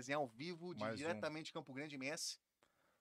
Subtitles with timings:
[0.00, 0.96] Resenha ao vivo, de Mais um.
[0.96, 2.38] diretamente de Campo Grande, MS.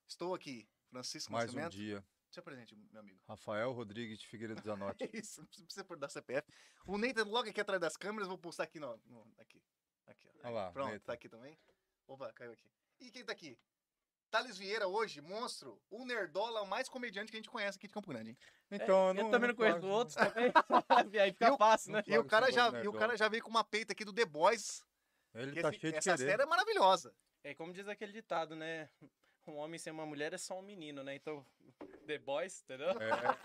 [0.05, 1.71] Estou aqui, Francisco Mais um Nascimento.
[1.71, 2.05] dia.
[2.29, 3.17] Se apresente, meu amigo.
[3.25, 5.05] Rafael Rodrigues de Figueiredo Zanotti.
[5.15, 6.45] É isso, não precisa pôr da CPF.
[6.85, 9.63] O Ney tá logo aqui atrás das câmeras, vou postar aqui, no, no- aqui.
[10.07, 10.47] Aqui, ó.
[10.47, 10.99] Olha lá, Pronto, Ney.
[10.99, 11.57] tá aqui também.
[12.05, 12.69] Opa, caiu aqui.
[12.99, 13.57] E quem tá aqui?
[14.29, 18.09] Thales Vieira hoje, monstro, o nerdola mais comediante que a gente conhece aqui de Campo
[18.09, 18.31] Grande.
[18.31, 18.37] hein?
[18.71, 20.51] Então, eu também não conheço falo- outros também.
[21.23, 22.03] Aí fica E o- fácil, né?
[22.05, 24.25] E o cara já, e o cara já veio com uma peita aqui do The
[24.25, 24.83] Boys.
[25.41, 26.29] Ele tá esse- cheio de essa querer.
[26.31, 27.13] série é maravilhosa.
[27.43, 28.89] É como diz aquele ditado, né?
[29.47, 31.15] Um homem sem uma mulher é só um menino, né?
[31.15, 31.43] Então,
[32.05, 32.89] The Boys, entendeu?
[32.89, 33.37] É.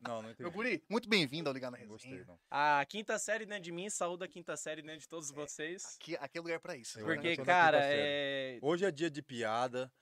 [0.00, 0.42] Não, não entendi.
[0.42, 1.92] Meu guri, muito bem-vindo ao Ligar na Resenha.
[1.92, 2.38] gostei, não.
[2.50, 5.96] A quinta série dentro de mim, saúde a quinta série dentro de todos vocês.
[6.00, 7.00] Aqui, aqui é lugar pra isso.
[7.00, 7.14] Eu né?
[7.14, 8.58] Porque, cara, é...
[8.62, 9.92] Hoje é dia de piada.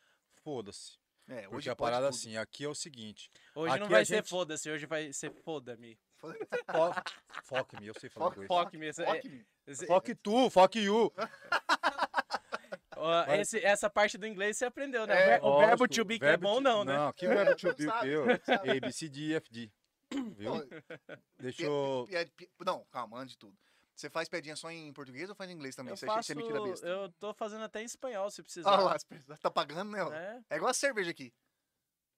[0.43, 0.99] Foda-se.
[1.29, 2.17] É, Porque hoje a pode parada tudo.
[2.19, 3.31] assim, aqui é o seguinte.
[3.55, 5.99] hoje não vai a ser gente- foda-se, hoje vai ser foda-me.
[6.33, 7.03] Fo-
[7.45, 8.49] Fuck me, eu sei falar Fuck- inglês.
[8.65, 8.87] Fuck me.
[8.89, 9.47] é- Fuck-me.
[9.67, 11.13] esse- Fuck tu, fuck you.
[12.97, 15.15] ó, esse- essa parte do inglês você aprendeu, né?
[15.15, 16.97] É, o ver- o verbo to be que é bom não, né?
[16.97, 17.91] Não, que verbo to be o
[18.45, 18.71] Sabe.
[18.71, 19.71] A, B, C, D, E, F, D.
[20.37, 20.53] Viu?
[20.53, 20.67] Pô,
[21.39, 22.07] Deixa eu...
[22.37, 23.57] pi- Não, calma, antes de tudo.
[23.95, 25.91] Você faz piadinha só em português ou faz em inglês também?
[25.93, 26.87] Eu você, faço, você me tira besta.
[26.87, 28.71] eu tô fazendo até em espanhol, se precisar.
[28.71, 30.03] Olha lá, você tá pagando, né?
[30.05, 30.13] ó?
[30.13, 30.39] É.
[30.51, 31.33] É igual a cerveja aqui.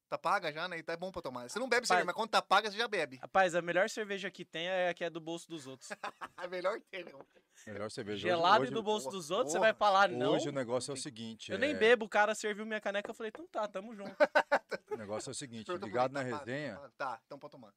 [0.09, 0.79] Tá paga já, né?
[0.79, 1.49] E tá bom pra tomar.
[1.51, 3.17] Você não bebe Rapaz- cerveja, mas quando tá paga, você já bebe.
[3.19, 5.91] Rapaz, a melhor cerveja que tem é a que é do bolso dos outros.
[6.39, 7.21] É melhor ter, não.
[7.67, 8.29] Melhor cerveja.
[8.29, 9.73] Gelado hoje, e do bolso porra, dos outros, você porra.
[9.73, 10.33] vai falar não.
[10.33, 11.51] Hoje o negócio é o Tem- seguinte.
[11.53, 14.15] Eu nem é- bebo, o cara serviu minha caneca, eu falei, então tá, tamo junto.
[14.93, 17.73] O negócio é o seguinte, ligado na Tá resenha, Tá, então pode tomar.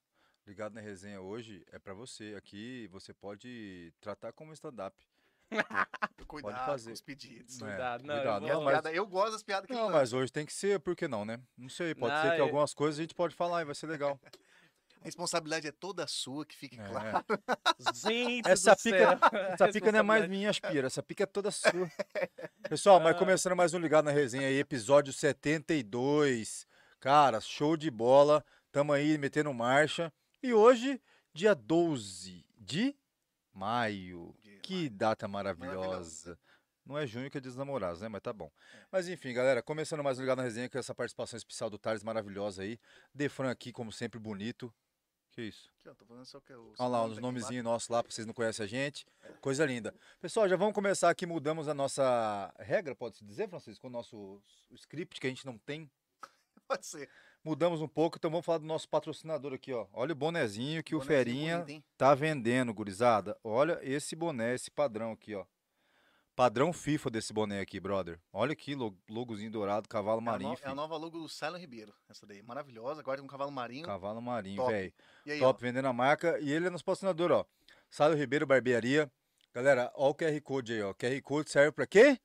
[0.47, 2.33] ligado na resenha hoje é pra você.
[2.37, 4.95] Aqui você pode tratar como stand-up.
[6.27, 6.89] Cuidado fazer.
[6.89, 7.61] com os pedidos.
[7.61, 8.45] É, Cuidado, não, eu cuidado.
[8.45, 10.53] E as Não, mas- eu gosto das piadas que Não, ele mas hoje tem que
[10.53, 11.39] ser, por que não, né?
[11.57, 13.75] Não sei, pode Não, ser que eu- algumas coisas a gente pode falar e vai
[13.75, 14.19] ser legal.
[15.01, 16.87] A responsabilidade é toda sua, que fique É.
[16.87, 17.25] claro.
[17.95, 19.39] Gente Essa do pica- céu.
[19.53, 20.87] Essa pica não é mais minha, Aspira.
[20.87, 21.71] Essa pica é toda sua.
[22.69, 23.19] Pessoal, mas Ah.
[23.19, 26.67] começando mais um Ligado na Resenha aí, episódio 72.
[26.99, 28.45] Cara, show de bola.
[28.71, 30.13] Tamo aí metendo marcha.
[30.41, 31.01] E hoje,
[31.33, 32.95] dia 12 de
[33.51, 34.35] maio.
[34.61, 36.37] Que data maravilhosa.
[36.85, 38.07] Não é junho que é dia dos namorados, né?
[38.07, 38.51] Mas tá bom.
[38.91, 42.03] Mas enfim, galera, começando mais um Ligado na Resenha com essa participação especial do Thales
[42.03, 42.79] maravilhosa aí.
[43.13, 44.73] Defran aqui, como sempre, bonito.
[45.31, 45.71] Que isso?
[45.79, 48.11] Aqui, ó, tô falando só que os Olha lá, os aqui nomezinhos nossos lá, pra
[48.11, 49.05] vocês não conhecem a gente.
[49.39, 49.95] Coisa linda.
[50.19, 53.87] Pessoal, já vamos começar aqui, mudamos a nossa regra, pode-se dizer, Francisco?
[53.87, 54.41] O nosso
[54.71, 55.89] script que a gente não tem.
[56.67, 57.09] Pode ser.
[57.43, 59.87] Mudamos um pouco, então vamos falar do nosso patrocinador aqui, ó.
[59.93, 63.35] Olha o bonezinho que o Bonezinho Ferinha bonito, tá vendendo, gurizada.
[63.43, 65.43] Olha esse boné, esse padrão aqui, ó.
[66.35, 68.19] Padrão FIFA desse boné aqui, brother.
[68.31, 71.27] Olha aqui, lo- logozinho dourado, cavalo É a, marinho, no- é a nova logo do
[71.27, 71.93] Silent Ribeiro.
[72.07, 73.01] Essa daí, maravilhosa.
[73.01, 73.85] Agora tem um cavalo marinho.
[73.85, 74.93] Cavalo marinho, velho.
[75.27, 76.39] Aí, Top, vendendo a marca.
[76.39, 77.45] E ele é nosso patrocinador, ó.
[77.89, 79.11] Sálio Ribeiro Barbearia.
[79.53, 80.93] Galera, ó o QR Code aí, ó.
[80.93, 82.17] QR Code serve pra quê?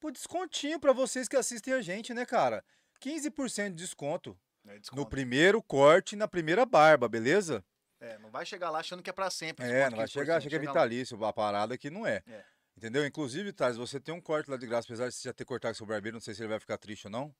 [0.00, 2.64] Pro descontinho pra vocês que assistem a gente, né, cara?
[3.00, 4.36] 15% de desconto.
[4.66, 7.64] É, no primeiro corte e na primeira barba, beleza?
[8.00, 9.64] É, não vai chegar lá achando que é pra sempre.
[9.64, 10.72] É, não vai 15%, chegar, acha que é chega lá.
[10.72, 11.24] vitalício.
[11.24, 12.22] A parada aqui não é.
[12.26, 12.44] É.
[12.76, 13.06] Entendeu?
[13.06, 15.72] Inclusive, Thales, você tem um corte lá de graça, apesar de você já ter cortado
[15.74, 17.34] com seu barbeiro, não sei se ele vai ficar triste ou não.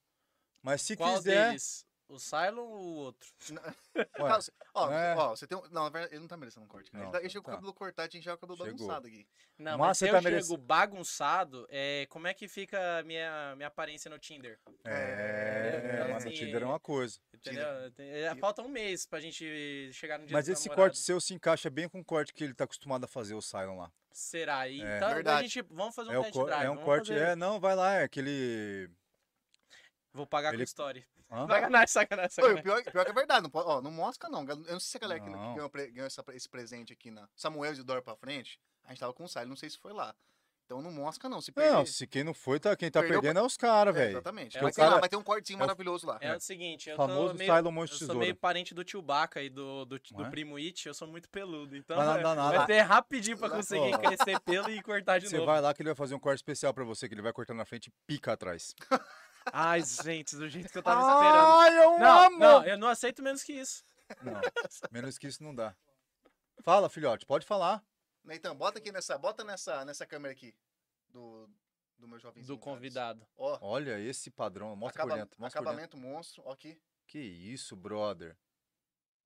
[0.62, 1.48] Mas se Qual quiser.
[1.48, 1.84] deles?
[2.12, 3.26] O Cylon ou o outro?
[3.96, 4.38] Ué,
[4.74, 5.14] ó, né?
[5.16, 5.62] ó, você tem um...
[5.70, 7.04] Não, na verdade, ele não tá merecendo um corte, cara.
[7.04, 7.52] Não, ele, tá, ele chega com tá.
[7.52, 8.72] o cabelo cortado, a gente já é o cabelo Chegou.
[8.74, 9.26] bagunçado aqui.
[9.58, 12.98] Não, Mas mas você se tá eu merece- chego bagunçado, é, como é que fica
[12.98, 14.58] a minha, minha aparência no Tinder?
[14.84, 17.18] É, É, mas no assim, Tinder é uma coisa.
[17.32, 17.90] Entendeu?
[17.92, 21.32] Tem- é, Falta um mês pra gente chegar no dia Mas esse corte seu se
[21.32, 23.90] encaixa bem com o corte que ele tá acostumado a fazer, o Cylon lá.
[24.12, 24.68] Será?
[24.68, 24.96] E, É.
[24.98, 25.48] Então, a Verdade.
[25.48, 26.66] gente, vamos fazer um É, test cor- drive.
[26.66, 28.90] é um vamos corte, fazer- é, não, vai lá, é aquele.
[30.12, 31.06] Vou pagar ele- com story.
[31.32, 31.46] Hã?
[31.46, 32.60] Sacanagem, sacanagem, Ô, sacanagem.
[32.60, 34.42] o pior, pior que é verdade, não, pode- ó, não mostra não.
[34.48, 35.54] Eu não sei se a galera que, que Não.
[35.54, 39.00] ganhou, pre- ganhou essa- esse presente aqui na Samuel e Dora pra frente, a gente
[39.00, 40.14] tava com o Silent, não sei se foi lá.
[40.64, 41.72] Então não mosca não, se perder...
[41.72, 44.10] Não, se quem não foi, tá, quem tá Perdeu perdendo é os caras, É, velho.
[44.12, 44.56] exatamente.
[44.56, 46.16] É, ter lá, cara- vai ter um cortezinho é maravilhoso lá.
[46.20, 49.50] É o seguinte, eu Famoso tô meio, Monte eu sou meio parente do Chewbacca e
[49.50, 50.30] do, do, do Não é?
[50.30, 51.76] primo It, eu sou muito peludo.
[51.76, 52.56] Então Mas não vai- dá nada.
[52.58, 55.46] vai ser rapidinho pra conseguir crescer pelo e cortar de Você novo.
[55.46, 57.58] vai lá que ele vai fazer um corte especial pra você, que ele vai cortando
[57.58, 58.74] na frente e pica atrás.
[59.52, 61.52] Ai, gente, do jeito que eu tava esperando.
[61.52, 62.38] Ai, eu Não, amo!
[62.38, 63.84] não, eu não aceito menos que isso.
[64.22, 64.40] Não,
[64.90, 65.74] menos que isso não dá.
[66.62, 67.82] Fala, filhote, pode falar.
[68.30, 70.54] Então, bota aqui nessa, bota nessa, nessa câmera aqui
[71.08, 71.48] do,
[71.98, 72.46] do meu jovenzinho.
[72.46, 73.26] Do convidado.
[73.36, 75.84] Ó, Olha esse padrão, mostra acaba- por dentro, mostra por dentro.
[75.84, 76.80] acabamento monstro, ó aqui.
[77.06, 78.36] Que isso, brother.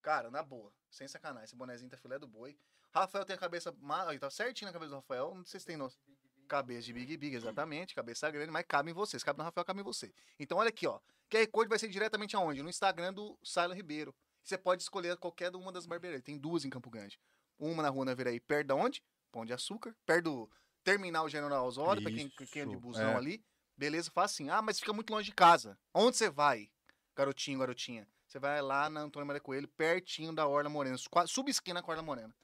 [0.00, 2.58] Cara, na boa, sem sacanagem, esse bonezinho tá filé do boi.
[2.92, 3.74] Rafael tem a cabeça,
[4.06, 6.00] aí, tá certinho na cabeça do Rafael, não sei se tem noção.
[6.46, 9.64] Cabeça de Big Big, exatamente, cabeça grande, mas cabe em você, se cabe no Rafael,
[9.64, 10.12] cabe em você.
[10.38, 11.00] Então olha aqui, ó,
[11.30, 12.62] QR Code vai ser diretamente aonde?
[12.62, 14.14] No Instagram do Silent Ribeiro.
[14.42, 17.18] Você pode escolher qualquer uma das barbearias, tem duas em Campo Grande.
[17.58, 19.02] Uma na rua Naviraí, perto da onde?
[19.32, 20.50] Pão de Açúcar, perto do
[20.84, 23.16] Terminal General Osório, pra quem, quem é de busão é.
[23.16, 23.44] ali.
[23.76, 24.48] Beleza, faz assim.
[24.48, 25.76] Ah, mas fica muito longe de casa.
[25.92, 26.70] Onde você vai,
[27.16, 28.06] garotinho, garotinha?
[28.26, 30.96] Você vai lá na Antônio Maria Coelho, pertinho da Orla Morena,
[31.26, 32.34] subesquina com a Orla Morena.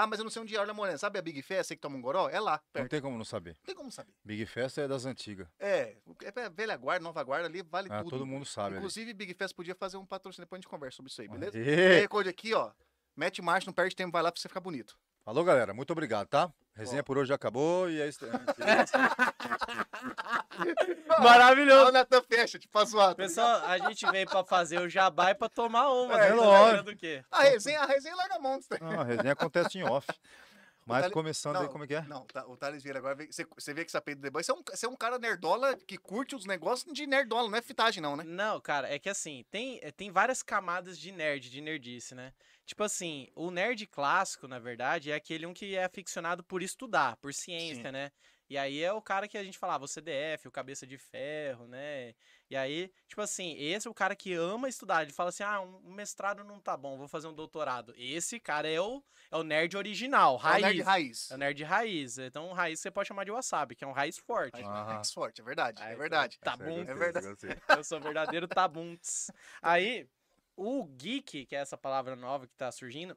[0.00, 0.96] Ah, mas eu não sei onde é a Orla Morena.
[0.96, 2.28] Sabe a Big Fest, você que toma um goró?
[2.28, 2.88] É lá, Não perto.
[2.90, 3.56] tem como não saber.
[3.58, 4.12] Não tem como saber.
[4.24, 5.48] Big Festa é das antigas.
[5.58, 8.10] É, é velha guarda, nova guarda ali, vale Ah, tudo.
[8.10, 8.68] todo mundo sabe.
[8.68, 8.76] ali.
[8.76, 11.58] Inclusive, Big Fest podia fazer um patrocínio, depois a gente conversa sobre isso aí, beleza?
[11.58, 12.04] Aê!
[12.04, 12.70] E Code aqui, ó.
[13.16, 14.96] Mete marcha, não perde tempo, vai lá pra você ficar bonito.
[15.28, 15.74] Falou, galera.
[15.74, 16.50] Muito obrigado, tá?
[16.74, 18.24] Resenha por hoje já acabou e é isso.
[21.20, 21.80] Maravilhoso.
[21.80, 23.14] Olha o Natan fecha, tipo, zoar.
[23.14, 23.28] tá ligado?
[23.28, 26.18] Pessoal, a gente veio pra fazer o jabá e pra tomar uma.
[26.18, 26.34] É, né?
[26.34, 26.84] lógico.
[26.84, 27.22] do quê?
[27.30, 28.58] A resenha, a resenha larga a mão.
[28.58, 28.78] tá?
[28.80, 30.08] Não, a resenha acontece em off.
[30.88, 32.02] Mas Thales- começando aí, não, como é que é?
[32.02, 34.88] Não, tá, o Thales Vieira agora, você, você vê que você é, um, você é
[34.88, 38.24] um cara nerdola que curte os negócios de nerdola, não é fitagem não, né?
[38.24, 42.32] Não, cara, é que assim, tem, eh, tem várias camadas de nerd, de nerdice, né?
[42.64, 47.16] Tipo assim, o nerd clássico, na verdade, é aquele um que é aficionado por estudar,
[47.16, 47.92] por ciência, Sim.
[47.92, 48.10] né?
[48.50, 51.66] E aí é o cara que a gente falava, o CDF, o cabeça de ferro,
[51.66, 52.14] né?
[52.50, 55.02] E aí, tipo assim, esse é o cara que ama estudar.
[55.02, 57.94] Ele fala assim: ah, um mestrado não tá bom, vou fazer um doutorado.
[57.96, 60.62] Esse cara é o, é o nerd original, É o raiz.
[60.62, 61.30] nerd raiz.
[61.30, 62.18] É o nerd raiz.
[62.18, 64.62] Então, raiz você pode chamar de wasabi, que é um raiz forte.
[64.62, 66.38] Raiz, raiz forte, é verdade, Aí, é verdade.
[66.38, 66.80] Tá bom.
[66.80, 67.26] É verdade.
[67.76, 69.30] eu sou verdadeiro tabunts.
[69.60, 70.08] Aí,
[70.56, 73.16] o geek, que é essa palavra nova que tá surgindo,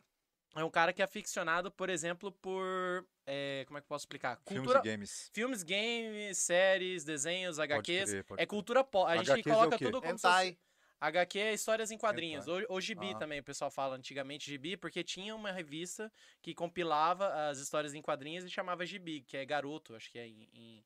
[0.55, 3.05] é um cara que é aficionado, por exemplo, por.
[3.25, 4.39] é, como é que eu posso explicar?
[4.47, 4.79] Filmes Cultura.
[4.79, 5.29] e games.
[5.33, 8.09] Filmes, games, séries, desenhos, Pode HQs.
[8.09, 9.09] crer, pode é cultura pop.
[9.11, 9.85] A gente HQs é o coloca quê?
[9.85, 10.57] tudo como se Hentai.
[10.99, 12.47] HQ é histórias em quadrinhos.
[12.47, 12.61] Hentai.
[12.69, 13.17] Ou, ou gibi Ah.
[13.17, 16.11] também, o pessoal fala antigamente gibi, porque tinha uma revista
[16.41, 20.27] que compilava as histórias em quadrinhos e chamava gibi, que é garoto, acho que é
[20.27, 20.49] em.
[20.53, 20.83] em-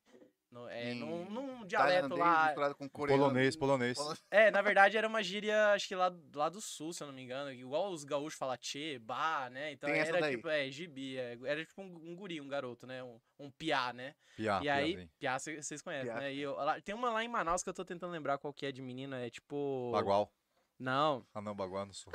[0.50, 2.74] no, é, Em num, num dialeto Tailandês lá.
[2.74, 3.22] com coreano.
[3.22, 3.96] Polonês, polonês.
[3.98, 4.24] Polonês.
[4.30, 7.14] É, na verdade era uma gíria, acho que lá, lá do sul, se eu não
[7.14, 7.52] me engano.
[7.52, 9.72] Igual os gaúchos falam tchê, bah, né?
[9.72, 11.16] Então Tem era tipo, é, gibi.
[11.18, 13.02] é, era tipo um, um guri, um garoto, né?
[13.02, 14.14] Um, um piá, né?
[14.36, 16.20] Piá, e aí, piá vocês conhecem, Piá.
[16.20, 16.32] né?
[16.32, 18.66] E eu- lá- tem uma lá em Manaus que eu tô tentando lembrar qual que
[18.66, 19.90] é de menina, é tipo.
[19.92, 20.32] Bagual.
[20.78, 22.12] Não, Ah, não, Bagual não sou.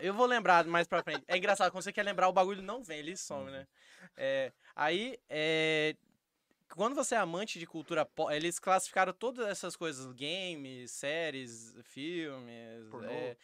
[0.00, 1.22] eu vou lembrar mais pra frente.
[1.28, 3.50] É engraçado, quando você quer lembrar, o bagulho não vem, ele some, Uhum.
[3.52, 3.66] né?
[4.16, 5.94] É, aí, é,
[6.74, 12.88] quando você é amante de cultura pop, eles classificaram todas essas coisas, games, séries, filmes,
[12.90, 13.10] Pornô.
[13.10, 13.36] é,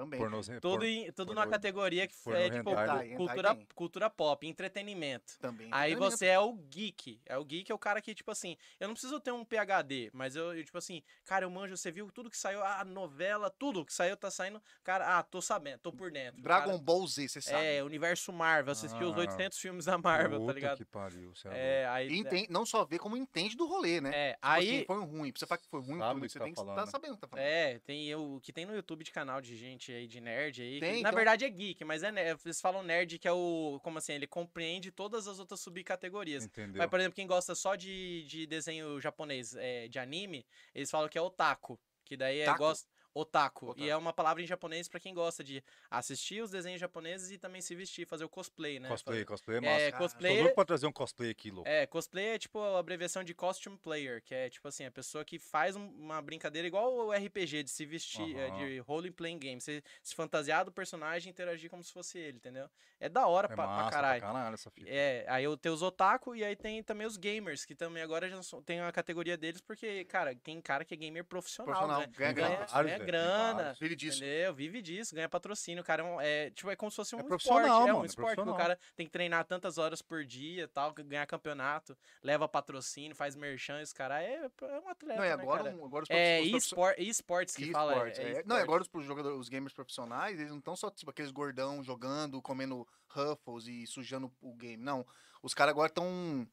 [0.00, 0.18] Também.
[0.20, 0.60] Pornozinho.
[0.60, 2.86] tudo, por- em, tudo pornô- numa categoria que é tipo hentai.
[2.86, 5.38] cu- Hentai, cultura, cultura pop, entretenimento.
[5.38, 5.68] Também.
[5.70, 6.10] Aí Também.
[6.10, 7.20] você é o geek.
[7.26, 10.10] É o geek é o cara que, tipo assim, eu não preciso ter um PhD,
[10.12, 13.50] mas eu, eu, tipo assim, cara, eu manjo, você viu tudo que saiu, a novela,
[13.50, 14.62] tudo que saiu, tá saindo.
[14.82, 16.40] Cara, ah, tô sabendo, tô por dentro.
[16.40, 17.64] Dragon Cara, Ball Z, você sabe.
[17.64, 19.20] É, universo Marvel, assisti os Ah.
[19.20, 20.76] 800 filmes da Marvel, Puta tá ligado?
[20.78, 21.34] que pariu.
[21.34, 22.08] cê é É, aí.
[22.08, 24.10] E entende- não só vê, como entende do rolê, né?
[24.14, 24.84] É, Tipo assim, aí.
[24.86, 25.32] foi ruim.
[25.32, 26.86] Pra você falar que foi ruim, Sabe tudo, que você tá tem que falando, estar
[26.86, 26.90] né?
[26.90, 27.44] sabendo o que tá falando.
[27.44, 30.74] É, tem o que tem no YouTube de canal de gente aí, de nerd aí.
[30.74, 32.40] que, Tem, na então- verdade é geek, mas é nerd.
[32.44, 33.80] Eles falam nerd que é o.
[33.82, 34.12] Como assim?
[34.12, 36.44] Ele compreende todas as outras subcategorias.
[36.44, 36.78] Entendeu?
[36.78, 41.08] Mas, por exemplo, quem gosta só de, de desenho japonês, é, de anime, eles falam
[41.08, 41.78] que é otaku.
[42.04, 42.88] Que daí é gosta.
[43.12, 43.70] Otaku.
[43.70, 43.80] Otaku.
[43.80, 47.38] E é uma palavra em japonês pra quem gosta de assistir os desenhos japoneses e
[47.38, 48.88] também se vestir, fazer o cosplay, né?
[48.88, 49.92] Cosplay, cosplay é É, massa.
[49.92, 50.40] Tô cosplay.
[50.40, 51.68] louco pra trazer um cosplay aqui, louco.
[51.68, 55.24] É, cosplay é tipo a abreviação de costume player, que é tipo assim, a pessoa
[55.24, 58.58] que faz um- uma brincadeira igual o RPG, de se vestir, é, Aham.
[58.58, 62.36] de role playing game, se, se fantasiar do personagem e interagir como se fosse ele,
[62.36, 62.68] entendeu?
[63.00, 64.20] É da hora É pra, pra massa caralho.
[64.20, 64.88] pra caralho essa fita.
[64.88, 68.28] É, aí eu tenho os otaku e aí tem também os gamers, que também agora
[68.28, 72.12] já tem a categoria deles, porque, cara, tem cara que é gamer profissional, Profissional, né?
[72.16, 72.48] ganha Ganha.
[72.50, 73.78] Vários, ganha velho, grana, vários.
[73.78, 74.18] Vive disso.
[74.18, 74.54] entendeu?
[74.54, 75.82] Vive disso, ganha patrocínio.
[75.82, 77.28] O cara é, um- é, tipo, é como se fosse um É esporte.
[77.44, 80.24] profissional, É um mano, é esporte, que o cara tem que treinar tantas horas por
[80.24, 85.24] dia tal, ganhar campeonato, leva patrocínio, faz merchan, esse cara é, é um atleta, Não,
[85.24, 85.76] e né, agora, cara?
[85.76, 87.92] um- agora os É profi- os profi- e-sport- e-sports que fala.
[87.92, 88.26] esportes, É, é.
[88.26, 88.62] é Não, e e-sport.
[88.62, 92.86] agora os, jogadores, os gamers profissionais, eles não estão só tipo aqueles gordão jogando, comendo
[93.08, 94.82] Ruffles e sujando o game.
[94.82, 95.04] Não.
[95.42, 96.46] Os caras agora estão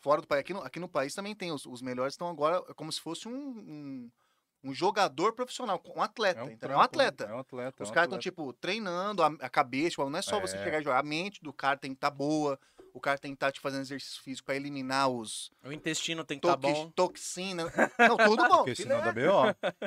[0.00, 0.40] fora do país.
[0.40, 1.52] Aqui no, aqui no país também tem.
[1.52, 4.10] Os, os melhores estão agora é como se fosse um, um,
[4.64, 6.40] um jogador profissional, um atleta.
[6.40, 6.84] É um trampo, né?
[6.84, 7.24] atleta.
[7.24, 7.82] É um atleta.
[7.82, 10.56] Os é um caras estão, tipo, treinando a, a cabeça, tipo, não é só você
[10.56, 10.64] É.
[10.64, 10.98] chegar e jogar.
[10.98, 12.58] A mente do cara tem que estar boa,
[12.92, 16.38] o cara tem que estar, tipo, fazendo exercício físico pra eliminar os O intestino tem
[16.40, 16.90] que estar toxi- bom.
[16.90, 17.64] toxina.
[17.98, 18.56] Não, tudo bom.
[18.64, 19.42] Porque senão dá B.O.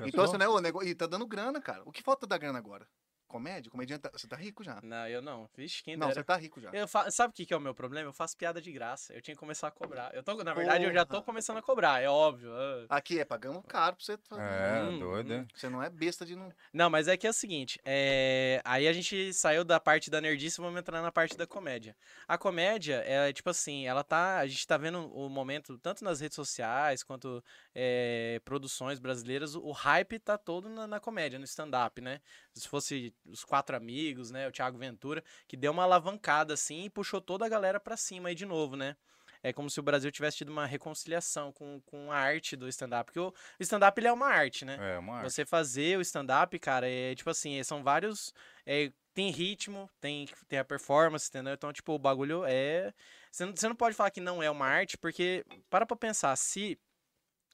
[0.05, 0.87] Então, assim, né, o negócio...
[0.87, 1.81] E tá dando grana, cara.
[1.85, 2.87] O que falta da grana agora?
[3.31, 3.71] Comédia?
[3.71, 4.79] Comediante, tá- você tá rico já.
[4.83, 5.49] Não, eu não.
[5.55, 6.19] Vixe, quem Não, dera.
[6.19, 6.69] você tá rico já.
[6.71, 8.09] Eu fa- Sabe o que, que é o meu problema?
[8.09, 9.13] Eu faço piada de graça.
[9.13, 10.13] Eu tinha que começar a cobrar.
[10.13, 11.23] Eu tô, na verdade, eu já tô Porra.
[11.23, 12.51] começando a cobrar, é óbvio.
[12.53, 12.85] ah.
[12.89, 14.17] Aqui é pagando caro pra você.
[14.17, 14.41] fazer.
[14.41, 15.47] É, Hum, doido, hum.
[15.55, 16.51] Você não é besta de não.
[16.73, 18.61] Não, mas é que é o seguinte, é...
[18.65, 21.95] aí a gente saiu da parte da nerdice e vamos entrar na parte da comédia.
[22.27, 26.19] A comédia, é tipo assim, ela tá, a gente tá vendo o momento, tanto nas
[26.19, 32.01] redes sociais quanto é, produções brasileiras, o hype tá todo na, na comédia, no stand-up,
[32.01, 32.19] né?
[32.53, 36.89] Se fosse os quatro amigos, né, o Thiago Ventura, que deu uma alavancada assim e
[36.89, 38.95] puxou toda a galera pra cima aí de novo, né?
[39.43, 43.05] é como se o Brasil tivesse tido uma reconciliação com, com a arte do stand-up.
[43.05, 44.77] Porque o stand-up ele é uma arte, né?
[44.79, 45.31] É, uma arte.
[45.31, 48.33] Você fazer o stand-up, cara, é tipo assim, são vários.
[48.65, 51.53] é, tem ritmo, tem, tem a performance, entendeu?
[51.53, 52.93] Então, tipo, o bagulho é.
[53.29, 56.35] Você não, você não pode falar que não é uma arte, porque para pra pensar,
[56.35, 56.79] se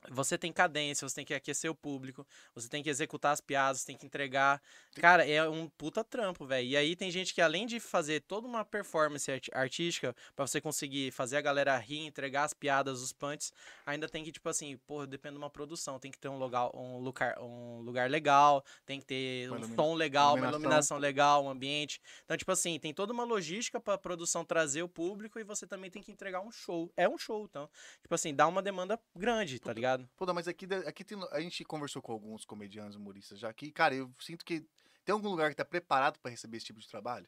[0.10, 3.82] você tem cadência, você tem que aquecer o público, você tem que executar as piadas,
[3.82, 4.62] você tem que entregar.
[4.96, 6.68] Cara, é um puta trampo, velho.
[6.68, 10.60] E aí tem gente que além de fazer toda uma performance art- artística pra você
[10.62, 13.52] conseguir fazer a galera rir, entregar as piadas, os punts,
[13.86, 16.70] ainda tem que tipo assim, porra, depende de uma produção, tem que ter um lugar,
[16.76, 20.60] um lugar, um lugar legal, tem que ter Uma um som legal, uma iluminação.
[20.62, 22.02] iluminação legal, um ambiente.
[22.24, 25.90] Então, tipo assim, tem toda uma logística pra produção trazer o público e você também
[25.92, 26.92] tem que entregar um show.
[26.98, 27.70] É um show, então,
[28.02, 29.97] tipo assim, dá uma demanda grande, tá ligado?
[30.16, 33.72] Pô, não, mas aqui, aqui tem, a gente conversou com alguns comediantes, humoristas já aqui.
[33.72, 34.66] Cara, eu sinto que
[35.06, 37.28] tem algum lugar que tá preparado pra receber esse tipo de trabalho?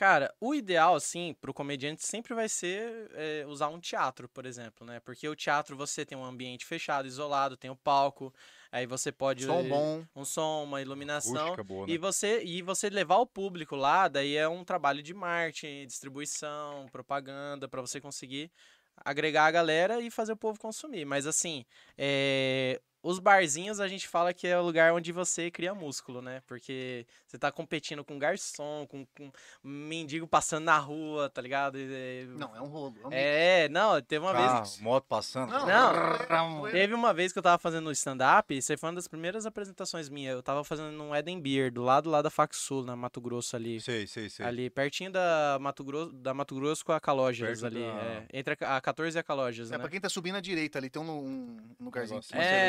[0.00, 4.86] Cara, o ideal, assim, pro comediante sempre vai ser é, usar um teatro, por exemplo,
[4.86, 4.98] né?
[5.00, 8.32] Porque o teatro você tem um ambiente fechado, isolado, tem o palco,
[8.72, 9.44] aí você pode.
[9.44, 10.06] Som bom.
[10.16, 11.54] Um som, uma iluminação.
[11.64, 11.92] Boa, né?
[11.92, 16.86] E você, e você levar o público lá, daí é um trabalho de marketing, distribuição,
[16.90, 18.50] propaganda, pra você conseguir
[19.04, 21.04] agregar a galera e fazer o povo consumir.
[21.04, 21.64] Mas assim,
[21.96, 26.42] é, os barzinhos a gente fala que é o lugar onde você cria músculo, né?
[26.46, 29.30] Porque você tá competindo com garçom, com, com
[29.62, 31.78] mendigo passando na rua, tá ligado?
[31.78, 32.94] E- Não, é um rolo.
[33.04, 34.46] É, um É, não, teve uma vez.
[34.46, 35.50] Carro, moto passando.
[35.50, 38.96] Não, Não, é- Teve uma vez que eu tava fazendo stand-up, isso aí foi uma
[38.96, 40.34] das primeiras apresentações minhas.
[40.34, 43.56] Eu tava fazendo num Eden Beer, do lado lá da Fac Sul, na Mato Grosso
[43.56, 43.80] ali.
[43.80, 44.44] Sei, sei, sei.
[44.44, 47.84] Ali, pertinho da Mato Grosso, da Mato Grosso com a Calógias Perto ali.
[47.84, 49.78] da- é, entre a, a 14 e a Calógias, É, né?
[49.78, 52.18] pra quem tá subindo à direita ali, tem um, um lugarzinho.
[52.18, 52.22] É,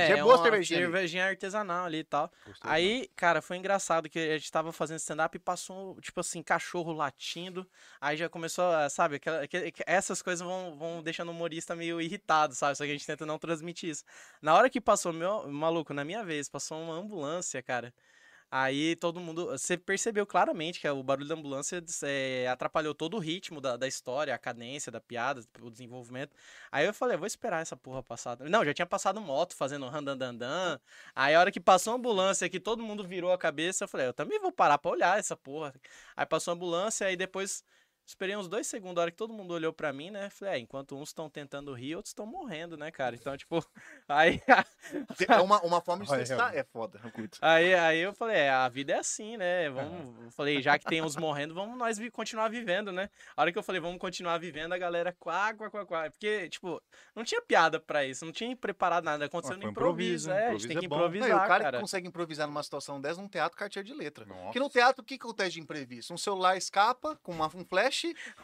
[0.07, 0.20] cervejinha.
[0.21, 2.31] É boa uma cervejinha cervejinha artesanal ali e tal.
[2.45, 6.41] Gostei Aí, cara, foi engraçado que a gente tava fazendo stand-up e passou, tipo assim,
[6.41, 7.67] cachorro latindo.
[7.99, 11.75] Aí já começou, a, sabe, aquela- aquele- que- essas coisas vão, vão deixando o humorista
[11.75, 12.75] meio irritado, sabe?
[12.77, 14.03] Só que a gente tenta não transmitir isso.
[14.41, 17.93] Na hora que passou, meu, maluco, na minha vez, passou uma ambulância, cara.
[18.53, 19.48] Aí todo mundo.
[19.48, 23.88] Você percebeu claramente que o barulho da ambulância eh, atrapalhou todo o ritmo da, da
[23.88, 26.36] história, a cadência da piada, o desenvolvimento.
[26.70, 28.38] Aí eu falei, vou esperar essa porra passar.
[28.41, 30.77] Não, já tinha passado moto fazendo randandandan.
[31.15, 34.08] Aí a hora que passou a ambulância, que todo mundo virou a cabeça, eu falei,
[34.08, 35.74] eu também vou parar pra olhar essa porra.
[36.15, 37.63] Aí passou a ambulância, aí depois
[38.05, 40.29] esperei uns dois segundos, a hora que todo mundo olhou pra mim, né?
[40.29, 43.15] Falei, é, enquanto uns estão tentando rir, outros estão morrendo, né, cara?
[43.15, 43.63] Então, tipo,
[44.08, 44.41] aí,
[45.27, 46.55] É uma, uma forma de testar.
[46.55, 47.38] É foda, eu curto.
[47.41, 49.70] aí, aí eu falei, é, a vida é assim, né?
[49.70, 53.10] Vamos, eu falei, já que tem uns morrendo, vamos nós vi- continuar vivendo, né?
[53.36, 56.12] A hora que eu falei, vamos continuar vivendo, a galera quá, quá, quá, quá.
[56.12, 56.81] Porque, tipo,
[57.15, 60.31] não tinha piada pra isso, não tinha preparado nada, aconteceu Ah, no foi improviso, improviso,
[60.31, 60.88] é, a gente improviso tem é que.
[60.88, 61.77] Não, improvisar, e o cara, cara.
[61.77, 64.25] que consegue improvisar numa situação dessa num teatro, carteira de letra.
[64.25, 64.41] Nossa.
[64.43, 66.13] Porque no teatro, o que que acontece de imprevisto?
[66.13, 67.90] Um celular escapa com uma, um flash,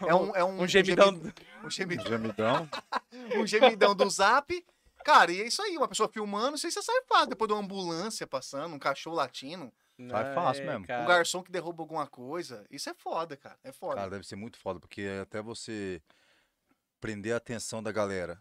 [0.06, 1.12] é um, é um, Um gemidão.
[1.13, 2.70] gemi- um gemidão, Gemidão.
[3.42, 4.66] um gemidão do zap.
[5.04, 7.27] Cara, e é isso aí, uma pessoa filmando, isso aí você sai fácil.
[7.30, 9.72] Depois de uma ambulância passando, um cachorro latindo,
[10.10, 10.84] Sai fácil mesmo.
[10.84, 11.06] um cara.
[11.06, 12.66] garçom que derruba alguma coisa.
[12.70, 13.58] Isso é foda, cara.
[13.63, 13.96] É foda.
[13.96, 16.01] Cara, deve ser muito foda, porque até você
[17.00, 18.39] prender a atenção da galera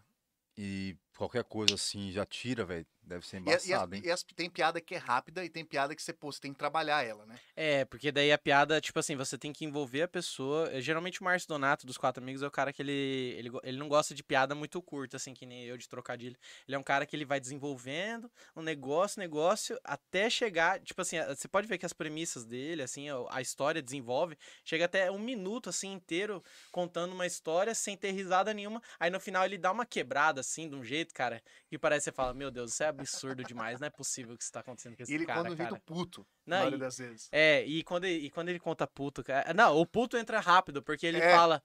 [0.57, 2.85] e qualquer coisa assim já tira, velho.
[3.07, 4.01] Deve ser E, a- e as- embaçado, hein?
[4.05, 6.51] e as- tem piada que é rápida e tem piada que você, pô, você tem
[6.51, 7.35] que trabalhar ela, né?
[7.55, 10.69] É, porque daí a piada, tipo assim, você tem que envolver a pessoa.
[10.71, 12.91] Eh, Geralmente o Márcio Donato, dos Quatro Amigos, é o cara que ele,
[13.37, 16.35] ele, ele não gosta de piada muito curta, assim, que nem eu de trocadilho.
[16.67, 21.17] Ele é um cara que ele vai desenvolvendo um negócio, negócio, até chegar, tipo assim,
[21.27, 25.19] você pode ver que as premissas dele, assim, a, a história desenvolve, chega até um
[25.19, 28.81] minuto, assim, inteiro contando uma história sem ter risada nenhuma.
[28.99, 32.11] Aí no final ele dá uma quebrada, assim, de um jeito, cara, que parece que
[32.11, 34.95] você fala, meu Deus, isso é absurdo demais, não é possível que isso tá acontecendo
[34.95, 35.69] com esse E ele cara, conta um cara.
[35.69, 37.29] jeito puto, Não, na maioria das vezes.
[37.31, 39.53] É, e quando, ele, e quando ele conta puto, cara.
[39.53, 41.31] Não, o puto entra rápido, porque ele É.
[41.35, 41.61] fala: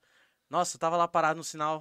[0.50, 1.80] Nossa, eu tava lá parado no sinal.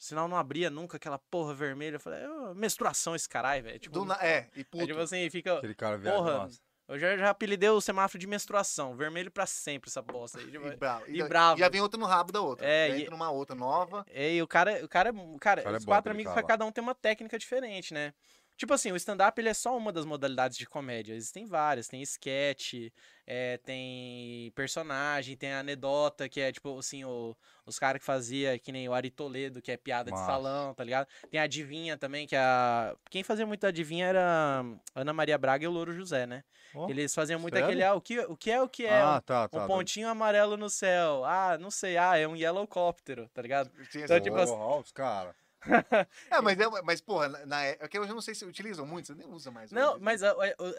[0.00, 1.96] O sinal não abria nunca, aquela porra vermelha.
[1.96, 3.78] Eu falei, "Ô, menstruação esse caralho, velho.
[3.80, 4.86] Tipo, na- É, e é puto.
[4.86, 5.58] tipo assim, fica.
[5.58, 6.60] Aquele cara viaja, Porra, nossa.
[6.86, 8.96] eu já, já apelidei o semáforo de menstruação.
[8.96, 10.48] Vermelho pra sempre, essa bosta aí.
[10.50, 11.04] tipo, E bravo.
[11.08, 11.58] e E, bravo.
[11.58, 12.64] já vem outra no rabo da outra.
[12.64, 14.06] É, Já e- entra numa outra nova.
[14.08, 16.64] É, e o cara, o cara, o cara, cara é os bom, quatro amigos, cada
[16.64, 18.14] um tem uma técnica diferente, né?
[18.58, 21.14] Tipo assim, o stand-up ele é só uma das modalidades de comédia.
[21.14, 21.86] Existem várias.
[21.86, 22.90] Tem sketch,
[23.24, 28.72] é, tem personagem, tem anedota, que é tipo assim, o- os caras que fazia, que
[28.72, 30.26] nem o Ari Toledo, que é piada de Massa.
[30.26, 31.06] salão, tá ligado?
[31.30, 32.96] Tem a adivinha também, que é a.
[33.08, 36.42] Quem fazia muito adivinha era Ana Maria Braga e o Louro José, né?
[36.74, 37.64] Ó, Eles faziam muito sério?
[37.68, 39.00] aquele, ah, o que, o que é o que é?
[39.00, 39.64] ah, tá, tá.
[39.64, 41.24] um pontinho amarelo no céu.
[41.24, 41.96] Ah, não sei.
[41.96, 43.70] Ah, é um yellowcóptero, tá ligado?
[43.94, 45.32] Então, tipo, Porra, ó, os cara.
[46.30, 48.86] É, mas, é, mas porra, na, na, é que hoje eu não sei se utilizam
[48.86, 49.70] muito, você nem usa mais.
[49.72, 50.02] Não, hoje.
[50.02, 50.32] mas a-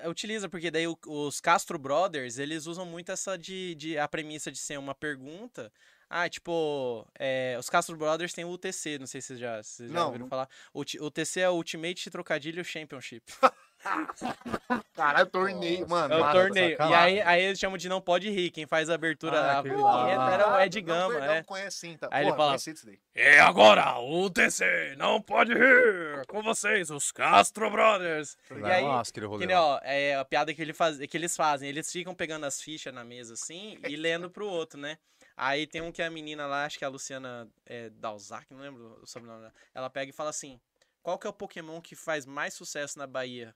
[0.04, 4.52] a- utiliza, porque daí os Castro Brothers, eles usam muito essa de, de a premissa
[4.52, 5.72] de ser uma pergunta,
[6.12, 9.92] Ah, tipo, é, os Castro Brothers têm o UTC, não sei se vocês já, vocês
[9.92, 10.50] já ouviram falar.
[10.74, 13.32] O UTC é o Ultimate Trocadilho Championship.
[14.94, 15.88] Caralho, torneio.
[15.88, 16.78] Mano, É o torneio.
[16.80, 18.52] E aí, aí eles chamam de Não Pode Rir.
[18.52, 20.32] Quem faz a abertura, Ah, a aquele vinheta lá.
[20.34, 21.44] era o Ed Não, Gama, é.
[21.44, 22.08] conhece sim, tá?
[22.12, 23.00] Aí ele fala- conheci.
[23.16, 26.26] E agora, o UTC Não Pode Rir.
[26.28, 28.38] Com vocês, os Castro Brothers.
[28.52, 29.62] E aí, Nossa, que nem, lá.
[29.76, 31.70] ó, é a piada que, ele faz, que eles fazem.
[31.70, 34.98] Eles ficam pegando as fichas na mesa assim e lendo pro outro, né?
[35.38, 38.60] Aí tem um que a menina lá, acho que é a Luciana é, Dalzac, não
[38.60, 39.54] lembro o sobrenome dela.
[39.74, 40.60] Ela pega e fala assim:
[41.02, 43.56] Qual que é o Pokémon que faz mais sucesso na Bahia?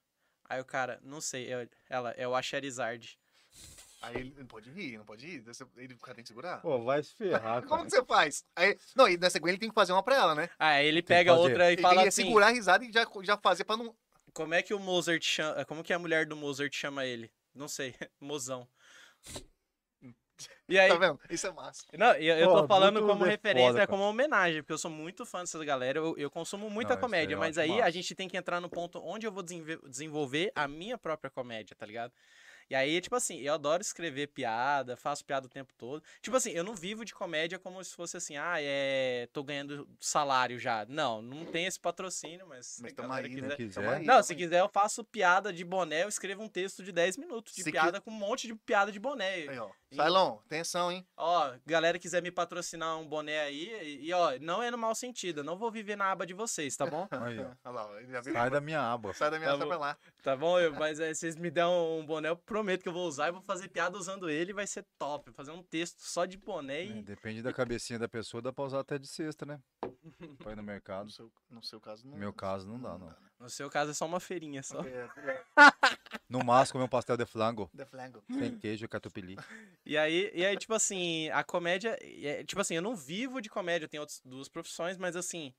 [0.53, 3.17] Aí o cara, não sei, é- ela, é o Charizard.
[4.03, 5.39] Aí ele não pode rir, não pode rir.
[5.39, 6.61] Você- Ele, o cara tem que segurar.
[6.61, 8.45] Pô, vai se ferrar, Como que você faz?
[8.55, 10.49] Aí, não, e nessa ele tem que fazer uma pra ela, né?
[10.59, 13.37] Aí ele pega outra e Ele fala ia assim: segurar a risada e já, já
[13.37, 13.95] fazer pra não.
[14.33, 15.63] Como é que o Mozart chama.
[15.65, 17.31] Como que a mulher do Mozart chama ele?
[17.55, 18.67] Não sei, mozão.
[20.69, 21.19] E aí, Tá vendo?
[21.29, 21.85] Isso é massa.
[21.97, 23.91] Não, eu, eu Pô, tô falando como é referência, foda, cara.
[23.91, 27.29] como homenagem, porque eu sou muito fã dessa galera, eu, eu consumo muita Não, comédia,
[27.29, 27.91] aí eu mas aí a massa.
[27.91, 31.85] gente tem que entrar no ponto onde eu vou desenvolver a minha própria comédia, tá
[31.85, 32.13] ligado?
[32.69, 36.01] E aí, tipo assim, eu adoro escrever piada, faço piada o tempo todo.
[36.21, 39.27] Tipo assim, eu não vivo de comédia como se fosse assim, ah, é.
[39.33, 40.85] tô ganhando salário já.
[40.87, 42.65] Não, não tem esse patrocínio, mas.
[42.65, 43.55] se Mas a tamo aí, quiser- né?
[43.57, 43.89] Quiser.
[43.89, 44.37] aí, Não, tamo se aí.
[44.39, 47.71] quiser, eu faço piada de boné, eu escrevo um texto de 10 minutos de Se
[47.71, 49.33] piada com um monte de piada de boné.
[49.33, 49.69] Aí, ó.
[49.95, 51.05] Sailon, atenção, hein?
[51.17, 54.93] Ó, galera quiser me patrocinar um boné aí, e, e, ó, não é no mau
[54.95, 57.07] sentido, eu não vou viver na aba de vocês, tá bom?
[57.11, 57.71] Aí, ó.
[57.71, 57.89] Lá.
[58.23, 59.13] Sai da minha aba.
[59.13, 59.67] Sai da minha Tá bom.
[59.67, 59.97] pra lá.
[60.21, 60.59] Tá bom?
[60.59, 63.27] Eu- mas é, se vocês me der um boné, eu prometo que eu vou usar
[63.29, 65.31] e vou fazer piada usando ele, vai ser top.
[65.33, 67.01] Fazer um texto só de boné É, e.
[67.03, 69.59] depende da cabecinha da pessoa, dá pra usar até de sexta, né?
[70.43, 71.11] Põe no No mercado.
[71.11, 72.13] seu, no seu caso, não.
[72.13, 73.07] No meu caso, não dá, não.
[73.07, 73.15] né?
[73.43, 74.81] No seu caso é só uma feirinha só.
[76.29, 77.69] No máximo, comer um pastel de flango.
[77.75, 78.23] The Flango.
[78.31, 79.35] Sem queijo e catupiry.
[79.85, 81.97] E aí, e aí, tipo assim, a comédia.
[82.01, 85.53] é, tipo assim, eu não vivo de comédia, eu tenho outras duas profissões, mas assim.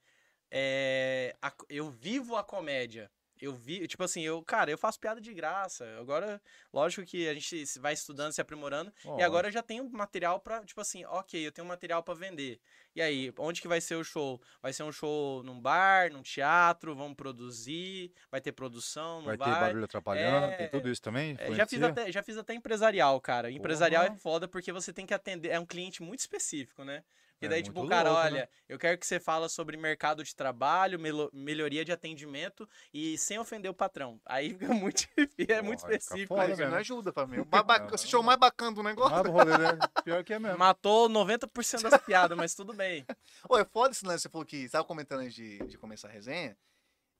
[0.49, 3.11] é, a- eu vivo a comédia.
[3.41, 5.85] Eu vi, tipo assim, eu, cara, eu faço piada de graça.
[5.99, 6.41] Agora,
[6.73, 8.91] lógico que a gente vai estudando, se aprimorando.
[9.17, 12.59] E agora eu já tenho material pra, tipo assim, ok, eu tenho material pra vender.
[12.95, 14.41] E aí, onde que vai ser o show?
[14.61, 19.37] Vai ser um show num bar, num teatro, vamos produzir, vai ter produção, não vai
[19.37, 19.53] vai.
[19.53, 21.35] ter barulho atrapalhando, É, tem tudo isso também?
[21.37, 23.51] É, já, fiz até, já fiz até empresarial, cara.
[23.51, 24.19] Empresarial é Porra.
[24.19, 25.49] foda porque você tem que atender.
[25.49, 27.03] É um cliente muito específico, né?
[27.41, 28.29] E É daí, tipo, o cara, louco, né?
[28.31, 33.17] olha, eu quero que você fala sobre mercado de trabalho, melo- melhoria de atendimento e
[33.17, 34.19] sem ofender o patrão.
[34.25, 35.05] Aí fica muito,
[35.49, 36.35] é muito Porra, específico.
[36.37, 36.67] Mas né?
[36.69, 37.39] não ajuda pra mim.
[37.39, 39.15] O babaca- Esse show mais bacana do negócio.
[39.15, 39.77] Nada rolê, né?
[40.03, 40.57] Pior que é mesmo.
[40.57, 43.05] Matou 90% das piadas, mas tudo bem.
[43.49, 46.07] Ô, é foda esse lance, você falou que, você tava comentando antes de, de começar
[46.07, 46.57] a resenha,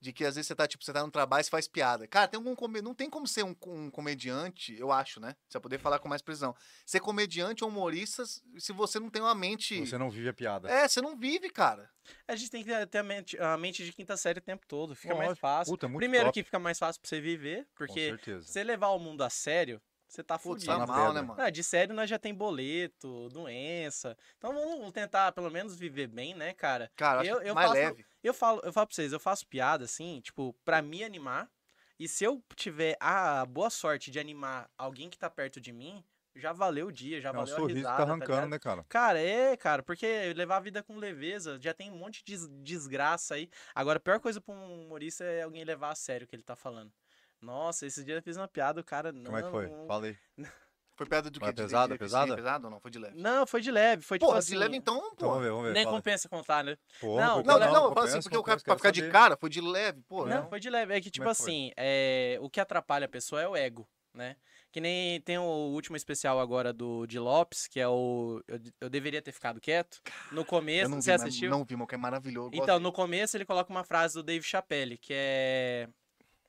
[0.00, 2.06] de que às vezes você tá, tipo, você tá no trabalho e você faz piada.
[2.06, 5.34] Cara, tem algum come- não tem como ser um, um comediante, eu acho, né?
[5.48, 6.54] Você vai poder falar com mais precisão.
[6.84, 9.84] Ser comediante ou humorista, se você não tem uma mente...
[9.86, 10.70] Você não vive a piada.
[10.70, 11.88] É, você não vive, cara.
[12.28, 14.94] A gente tem que ter a mente, a mente de quinta série o tempo todo.
[14.94, 15.40] Fica mais Lógico.
[15.40, 15.72] fácil.
[15.72, 16.34] Puta, muito Primeiro top.
[16.34, 19.80] que fica mais fácil pra você viver, Com porque você levar o mundo a sério,
[20.08, 20.72] você tá Putz, fudido.
[20.72, 21.40] tá na mal, né, mano?
[21.40, 24.16] Ah, de sério nós já tem boleto, doença.
[24.38, 26.90] Então vamos tentar pelo menos viver bem, né, cara?
[26.94, 28.06] Cara, Eu- acho eu mais faço- leve.
[28.26, 31.50] Eu falo, eu falo pra vocês, eu faço piada assim, tipo, pra me animar.
[31.98, 36.04] E se eu tiver a boa sorte de animar alguém que tá perto de mim,
[36.34, 38.50] já valeu o dia, já É valeu a sorriso que risada, tá tá arrancando, ligado?
[38.50, 38.84] né, cara?
[38.88, 42.48] Cara, é, cara, porque levar a vida com leveza, já tem um monte de des-
[42.62, 43.48] desgraça aí.
[43.74, 46.42] Agora, a pior coisa pra um humorista é alguém levar a sério o que ele
[46.42, 46.92] tá falando.
[47.40, 49.24] Nossa, esses dias eu fiz uma piada, o cara não.
[49.24, 49.68] Como é que foi?
[49.86, 50.18] Fala aí.
[50.96, 51.44] Foi piada do quê?
[51.46, 52.30] Mas De- de- pesada, de- pesada?
[52.30, 52.80] sim, pesado ou não?
[52.80, 53.20] Foi de leve.
[53.20, 54.52] Não, foi de leve, foi tipo Pô, assim.
[54.52, 55.26] de leve então, Então, pô.
[55.28, 55.72] vamos ver, vamos ver.
[55.74, 55.96] Nem fala.
[55.96, 56.76] compensa contar, né?
[57.00, 59.50] Pô, Não, Não, não, não, Compensa, assim, porque o cara, pra ficar de cara, foi
[59.50, 60.24] de leve, pô.
[60.26, 60.48] Não, Não.
[60.48, 60.94] foi de leve.
[60.94, 61.44] É que, tipo é que foi?
[61.44, 62.38] assim, é...
[62.40, 64.36] o que atrapalha a pessoa é o ego, né?
[64.72, 68.42] Que nem tem o último especial agora do de Lopes, que é o.
[68.48, 70.00] Eu, eu deveria ter ficado quieto.
[70.32, 71.50] No Eu começo, não vi, você assistiu?
[71.50, 72.50] não vi, mas que é maravilhoso.
[72.52, 75.88] Então, no começo ele coloca uma frase do Dave Chappelle, que é.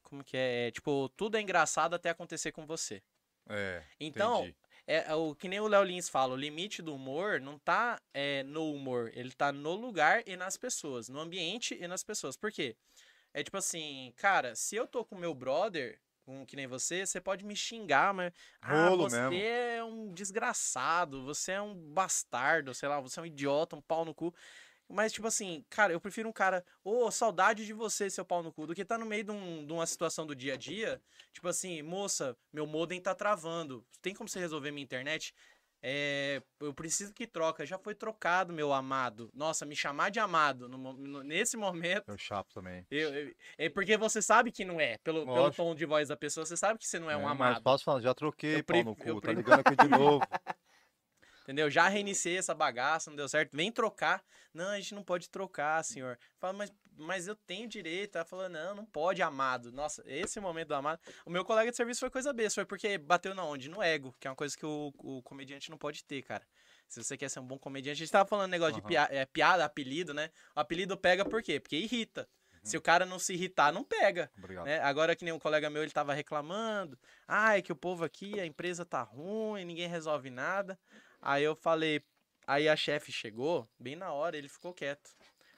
[0.04, 0.68] Como que é?
[0.68, 3.02] É, Tipo, tudo é engraçado até acontecer com você.
[3.50, 4.56] É, Então, entendi.
[4.86, 8.00] é, é o que nem o Léo Lins fala, o limite do humor não tá
[8.14, 12.36] é, no humor, ele tá no lugar e nas pessoas, no ambiente e nas pessoas.
[12.38, 12.76] Por quê?
[13.34, 17.22] É tipo assim, cara, se eu tô com meu brother, um que nem você, você
[17.22, 18.34] pode me xingar, mas.
[18.62, 19.34] Ah, Rolo você mesmo.
[19.34, 24.04] é um desgraçado, você é um bastardo, sei lá, você é um idiota, um pau
[24.04, 24.34] no cu.
[24.89, 28.52] Mas, tipo assim, cara, eu prefiro um cara, ô, saudade de você, seu pau no
[28.54, 31.02] cu, do que tá no meio de, um- de uma situação do dia a dia.
[31.34, 33.86] Tipo assim, moça, meu modem tá travando.
[34.02, 35.34] Tem como você resolver minha internet?
[35.80, 37.63] É, eu preciso que troca.
[37.65, 39.30] Já foi trocado, meu amado.
[39.34, 42.10] Nossa, me chamar de amado no no- nesse momento.
[42.10, 42.84] Eu chapo também.
[42.89, 44.97] eu- eu- é porque você sabe que não é.
[45.04, 47.32] Pelo, pelo tom de voz da pessoa, você sabe que você não é um mas
[47.32, 47.63] amado.
[47.63, 50.26] posso falar, já troquei Eu pau no cu, tá ligando aqui de novo.
[51.48, 51.70] Entendeu?
[51.72, 53.56] Já reiniciei essa bagaça, não deu certo.
[53.56, 54.22] Vem trocar.
[54.54, 56.20] Não, a gente não pode trocar, senhor.
[56.38, 58.18] Fala, mas, mas eu tenho direito.
[58.18, 59.72] Ela falou, não, não pode, amado.
[59.72, 61.00] Nossa, esse momento do amado.
[61.26, 62.56] O meu colega de serviço foi coisa besta.
[62.56, 63.70] Foi porque bateu na onde?
[63.70, 66.46] No ego, que é uma coisa que o, o comediante não pode ter, cara.
[66.86, 68.88] Se você quer ser um bom comediante, a gente tava falando negócio de Aham.
[68.90, 70.30] pia- é, piada, apelido, né?
[70.54, 71.62] O apelido pega por quê?
[71.62, 72.28] Porque irrita.
[72.62, 74.30] Se o cara não se irritar, não pega.
[74.66, 74.82] Né?
[74.82, 77.00] Agora que nem um colega meu, ele tava reclamando.
[77.26, 80.78] Ai, que o povo aqui, a empresa tá ruim, ninguém resolve nada.
[81.22, 82.04] Aí eu falei,
[82.46, 85.10] aí a chefe chegou, bem na hora, ele ficou quieto.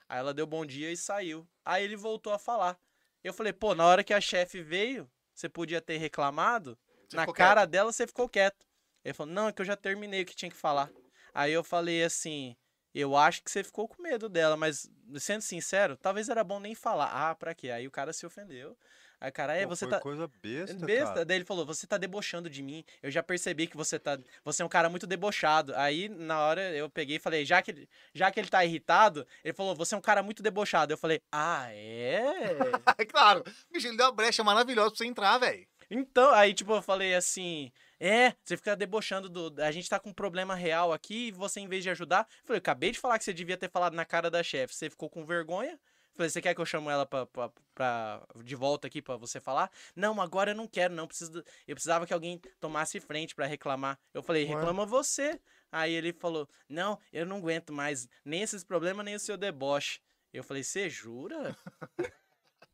[0.08, 1.48] Aí ela deu bom dia e saiu.
[1.64, 2.78] Aí ele voltou a falar.
[3.22, 6.78] Eu falei, pô, na hora que a chefe veio, você podia ter reclamado.
[7.08, 8.66] Você na cara dela, você ficou quieto.
[9.04, 10.90] Ele falou, não, é que eu já terminei o que tinha que falar.
[11.32, 12.56] Aí eu falei assim,
[12.94, 16.74] eu acho que você ficou com medo dela, mas sendo sincero, talvez era bom nem
[16.74, 17.10] falar.
[17.12, 17.70] Ah, pra quê?
[17.70, 18.76] Aí o cara se ofendeu.
[19.20, 20.00] Aí cara, é, Pô, você tá.
[20.00, 21.24] coisa besta, Besta, cara.
[21.26, 22.82] daí ele falou, você tá debochando de mim.
[23.02, 24.18] Eu já percebi que você tá.
[24.44, 25.74] Você é um cara muito debochado.
[25.76, 29.26] Aí, na hora, eu peguei e falei, já que, ele- já que ele tá irritado,
[29.44, 30.92] ele falou, você é um cara muito debochado.
[30.94, 32.22] Eu falei, ah, é?
[32.96, 33.44] É claro.
[33.70, 35.66] Bicho, ele deu uma brecha maravilhosa pra você entrar, velho.
[35.90, 39.60] Então, aí, tipo, eu falei assim, é, você fica debochando do.
[39.60, 42.20] A gente tá com um problema real aqui e você, em vez de ajudar.
[42.42, 44.72] Eu falei, eu acabei de falar que você devia ter falado na cara da chefe.
[44.74, 45.78] Você ficou com vergonha?
[46.20, 49.16] Eu Falei, você quer que eu chamo ela pra, pra, pra- de volta aqui pra
[49.16, 49.70] você falar?
[49.96, 51.06] Não, agora eu não quero, não.
[51.06, 53.98] Preciso, eu precisava que alguém tomasse frente pra reclamar.
[54.12, 55.40] Eu falei, reclama você.
[55.72, 60.00] Aí ele falou, não, eu não aguento mais nem esses problemas, nem o seu deboche.
[60.30, 61.56] Eu falei, você jura?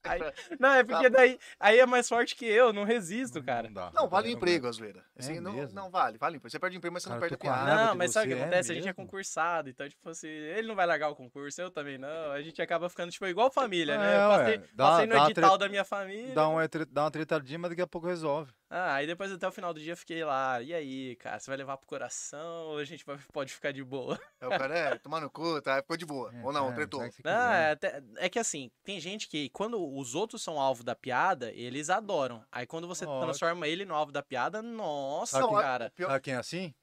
[0.08, 0.20] Aí-
[0.60, 3.68] não, é porque daí aí é mais forte que eu, não resisto, cara.
[3.70, 3.90] dá.
[3.94, 5.04] Não, vale o Eu emprego, Azueira.
[5.18, 5.74] Assim, É não, mesmo?
[5.74, 6.50] não vale, vale emprego.
[6.50, 7.86] Você perde emprego, mas você não Cara, perde a piada.
[7.86, 8.72] Não, mas sabe o que é acontece?
[8.72, 11.98] a gente é concursado, então, tipo assim, ele não vai largar o concurso, eu também
[11.98, 12.32] não.
[12.32, 14.14] A gente acaba ficando, tipo, igual família, né?
[14.14, 16.34] É, Eu ué, passei, dá- passei no edital tre- da minha família.
[16.34, 18.52] Dá uma, dá uma tretadinha, mas daqui a pouco resolve.
[18.68, 20.60] Ah, aí depois até o final do dia eu fiquei lá.
[20.60, 23.84] E aí, cara, você vai levar pro coração ou a gente vai- pode ficar de
[23.84, 24.18] boa?
[24.40, 25.76] Aí o cara, é, tomar no cu, tá?
[25.76, 26.32] Ficou de boa.
[26.42, 27.00] Ou não, É, tretou.
[27.08, 27.22] quiser.
[27.24, 31.52] é, até- é que assim, tem gente que quando os outros são alvo da piada,
[31.52, 32.42] eles adoram.
[32.50, 33.24] Aí quando você Lógico.
[33.26, 35.92] transforma ele no alvo da piada, nossa, Sabe quem- cara.
[35.94, 36.74] Pior- Sabe quem é assim?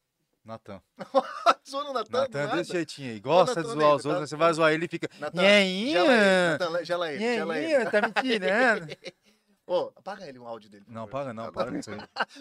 [0.46, 0.82] Natan.
[1.70, 3.20] Zoando o Natan, Natan é desse jeitinho aí.
[3.22, 5.10] Gosta de zoar os tá- outros, você vai zoar ele e fica.
[5.20, 5.42] Natan!
[5.42, 7.68] Gela ele, Natan, gela ele, gela ele.
[7.68, 8.88] Nheinha, tá me tirando.
[9.66, 10.86] Ô, apaga ele o áudio dele.
[10.88, 11.12] Não, favor.
[11.12, 11.98] paga não, para com isso aí.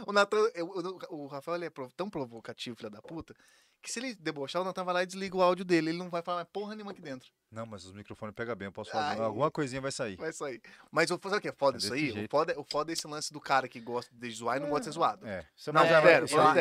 [0.06, 3.32] O Natan, eu- eu- o Rafael ele é prov- tão provocativo, filho da puta,
[3.80, 5.90] que se ele debochar, o Natan vai lá e desliga o áudio dele.
[5.90, 7.30] Ele não vai falar mais porra nenhuma aqui dentro.
[7.50, 9.20] Não, mas os microfones pegam bem, eu posso fazer.
[9.20, 9.26] Ai.
[9.26, 10.16] Alguma coisinha vai sair.
[10.16, 10.60] Vai sair.
[10.90, 12.24] Mas o- sabe o que é foda É isso aí?
[12.24, 14.68] O foda, o foda é esse lance do cara que gosta de zoar e não
[14.70, 15.26] gosta de ser zoado.
[15.26, 15.46] É.
[15.56, 16.04] Isso Não, mas é é- aí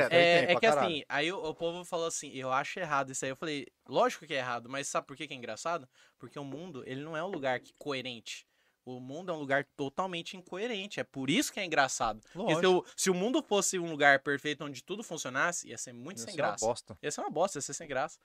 [0.04, 0.88] É, tem é pra que caralho.
[0.88, 3.32] assim, aí o, o povo falou assim, eu acho errado isso aí.
[3.32, 5.88] Eu falei, lógico que é errado, mas sabe por que, que é engraçado?
[6.20, 8.46] Porque o mundo, ele não é um lugar que- coerente.
[8.84, 11.00] O mundo é um lugar totalmente incoerente.
[11.00, 12.20] É por isso que é engraçado.
[12.60, 16.18] Se o, se o mundo fosse um lugar perfeito onde tudo funcionasse, ia ser muito
[16.18, 16.66] Isso sem uma graça.
[16.66, 16.98] bosta.
[17.02, 18.20] Ia ser uma bosta, ia ser sem graça.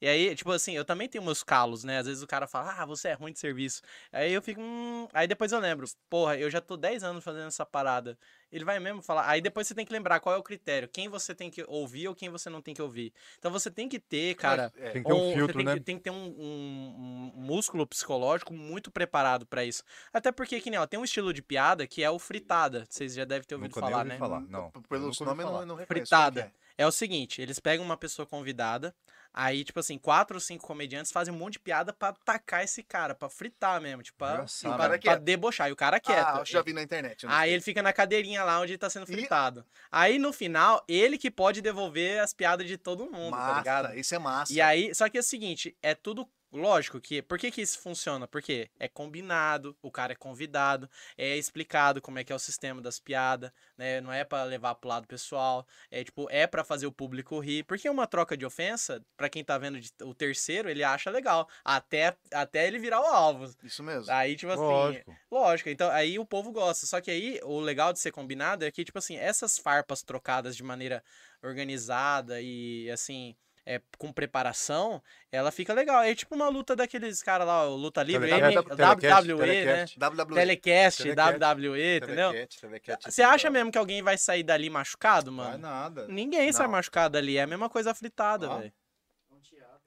[0.00, 1.98] E aí, tipo assim, eu também tenho meus calos, né?
[1.98, 3.82] Às vezes o cara fala, ah, você é ruim de serviço.
[4.12, 5.08] Aí eu fico, hum.
[5.12, 8.18] Aí depois eu lembro, porra, eu já tô 10 anos fazendo essa parada.
[8.50, 9.28] Ele vai mesmo falar.
[9.28, 12.08] Aí depois você tem que lembrar qual é o critério, quem você tem que ouvir
[12.08, 13.12] ou quem você não tem que ouvir.
[13.38, 14.72] Então você tem que ter, cara.
[14.76, 15.74] É, Tem que ter um você filtro, tem, né?
[15.74, 19.82] que, tem que ter um, um- um músculo psicológico muito preparado pra isso.
[20.12, 22.86] Até porque, que nem, ó, tem um estilo de piada que é o fritada.
[22.88, 24.18] Vocês já devem ter ouvido Nunca falar, ouvi né?
[24.18, 24.40] falar.
[24.40, 24.70] Não.
[24.88, 25.86] Pelo nome não, não reconheço.
[25.86, 26.44] Fritada.
[26.76, 28.94] Que É o seguinte, eles pegam uma pessoa convidada,
[29.40, 32.82] aí, tipo assim, quatro ou cinco comediantes fazem um monte de piada pra atacar esse
[32.82, 34.76] cara, pra fritar mesmo, tipo, pra, Engraçado.
[34.76, 35.68] pra, cara pra debochar.
[35.68, 36.00] E o cara é?
[36.00, 36.26] quieto.
[36.26, 37.24] Ah, eu já vi na internet.
[37.28, 37.54] Aí sei.
[37.54, 39.64] ele fica na cadeirinha lá onde ele tá sendo E- fritado.
[39.92, 43.84] Aí no final, ele que pode devolver as piadas de todo mundo, tá ligado?
[43.84, 44.52] Massa, isso é massa.
[44.52, 47.20] E aí, só que é o seguinte, é tudo lógico que.
[47.22, 48.26] Por que, que isso funciona?
[48.26, 52.80] Porque é combinado, o cara é convidado, é explicado como é que é o sistema
[52.80, 54.00] das piadas, né?
[54.00, 57.64] Não é pra levar pro lado pessoal, é tipo, é pra fazer o público rir.
[57.64, 61.48] Porque uma troca de ofensa, pra quem tá vendo de- o terceiro, ele acha legal.
[61.64, 63.54] Até, até ele virar o alvo.
[63.62, 64.12] Isso mesmo.
[64.12, 65.16] Aí, tipo assim, Lógico.
[65.30, 66.86] Lógico, então aí o povo gosta.
[66.86, 70.56] Só que aí o legal de ser combinado é que, tipo assim, essas farpas trocadas
[70.56, 71.02] de maneira
[71.42, 73.36] organizada e assim.
[73.70, 76.02] É, com preparação, ela fica legal.
[76.02, 78.62] É tipo uma luta daqueles caras lá, o Luta Livre, WWE, né?
[78.62, 79.28] telecast.
[79.28, 80.34] WWE.
[80.34, 82.32] Telecast, Telecast, WWE, entendeu?
[82.60, 85.58] Telecat, Você acha mesmo que alguém vai sair dali machucado, Vai mano?
[85.58, 86.06] nada.
[86.08, 86.72] Ninguém sai Não.
[86.72, 87.36] machucado ali.
[87.36, 88.56] É a mesma coisa fritada, Ah.
[88.56, 88.72] velho.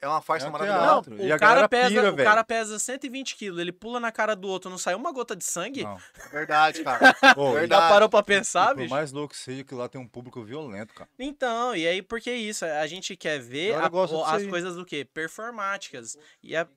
[0.01, 1.09] É uma farsa É um maravilhosa.
[1.11, 1.25] Não.
[1.25, 4.35] E o a cara, pesa, pira, o cara pesa 120 quilos, ele pula na cara
[4.35, 5.83] do outro, não sai uma gota de sangue?
[5.83, 5.97] Não.
[6.31, 6.99] Verdade, cara.
[7.37, 7.83] Ô, Verdade.
[7.83, 8.89] Já parou pra pensar, Por bicho?
[8.89, 11.09] mais louco que seja, que lá tem um público violento, cara.
[11.19, 12.65] Então, e aí por que isso?
[12.65, 14.49] A gente quer ver a- as aí.
[14.49, 15.05] coisas do quê?
[15.05, 16.17] Performáticas.
[16.41, 16.67] E a,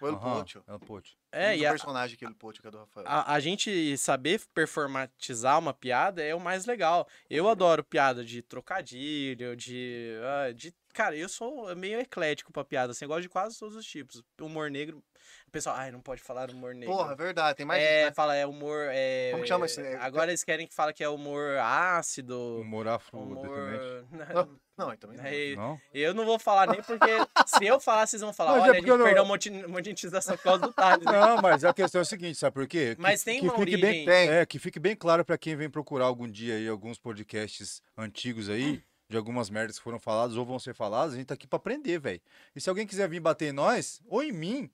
[0.00, 0.64] Foi o Aham, Pocho.
[0.66, 1.12] É o Pocho.
[1.30, 3.06] é, o e a, personagem aquele Pocho que é do Rafael.
[3.08, 7.06] a, a gente saber performatizar uma piada é o mais legal.
[7.30, 12.92] Eu adoro piada de trocadilho, de, ah, de cara, eu sou meio eclético pra piada,
[12.92, 14.22] assim, eu gosto de quase todos os tipos.
[14.40, 15.02] Humor negro,
[15.46, 16.94] o pessoal, ai, não pode falar humor negro.
[16.94, 18.14] Porra, é verdade, tem mais é, isso, né?
[18.14, 18.86] fala, é humor.
[18.90, 22.60] É, Como que chama esse- é- Agora eles querem que fala que é humor ácido.
[22.60, 24.06] Humor afro, Humor.
[24.10, 24.18] Não,
[24.76, 25.24] não, então não.
[25.24, 25.80] É, Não?
[25.92, 27.06] Eu não vou falar nem porque
[27.46, 29.22] se eu falar, vocês vão falar, Mas é olha, a porque gente eu não- perdeu
[29.22, 31.04] um monte, monte de monetização por causa do Thales.
[31.04, 31.12] né?
[31.12, 32.94] Não, mas a questão é a seguinte, sabe por quê?
[32.96, 34.04] Que- Mas tem que uma fique bem, origem.
[34.06, 34.28] Tem.
[34.30, 38.48] É, que fique bem claro pra quem vem procurar algum dia aí alguns podcasts antigos
[38.48, 38.82] aí,
[39.14, 41.56] de algumas merdas que foram faladas ou vão ser faladas, a gente tá aqui pra
[41.56, 42.20] aprender, velho.
[42.54, 44.70] E se alguém quiser vir bater em nós, ou em mim,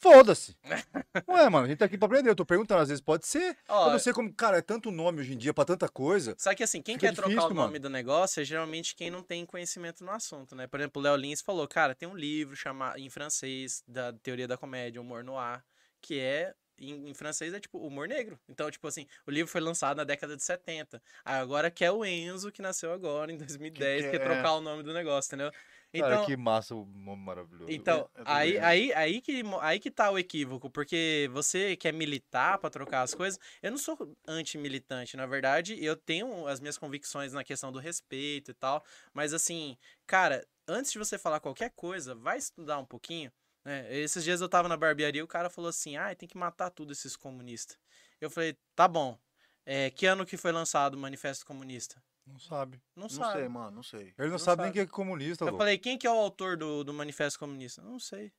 [0.00, 0.56] foda-se.
[1.28, 2.30] Ué, mano, a gente tá aqui pra aprender.
[2.30, 3.56] Eu tô perguntando, às vezes pode ser.
[3.68, 6.34] Ó, eu não sei como, cara, é tanto nome hoje em dia pra tanta coisa.
[6.38, 7.80] Só que assim, quem quer trocar difícil, o nome mano.
[7.80, 10.66] do negócio é geralmente quem não tem conhecimento no assunto, né?
[10.66, 14.48] Por exemplo, o Léo Lins falou, cara, tem um livro chamado em francês da teoria
[14.48, 15.62] da comédia, humor noir,
[16.00, 18.38] que é em, em francês é tipo humor negro.
[18.48, 21.02] Então, tipo assim, o livro foi lançado na década de 70.
[21.24, 24.24] Aí Agora que é o Enzo que nasceu agora em 2010, Que- que que quer
[24.30, 25.50] é- trocar o nome do negócio, entendeu?
[25.52, 27.70] Cara, Então, que massa maravilhoso.
[27.70, 32.70] então, aí, aí, aí, que, aí que tá o equívoco, porque você quer militar pra
[32.70, 33.38] trocar as coisas.
[33.62, 38.50] Eu não sou anti-militante, na verdade, eu tenho as minhas convicções na questão do respeito
[38.50, 38.82] e tal,
[39.12, 43.30] mas assim, cara, antes de você falar qualquer coisa, vai estudar um pouquinho.
[43.64, 43.94] Né?
[43.94, 46.70] Esses dias eu tava na barbearia e o cara falou assim: ah, tem que matar
[46.70, 47.78] tudo esses comunistas.
[48.20, 49.18] Eu falei: tá bom.
[49.64, 52.02] É, que ano que foi lançado o Manifesto Comunista?
[52.26, 52.80] Não sabe.
[52.96, 53.38] Não, Não sabe.
[53.40, 54.00] sei, mano, não sei.
[54.00, 54.72] Ele não, Não sabe, nem sabe.
[54.72, 55.58] que é comunista, Eu louco.
[55.58, 57.82] falei, quem que é o autor do, do Manifesto Comunista?
[57.82, 58.32] Não sei.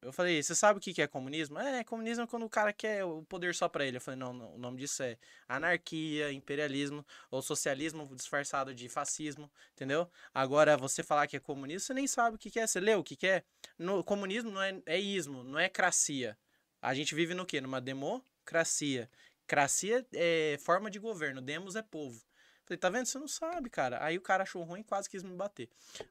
[0.00, 1.58] Eu falei, você sabe o que é comunismo?
[1.58, 3.96] É, comunismo é quando o cara quer o poder só pra ele.
[3.96, 9.50] Eu falei, não, não, o nome disso é anarquia, imperialismo ou socialismo disfarçado de fascismo,
[9.72, 10.08] entendeu?
[10.32, 12.66] Agora, você falar que é comunista, você nem sabe o que é.
[12.66, 13.44] Você leu o que é?
[13.78, 16.38] No, comunismo não é, é ismo, não é cracia.
[16.80, 17.60] A gente vive no quê?
[17.60, 19.08] Numa democracia.
[19.46, 22.20] Cracia é forma de governo, demos é povo.
[22.64, 23.06] Falei, tá vendo?
[23.06, 24.02] Você não sabe, cara.
[24.02, 25.68] Aí o cara achou ruim e quase quis me bater.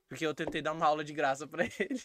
[0.08, 2.04] Porque eu tentei dar uma aula de graça pra ele.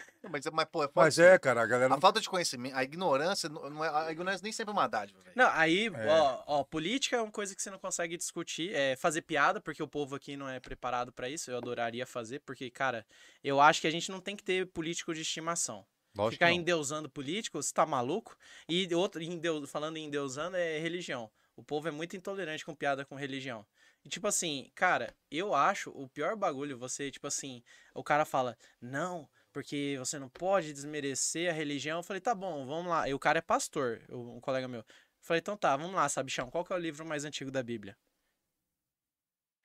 [0.30, 2.00] Mas, mas pô, é foda Mas é, cara, a galera A não...
[2.00, 5.32] falta de conhecimento, a ignorância, não é, a ignorância nem sempre é uma dádiva, velho.
[5.34, 6.08] Não, aí, É.
[6.08, 9.82] ó, ó, política é uma coisa que você não consegue discutir, é fazer piada, porque
[9.82, 11.50] o povo aqui não é preparado pra isso.
[11.50, 13.06] Eu adoraria fazer, porque, cara,
[13.42, 15.86] eu acho que a gente não tem que ter político de estimação.
[16.14, 18.36] Lógico Ficar endeusando político, você tá maluco?
[18.68, 21.30] E outro, endeu- falando em endeusando, é religião.
[21.56, 23.64] O povo é muito intolerante com piada com religião.
[24.04, 27.62] E tipo assim, cara, eu acho o pior bagulho você, tipo assim,
[27.94, 31.98] o cara fala, não, porque você não pode desmerecer a religião.
[31.98, 33.08] Eu falei, tá bom, vamos lá.
[33.08, 34.80] E o cara é pastor, um colega meu.
[34.80, 34.86] Eu
[35.22, 37.96] falei, então tá, vamos lá, sabichão, qual que é o livro mais antigo da Bíblia?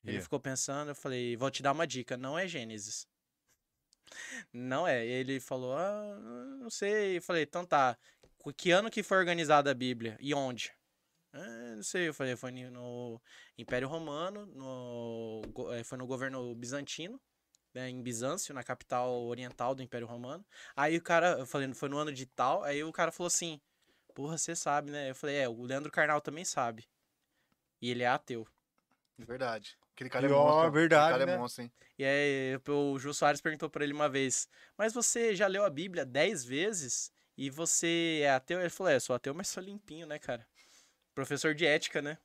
[0.03, 0.23] Ele Yeah.
[0.23, 3.07] ficou pensando, eu falei, vou te dar uma dica, não é Gênesis.
[4.53, 5.03] Não é.
[5.05, 6.15] Ele falou, ah,
[6.59, 7.17] não sei.
[7.17, 7.97] Eu falei, então tá.
[8.37, 10.15] Qu- Que ano que foi organizada a Bíblia?
[10.19, 10.71] E onde?
[11.33, 12.07] "Ah, não sei.
[12.09, 13.21] Eu falei, foi no
[13.57, 15.41] Império Romano, no,
[15.73, 17.19] eh, foi no governo bizantino,
[17.75, 20.43] né, em Bizâncio, na capital oriental do Império Romano.
[20.75, 22.63] Aí o cara, eu falei, foi no ano de tal.
[22.63, 23.59] Aí o cara falou assim,
[24.13, 25.09] porra, você sabe, né?
[25.09, 26.87] Eu falei, é, o Leandro Carnal também sabe.
[27.81, 28.47] E ele é ateu.
[29.17, 29.77] Verdade.
[29.93, 30.71] Aquele cara é monstro.
[30.71, 31.33] verdade, Aquele cara né?
[31.33, 31.73] é monstro, hein?
[31.99, 35.69] E aí o Jô Soares perguntou pra ele uma vez, mas você já leu a
[35.69, 38.59] Bíblia dez vezes e você é ateu?
[38.59, 40.47] Ele falou, é, sou ateu, mas sou limpinho, né, cara?
[41.13, 42.17] Professor de ética, né?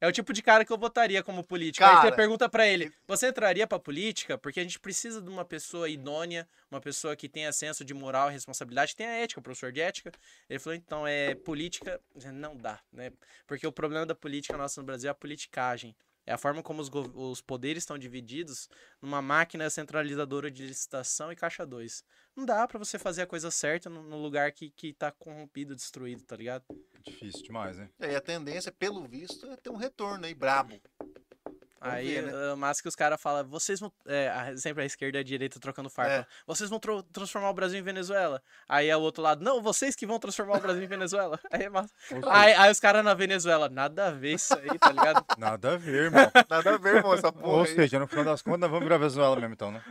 [0.00, 1.84] É o tipo de cara que eu votaria como político.
[1.84, 4.36] Aí Cara, você pergunta pra ele, você entraria pra política?
[4.36, 8.28] Porque a gente precisa de uma pessoa idônea, uma pessoa que tenha senso de moral
[8.28, 10.12] e responsabilidade, que tenha ética, professor de ética.
[10.50, 12.00] Ele falou, então, é política,
[12.32, 13.10] não dá, né?
[13.46, 15.96] Porque o problema da política nossa no Brasil é a politicagem.
[16.26, 18.68] É a forma como os, os poderes estão divididos
[19.00, 22.02] numa máquina centralizadora de licitação e caixa 2.
[22.34, 25.76] Não dá pra você fazer a coisa certa no, no lugar que, que tá corrompido,
[25.76, 26.64] destruído, tá ligado?
[27.02, 27.88] Difícil demais, né?
[28.00, 30.80] E aí a tendência, pelo visto, é ter um retorno aí brabo.
[31.80, 32.32] Vamos Aí, ver, né?
[32.52, 33.92] ah, mas que os caras falam, vocês vão.
[34.06, 36.12] É, sempre a esquerda e a direita trocando farpa.
[36.12, 36.26] É.
[36.46, 38.42] Vocês vão tro- transformar o Brasil em Venezuela.
[38.68, 41.38] Aí é o outro lado, não, vocês que vão transformar o Brasil em Venezuela.
[41.52, 41.92] Aí, é massa.
[42.30, 45.24] Aí, aí os caras na Venezuela, nada a ver isso aí, tá ligado?
[45.38, 46.30] Nada a ver, irmão.
[46.48, 47.74] Nada a ver, irmão, essa porra Ou aí.
[47.74, 49.82] seja, no final das contas, nós vamos virar Venezuela mesmo, então, né?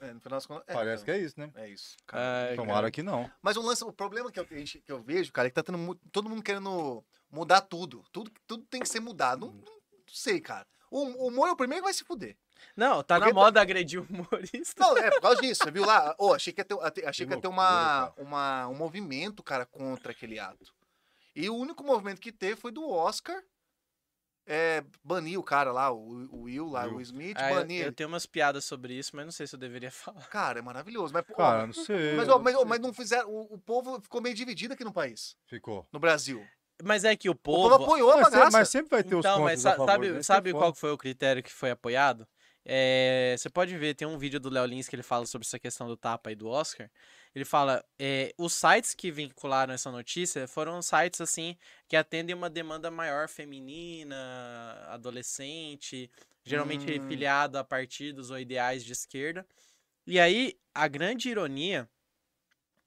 [0.00, 1.50] É, no final das contas, é, Parece que é isso, né?
[1.54, 1.96] é isso.
[2.12, 2.90] Ai, Tomara cara.
[2.90, 3.30] que não.
[3.40, 5.94] Mas o lance, o problema que eu, que eu vejo, cara, é que tá tendo
[6.12, 8.04] todo mundo querendo mudar tudo.
[8.12, 9.46] Tudo, tudo tem que ser mudado.
[9.46, 9.64] Não, não
[10.08, 10.66] sei, cara.
[10.92, 12.36] O, o humor é o primeiro que vai se fuder.
[12.76, 14.74] Não, tá na Porque tá- moda agredir o humorista.
[14.78, 16.14] Não, é por causa disso, você viu lá?
[16.18, 16.76] Ô, achei que ia ter,
[17.06, 20.72] achei que ia ter uma, uma, um movimento, cara, contra aquele ato.
[21.34, 23.42] E o único movimento que teve foi do Oscar.
[24.44, 26.96] É, banir o cara lá, o, o Will lá, Will.
[26.96, 27.92] o Smith, Ah, eu, banir eu ele.
[27.94, 30.26] tenho umas piadas sobre isso, mas não sei se eu deveria falar.
[30.28, 31.14] Cara, é maravilhoso.
[31.14, 32.14] Mas, Cara, não sei.
[32.16, 33.30] mas, ó, mas, ó, mas não fizeram.
[33.30, 35.86] O, o povo ficou meio dividido aqui no país, Ficou.
[35.92, 36.44] no Brasil.
[36.84, 37.68] Mas é que o O povo.
[37.70, 38.58] povo apoiou a Mas, sempre- bagaça.
[38.58, 39.86] mas sempre vai ter os Então, contras mas sa- favor.
[39.86, 40.62] sabe, Esse que é sabe foda.
[40.64, 42.26] qual foi o critério que foi apoiado?
[42.64, 45.58] é, você pode ver, tem um vídeo do Léo Lins que ele fala sobre essa
[45.58, 46.88] questão do tapa e do Oscar.
[47.34, 51.56] Ele fala, é, os sites que vincularam essa notícia foram sites assim
[51.88, 54.16] que atendem uma demanda maior feminina,
[54.88, 56.10] adolescente,
[56.44, 57.08] geralmente Hum.
[57.08, 59.46] filiado a partidos ou ideais de esquerda.
[60.06, 61.88] E aí, a grande ironia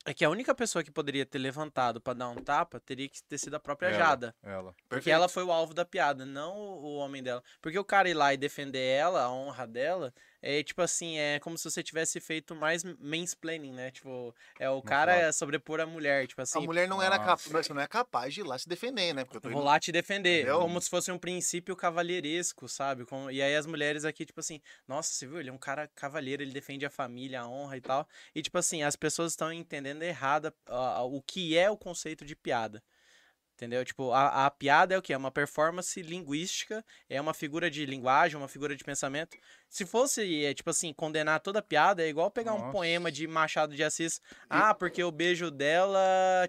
[0.06, 3.24] é que a única pessoa que poderia ter levantado pra dar um tapa teria que
[3.24, 3.98] ter sido a própria Ela.
[3.98, 4.36] Jada.
[4.44, 4.72] Ela.
[4.74, 5.16] Porque Perfeito.
[5.16, 7.44] ela foi o alvo da piada, não o homem dela.
[7.60, 10.14] Porque o cara ir lá e defender ela, a honra dela,
[10.48, 13.90] é tipo assim, é como se você tivesse feito mais mansplaining, né?
[13.90, 15.26] Tipo, é o cara foda.
[15.28, 18.42] é sobrepor a mulher, tipo A assim, mulher não era capaz, não é capaz de
[18.42, 19.24] ir lá se defender, né?
[19.26, 20.60] Porque eu tô eu vou indo- lá te defender, Entendeu?
[20.60, 23.06] como se fosse um princípio cavalheiresco, sabe?
[23.06, 25.40] Como- E aí as mulheres aqui, tipo assim, nossa, você viu?
[25.40, 28.08] Ele é um cara cavalheiro, ele defende a família, a honra e tal.
[28.36, 32.36] E tipo assim, as pessoas estão entendendo errada ah, o que é o conceito de
[32.36, 32.84] piada.
[33.56, 33.86] Entendeu?
[33.86, 35.14] Tipo, a, a piada é o quê?
[35.14, 39.38] É uma performance linguística, é uma figura de linguagem, uma figura de pensamento.
[39.70, 42.72] Se fosse, é, tipo assim, condenar toda piada, é igual pegar um Nossa.
[42.74, 44.20] poema de Machado de Assis.
[44.50, 45.98] Ah, porque o beijo dela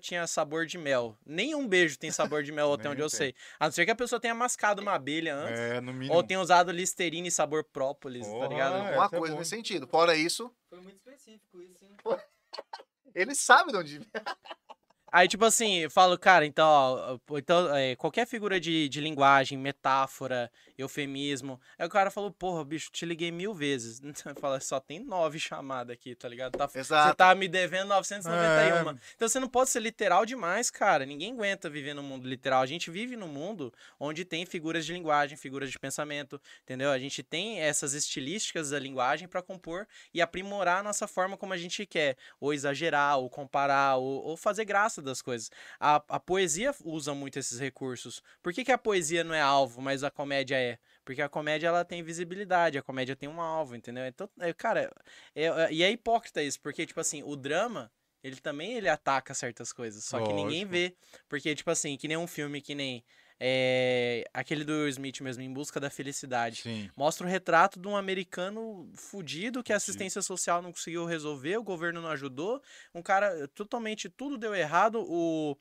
[0.01, 1.17] tinha sabor de mel.
[1.25, 3.37] Nenhum beijo tem sabor de mel, até onde eu sei.
[3.61, 5.61] A não ser que a pessoa tenha mascado uma abelha antes.
[5.61, 6.13] É, no mínimo.
[6.13, 8.77] Ou tenha usado listerine sabor própolis, tá Porra, ligado?
[8.89, 8.97] é.
[8.97, 9.87] Uma coisa nesse sentido.
[9.87, 11.97] Fora isso, Foi muito específico isso, hein?
[13.15, 14.01] ele sabe de onde.
[15.13, 19.57] Aí, tipo assim, eu falo, cara, então, ó, então é, qualquer figura de, de linguagem,
[19.57, 21.61] metáfora, eufemismo.
[21.79, 24.01] Aí o cara falou, porra, bicho, te liguei mil vezes.
[24.41, 26.59] Fala, só tem nove chamadas aqui, tá ligado?
[26.59, 28.91] Tá, Você tá me devendo 991.
[28.91, 28.97] É.
[29.15, 31.07] Então você não pode ser literal demais, cara.
[31.07, 32.61] Ninguém aguenta viver no mundo literal.
[32.61, 36.91] A gente vive num mundo onde tem figuras de linguagem, figuras de pensamento, entendeu?
[36.91, 41.53] A gente tem essas estilísticas da linguagem pra compor e aprimorar a nossa forma como
[41.53, 42.17] a gente quer.
[42.41, 45.51] Ou exagerar, ou comparar, ou, ou fazer graça das coisas.
[45.79, 48.23] A, a poesia usa muito esses recursos.
[48.43, 50.79] Por que, que a poesia não é alvo, mas a comédia é?
[51.05, 54.07] Porque a comédia ela tem visibilidade, a comédia tem um alvo, entendeu?
[54.07, 54.91] Então, é, cara,
[55.35, 57.91] é- é- e é hipócrita isso, porque, tipo assim, o drama,
[58.23, 60.73] ele também ele ataca certas coisas, só que ninguém Lógico.
[60.73, 60.97] vê.
[61.29, 63.05] Porque, tipo assim, que nem um filme que nem
[63.39, 66.63] é, aquele do Will Smith mesmo, Em Busca da Felicidade.
[66.63, 66.91] Sim.
[66.97, 71.63] Mostra o retrato de um americano fudido que a assistência social não conseguiu resolver, o
[71.63, 72.63] governo não ajudou.
[72.95, 75.05] Um cara totalmente tudo deu errado.
[75.07, 75.57] O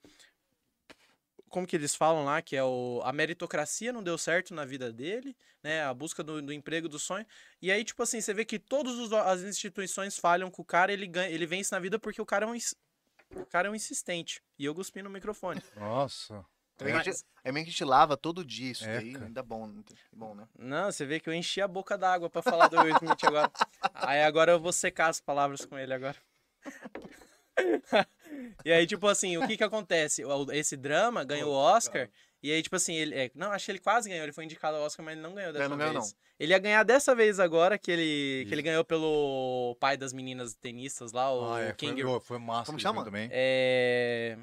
[1.50, 4.92] como que eles falam lá que é o a meritocracia não deu certo na vida
[4.92, 5.84] dele, né?
[5.84, 7.26] A busca do, do emprego do sonho.
[7.62, 11.08] E aí tipo assim, você vê que todas as instituições falham com o cara, ele
[11.08, 12.56] ganha, ele vence na vida porque o cara é um
[13.36, 14.42] o cara é um insistente.
[14.58, 15.62] E eu cuspi no microfone.
[15.76, 16.46] Nossa.
[16.78, 19.14] Também Mas- a gente- É meio que a gente lava todo dia isso É, daí.
[19.14, 19.26] cara.
[19.26, 19.82] Ainda bom, né?
[20.12, 20.48] bom, né?
[20.58, 23.52] Não, você vê que eu enchi a boca d'água pra falar do Will Smith agora.
[23.94, 26.18] Aí agora eu vou secar as palavras com ele agora.
[28.66, 30.24] e aí, tipo assim, o que que acontece?
[30.52, 32.10] Esse drama ganhou o Oscar.
[32.44, 33.16] E aí, tipo assim, ele.
[33.16, 34.24] é, não, acho que ele quase ganhou.
[34.24, 36.16] Ele foi indicado ao Oscar, mas ele não ganhou dessa não ganhou, vez.
[36.40, 40.54] Ele ia ganhar dessa vez agora, que ele, que ele ganhou pelo pai das meninas
[40.54, 42.02] tenistas lá, o Ah, é, King.
[42.04, 42.76] foi, foi massa.
[43.04, 43.30] Também.
[43.32, 44.38] É,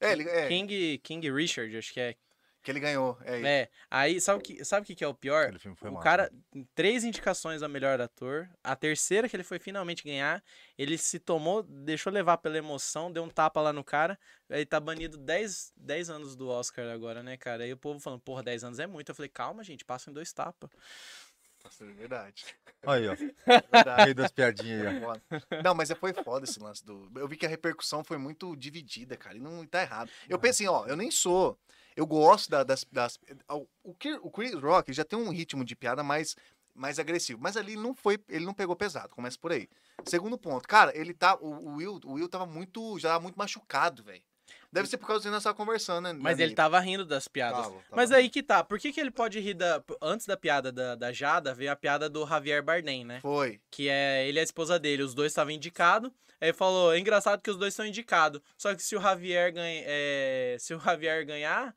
[0.00, 2.16] É, ele, é King, King Richard, acho que é.
[2.62, 3.16] que ele ganhou.
[3.24, 3.70] É, É.
[3.90, 5.54] Aí, sabe o que, sabe que que é o pior?
[5.82, 6.02] O massa.
[6.02, 6.32] cara,
[6.74, 8.48] três indicações a melhor ator.
[8.62, 10.42] A terceira que ele foi finalmente ganhar,
[10.76, 14.18] ele se tomou, deixou levar pela emoção, deu um tapa lá no cara.
[14.50, 17.64] Ele tá banido 10, 10 anos do Oscar agora, né, cara?
[17.64, 19.10] Aí o povo falando, porra, 10 anos é muito.
[19.10, 20.70] Eu falei, calma, gente, passa em dois tapas.
[21.66, 22.44] Nossa, é verdade.
[22.86, 23.14] Aí, ó.
[23.72, 24.02] verdade.
[24.04, 25.16] Meio das piadinhas aí, ó.
[25.62, 27.10] Não, mas é- foi foda esse lance do.
[27.16, 29.36] Eu vi que a repercussão foi muito dividida, cara.
[29.36, 30.10] E não tá errado.
[30.28, 31.58] Eu pensei, ó, eu nem sou.
[31.96, 32.84] Eu gosto da- das.
[32.90, 33.18] das
[33.50, 33.66] o,
[34.22, 36.36] o Chris Rock já tem um ritmo de piada mais,
[36.74, 37.40] mais agressivo.
[37.42, 38.18] Mas ali não foi.
[38.28, 39.08] Ele não pegou pesado.
[39.14, 39.68] Começa por aí.
[40.04, 41.36] Segundo ponto, cara, ele tá.
[41.40, 42.98] O, o Will, o Will tava muito.
[42.98, 44.22] Já tava muito machucado, velho.
[44.72, 46.12] Deve ser por causa que nós tava conversando, né?
[46.12, 47.62] Mas ele tava rindo das piadas.
[47.62, 47.84] Tava, tava.
[47.96, 49.82] Mas aí que tá, por que, que ele pode rir da.
[50.02, 53.20] Antes da piada da, da Jada, veio a piada do Javier Bardem, né?
[53.20, 53.60] Foi.
[53.70, 56.10] que é ele e a esposa dele, os dois estavam indicados.
[56.40, 58.40] Aí falou, é engraçado que os dois estão indicados.
[58.58, 61.74] Só que se o Javier ganha, é, se o Javier ganhar,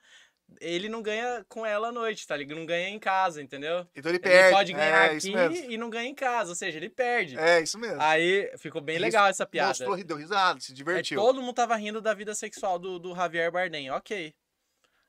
[0.59, 2.35] ele não ganha com ela à noite, tá?
[2.35, 3.87] Ele não ganha em casa, entendeu?
[3.95, 4.55] Então ele Ele perde.
[4.55, 5.31] pode ganhar é, aqui
[5.69, 7.37] e não ganha em casa, ou seja, ele perde.
[7.37, 8.01] É, isso mesmo.
[8.01, 9.69] Aí ficou bem Isso legal essa piada.
[9.69, 11.19] Mostrou, deu risada, se divertiu.
[11.19, 14.33] todo mundo tava rindo da vida sexual do, do Javier Bardem, ok.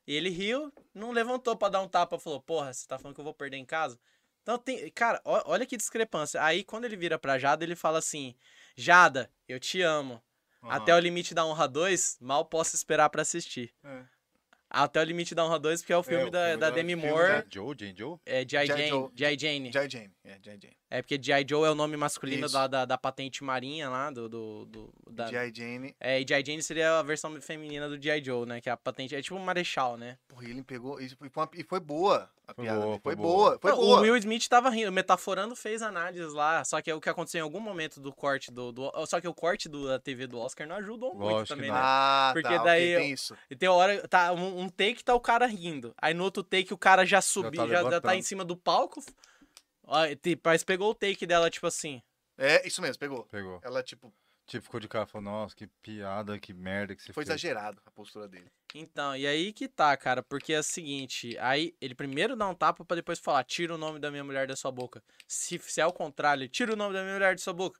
[0.07, 3.21] E ele riu, não levantou pra dar um tapa, falou, porra, você tá falando que
[3.21, 3.99] eu vou perder em casa?
[4.43, 6.43] Então tem, cara, olha que discrepância.
[6.43, 8.35] Aí quando ele vira pra Jada, ele fala assim,
[8.77, 10.23] Jada, eu te amo.
[10.63, 10.73] Aham.
[10.77, 13.73] Até o limite da honra 2, mal posso esperar pra assistir.
[13.85, 14.03] É.
[14.71, 16.95] Até o Limite da Honra 2, porque é o filme o da, filme da Demi
[16.95, 17.29] filme Moore.
[17.29, 18.17] da Joe, Jane Joe?
[18.25, 18.67] É G.I.
[18.67, 19.11] Jane.
[19.15, 19.39] G.I.
[19.39, 19.73] Jane.
[19.73, 19.91] G.I.
[19.91, 20.11] Jane.
[20.25, 20.59] É, G.I.
[20.63, 20.80] Jane.
[20.91, 21.47] É porque G.I.
[21.49, 24.29] Joe é o nome masculino da, da, da patente marinha lá, do...
[24.29, 25.53] do, do da, G.I.
[25.55, 25.95] Jane.
[26.01, 26.45] É, e G.I.
[26.45, 28.25] Jane seria a versão feminina do G.I.
[28.25, 28.61] Joe, né?
[28.61, 29.15] Que é a patente...
[29.15, 30.19] É tipo um marechal, né?
[30.27, 31.01] Porra, ele pegou.
[31.01, 32.81] E foi, uma- e foi boa a Foi piada.
[32.81, 33.37] boa, foi foi boa.
[33.51, 33.59] boa.
[33.61, 33.99] Foi Não, boa.
[33.99, 37.39] O Will Smith tava rindo, metaforando fez análises lá, só que é o que aconteceu
[37.39, 40.41] em algum momento do corte do, do- Só que o corte do, da TV do
[40.41, 41.77] Oscar não ajudou muito Lógico que também, não.
[41.77, 41.81] né?
[41.85, 43.37] Ah, Porque tá, daí tem eu- isso.
[43.49, 45.95] E tem hora, tá, um, um take tá o cara rindo.
[46.03, 48.15] Aí no outro take o cara já subiu, já, já, tá levantando.
[48.15, 49.01] em cima do palco.
[50.23, 52.03] Tipo, mas pegou o take dela, tipo assim.
[52.39, 53.25] É, isso mesmo, pegou.
[53.27, 53.61] Pegou.
[53.63, 54.13] Ela, tipo,
[54.47, 57.29] Tipo, ficou de cara, falou, nossa, que piada, que merda que você foi fez.
[57.37, 58.51] exagerado a postura dele.
[58.75, 62.55] Então, e aí que tá, cara, porque é o seguinte, aí ele primeiro dá um
[62.55, 65.01] tapa pra depois falar, tira o nome da minha mulher da sua boca.
[65.29, 67.79] Se, se é o contrário, ele tira o nome da minha mulher da sua boca.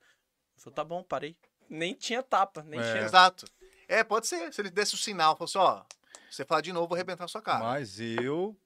[0.57, 1.37] Eu falei, tá bom, parei.
[1.69, 2.93] Nem tinha tapa, nem É.
[2.93, 3.03] tinha.
[3.05, 3.47] Exato.
[3.89, 4.53] É, pode ser.
[4.53, 5.83] Se ele desse o sinal, fosse, ó,
[6.31, 7.65] você falar de novo, eu vou arrebentar a sua cara.
[7.65, 8.57] Mas eu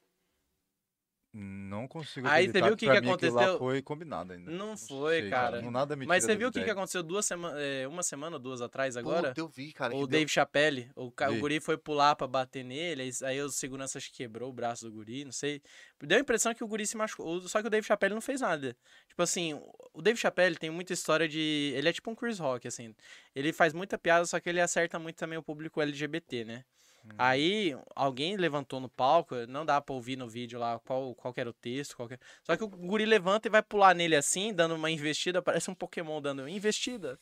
[1.37, 3.59] não consigo Aí você viu o que que mim aquilo lá aconteceu?
[3.59, 4.51] foi combinado ainda.
[4.51, 5.61] Não foi, sei, cara.
[5.61, 8.37] Não nada me Mas você viu o que, que aconteceu duas sema é, uma semana
[8.37, 9.29] ou duas atrás agora?
[9.31, 9.93] Puta, eu vi, cara.
[9.93, 13.11] O que deu- Dave Chappelle, o, ca- o guri foi pular pra bater nele, aí-
[13.25, 15.61] aí o segurança acho que quebrou o braço do guri, não sei.
[16.01, 18.41] Deu a impressão que o guri se machucou, só que o Dave Chappelle não fez
[18.41, 18.77] nada.
[19.09, 19.61] Tipo assim,
[19.93, 21.73] o Dave Chappelle tem muita história de...
[21.75, 22.95] Ele é tipo um Chris Rock, assim.
[23.35, 26.65] Ele faz muita piada, só que ele acerta muito também o público LGBT, né?
[27.05, 27.11] Hum.
[27.19, 31.51] Aí, alguém levantou no palco, não dá pra ouvir no vídeo lá qual, qual era
[31.51, 32.09] o texto, qual
[32.43, 35.75] Só que o guri levanta e vai pular nele assim, dando uma investida, parece um
[35.75, 37.19] Pokémon dando investida.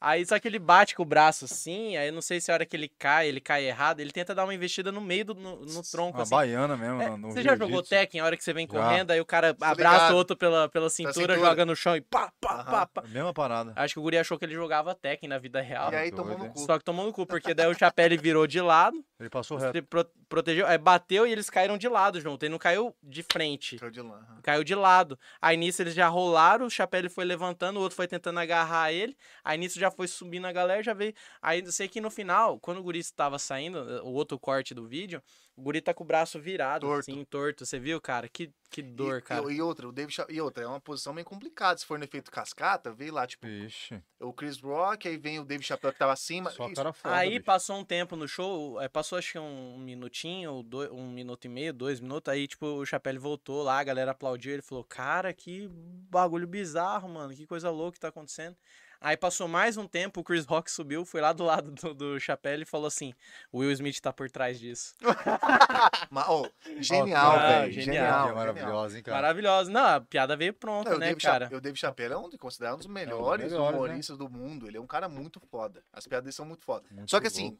[0.00, 2.54] Aí só que ele bate com o braço assim, aí eu não sei se a
[2.54, 5.34] hora que ele cai, ele cai errado, ele tenta dar uma investida no meio do
[5.34, 6.30] no, no tronco Uma assim.
[6.34, 7.00] baiana mesmo.
[7.02, 7.82] É, no- no você já jogou.
[7.82, 8.72] Tekken, a hora que você vem Já.
[8.78, 10.12] correndo, aí o cara abraça ligado.
[10.14, 11.34] o outro pela, pela cintura, cintura.
[11.38, 12.64] joga no chão e pá, pá, Aham.
[12.64, 13.02] pá, pá.
[13.08, 13.72] Mesma parada.
[13.76, 15.92] Acho que o guri achou que ele jogava Tekken na vida real.
[15.92, 16.58] E aí doido, tomou no cu.
[16.60, 19.82] Só que tomou no cu, porque daí o Chapelle virou de lado, Ele passou reto.
[19.84, 22.42] pro- protegeu, aí bateu e eles caíram de lado junto.
[22.42, 24.16] Ele não caiu de frente, Caiu de lá.
[24.16, 24.40] aham.
[24.42, 25.18] caiu de lado.
[25.40, 29.16] Aí nisso eles já rolaram, o Chapelle foi levantando, o outro foi tentando agarrar ele.
[29.44, 31.14] Aí nisso já foi subindo a galera, já veio.
[31.40, 34.86] Aí eu sei que no final, quando o guri estava saindo, o outro corte do
[34.86, 35.22] vídeo,
[35.56, 37.10] o guri tá com o braço virado, Torto.
[37.10, 37.66] assim, torto.
[37.66, 38.28] Você viu, cara?
[38.28, 39.52] Que, que dor, e, cara.
[39.52, 41.78] E, e outra, o Cha- e outra, é uma posição meio complicada.
[41.78, 45.44] Se for no efeito cascata, veio lá, tipo, Ixi, o Chris Rock, aí vem o
[45.44, 46.50] Dave Chappelle que tava acima.
[46.50, 46.74] só Isso.
[46.74, 47.44] cara foda, Aí bicho.
[47.44, 51.48] passou um tempo no show, passou acho que um minutinho, ou dois, um minuto e
[51.48, 55.32] meio, dois minutos, aí tipo, o Chapelle voltou lá, a galera aplaudiu, ele falou, cara,
[55.34, 55.68] que
[56.10, 58.56] bagulho bizarro, mano, que coisa louca que tá acontecendo.
[59.04, 62.20] Aí passou mais um tempo, o Chris Rock subiu, foi lá do lado do, do
[62.20, 63.12] Chapelle e falou assim,
[63.50, 64.94] o Will Smith tá por trás disso.
[66.08, 66.48] Mas, ó,
[66.78, 67.72] genial, Ah, velho.
[67.72, 67.94] genial.
[68.28, 68.34] Genial.
[68.36, 69.16] Maravilhosa, hein, cara.
[69.16, 69.70] Maravilhoso.
[69.72, 71.44] Não, a piada veio pronta, né, Dave cara?
[71.46, 73.78] Chappelle, o Dave Chappelle é um, considerado um dos melhores melhores, né?
[73.78, 74.68] humoristas do mundo.
[74.68, 75.82] Ele é um cara muito foda.
[75.92, 76.84] As piadas dele são muito foda.
[76.92, 77.58] Muito Só que assim,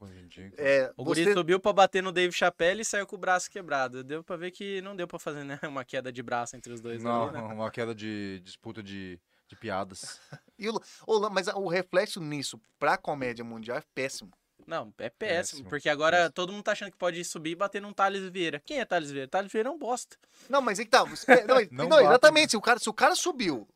[0.56, 1.32] é, O guri você...
[1.32, 4.04] subiu pra bater no Dave Chappelle e saiu com o braço quebrado.
[4.04, 6.80] Deu pra ver que não deu pra fazer, né, uma queda de braço entre os
[6.80, 7.40] dois Não, ali, né?
[7.42, 9.18] uma queda de disputa de,
[9.52, 10.18] de piadas.
[10.58, 14.30] E o- ô, mas o reflexo nisso pra comédia mundial é péssimo.
[14.64, 16.32] Não, é péssimo, Péssimo, porque agora péssimo.
[16.34, 18.60] todo mundo tá achando que pode subir e bater num Thales Vieira.
[18.64, 19.26] Quem é Thales Vieira?
[19.26, 20.16] Thales Vieira é um bosta.
[20.48, 21.04] Não, mas tá.
[21.26, 22.50] é, não, Não não, bate, exatamente.
[22.52, 23.66] Se o, cara, se o cara subiu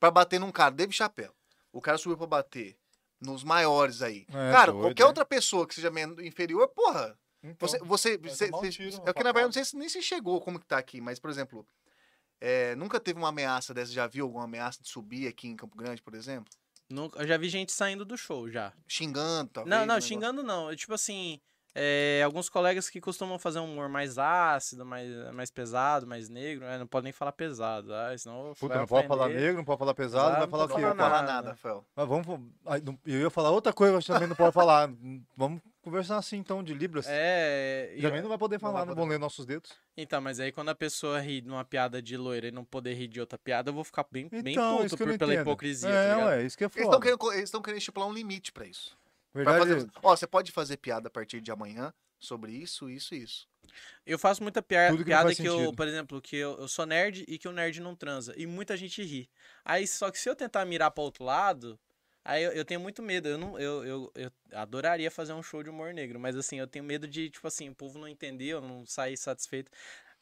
[0.00, 1.30] pra bater num cara, Dave Chappelle,
[1.72, 2.76] o cara subiu pra bater
[3.20, 4.26] nos maiores aí.
[4.30, 5.06] É, cara, doido, qualquer é.
[5.06, 7.16] outra pessoa que seja inferior, porra.
[7.44, 10.02] Então, Você, você, você- um tiro, é que na verdade não sei se nem se
[10.02, 11.64] chegou como que tá aqui, mas por exemplo,
[12.40, 15.76] é, nunca teve uma ameaça dessa, já viu alguma ameaça de subir aqui em Campo
[15.76, 16.52] Grande, por exemplo?
[16.90, 18.72] Nunca- Eu já vi gente saindo do show já.
[18.86, 19.74] Xingando, talvez.
[19.76, 20.70] não, não, xingando não.
[20.70, 21.40] É Tipo assim,
[21.74, 26.64] é, alguns colegas que costumam fazer um humor mais ácido, mais, mais pesado, mais negro.
[26.66, 29.78] é, não pode nem falar pesado, ah, senão Puta, não pode falar negro, não pode
[29.78, 30.88] falar pesado, Pesado, vai falar não o pode quê?
[30.90, 31.48] Não falar fala nada.
[31.50, 31.84] Rafael.
[31.96, 32.26] Mas vamos.
[32.84, 34.88] não- Eu ia falar outra coisa, mas também não pode falar.
[35.36, 37.06] Vamos conversar assim então, de Libras.
[37.08, 39.00] É, e- Também não vai poder Não falar, não poder.
[39.00, 39.70] vão ler nossos dedos.
[39.96, 42.94] então, mas aí quando a pessoa ri de uma piada de loira e não poder
[42.94, 45.12] rir de outra piada, eu vou ficar bem, bem Então, puto isso que eu por-
[45.12, 45.46] não pela entendo.
[45.46, 47.16] hipocrisia, É, tá ué, isso que é Eles estão foda.
[47.16, 48.96] querendo, querendo estipular um limite pra isso.
[49.32, 53.14] Pra Verdade, fazer, ó, você pode fazer piada a partir de amanhã sobre isso, isso
[53.14, 53.48] e isso.
[54.06, 56.68] Eu faço muita pia- Tudo que não piada que eu, por exemplo, que eu, eu
[56.68, 58.32] sou nerd e que o nerd não transa.
[58.36, 59.28] E muita gente ri.
[59.64, 61.78] Aí, só que se eu tentar mirar pra outro lado,
[62.24, 63.28] aí eu, eu tenho muito medo.
[63.28, 66.66] Eu, não, eu, eu, eu adoraria fazer um show de humor negro, mas assim, eu
[66.66, 69.70] tenho medo de, tipo assim, o povo não entender, eu não sair satisfeito.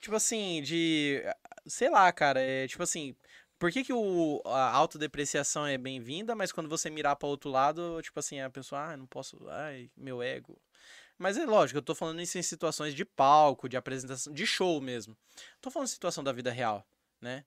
[0.01, 1.23] Tipo assim, de.
[1.67, 3.15] Sei lá, cara, é tipo assim.
[3.59, 8.03] Por que, que o, a autodepreciação é bem-vinda, mas quando você mirar pra outro lado,
[8.03, 10.61] tipo assim, a pessoa, ah, não posso, ai, meu ego.
[11.17, 14.81] Mas é lógico, eu tô falando isso em situações de palco, de apresentação, de show
[14.81, 15.17] mesmo.
[15.61, 16.85] Tô falando de situação da vida real,
[17.21, 17.45] né?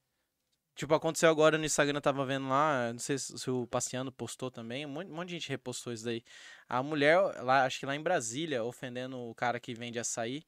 [0.76, 4.52] Tipo, aconteceu agora no Instagram, eu tava vendo lá, não sei se o Paciano postou
[4.52, 6.22] também, um monte, um monte de gente repostou isso daí.
[6.68, 10.44] A mulher, lá, acho que lá em Brasília, ofendendo o cara que vende açaí,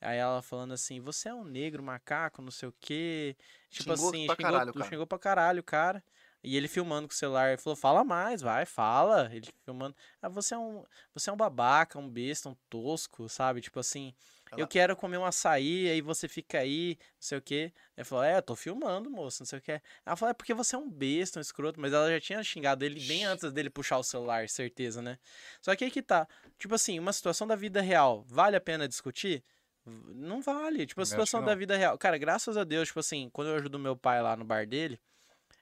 [0.00, 3.36] Aí ela falando assim, você é um negro, macaco, não sei o quê.
[3.68, 4.88] Tipo Xingou assim, pra xingou, caralho cara.
[4.88, 6.02] xingou pra caralho, o cara.
[6.42, 9.28] E ele filmando com o celular, ele falou, fala mais, vai, fala.
[9.30, 9.94] Ele filmando.
[10.22, 13.60] Ah, você é um, você é um babaca, um besta, um tosco, sabe?
[13.60, 14.14] Tipo assim,
[14.52, 17.72] Ela- eu quero comer um açaí, aí você fica aí, não sei o quê.
[17.96, 19.80] Ele falou, é, eu tô filmando, moço, não sei o quê.
[20.04, 22.84] Ela falou, é porque você é um besta, um escroto, mas ela já tinha xingado
[22.84, 25.18] ele bem antes dele puxar o celular, certeza, né?
[25.60, 26.26] Só que aí que tá,
[26.58, 29.42] tipo assim, uma situação da vida real, vale a pena discutir?
[29.86, 30.86] Não vale.
[30.86, 31.96] Tipo, a situação da vida real.
[31.98, 35.00] Cara, graças a Deus, tipo assim, quando eu ajudo meu pai lá no bar dele,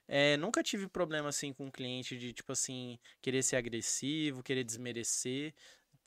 [0.07, 4.63] é, nunca tive problema assim com um cliente de, tipo assim, querer ser agressivo, querer
[4.63, 5.53] desmerecer.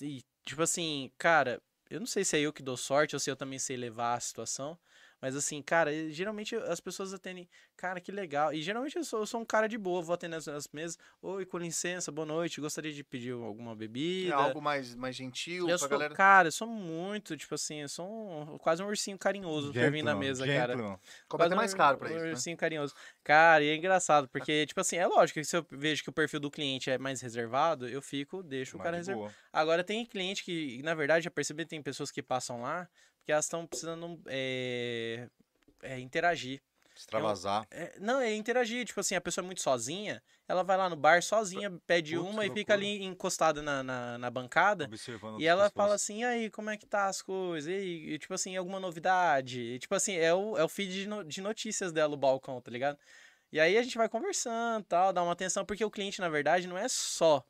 [0.00, 1.60] E, tipo assim, cara,
[1.92, 4.14] eu não sei se é eu que dou sorte ou se eu também sei levar
[4.14, 4.78] a situação.
[5.22, 8.52] Mas assim, cara, geralmente as pessoas atendem, cara, que legal.
[8.52, 10.98] E geralmente eu sou, eu sou um cara de boa, vou atender as, as mesas.
[11.22, 14.34] Oi, com licença, boa noite, gostaria de pedir alguma É bebida.
[14.34, 16.12] algo mais, mais gentil Eu pra sou, galera.
[16.14, 20.10] cara, eu sou muito, tipo assim, eu sou um- quase um ursinho carinhoso servindo na
[20.10, 20.72] Gentleman, mesa, cara.
[20.72, 20.98] gentleman.
[21.28, 22.30] Cobra até Quase mais um- caro pra um isso, né?
[22.32, 22.92] ursinho carinhoso.
[23.22, 26.12] Cara, e é engraçado, porque, tipo assim, é lógico que se eu vejo que o
[26.12, 29.32] perfil do cliente é mais reservado, eu fico, deixo o Mas cara reservado.
[29.52, 32.88] Agora, tem cliente que, na verdade, já percebi, tem pessoas que passam lá,
[33.22, 35.28] porque elas estão precisando é,
[35.82, 36.60] é, interagir.
[36.94, 37.66] Extravasar.
[37.70, 38.84] É, não, é interagir.
[38.84, 42.44] Tipo assim, a pessoa é muito sozinha, ela vai lá no bar sozinha, pede uma
[42.44, 42.74] e fica loucura.
[42.74, 44.84] ali encostada na, na, na bancada.
[44.84, 47.70] Observando E ela fala assim, e aí, como é que tá as coisas?
[47.70, 49.60] E, aí, e, tipo assim, alguma novidade?
[49.60, 52.60] E, tipo assim, é o, é o feed de, no- de notícias dela, o balcão,
[52.60, 52.98] tá ligado?
[53.52, 56.66] E aí a gente vai conversando tal, dá uma atenção, porque o cliente, na verdade,
[56.66, 57.44] não é só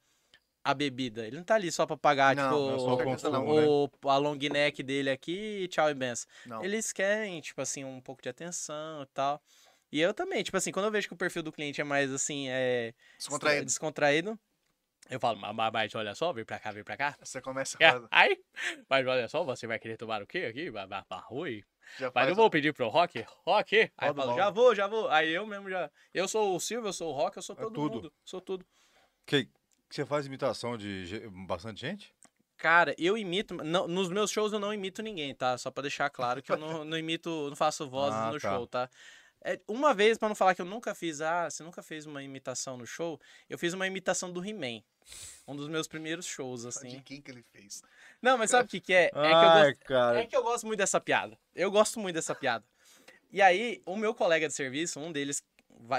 [0.64, 1.26] a bebida.
[1.26, 3.54] Ele não tá ali só pra pagar, Não, tipo, não é só o o, consumo,
[3.60, 3.66] né?
[3.66, 6.28] o- a long neck dele aqui e tchau e benção.
[6.46, 6.64] Não.
[6.64, 9.42] Eles querem, tipo assim, um pouco de atenção e tal.
[9.90, 12.10] E eu também, tipo assim, quando eu vejo que o perfil do cliente é mais,
[12.12, 12.94] assim, é...
[13.18, 13.64] Descontraído.
[13.66, 14.38] descontraído
[15.10, 17.16] eu falo, "Mas- mas, olha só, vem pra cá, vem pra cá.
[17.22, 18.38] Você começa É, a aí,
[18.88, 20.70] mas olha só, você vai querer tomar o quê aqui?
[21.98, 23.90] Já Mas eu vou pedir pro Rock, Rock.
[23.98, 25.08] Aí eu falo, já vou, já vou.
[25.10, 25.90] Aí eu mesmo já.
[26.14, 27.94] Eu sou o Silvio, eu sou o Rock, eu sou É todo tudo.
[27.96, 28.12] mundo.
[28.24, 28.64] Sou tudo.
[29.26, 29.48] Que,
[29.92, 32.14] que você faz imitação de bastante gente?
[32.56, 33.54] Cara, eu imito.
[33.54, 35.58] não- nos meus shows eu não imito ninguém, tá?
[35.58, 38.56] Só pra deixar claro que eu não, não imito, não faço vozes Ah, no tá.
[38.56, 38.88] show, tá?
[39.44, 42.22] É, uma vez, pra não falar que eu nunca fiz, ah, você nunca fez uma
[42.22, 43.20] imitação no show,
[43.50, 44.82] eu fiz uma imitação do He-Man.
[45.46, 47.00] Um dos meus primeiros shows, De assim.
[47.00, 47.82] quem que ele fez?
[48.22, 49.06] Não, mas sabe o que, que é?
[49.06, 49.66] É que eu gosto.
[49.66, 50.20] Ai, cara.
[50.20, 51.36] É que eu gosto muito dessa piada.
[51.54, 52.64] Eu gosto muito dessa piada.
[53.30, 55.42] E aí, o meu colega de serviço, um deles,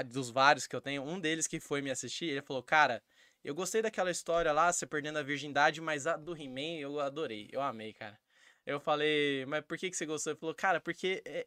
[0.06, 3.02] dos vários que eu tenho, um deles que foi me assistir, ele falou: Cara,
[3.44, 7.48] eu gostei daquela história lá, você perdendo a virgindade, mas a do He-Man eu adorei.
[7.52, 8.18] Eu amei, cara.
[8.66, 10.32] Eu falei, mas por que, que você gostou?
[10.32, 11.22] Ele falou, cara, porque.
[11.24, 11.46] é-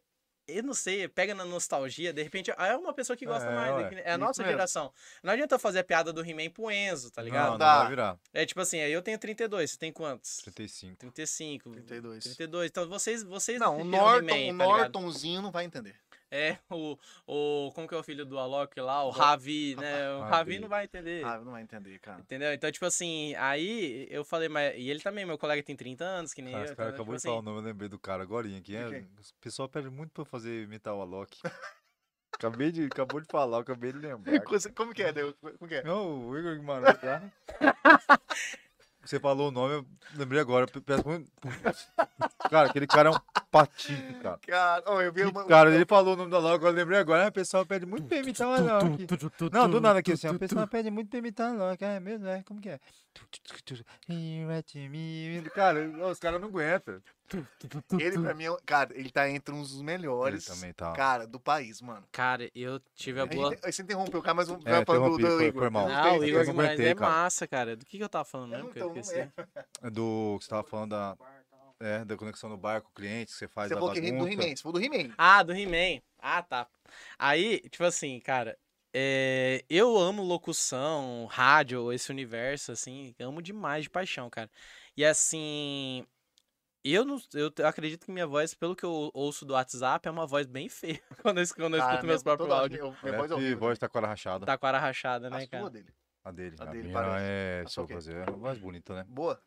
[0.50, 3.74] eu não sei, pega na nostalgia, de repente, é uma pessoa que gosta É, mais,
[3.92, 4.52] ué, é a nossa mesmo.
[4.56, 4.90] geração.
[5.22, 7.44] Não adianta eu fazer a piada do He-Man pro Enzo, tá ligado?
[7.44, 7.78] Não, não Dá.
[7.80, 8.18] vai virar.
[8.32, 10.38] É tipo assim, aí eu tenho 32, você tem quantos?
[10.38, 10.96] 35.
[10.96, 11.70] 35.
[11.72, 12.24] 32.
[12.24, 12.70] 32.
[12.70, 14.52] Então vocês, vocês Não, o Norton, o tá?
[14.54, 15.96] Nortonzinho não vai entender.
[16.30, 17.72] É, o, o.
[17.74, 19.02] Como que é o filho do Alok lá?
[19.04, 20.10] O Ravi, né?
[20.12, 20.30] O Ravi.
[20.32, 21.24] Ravi não vai entender.
[21.24, 22.20] Ah, não vai entender, cara.
[22.20, 22.52] Entendeu?
[22.52, 24.74] Então, tipo assim, aí eu falei, mas.
[24.76, 26.66] E ele também, meu colega tem 30 anos, que nem Cara, eu.
[26.66, 28.46] esse cara então, acabou tipo de falar o assim, nome, eu lembrei do cara agora
[28.46, 28.76] aqui.
[28.76, 29.04] É, o
[29.40, 31.38] pessoal pede muito pra eu fazer imitar o Alok.
[32.34, 34.42] acabei de, acabou de falar, eu acabei de lembrar.
[34.76, 35.34] Como que é, Deu?
[35.40, 35.82] Como que é?
[35.82, 37.22] Não, o Igor Guimarães, tá?
[39.02, 39.86] Você falou o nome, eu
[40.18, 40.66] lembrei agora.
[40.66, 41.30] pe- Peço muito.
[42.50, 43.18] Cara, aquele cara é um
[43.50, 44.38] patife, cara.
[44.46, 45.44] Cara, oh, eu vi uma.
[45.46, 47.28] Cara, ele falou o nome da agora eu lembrei agora.
[47.28, 49.06] O pessoal pede muito pra imitar Alok.
[49.52, 51.52] Não, do nada aqui assim, ó, o pessoal pede muito pra imitar.
[51.60, 52.26] Ah, é mesmo?
[52.26, 52.80] É, como que é?
[55.54, 55.80] Cara,
[56.10, 57.00] os caras não aguentam.
[57.98, 60.92] Ele, pra mim, é um- cara, ele tá entre uns dos Ele melhores, também tá.
[60.92, 62.02] cara, do país, mano.
[62.10, 63.50] Cara, eu tive a A boa.
[63.50, 65.60] gente, você interrompeu o cara, mas vamos É, vai falando do, interrompi, do foi- Igor.
[65.62, 65.88] foi mal.
[65.88, 67.10] Não, o eu Igor não Guimarães aguentei, é cara.
[67.10, 67.76] massa, cara.
[67.76, 68.66] Do que, que eu tava falando Eu mesmo?
[68.68, 69.20] não, Que eu então, não esqueci.
[69.20, 69.86] é.
[69.86, 71.16] É Do que você tava falando da,
[71.80, 74.28] é, da conexão no barco, cliente, que você faz Você falou que ri do.
[74.28, 75.14] He-Man, você falou do He-Man.
[75.16, 76.00] Ah, do He-Man.
[76.18, 76.68] Ah, tá.
[77.18, 78.58] Aí, tipo assim, cara,
[78.92, 84.50] é, eu amo locução, rádio, esse universo, assim, amo demais de paixão, cara.
[84.96, 86.04] E assim,
[86.82, 90.26] eu não, eu acredito que minha voz, pelo que eu ouço do WhatsApp, é uma
[90.26, 92.80] voz bem feia quando eu, quando eu Ah, escuto meus minha- próprios áudios.
[92.80, 93.58] eu- Minha É, voz é horrível.
[93.58, 94.46] voz tá com a rachada.
[94.46, 95.70] Tá com a rachada, A né, sua cara?
[95.70, 95.94] dele.
[96.24, 96.56] A dele.
[96.58, 97.24] A A, dele minha parece.
[97.24, 97.94] é, A quê?
[97.94, 99.04] fazer, é mais bonita, né?
[99.08, 99.40] Boa.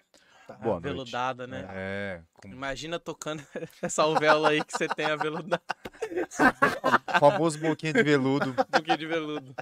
[0.51, 0.57] Tá.
[0.59, 0.87] Boa noite.
[0.87, 1.65] Aveludada, né?
[1.71, 3.43] É, com Imagina tocando
[3.81, 5.61] essa alvéola aí que você tem aveludada,
[7.15, 8.53] o famoso boquinha de veludo.
[8.71, 9.55] pouquinho de veludo.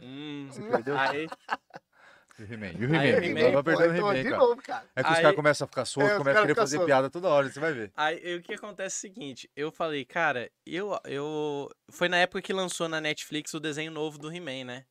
[0.00, 0.98] Hum, Você perdeu?
[0.98, 1.26] aí,
[2.38, 2.66] E o He-Man.
[2.78, 3.42] E o He-Man.
[3.42, 4.36] Vai Pô, perdendo o então, He-Man, cara.
[4.38, 4.84] novo, cara.
[4.94, 6.76] É que os Aí- caras começam a ficar soltos, É, os começam a querer fazer
[6.76, 6.86] soltos.
[6.86, 7.92] piada toda hora, você vai ver.
[7.96, 11.68] Aí o que acontece é o seguinte, eu falei, cara, eu, eu.
[11.90, 14.84] Foi na época que lançou na Netflix o desenho novo do He-Man, né?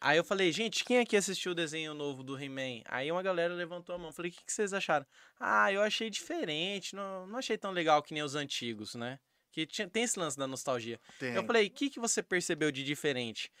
[0.00, 2.82] Aí eu falei, gente, quem aqui assistiu o desenho novo do He-Man?
[2.86, 4.10] Aí uma galera levantou a mão.
[4.10, 5.04] Falei, o que, que vocês acharam?
[5.38, 9.18] Ah, eu achei diferente, não, não achei tão legal que nem os antigos, né?
[9.52, 10.98] Que tinha, tem esse lance da nostalgia.
[11.18, 11.34] Tem.
[11.34, 13.52] Eu falei, o que, que você percebeu de diferente?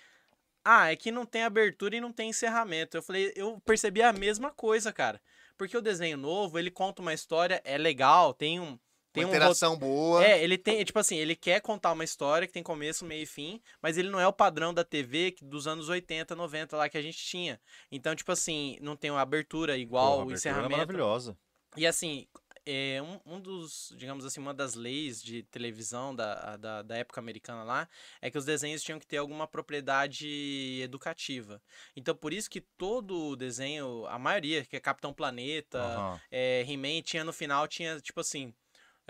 [0.64, 2.96] Ah, é que não tem abertura e não tem encerramento.
[2.96, 5.20] Eu falei, eu percebi a mesma coisa, cara.
[5.58, 8.78] Porque o desenho novo, ele conta uma história, é legal, tem um.
[9.12, 10.24] Tem uma um interação boa.
[10.24, 13.26] É, ele tem, tipo assim, ele quer contar uma história que tem começo, meio e
[13.26, 16.88] fim, mas ele não é o padrão da TV que- dos anos 80, 90 lá
[16.88, 17.60] que a gente tinha.
[17.90, 20.70] Então, tipo assim, não tem uma abertura igual Porra, a abertura é encerramento.
[20.72, 21.36] maravilhosa.
[21.76, 22.26] E assim,
[22.66, 27.20] é, um, um dos, digamos assim, uma das leis de televisão da, da, da época
[27.20, 27.88] americana lá
[28.20, 31.60] é que os desenhos tinham que ter alguma propriedade educativa.
[31.96, 36.20] Então, por isso que todo desenho, a maioria, que é Capitão Planeta, Aham.
[36.30, 38.52] é, He-Man, tinha no final, tinha tipo assim.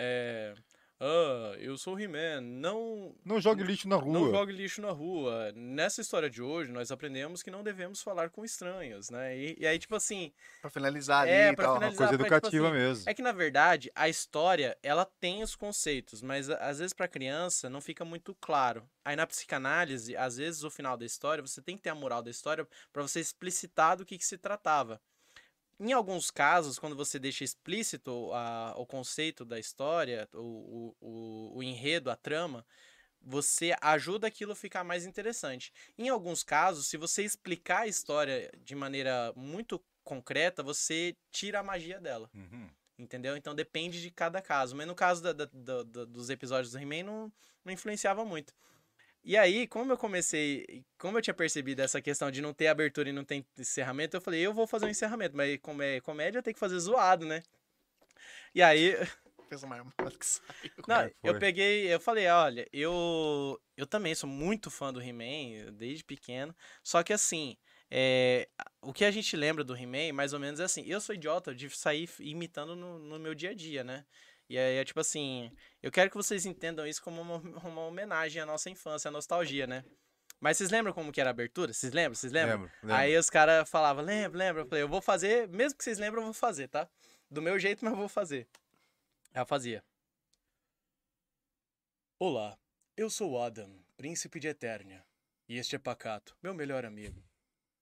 [0.02, 0.54] É,
[1.02, 4.12] ah, eu sou o He-Man, não Não jogue lixo na rua.
[4.12, 5.50] não jogue lixo na rua.
[5.54, 9.34] Nessa história de hoje, nós aprendemos que não devemos falar com estranhos, né?
[9.36, 10.30] E, e aí, tipo assim,
[10.60, 11.74] Pra finalizar ali É, e pra tal.
[11.76, 11.96] finalizar.
[12.08, 13.04] Coisa pra, tipo educativa assim, mesmo.
[13.08, 17.70] é que na verdade a história ela tem os conceitos, mas às vezes pra criança
[17.70, 18.86] não fica muito claro.
[19.02, 22.22] Aí na psicanálise, às vezes o final da história você tem que ter a moral
[22.22, 25.00] da história pra você explicitar do que, que se tratava.
[25.80, 31.62] Em alguns casos, quando você deixa explícito a- o conceito da história, o, o, o,
[31.62, 32.66] enredo, a trama,
[33.18, 35.72] você ajuda aquilo a ficar mais interessante.
[35.96, 41.62] Em alguns casos, se você explicar a história de maneira muito concreta, você tira a
[41.62, 42.30] magia dela.
[42.34, 42.68] Uhum.
[42.98, 43.34] Entendeu?
[43.34, 44.76] Então depende de cada caso.
[44.76, 45.46] Mas no caso da- da-
[45.82, 47.32] da- dos episódios do He-Man, não,
[47.64, 48.54] não influenciava muito.
[49.22, 53.10] E aí, como eu comecei, como eu tinha percebido essa questão de não ter abertura
[53.10, 56.42] e não ter encerramento, eu falei, eu vou fazer um encerramento, mas como é comédia,
[56.42, 57.42] tem que fazer zoado, né?
[58.54, 58.94] E aí,
[59.50, 60.70] Pensa mais armado que saiu.
[60.86, 65.72] não, é eu peguei, eu falei, olha, eu eu também sou muito fã do He-Man,
[65.72, 66.54] desde pequeno,
[66.84, 67.56] só que assim,
[67.90, 68.48] é,
[68.80, 71.52] o que a gente lembra do He-Man, mais ou menos é assim, eu sou idiota
[71.52, 74.06] de sair imitando no, no meu dia a dia, né?
[74.48, 75.50] E aí é tipo assim,
[75.82, 79.66] eu quero que vocês entendam isso como uma, uma homenagem à nossa infância, à nostalgia,
[79.66, 79.84] né?
[80.40, 81.72] Mas vocês lembram como que era a abertura?
[81.72, 82.14] Vocês lembram?
[82.14, 82.62] Vocês lembram?
[82.62, 82.96] Lembro, lembro.
[82.96, 84.62] Aí os caras falavam, lembra, lembra.
[84.62, 86.88] Eu falei, eu vou fazer, mesmo que vocês lembram, eu vou fazer, tá?
[87.30, 88.48] Do meu jeito, mas eu vou fazer.
[89.34, 89.84] Eu fazia.
[92.18, 92.58] Olá,
[92.96, 95.04] eu sou Adam, príncipe de Eternia.
[95.46, 97.22] E este é Pacato, meu melhor amigo.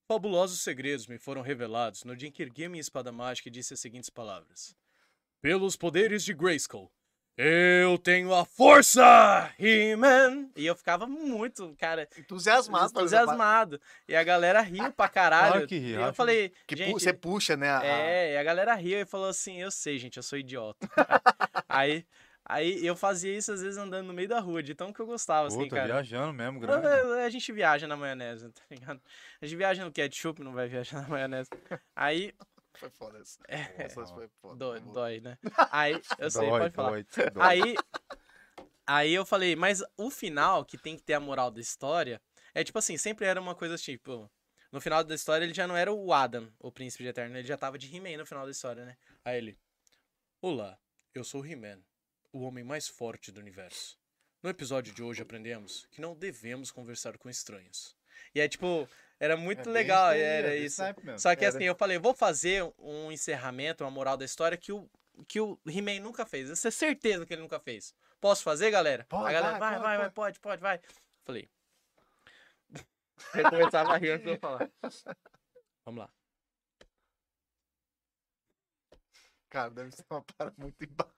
[0.06, 3.74] Fabulosos segredos me foram revelados no dia em que ergui minha espada mágica e disse
[3.74, 4.74] as seguintes palavras.
[5.40, 6.90] Pelos poderes de Grayskull,
[7.40, 10.48] eu tenho a força, He-Man!
[10.56, 12.90] E eu ficava muito, cara, Entusiasmado.
[12.90, 13.80] entusiasmado.
[14.08, 15.52] E a galera riu pra caralho.
[15.52, 17.70] Claro que ri, E eu falei, Que gente, você puxa, né?
[17.70, 20.88] a- é, e a galera riu e falou assim, eu sei, gente, eu sou idiota.
[21.68, 22.04] aí,
[22.44, 25.06] aí eu fazia isso às vezes andando no meio da rua, de tão que eu
[25.06, 25.86] gostava, assim, Puta, cara.
[25.86, 26.86] viajando mesmo, grande.
[26.88, 29.00] A, a gente viaja na maionese, tá ligado?
[29.40, 31.50] A gente viaja no ketchup, não vai viajar na maionese.
[31.94, 32.32] Aí,
[32.78, 33.38] Foi foda isso.
[33.48, 33.84] É.
[33.84, 34.56] Essa foi foda.
[34.56, 35.38] dói, dói, né?
[35.72, 36.90] Aí, eu sei, Dói, pode falar.
[36.90, 37.42] dói, dói.
[37.42, 37.74] Aí,
[38.86, 42.20] aí eu falei, mas o final, que tem que ter a moral da história,
[42.54, 44.30] é tipo assim, sempre era uma coisa tipo.
[44.70, 47.48] No final da história, ele já não era o Adam, o príncipe de Eterno, ele
[47.48, 48.96] já tava de He-Man no final da história, né?
[49.24, 49.58] Aí ele.
[50.42, 50.78] Olá,
[51.14, 51.80] eu sou He-Man,
[52.32, 53.98] o homem mais forte do universo.
[54.42, 57.96] No episódio de hoje aprendemos que não devemos conversar com estranhos.
[58.34, 58.86] E é tipo,
[59.20, 60.82] era muito É legal, era é isso.
[61.18, 61.56] Só que Era.
[61.56, 64.88] assim, eu falei, vou fazer um encerramento, uma moral da história que o,
[65.26, 66.48] que o He-Man nunca fez.
[66.48, 67.94] Eu tenho certeza que ele nunca fez.
[68.20, 69.04] Posso fazer, galera?
[69.08, 70.40] Pode, a galera, vai, vai, pode, vai, vai, pode.
[70.40, 70.80] pode, vai.
[71.24, 71.50] Falei.
[73.34, 74.70] Eu começava a rir antes de eu falar.
[75.84, 76.10] Vamos lá.
[79.50, 81.14] Cara, deve ser uma parada muito embaixo.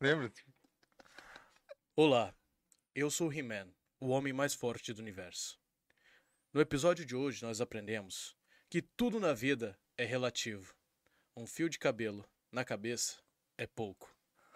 [0.00, 0.32] Lembra?
[1.94, 2.34] Olá,
[2.94, 3.68] eu sou He-Man,
[4.00, 5.58] o homem mais forte do universo.
[6.52, 8.36] No episódio de hoje nós aprendemos
[8.70, 10.74] que tudo na vida é relativo.
[11.36, 13.16] Um fio de cabelo na cabeça
[13.58, 14.08] é pouco,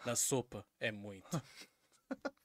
[0.04, 1.28] na sopa é muito.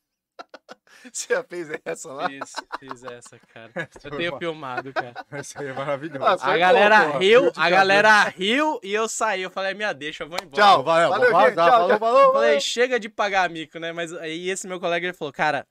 [1.12, 2.28] Você já fez essa lá?
[2.28, 3.72] Fiz, fiz essa, cara.
[4.04, 4.40] Eu foi tenho mal.
[4.40, 5.14] filmado, cara.
[5.34, 6.26] Esse aí é maravilhoso.
[6.26, 7.70] Ah, foi A galera bom, riu, a cabelo.
[7.76, 9.42] galera riu e eu saí.
[9.44, 10.56] Eu falei, minha deixa, eu vou embora.
[10.64, 10.84] Tchau.
[10.84, 12.00] Valeu, vou gente, vazar, tchau, falou, tchau.
[12.00, 12.34] falou, Eu falou.
[12.34, 13.92] falei, chega de pagar mico, né?
[13.92, 15.68] Mas aí esse meu colega ele falou, cara,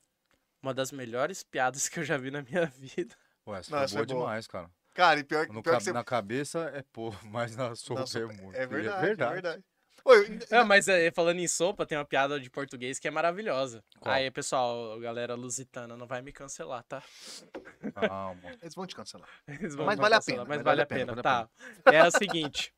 [0.64, 3.14] uma das melhores piadas que eu já vi na minha vida.
[3.46, 4.20] Ué, essa Não, foi essa boa foi boa.
[4.20, 4.70] demais, cara.
[4.94, 5.92] Cara, e pior, No pior ca- que você.
[5.92, 8.54] Na cabeça é pouco, mas na sopa Nossa, é muito.
[8.56, 9.32] é verdade, É é verdade.
[9.34, 9.64] verdade.
[10.06, 13.82] Oi, É, mas é, falando em sopa, tem uma piada de português que é maravilhosa.
[14.00, 14.14] Qual?
[14.14, 17.02] Aí, pessoal, galera lusitana, não vai me cancelar, tá?
[17.94, 18.40] Calma.
[18.62, 19.28] eles vão te cancelar.
[19.48, 21.48] Eles vão Mas vale a cancelar, pena, Mas vale a pena, vale a tá.
[21.86, 22.74] É o seguinte.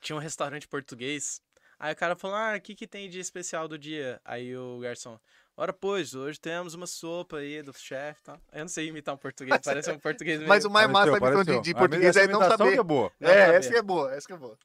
[0.00, 1.40] Tinha um restaurante português.
[1.78, 4.20] Aí o cara falou, ah, o que, que tem de especial do dia?
[4.24, 5.18] Aí o garçom,
[5.56, 8.40] Ora, pois, hoje temos uma sopa aí do chefe tal.
[8.52, 10.48] Eu não sei imitar um português, parece um português meio...
[10.48, 11.60] Mas o mais massa de, pareceu.
[11.62, 12.72] de A português é não imitação saber.
[12.72, 13.12] que é boa.
[13.20, 13.56] Não É, saber.
[13.58, 14.58] essa que é boa, essa que é boa.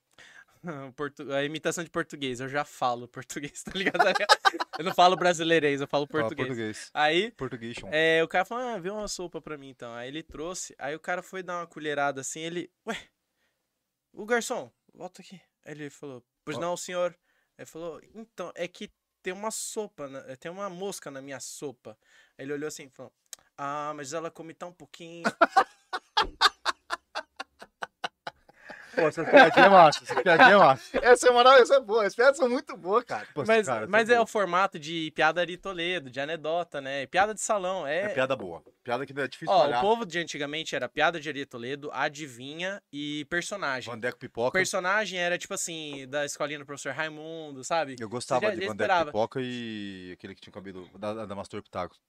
[0.96, 4.00] Portu- A imitação de português, eu já falo português, tá ligado?
[4.80, 6.48] eu não falo brasileirês, eu falo Fala português.
[6.48, 6.90] português.
[6.92, 9.94] Aí, Português, é, o cara falou, ah, vê uma sopa pra mim então.
[9.94, 12.98] Aí ele trouxe, aí o cara foi dar uma colherada assim, ele, ué,
[14.12, 15.40] o garçom, volta aqui.
[15.64, 16.60] Aí ele falou, pois Ó.
[16.60, 17.12] não, senhor.
[17.58, 18.90] Aí ele falou, então, é que
[19.22, 21.98] tem uma sopa, na- tem uma mosca na minha sopa.
[22.38, 23.12] Ele olhou assim e falou,
[23.58, 25.24] ah, mas ela come tão pouquinho.
[29.02, 31.00] Pô, essa piadinha é massa, essa piadinha é massa.
[31.02, 32.06] Essa é moral, essa é boa.
[32.06, 33.28] As piadas são muito boas, cara.
[33.34, 34.24] Pô, mas cara, mas é boa.
[34.24, 37.06] o formato de piada Ari Toledo, de anedota, né?
[37.08, 38.10] Piada de salão, É é...
[38.10, 38.64] piada boa.
[38.84, 39.80] Piada que é difícil Ó, falhar.
[39.80, 43.92] o povo de antigamente era piada de Ari Toledo, adivinha e personagem.
[43.92, 44.52] Vandeco O Pipoca.
[44.52, 47.96] personagem era tipo assim, da escolinha do professor Raimundo, sabe?
[48.00, 49.06] Eu gostava já- de Vandeco.
[49.06, 52.00] Pipoca e aquele que tinha o cabelo da, da Mastor Pitagos.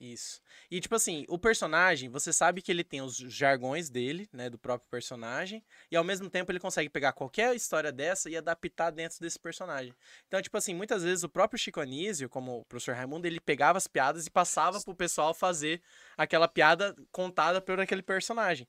[0.00, 0.40] Isso.
[0.70, 4.58] E tipo assim, o personagem, você sabe que ele tem os jargões dele, né, do
[4.58, 9.18] próprio personagem, e ao mesmo tempo ele consegue pegar qualquer história dessa e adaptar dentro
[9.20, 9.92] desse personagem.
[10.28, 13.76] Então, tipo assim, muitas vezes o próprio Chico Anísio, como o professor Raimundo, ele pegava
[13.76, 15.82] as piadas e passava pro pessoal fazer
[16.16, 18.68] aquela piada contada por aquele personagem.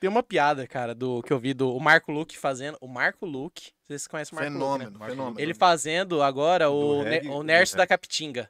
[0.00, 2.78] Tem uma piada, cara, do que eu vi do o Marco Luque fazendo.
[2.80, 4.84] O Marco Luque, vocês conhecem o Marco Luque, né?
[4.84, 5.40] Fenômeno, fenômeno.
[5.40, 7.86] Ele fazendo agora Do o, ne- reggae, o do Nerso da.
[7.86, 8.48] Capitinga.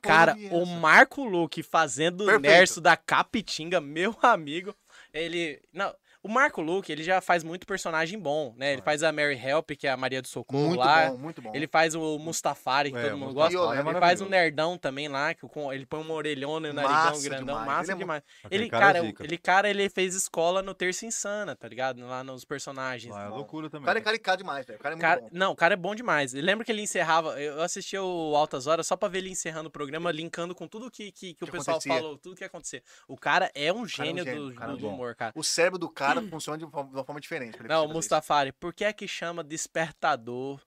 [0.00, 0.64] Cara, o.
[0.64, 2.42] Marco Luque fazendo o Perfeito.
[2.42, 4.74] Nerso da Capitinga, meu amigo,
[5.12, 5.60] ele...
[5.72, 8.72] Não, o Marco Luque, ele já faz muito personagem bom, né?
[8.74, 11.10] Ele faz a Mary Help, que é a Maria do Socorro Muito lá.
[11.10, 11.52] bom, muito bom.
[11.54, 13.56] Ele faz o Mustafari, que É, todo mundo gosta.
[13.58, 16.74] é ele faz o Nerdão também lá, que com, ele põe uma orelhona e um
[16.74, 17.46] narigão Massa grandão.
[17.46, 17.66] demais.
[17.66, 18.22] Massa Ele é demais.
[18.44, 19.24] Aquele Ele, cara cara, é zica.
[19.24, 22.00] ele, cara, ele fez escola no Terça Insana, tá ligado?
[22.06, 23.14] Lá nos personagens.
[23.14, 23.86] Lá é loucura O também.
[23.86, 24.78] cara é caricado demais, velho.
[24.78, 25.28] O cara é muito Cara, bom.
[25.32, 26.34] não, o cara é bom demais.
[26.34, 27.40] Eu lembro que ele encerrava.
[27.40, 30.90] Eu assistia o Altas Horas só pra ver ele encerrando o programa, linkando com tudo
[30.90, 31.94] que, que, que o Que pessoal acontecia.
[32.00, 32.82] falou, tudo que ia acontecer.
[33.08, 34.92] O cara é um cara é um gênio, gênio, do, o cara é do- um
[34.94, 35.32] humor, cara.
[35.34, 37.62] O cérebro do cara funciona de uma forma, de uma forma diferente.
[37.62, 40.60] Não, Mustafari, por que é que chama despertador?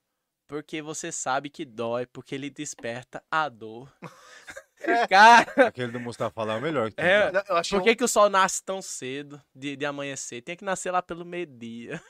[0.48, 3.92] Porque você sabe que dói, porque ele desperta a dor.
[5.10, 7.06] Cara, Aquele do Mustafa lá é o melhor que tem.
[7.06, 7.44] É, isso.
[7.48, 10.42] Eu achei por que, que o sol nasce tão cedo de, de amanhecer?
[10.42, 12.02] Tem que nascer lá pelo meio-dia.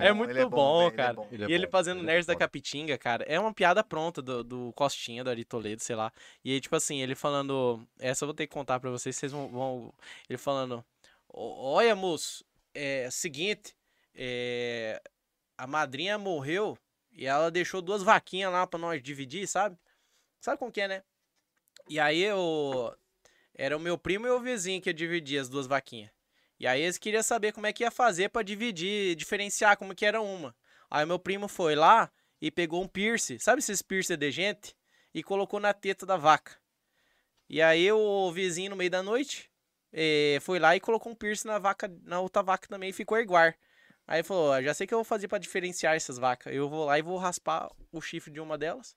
[0.00, 1.12] É, é, muito ele é bom, bom, é cara.
[1.14, 1.28] bom.
[1.30, 2.34] Ele é e ele fazendo ele é Nerds da.
[2.34, 6.10] Capitinga, cara, é uma piada pronta do, do Costinha, do Ari Toledo, sei lá.
[6.42, 7.86] E aí, tipo assim, ele falando.
[7.98, 9.48] Essa eu vou ter que contar pra vocês, vocês vão.
[9.48, 9.94] vão-
[10.28, 10.82] ele falando.
[11.36, 13.76] "Ó- Olha, moço, é seguinte.
[14.18, 15.00] é,
[15.58, 16.78] a madrinha morreu
[17.12, 19.78] e ela deixou duas vaquinhas lá pra nós dividir, sabe?
[20.40, 21.04] Sabe como que é, né?
[21.88, 22.94] E aí eu.
[23.54, 26.10] Era o meu primo e o vizinho que ia dividir as duas vaquinhas.
[26.58, 30.06] E aí eles queriam saber como é que ia fazer pra dividir, diferenciar como que
[30.06, 30.54] era uma.
[30.90, 32.10] Aí meu primo foi lá
[32.40, 34.74] e pegou um piercing, sabe esses piercing de gente?
[35.14, 36.58] E colocou na teta da vaca.
[37.48, 39.50] E aí o vizinho no meio da noite
[39.96, 43.18] eh, foi lá e colocou um piercing na vaca, na outra vaca também e ficou
[43.18, 43.54] igual.
[44.06, 46.54] Aí falou, "Ah, já sei o que eu vou fazer pra diferenciar essas vacas.
[46.54, 48.96] Eu vou lá e vou raspar o chifre de uma delas.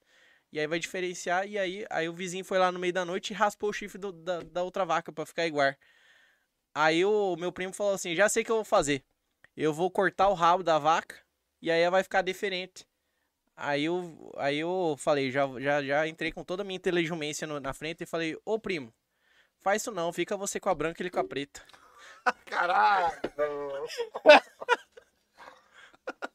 [0.51, 1.47] E aí vai diferenciar.
[1.47, 3.99] E aí, aí o vizinho foi lá no meio da noite e raspou o chifre
[3.99, 5.73] do- da, da outra vaca pra ficar igual.
[6.73, 9.03] Aí o meu primo falou assim: já sei o que eu vou fazer.
[9.55, 11.15] Eu vou cortar o rabo da vaca
[11.61, 12.87] e aí ela vai ficar diferente.
[13.55, 17.73] Aí eu, aí eu falei, já, já, já entrei com toda a minha inteligência na
[17.73, 18.93] frente e falei, ô primo,
[19.61, 21.61] faz isso não, fica você com a branca e ele com a preta.
[22.45, 23.11] Caralho!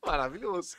[0.07, 0.77] Maravilhoso.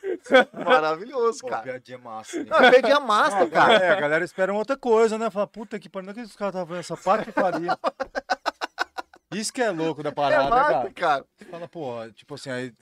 [0.52, 1.62] Maravilhoso, Pô, cara.
[1.62, 2.38] piadinha massa.
[2.38, 2.46] hein?
[2.48, 3.74] Não, eu perdi a massa, Não, cara.
[3.74, 5.30] É, a galera espera uma outra coisa, né?
[5.30, 7.78] Fala, puta que pariu, não é que os caras estavam vendo essa patifaria.
[9.34, 10.92] Isso que é louco da É parada, né, massa, cara?
[10.94, 11.26] cara.
[11.50, 12.72] Fala, pô, tipo assim, aí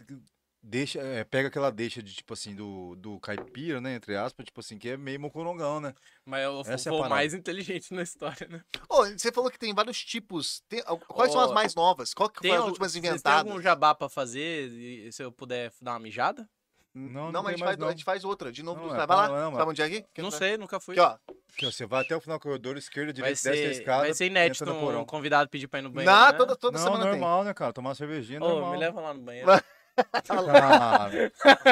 [0.65, 4.61] deixa, é, pega aquela deixa de, tipo assim, do, do caipira, né, entre aspas, tipo
[4.61, 5.95] assim, que é meio mocorongão, né?
[6.25, 7.15] Mas Essa é vou parada.
[7.17, 8.62] mais inteligente na história, né?
[8.89, 10.62] Ô, você falou que tem vários tipos.
[10.69, 12.15] Tem- quais são Ó, as mais novas?
[12.15, 13.47] Qual que foi as últimas inventadas?
[13.47, 15.12] algum jabá pra fazer?
[15.12, 16.49] Se eu puder dar uma mijada?
[16.95, 17.89] Não, Não, não mas a tem gente, faz, não.
[17.89, 18.53] a gente faz outra.
[18.53, 19.29] De novo, Não, do- é, vai lá.
[19.29, 20.05] não, não, Sabe onde é aqui?
[20.19, 20.97] Não sei, nunca fui.
[20.99, 21.19] Aqui,
[21.67, 21.71] ó.
[21.71, 24.03] Você vai até o final do corredor, esquerda, direita, desce a ser, escada.
[24.03, 26.17] vai ser inédito um convidado pedir pra ir no banheiro.
[26.17, 26.33] Não, né?
[26.39, 27.73] toda, toda não, semana normal, né, cara?
[27.73, 28.73] Tomar uma cervejinha, Ô, normal.
[28.73, 29.47] me leva lá no banheiro.
[30.24, 30.36] Tem.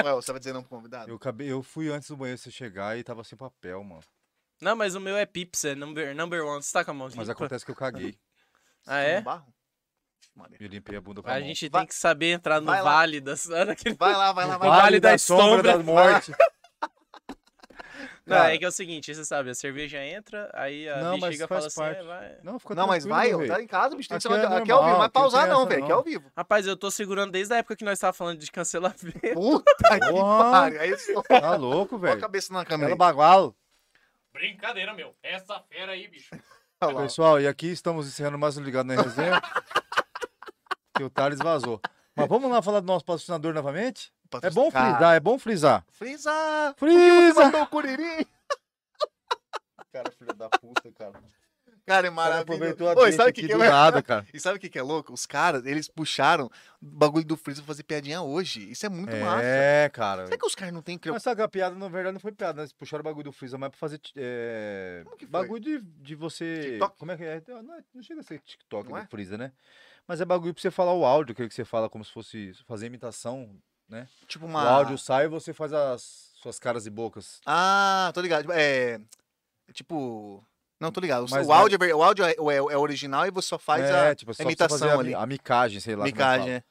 [0.04, 1.10] Ué, você vai dizer não pro convidado?
[1.10, 4.02] eu, acabei, eu fui antes do banheiro você chegar e tava sem papel, mano.
[4.60, 6.62] Não, mas o meu é Pips, é number, number one.
[6.62, 7.32] Você tá com a mão Mas limpa?
[7.32, 8.16] acontece que eu caguei.
[8.84, 9.20] Ah, é?
[9.20, 9.46] Barro?
[10.58, 11.46] Eu limpei a bunda com a A mão.
[11.46, 13.46] gente Vai- tem que saber entrar no vale das...
[13.46, 14.80] daquele- Vai lá, vai lá, vai O lá.
[14.82, 15.62] Vale da Sombra.
[15.62, 16.34] das mortes.
[18.24, 18.54] Não, Cara.
[18.54, 21.58] é que é o seguinte, você sabe, a cerveja entra, aí a Não, bexiga faz
[21.58, 21.98] fala assim, parte.
[21.98, 22.36] "É, vai...
[22.44, 23.48] Não, fica Não, mas vai, velho.
[23.48, 24.08] tá em casa, bicho.
[24.08, 24.68] Tem que ser Aqui é aqui é ao vivo.
[24.68, 25.82] Não normal, vai aqui não pausar, não, velho.
[25.82, 26.32] Aqui é ao vivo.
[26.36, 29.10] Rapaz, eu tô segurando desde a época que nós tava falando de cancelamento.
[29.34, 30.80] Puta que pariu.
[30.80, 32.20] Aí só Tá louco, Põe a velho.
[32.20, 32.94] cabeça na câmera.
[32.94, 33.56] bagualo.
[34.32, 35.14] Brincadeira, meu.
[35.22, 36.30] Essa fera aí, bicho.
[36.96, 39.40] Pessoal, e aqui estamos encerrando mais um Ligado na Resenha.
[40.96, 41.80] que o Thales vazou.
[42.14, 44.12] Mas vamos lá falar do nosso patrocinador novamente?
[44.42, 45.84] É bom frisar, é bom frisar.
[45.92, 46.74] Frisa!
[46.76, 47.44] Frisa!
[47.44, 48.24] Mandou o Curirim!
[49.92, 51.12] Cara, filho da puta, cara.
[51.84, 52.76] Cara, é maravilhoso.
[52.96, 54.24] Oi, sabe que, que é nada, cara.
[54.32, 55.12] E sabe o que, que é louco?
[55.12, 56.50] Os caras, eles puxaram o
[56.86, 58.70] bagulho do Freeza pra fazer piadinha hoje.
[58.70, 59.42] Isso é muito massa.
[59.44, 60.24] É, cara.
[60.26, 60.98] Será que os caras não têm?
[61.06, 62.62] Mas sabe que a piada, na verdade, não foi piada, né?
[62.62, 64.00] Eles puxaram o bagulho do Freeza mais pra fazer.
[64.16, 65.30] é, Como que foi?
[65.30, 66.62] bagulho de, de você.
[66.62, 66.98] TikTok?
[66.98, 67.42] Como é que é?
[67.48, 69.06] Não, é- não chega a ser TikTok Não do é?
[69.06, 69.52] Freeza, né?
[70.12, 72.84] Mas é bagulho pra você falar o áudio, que você fala como se fosse fazer
[72.84, 73.48] imitação.
[74.26, 74.62] Tipo O uma.
[74.62, 77.40] áudio sai e você faz as suas caras e bocas.
[77.46, 78.52] Ah, tô ligado.
[78.52, 79.00] É.
[79.66, 80.44] é Tipo.
[80.78, 81.24] Não, tô ligado.
[81.24, 83.84] O- Mas- o, áudio, é, o áudio é, é- é original e você só faz
[83.84, 85.08] é, a tipo, só a imitação a, ali.
[85.08, 86.02] mi- a micagem, sei lá.
[86.04, 86.64] é micagem, é.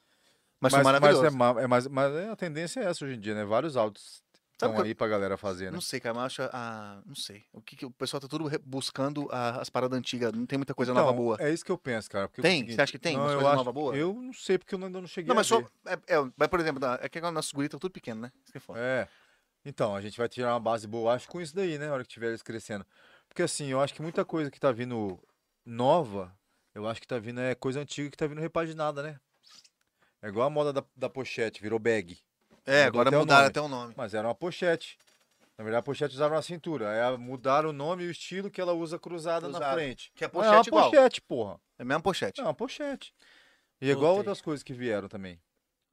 [0.60, 1.36] Mas, Mas, maravilhoso.
[1.36, 3.44] mas, é, é mais- mas é, a tendência é essa hoje em dia, né?
[3.44, 4.21] Vários áudios
[4.62, 5.70] Sabe estão eu- aí pra galera fazer, né?
[5.72, 6.42] Não sei, cara, mas acho.
[6.52, 7.44] Ah, não sei.
[7.52, 10.32] O que, que o pessoal tá tudo buscando a- as paradas antigas.
[10.32, 11.36] Não tem muita coisa nova Então, boa.
[11.40, 12.26] É isso que eu penso, cara.
[12.26, 12.58] é Tem?
[12.60, 13.96] seguinte- Você acha que tem Não, coisas acho- nova boa?
[13.96, 15.60] Eu não sei, porque eu ainda não cheguei Não, mas só.
[15.86, 18.32] É, é, mas, por exemplo, é que agora nossos guris estão tudo pequeno, né?
[18.42, 18.78] Isso que é foda.
[18.78, 19.08] É.
[19.64, 21.86] Então, a gente vai tirar uma base boa, acho, com isso daí, né?
[21.86, 22.84] Na hora que tiver eles crescendo.
[23.28, 25.18] Porque assim, eu acho que muita coisa que tá vindo
[25.64, 26.36] nova,
[26.74, 29.18] eu acho que tá vindo é coisa antiga que tá vindo repaginada, né?
[30.20, 32.18] É igual a moda da, da pochete, virou bag.
[32.64, 33.48] É, Mudou agora até o mudaram nome.
[33.50, 33.94] até o nome.
[33.96, 34.96] Mas era uma pochete.
[35.58, 36.90] Na verdade, a pochete usava na cintura.
[36.90, 40.10] Aí a- mudaram o nome e o estilo que ela usa cruzada na frente.
[40.14, 40.90] Que é Mas é uma pochete igual.
[40.90, 41.60] pochete, porra.
[41.78, 42.40] É a mesma pochete.
[42.40, 43.12] É uma pochete.
[43.80, 44.18] E é igual Voltei.
[44.20, 45.40] outras coisas que vieram também.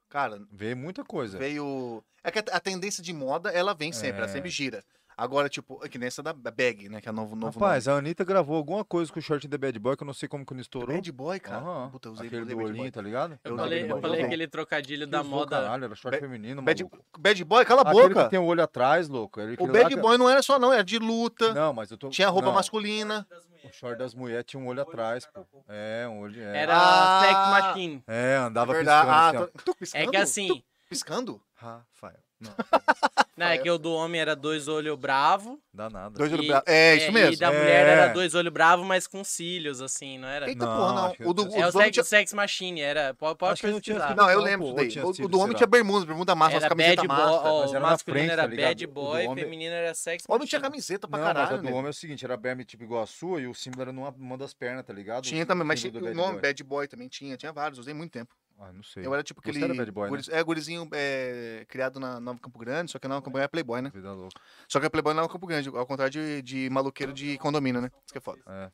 [0.07, 1.37] Cara, Veio muita coisa.
[1.37, 2.03] veio.
[2.23, 4.33] É que a, tendência de moda, ela vem sempre, ela É.
[4.33, 4.83] sempre gira.
[5.19, 7.01] Agora, tipo, é que nem essa da bag, né?
[7.01, 9.77] Que é novo, novo Rapaz, a Anitta gravou alguma coisa com o short The Bad
[9.77, 10.61] Boy que eu não sei como que não nome.
[10.61, 10.95] estourou.
[10.95, 11.57] Bad Boy, cara.
[11.57, 11.89] Aham.
[11.89, 12.91] Puta, eu usei, Aquele do Bad olhinho, Boy.
[12.91, 13.39] tá ligado?
[13.43, 15.57] Eu falei, eu falei aquele trocadilho Que da usou, moda.
[15.61, 16.85] Caralho, era short Ba- feminino, Bad.
[17.19, 18.23] Bad Boy, cala a Aquele boca.
[18.23, 19.41] que tem o olho atrás, louco.
[19.41, 21.53] Ele, O Bad que- Boy não era só, não, era de luta.
[21.53, 22.07] Não, mas eu tô...
[22.09, 23.27] Tinha roupa não, masculina.
[23.65, 25.45] O short das mulheres tinha um olho atrás, pô.
[25.67, 26.41] É, um olho...
[26.41, 27.33] É, Era Ah, Sex
[27.65, 28.03] Machine.
[28.07, 29.05] é andava Verdade.
[29.05, 30.03] piscando Ah, assim, tô piscando?
[30.03, 31.41] É que assim, Piscando?
[31.55, 32.17] Rafael.
[32.39, 32.51] Não,
[33.35, 35.59] não, é que o do homem era dois olhos bravo.
[35.73, 36.17] dá nada.
[36.17, 36.63] Dois olhos e- bravos.
[36.67, 37.37] É, isso E mesmo.
[37.37, 37.57] da É.
[37.59, 40.47] mulher era dois olhos bravos, mas com cílios, assim, não era?
[40.49, 41.29] Eita Não, porra, não.
[41.29, 42.03] O do, É o sex, tinha...
[42.03, 43.13] sex Machine, era.
[43.13, 44.15] Pode, pode Acho que não tinha.
[44.15, 45.25] Não, eu lembro disso daí.
[45.25, 47.41] O, do homem tinha bermuda, bermuda massa, as Era boy, massa.
[47.43, 50.47] mas o era masculino frente, era tá bad boy, homem- feminino era sex O homem
[50.47, 52.83] tinha camiseta pra Não, mas a caralho, do homem é o seguinte, era berme tipo
[52.83, 55.23] igual a sua e o símbolo era numa uma das pernas, tá ligado?
[55.23, 56.39] Tinha também, mas o nome.
[56.39, 58.33] Bad Boy também tinha, tinha vários, usei muito tempo.
[58.61, 59.05] Ah, não sei.
[59.05, 59.63] Eu era tipo Você aquele.
[59.63, 60.19] era bad boy, né?
[60.31, 63.47] É, gurizinho é, criado na Nova Campo Grande, só que a Nova Campo Grande é
[63.47, 63.89] Playboy, né?
[63.93, 64.37] Vida louca.
[64.67, 67.79] Só que é Playboy na Nova Campo Grande, ao contrário de, de maloqueiro de condomínio,
[67.79, 67.89] né?
[68.05, 68.41] Isso que é foda.
[68.45, 68.71] É.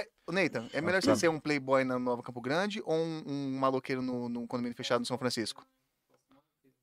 [0.00, 1.14] É, ô, Nathan, é melhor tá.
[1.14, 4.76] você ser um Playboy na Nova Campo Grande ou um, um maloqueiro no, num condomínio
[4.76, 5.64] fechado no São Francisco?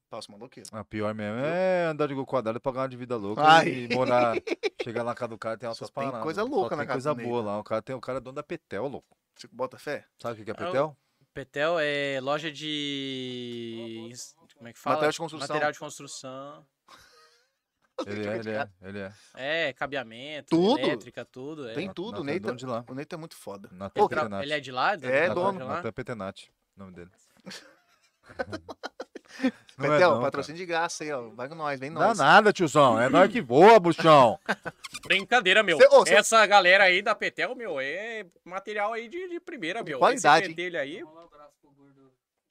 [0.10, 0.70] Passo maloqueiro.
[0.72, 3.68] A pior mesmo é andar de gol quadrado e pagar uma de vida louca Ai.
[3.68, 4.36] e morar.
[4.82, 6.24] chegar lá na casa do cara tem Só altas tem paradas.
[6.24, 7.60] coisa Só louca tem na casa coisa do boa lá.
[7.60, 9.18] O cara, tem, o cara é dono da Petel, louco.
[9.36, 10.06] Você bota fé?
[10.22, 10.98] Sabe o que é o- Petel?
[11.36, 14.10] Petel é loja de.
[14.56, 14.96] Como é que fala?
[14.96, 15.48] Material de construção.
[15.48, 16.66] Material de construção.
[18.08, 19.14] Ele é, ele é, ele é.
[19.36, 20.80] É, cabeamento, Tudo?
[20.80, 21.70] elétrica, tudo.
[21.70, 21.74] É.
[21.74, 22.84] Tem tudo, na- o dono de lá.
[22.90, 23.70] O Nathan é muito foda.
[23.72, 24.44] Na Petenat.
[24.44, 24.96] Ele é de lá?
[25.02, 25.66] É, dono.
[25.66, 27.12] Natan Petenat, o nome dele.
[29.78, 31.30] Não Petel, é não, patrocínio de graça aí, ó.
[31.32, 32.08] Vai com nós, vem cara.
[32.08, 32.18] nós.
[32.18, 32.98] Dá nada, tiozão.
[32.98, 34.40] É nós que voa, buchão.
[35.06, 35.78] Brincadeira, meu.
[35.78, 39.84] Cê- ô, cê- Essa galera aí da Petel, meu, é material aí de, de primeira,
[39.84, 40.00] meu.
[40.00, 41.04] qualidade, dele aí.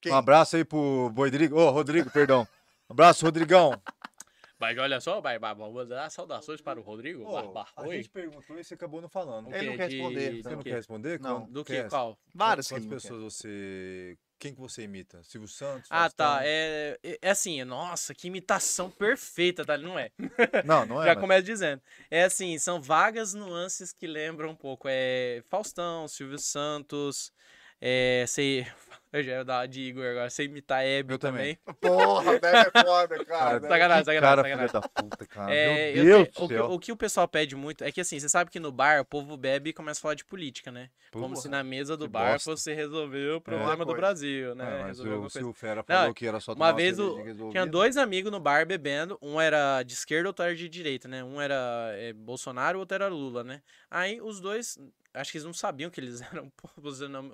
[0.03, 0.13] Quem?
[0.13, 1.59] Um abraço aí pro Rodrigo.
[1.59, 2.47] Ô, Rodrigo, perdão.
[2.91, 3.73] Um abraço, Rodrigão.
[4.61, 7.25] Mas olha só, vai, vai, vamos dar saudações para o Rodrigo.
[7.25, 7.67] Barba.
[7.75, 7.97] a Oi.
[7.97, 9.53] gente perguntou e você acabou não falando.
[9.55, 11.21] Ele não quer De- responder, de Você não quer responder?
[11.21, 11.47] Não.
[11.51, 11.85] Do que?
[11.85, 12.19] Qual?
[12.35, 14.17] Várias Quantas não pessoas você...
[14.39, 15.23] Quem que você imita?
[15.23, 15.89] Silvio Santos?
[15.91, 16.25] Ah, tá.
[16.27, 16.41] Faustão?
[16.45, 19.79] É, é- é assim, nossa, que imitação perfeita, tá?
[19.79, 20.11] Não é?
[20.65, 21.07] Não, não é.
[21.07, 21.81] Já mas- começo dizendo.
[22.11, 24.87] É assim, são vagas nuances que lembram um pouco.
[24.91, 27.33] É Faustão, Silvio Santos,
[27.81, 28.67] é, sei,
[29.19, 31.57] eu já ia dar de Igor agora, sei imitar Hebe Eu também.
[31.57, 31.75] também.
[31.81, 33.61] Porra, velho, é foda, cara.
[33.61, 33.61] Cara.
[33.61, 34.73] Sacanagem, sacanagem, cara, sacanagem.
[34.73, 35.55] da puta, cara.
[35.55, 36.71] É, Meu eu Deus te- do o, que, céu.
[36.73, 39.05] o que o pessoal pede muito é que assim, você sabe que no bar o
[39.05, 40.91] povo bebe e começa a falar de política, né?
[41.13, 41.37] Como Porra.
[41.37, 42.51] se na mesa do bar bosta.
[42.57, 43.95] você resolveu o problema Uma do.
[43.95, 44.65] Brasil, né?
[44.65, 47.51] É, mas Resolveu o, se o Fera Não, falou que era só Uma vez o-
[47.51, 51.23] tinha dois amigos no bar bebendo, um era de esquerda, outro era de direita, né?
[51.23, 51.55] Um era
[51.95, 53.63] é, Bolsonaro, o outro era Lula, né?
[53.91, 54.79] Aí os dois,
[55.15, 56.53] acho que eles não sabiam que eles eram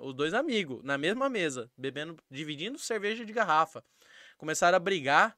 [0.01, 3.83] os dois amigos, na mesma mesa, bebendo, dividindo cerveja de garrafa.
[4.37, 5.37] Começaram a brigar,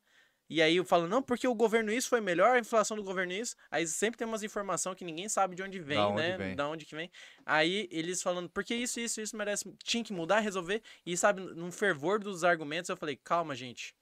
[0.49, 3.33] e aí eu falo, não, porque o governo isso foi melhor, a inflação do governo
[3.33, 3.55] isso.
[3.71, 6.37] Aí sempre tem umas informações que ninguém sabe de onde vem, onde né?
[6.37, 6.55] vem.
[6.55, 7.09] Da onde que vem.
[7.45, 10.83] Aí eles falando, porque isso, isso, isso merece, tinha que mudar, resolver.
[11.05, 13.95] E sabe, num fervor dos argumentos, eu falei, calma, gente.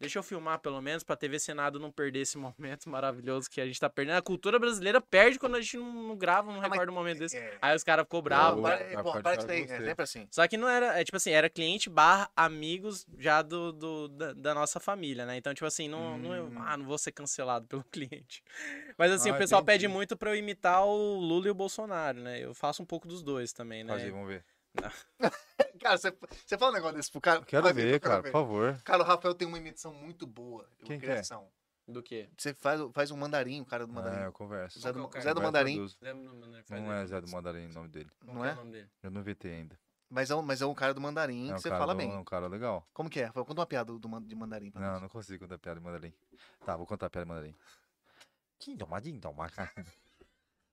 [0.00, 3.66] Deixa eu filmar pelo menos pra TV Senado não perder esse momento maravilhoso que a
[3.66, 4.16] gente tá perdendo.
[4.16, 7.18] A cultura brasileira perde quando a gente não, não grava, não Ah, recorda um momento
[7.18, 7.36] desse.
[7.36, 7.58] É.
[7.60, 8.64] Aí os caras ficou bravos.
[9.38, 10.28] Isso daí, cara é com sempre assim.
[10.30, 14.32] Só que não era, é tipo assim, era cliente barra amigos já do, do- da,
[14.32, 15.36] da nossa família, né?
[15.36, 16.54] Então, tipo assim, não, não, eu- Hum.
[16.58, 18.42] ah, não vou ser cancelado pelo cliente.
[18.96, 19.94] Mas assim, Ah, o pessoal pede entendi.
[19.94, 22.38] muito pra eu imitar o Lula e o Bolsonaro, né?
[22.42, 23.92] Eu faço um pouco dos dois também, né?
[23.92, 24.44] Faz aí, vamos ver.
[25.80, 26.14] Cara, você,
[26.46, 27.42] você fala um negócio desse pro cara.
[27.42, 28.80] Quero Vai ver, eu quero cara, por favor.
[28.84, 30.66] Cara, o Rafael tem uma imitação muito boa.
[30.84, 31.22] Quem que é?
[31.88, 32.28] Do quê?
[32.36, 34.22] Você faz, faz um mandarim, o cara do Ah, mandarim.
[34.24, 34.78] eu converso.
[34.78, 35.88] Zé do, é o Zé do Mandarim.
[36.70, 38.10] Não é Zé do Mandarim o nome dele.
[38.22, 38.56] não é?
[39.02, 39.78] Eu não VT ainda.
[40.08, 41.98] Mas é, um, mas é um cara do mandarim É um que você fala do-
[41.98, 42.10] bem.
[42.12, 42.84] É um cara legal.
[42.92, 43.30] Como que é?
[43.30, 45.02] Conta uma piada do, man- de mandarim pra Não, nós.
[45.02, 46.12] não consigo contar piada de mandarim.
[46.66, 47.56] Tá, vou contar piada de mandarim.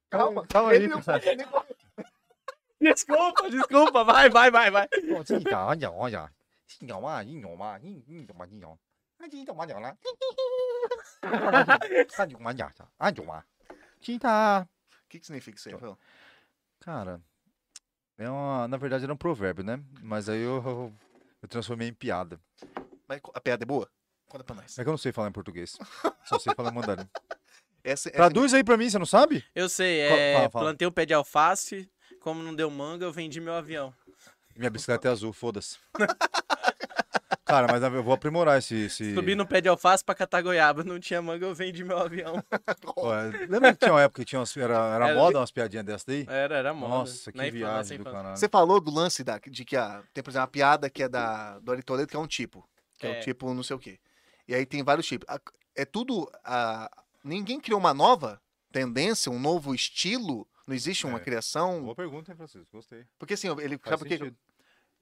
[0.10, 1.00] Calma, calma aí, ele não.
[2.94, 4.88] Desculpa, desculpa, vai, vai, vai, vai.
[14.92, 15.98] O que, que significa isso aí, Rafael?
[16.80, 17.22] Cara,
[18.18, 19.80] é uma, na verdade era um provérbio, né?
[20.02, 20.94] Mas aí eu, eu,
[21.42, 22.40] eu transformei em piada.
[23.08, 23.90] Mas a piada é boa?
[24.28, 24.78] Conta pra nós.
[24.78, 25.78] É que eu não sei falar em português.
[26.26, 27.08] Só sei falar em mandarim.
[27.84, 29.46] Essa, essa Traduz aí pra mim, você não sabe?
[29.56, 30.34] Eu sei, é.
[30.36, 30.66] fala, fala.
[30.66, 31.90] Plantei um pé de alface,
[32.28, 33.94] como não deu manga, eu vendi meu avião.
[34.54, 35.78] Minha bicicleta é azul, foda-se.
[37.46, 38.76] Cara, mas eu vou aprimorar esse.
[38.76, 39.16] esse...
[39.16, 42.44] Subi no pé de alface pra catar goiaba, não tinha manga, eu vendi meu avião.
[42.84, 45.52] Pô, é, lembra que tinha uma época que tinha umas, era, era Era- moda umas
[45.52, 46.26] piadinhas dessas daí?
[46.28, 46.94] Era, era moda.
[46.96, 48.36] Nossa, que Na infância, viagem do caralho.
[48.36, 51.08] Você falou do lance da, de que a, tem, por exemplo, uma piada que é
[51.08, 52.68] da, do Ari Toledo, que é um tipo.
[53.00, 53.20] Que é, É.
[53.20, 53.98] o tipo não sei o quê.
[54.46, 55.26] E aí tem vários tipos.
[55.74, 56.30] É tudo.
[56.44, 56.92] A,
[57.24, 58.42] ninguém criou uma nova
[58.74, 60.46] tendência, um novo estilo.
[60.68, 61.22] Não existe uma É.
[61.22, 61.82] criação.
[61.82, 62.68] Boa pergunta, hein, Francisco?
[62.74, 63.06] Gostei.
[63.18, 63.78] Porque assim, ele.
[63.78, 64.38] Faz Sabe por sentido.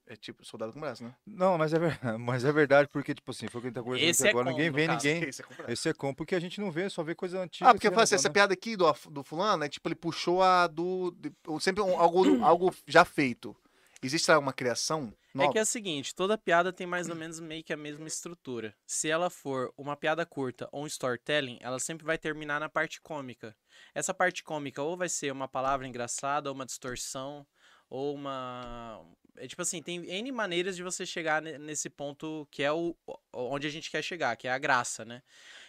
[0.07, 1.15] É tipo soldado com braço, né?
[1.25, 3.75] Não, mas é, ver- mas é verdade, porque, tipo assim, foi o que a gente
[3.75, 5.07] tá conversando Esse é agora, com, ninguém vê caso.
[5.07, 5.27] ninguém.
[5.29, 5.71] Esse é com.
[5.71, 7.71] Esse é com, porque a gente não vê, só vê coisa antiga.
[7.71, 8.33] Ah, porque fala assim, essa renovando.
[8.35, 11.09] piada aqui do, do fulano é tipo, ele puxou a do.
[11.17, 13.55] de- sempre um- algo, algo já feito.
[14.03, 15.51] Existe uma criação É nova?
[15.51, 18.73] que é o seguinte, toda piada tem mais ou menos meio que a mesma estrutura.
[18.87, 23.01] Se ela for uma piada curta ou um storytelling, ela sempre vai terminar na parte
[23.01, 23.55] cômica.
[23.93, 27.45] Essa parte cômica ou vai ser uma palavra engraçada, ou uma distorção,
[27.89, 29.05] ou uma.
[29.37, 32.95] É tipo assim, tem N maneiras de você chegar ne- nesse ponto que é o-
[33.33, 35.21] onde a gente quer chegar, que é a graça, né?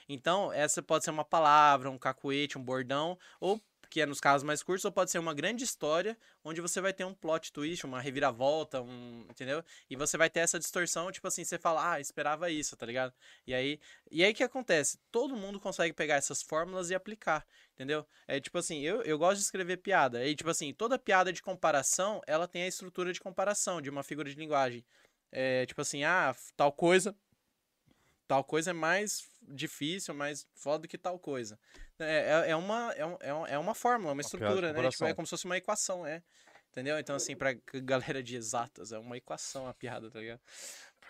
[0.08, 3.60] Então, essa pode ser uma palavra, um cacuete, um bordão, ou
[3.90, 6.92] que é nos casos mais curtos, ou pode ser uma grande história onde você vai
[6.92, 9.64] ter um plot twist, uma reviravolta, um, entendeu?
[9.88, 13.12] E você vai ter essa distorção, tipo assim, você fala, ah, esperava isso, tá ligado?
[13.46, 13.80] E aí,
[14.10, 14.98] e aí que acontece?
[15.10, 18.06] Todo mundo consegue pegar essas fórmulas e aplicar, entendeu?
[18.26, 20.26] É tipo assim, eu, eu gosto de escrever piada.
[20.26, 24.02] E tipo assim, toda piada de comparação, ela tem a estrutura de comparação, de uma
[24.02, 24.84] figura de linguagem.
[25.32, 27.14] É tipo assim, ah, tal coisa,
[28.26, 31.58] tal coisa é mais difícil, mais foda do que tal coisa.
[31.98, 34.88] É, é, é uma, é, é, é uma fórmula, uma piada de estrutura, né?
[34.90, 36.22] Tipo, é como se fosse uma equação, é.
[36.70, 36.98] Entendeu?
[36.98, 40.40] Então, assim, pra galera de exatas, é uma equação a piada, tá ligado?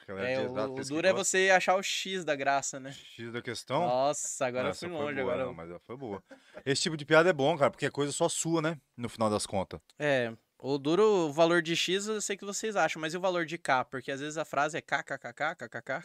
[0.09, 2.93] É É, o, o duro é você achar o X da graça, né?
[2.93, 3.81] X da questão.
[3.81, 5.21] Nossa, agora eu Essa fui foi longe.
[5.21, 5.45] boa, agora...
[5.47, 6.23] não, mas foi boa.
[6.65, 8.79] Esse tipo de piada é bom, cara, porque é coisa só sua, né?
[8.97, 9.81] No final das contas.
[9.99, 10.33] É,
[10.75, 13.47] o duro, o valor de X eu sei que vocês acham, mas e o valor
[13.47, 13.85] de K?
[13.85, 16.03] Porque às vezes a frase é kkkk, kkk.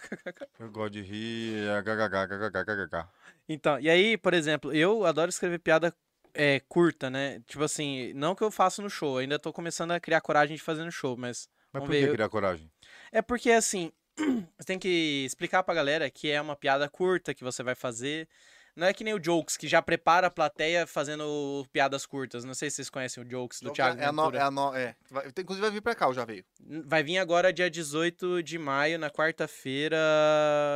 [0.59, 3.07] Eu gosto de rir, é ggggggggg.
[3.49, 5.93] Então, e aí, por exemplo, eu adoro escrever piada
[6.33, 7.41] é, curta, né?
[7.47, 10.61] Tipo assim, não que eu faço no show, ainda tô começando a criar coragem de
[10.61, 11.49] fazer no show, mas.
[11.73, 12.71] Mas por ver, que eu- criar coragem?
[13.11, 13.91] É porque assim,
[14.57, 18.27] você tem que explicar pra galera que é uma piada curta que você vai fazer.
[18.75, 22.43] Não é que nem o Jokes, que já prepara a plateia fazendo piadas curtas.
[22.45, 24.37] Não sei se vocês conhecem o Jokes do Thiago é, Ventura.
[24.37, 24.95] é, a no, é.
[25.09, 26.43] Vai- Inclusive vai vir pra cá, ou já veio.
[26.85, 29.97] Vai vir agora dia 18 de maio, na quarta-feira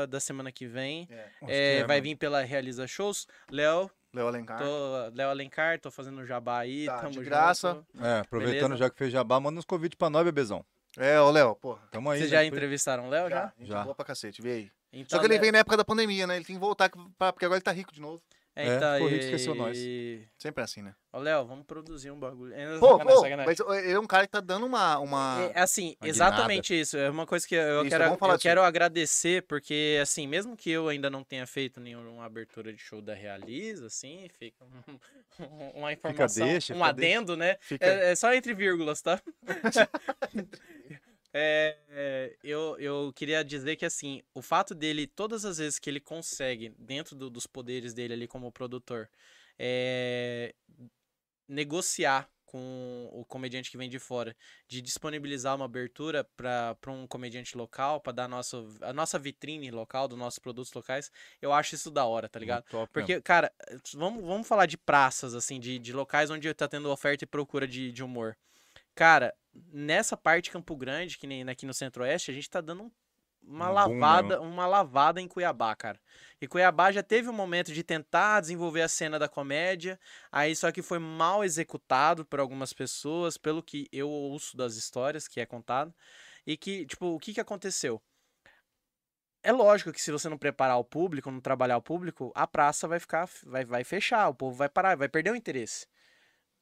[0.10, 1.08] da semana que vem.
[1.10, 1.16] É.
[1.16, 2.04] É, que é, vai mano?
[2.04, 3.28] vir pela Realiza Shows.
[3.50, 4.58] Léo, Léo Alencar.
[4.60, 7.26] tô, Léo Alencar, tô fazendo jabá aí, Tá, tamo de junto.
[7.26, 7.86] graça.
[8.02, 8.78] É, aproveitando Beleza?
[8.78, 10.66] já que fez jabá, manda uns convites pra nós, bebezão.
[10.98, 11.82] É, ô Léo, porra.
[11.92, 12.20] Tamo aí.
[12.20, 12.38] Vocês né?
[12.38, 13.52] já entrevistaram o Léo já?
[13.60, 13.84] Gente Já.
[13.84, 14.72] boa pra cacete, veio aí.
[14.96, 16.38] Então, Só que ele né, veio na época da pandemia, né?
[16.38, 18.22] Ele tem que voltar, pra- porque agora ele tá rico de novo.
[18.56, 19.78] É, É, então, ficou rico, e- esqueceu nós.
[20.38, 20.96] Sempre assim, né?
[21.12, 22.54] Ô, Léo, vamos produzir um bagulho.
[22.54, 23.46] É, Pô, sacanagem, pô, sacanagem.
[23.68, 24.98] mas ele é um cara que tá dando uma.
[25.00, 25.52] uma...
[25.54, 26.96] É, assim, Uma exatamente isso.
[26.98, 28.40] É uma coisa que eu Isso, quero, eu disso.
[28.40, 33.02] quero agradecer, porque, assim, mesmo que eu ainda não tenha feito nenhuma abertura de show
[33.02, 34.64] da Realiza, assim, fica
[35.38, 37.58] um- uma informação, deixa, um fica adendo, né?
[37.60, 37.86] Fica...
[37.86, 39.22] É, é só entre vírgulas, tá?
[41.38, 45.90] É, é, eu, eu queria dizer que, assim, o fato dele, todas as vezes que
[45.90, 49.10] ele consegue, dentro do- dos poderes dele ali como produtor,
[49.60, 50.56] é,
[51.46, 54.34] negociar com o comediante que vem de fora,
[54.66, 60.08] de disponibilizar uma abertura para um comediante local, para dar nosso, a nossa vitrine local,
[60.08, 61.12] dos nossos produtos locais,
[61.42, 62.64] eu acho isso da hora, tá ligado?
[62.70, 62.90] Top.
[62.94, 63.52] Porque, cara,
[63.94, 67.68] vamos, vamos falar de praças, assim, de, de locais onde tá tendo oferta e procura
[67.68, 68.38] de, de humor.
[68.96, 69.34] Cara,
[69.72, 72.92] nessa parte Campo Grande, que nem aqui no Centro-Oeste, a gente tá dando um-
[73.48, 76.02] uma Um boom lavada, uma lavada em Cuiabá, cara.
[76.42, 80.00] E Cuiabá já teve um momento de tentar desenvolver a cena da comédia,
[80.32, 85.28] aí só que foi mal executado por algumas pessoas, pelo que eu ouço das histórias
[85.28, 85.94] que é contado,
[86.46, 88.02] e que, tipo, o que que aconteceu?
[89.44, 92.88] É lógico que se você não preparar o público, não trabalhar o público, a praça
[92.88, 95.88] vai ficar, vai, vai fechar, o povo vai parar, vai perder o interesse.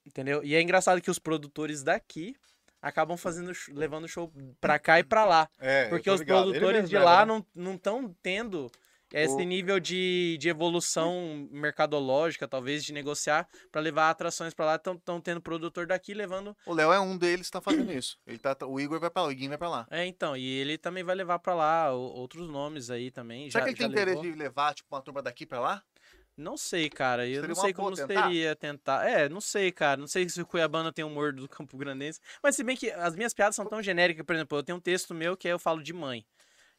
[0.05, 0.43] Entendeu?
[0.43, 2.35] E é engraçado que os produtores daqui
[2.83, 4.31] acabam fazendo, levando show
[4.61, 5.49] pra cá e pra lá.
[5.59, 6.43] É, Porque os ligado.
[6.43, 7.33] Produtores de leva, lá né?
[7.33, 8.69] não não estão tendo
[9.11, 14.75] esse O- nível de, de evolução mercadológica, talvez, de negociar pra levar atrações pra lá.
[14.75, 16.57] Estão tendo produtor daqui levando.
[16.65, 18.17] O Léo é um deles que tá fazendo isso.
[18.25, 19.87] Ele tá, o Igor vai pra lá, o Iguinho vai pra lá.
[19.91, 23.51] É, então, e ele também vai levar pra lá o- outros nomes aí também.
[23.51, 24.31] Será já, que ele tem interesse levou.
[24.31, 25.83] de levar, tipo, uma turma daqui pra lá?
[26.35, 27.27] Não sei, cara.
[27.27, 28.23] Eu Seria não sei como tentar?
[28.27, 29.07] seria tentar.
[29.07, 29.99] É, não sei, cara.
[29.99, 32.19] Não sei se o Cuiabano tem humor do Campo Grandense.
[32.41, 34.81] Mas se bem que as minhas piadas são tão genéricas, por exemplo, eu tenho um
[34.81, 36.25] texto meu que é eu falo de mãe.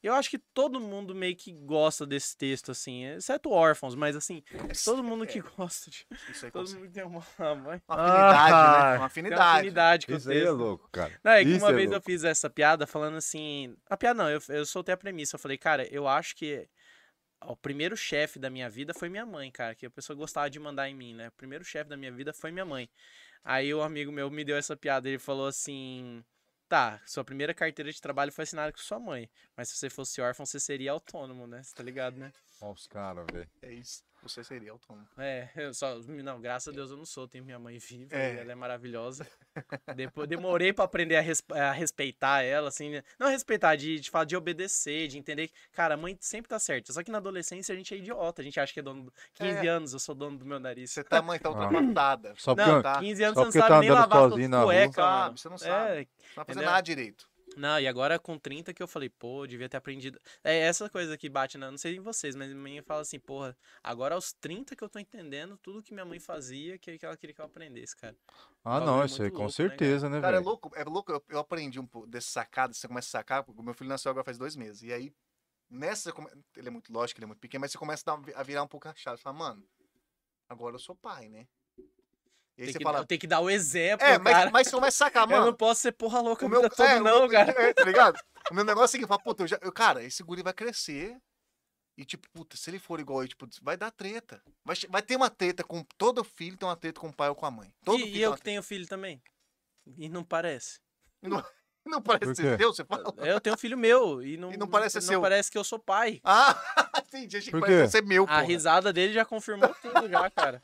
[0.02, 4.42] Eu acho que todo mundo meio que gosta desse texto, assim, exceto órfãos, mas assim,
[4.84, 6.06] todo mundo que gosta de.
[6.30, 6.82] Isso aí Todo consegue.
[6.82, 7.80] mundo tem uma mãe.
[7.88, 8.98] Uma afinidade, né?
[8.98, 9.58] Uma Tem uma afinidade.
[9.60, 10.54] afinidade com o Isso aí é texto.
[10.56, 11.18] louco, cara.
[11.24, 12.04] Não, é que Isso uma é vez eu louco.
[12.04, 13.74] fiz essa piada falando assim.
[13.88, 15.36] A piada não, eu, eu soltei a premissa.
[15.36, 16.68] Eu falei, cara, eu acho que
[17.46, 19.74] o primeiro chefe da minha vida foi minha mãe, cara.
[19.74, 21.28] Que a pessoa gostava de mandar em mim, né?
[21.28, 22.88] O primeiro chefe da minha vida foi minha mãe.
[23.44, 25.08] Aí o amigo meu me deu essa piada.
[25.08, 26.24] Ele falou assim.
[26.68, 29.30] Tá, sua primeira carteira de trabalho foi assinada com sua mãe.
[29.56, 31.62] Mas se você fosse órfão, você seria autônomo, né?
[31.62, 32.32] Você tá ligado, né?
[32.64, 33.48] Olha os caras, velho.
[33.62, 34.02] É isso.
[34.22, 35.06] Você seria autônomo.
[35.18, 35.98] É, eu só.
[35.98, 37.28] Não, graças a Deus eu não sou.
[37.28, 38.38] Tenho minha mãe viva, É.
[38.40, 39.26] ela é maravilhosa.
[39.94, 42.88] Depois demorei pra aprender a, res- a respeitar ela, assim.
[42.88, 43.02] né?
[43.18, 46.58] Não respeitar, de, de falar de obedecer, de entender que, cara, a mãe sempre tá
[46.58, 46.90] certa.
[46.90, 49.04] Só que na adolescência a gente é idiota, a gente acha que é dono.
[49.04, 49.68] do- 15 É.
[49.70, 50.90] anos eu sou dono do meu nariz.
[50.90, 51.52] Você tá, mãe, tá Ah.
[51.52, 52.34] ultrapassada.
[52.38, 53.00] Só porque Não, tá.
[53.00, 54.66] 15 anos só você não sabe tá nem lavar suas sozinho na rua.
[54.72, 55.72] cuecas, Sabe, você não sabe.
[55.74, 56.70] É, Não vai fazer Entendeu?
[56.70, 57.28] nada direito.
[57.56, 60.18] Não, e agora com 30 que eu falei, pô, devia ter aprendido.
[60.42, 63.18] É essa coisa que bate, na, não sei em vocês, mas minha mãe fala assim,
[63.20, 67.06] porra, agora aos 30 que eu tô entendendo tudo que minha mãe fazia, que, que
[67.06, 68.16] ela queria que eu aprendesse, cara.
[68.64, 70.84] Ah, não, é isso aí muito com louco, né, certeza, né, Cara, é louco, é
[70.84, 71.12] louco.
[71.12, 73.88] Eu, eu aprendi um pouco desse sacado, você começa a sacar, porque o meu filho
[73.90, 74.82] nasceu agora faz dois meses.
[74.82, 75.12] E aí,
[75.70, 76.12] nessa,
[76.56, 78.62] ele é muito lógico, ele é muito pequeno, mas você começa a, dar- a virar
[78.64, 79.18] um pouco a chave.
[79.18, 79.68] Você fala, mano,
[80.48, 81.48] agora eu sou pai, né?
[82.56, 82.98] E aí Tem você que, fala.
[83.00, 84.50] eu tenho que dar o exemplo, É, mas, cara.
[84.50, 85.56] mas você começa a sacar, Eu não mano.
[85.56, 87.50] posso ser porra louca O o meu, todo, é, não, cara.
[87.50, 88.18] é, tá ligado?
[88.50, 90.52] O meu negócio é o seguinte, fala, puta, eu já, eu, cara, esse guri vai
[90.52, 91.16] crescer.
[91.96, 94.42] E, tipo, puta, se ele for igual eu, tipo, vai dar treta.
[94.64, 95.82] Vai, vai ter uma treta com.
[95.96, 97.72] Todo filho tem uma treta com o pai ou com a mãe.
[97.82, 99.22] Todo E, filho e tem eu que tenho filho também.
[99.96, 100.78] E não parece.
[101.86, 103.14] Não parece Por ser teu, você fala.
[103.18, 105.20] Eu tenho um filho meu e não, E não parece não seu.
[105.20, 106.18] parece que eu sou pai.
[106.24, 106.58] Ah,
[106.98, 107.36] entendi.
[107.36, 107.86] Achei que quê?
[107.88, 108.40] ser meu, A porra.
[108.40, 110.62] risada dele já confirmou tudo já, cara.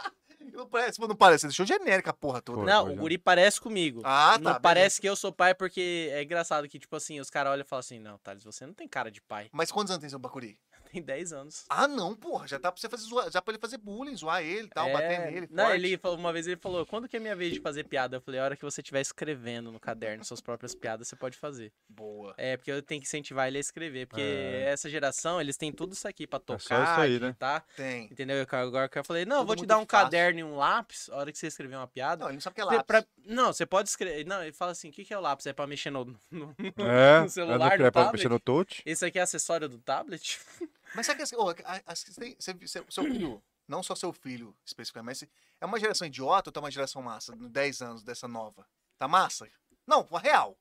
[0.61, 1.41] Não parece, não parece.
[1.41, 2.63] Você deixou genérica a porra toda.
[2.63, 4.03] Não, o guri parece comigo.
[4.05, 4.39] Ah, tá.
[4.39, 7.65] não parece que eu sou pai porque é engraçado que, tipo assim, os caras olham
[7.65, 9.49] e falam assim, não, Thales, você não tem cara de pai.
[9.53, 10.59] Mas quantos anos tem seu Bacuri?
[10.93, 11.65] Tem 10 anos.
[11.69, 12.49] Ah, não, porra.
[12.49, 14.89] Já tá pra você fazer zoar, já pra ele fazer bullying, zoar ele e tal,
[14.89, 15.49] É, bater nele.
[15.51, 15.77] Não, forte.
[15.79, 18.17] ele falou, uma vez ele falou, quando que é minha vez de fazer piada?
[18.17, 21.37] Eu falei, a hora que você estiver escrevendo no caderno suas próprias piadas, você pode
[21.39, 21.73] fazer.
[21.89, 22.35] Boa.
[22.37, 24.65] É, porque eu tenho que incentivar ele a escrever, porque É.
[24.71, 27.37] essa geração, eles têm tudo isso aqui pra só tocar, isso aí, né?
[27.39, 27.61] tá?
[27.77, 28.05] Tem.
[28.05, 28.37] Entendeu?
[28.37, 30.05] Eu- Agora que eu falei, não, eu Tudo vou te dar um fácil.
[30.07, 32.23] caderno e um lápis, a hora que você escrever uma piada.
[32.25, 32.83] Não, ele não sabe o que é lápis.
[32.87, 34.27] pra- não, você pode escrever.
[34.27, 35.47] Não, ele fala assim: o que, que é o lápis?
[35.47, 36.05] É pra mexer no.
[36.31, 38.13] no- É, no celular, é, no é pra tablet?
[38.15, 38.83] mexer no touch.
[38.85, 40.39] Esse aqui é acessório do tablet?
[40.95, 42.37] Mas sabe que assim, você-
[42.69, 45.29] seu, seu filho, não só seu filho especificamente, mas
[45.61, 47.35] é uma geração idiota ou tá uma geração massa?
[47.37, 48.67] No 10 anos dessa nova.
[48.99, 49.49] Tá massa?
[49.87, 50.57] Não, a real.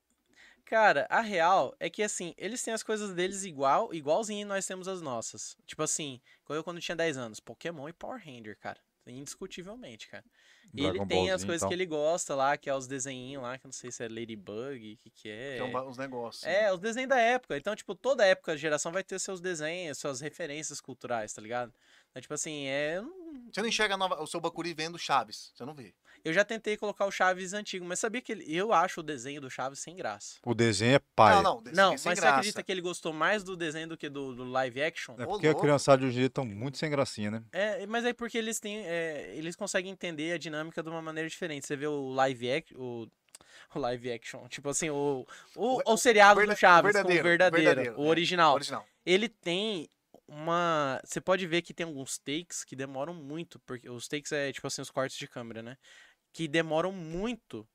[0.66, 4.88] Cara, a real é que assim, eles têm as coisas deles igual, igualzinho nós temos
[4.88, 5.58] as nossas.
[5.66, 8.80] Tipo assim, eu quando tinha 10 anos, Pokémon e Power Ranger, cara.
[9.18, 10.24] Indiscutivelmente, cara.
[10.74, 11.70] E ele Dragon tem as coisas então.
[11.70, 14.08] que ele gosta lá, que é os desenhinhos lá, que eu não sei se é
[14.08, 15.58] Ladybug, o que que é.
[15.58, 16.44] Tem um- uns negócios.
[16.44, 17.58] É, os desenhos da época.
[17.58, 21.74] Então, tipo, toda época, a geração vai ter seus desenhos, suas referências culturais, tá ligado?
[22.12, 23.02] Então, tipo assim, é...
[23.52, 25.52] Você não enxerga a nova- o seu Bacuri vendo Chaves.
[25.56, 25.94] Você não vê.
[26.24, 28.46] Eu já tentei colocar o Chaves antigo, mas sabia que ele...
[28.54, 30.36] eu acho o desenho do Chaves sem graça.
[30.46, 31.36] O desenho é pai.
[31.36, 31.64] Não, não.
[31.64, 32.36] desse Não, é mas sem você graça.
[32.36, 35.16] acredita que ele gostou mais do desenho do que do, do live action?
[35.18, 35.62] É Ô, porque a louco.
[35.62, 37.44] criançada de hoje em dia estão muito sem gracinha, né?
[37.52, 38.80] É, mas é porque eles têm.
[38.86, 41.66] é, eles conseguem entender a dinâmica de uma maneira diferente.
[41.66, 42.78] Você vê o live action.
[42.80, 43.08] O,
[43.76, 44.48] o live action.
[44.48, 45.26] Tipo assim, o,
[45.56, 48.10] o, O- o seriado verda- do Chaves, verdadeiro, o verdadeiro, verdadeiro, o é.
[48.10, 48.54] original.
[48.56, 48.86] Original.
[49.06, 49.90] Ele tem
[50.30, 51.02] uma.
[51.04, 53.60] Você pode ver que tem alguns takes que demoram muito.
[53.62, 55.78] Porque os takes é tipo assim, os cortes de câmera, né?
[56.34, 57.68] Que demoram muito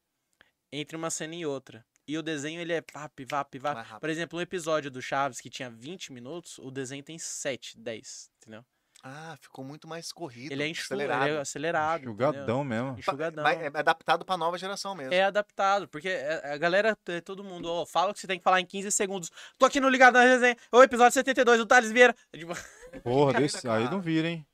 [0.72, 1.84] entre uma cena e outra.
[2.06, 4.00] E o desenho, ele é vap, vap, vap.
[4.00, 8.30] Por exemplo, um episódio do Chaves que tinha 20 minutos, o desenho tem 7, 10,
[8.36, 8.64] entendeu?
[9.06, 10.50] Ah, ficou muito mais corrido.
[10.50, 11.28] Ele é enxuto, acelerado.
[11.28, 11.96] ele é acelerado.
[12.08, 12.12] entendeu?
[12.30, 12.96] Enxugadão mesmo.
[12.98, 13.44] Enxugadão.
[13.44, 15.12] Mas é adaptado pra nova geração mesmo.
[15.12, 18.42] É adaptado, porque é- a galera, é, todo mundo, ó, fala que você tem que
[18.44, 19.30] falar em 15 segundos.
[19.58, 22.14] Tô aqui no Ligado na Resenha, o episódio 72 do Thales Vieira.
[22.32, 22.54] É tipo,
[23.02, 23.90] Porra, desse, aí cara.
[23.90, 24.46] não vira, hein?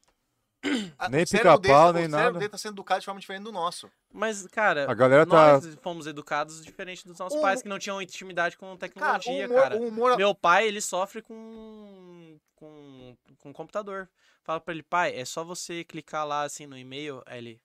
[0.62, 2.38] Nem dele- pica-pau, nem O cérebro nada.
[2.38, 3.90] dele tá sendo educado de forma diferente do nosso.
[4.12, 5.54] Mas, cara, A galera tá.
[5.54, 8.78] nós fomos educados diferente dos nossos O- pais, que não tinham intimidade com Cara, o
[8.78, 9.76] tecnologia, humor, cara.
[9.76, 14.08] o humor Meu pai, ele sofre com, com, com computador.
[14.42, 17.22] Fala pra ele, pai, é só você clicar lá, assim, no e-mail.
[17.26, 17.62] Aí ele,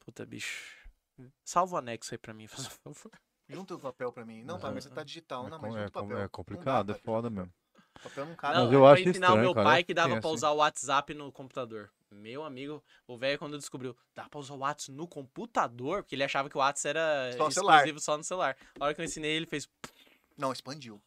[0.00, 0.88] puta, bicho,
[1.44, 3.12] salva o anexo aí pra mim, faz favor.
[3.48, 4.42] Junta o papel pra mim.
[4.42, 5.46] Não, pai, mas você tá digital.
[5.46, 6.24] É, Não, mas é junta o com- papel.
[6.24, 7.52] é complicado, dá, é foda mesmo.
[8.02, 8.54] Papel não cabe.
[8.54, 10.20] Não, Mas é eu pra acho ensinar o estranho, meu cara, pai é que dava
[10.20, 10.34] pra hein?
[10.34, 11.90] usar o WhatsApp no computador.
[12.14, 16.24] Meu amigo, o velho quando descobriu, dá pra usar o WhatsApp no computador, porque ele
[16.24, 18.56] achava que o WhatsApp era Só exclusivo só no celular.
[18.78, 19.68] A hora que eu ensinei, ele fez,
[20.36, 21.00] Não, expandiu.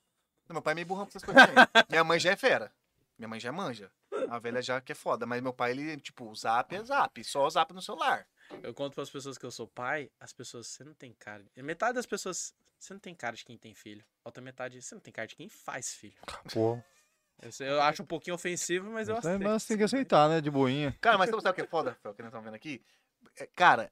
[0.48, 1.66] Não, meu pai é meio burrão pra essas coisas também.
[1.90, 2.72] Minha mãe já é fera.
[3.18, 3.92] Minha mãe já manja.
[4.30, 5.26] A velha já que é foda.
[5.26, 7.24] Mas meu pai, ele, tipo, o zap é zap.
[7.24, 8.28] Só o zap no celular.
[8.64, 11.44] eu conto pras pessoas que eu sou pai, as pessoas, você não tem cara.
[11.44, 14.06] de-" Metade das pessoas, você não tem cara de quem tem filho.
[14.24, 16.18] Outra metade, você não tem cara de quem faz filho.
[16.54, 16.86] Porra.
[17.60, 19.44] Eu, acho um pouquinho ofensivo, mas eu Mas, aceito.
[19.44, 20.42] mas tem que aceitar, né?
[20.42, 20.96] De boinha.
[21.00, 22.82] Cara, mas sabe o que é foda, Fel, que nós estamos vendo aqui?
[23.38, 23.92] É, cara,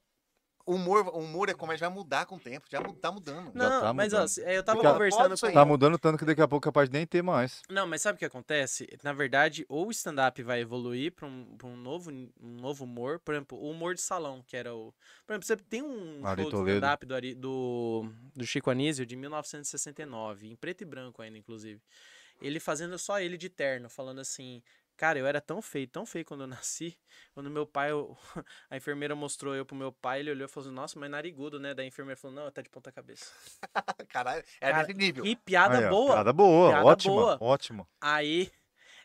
[0.66, 2.66] o humor, o humor é comédia vai mudar com o tempo.
[2.68, 3.46] Já tá mudando.
[3.46, 4.28] Já Não, tá mas ó, mudando.
[4.28, 5.52] se- eu tava conversando com.
[5.52, 7.62] Tá mudando tanto que daqui a pouco é capaz de nem ter mais.
[7.70, 8.88] Não, mas sabe o que acontece?
[9.04, 13.20] Na verdade, ou o stand-up vai evoluir pra um, pra um, novo, um novo humor.
[13.20, 14.92] Por exemplo, o humor de salão, que era o.
[15.24, 20.82] Por exemplo, você tem um stand-up do, do, do Chico Anísio de 1969, em preto
[20.82, 21.80] e branco ainda, inclusive.
[22.40, 24.62] Ele fazendo só ele de terno, falando assim.
[24.96, 26.98] Cara, eu era tão feio, tão feio quando eu nasci.
[27.34, 28.16] Quando meu pai, eu-
[28.70, 31.60] a enfermeira mostrou eu pro meu pai, ele olhou e falou assim: Nossa, mas narigudo,
[31.60, 31.74] né?
[31.74, 33.32] Da enfermeira falou: Não, tá de ponta cabeça.
[34.08, 35.24] Caralho, é Cara, nesse nível.
[35.24, 36.14] Que piada Aí, ó, boa!
[36.14, 37.38] Piada boa, Piada ótima, boa.
[37.40, 37.88] ótima.
[38.00, 38.50] Aí,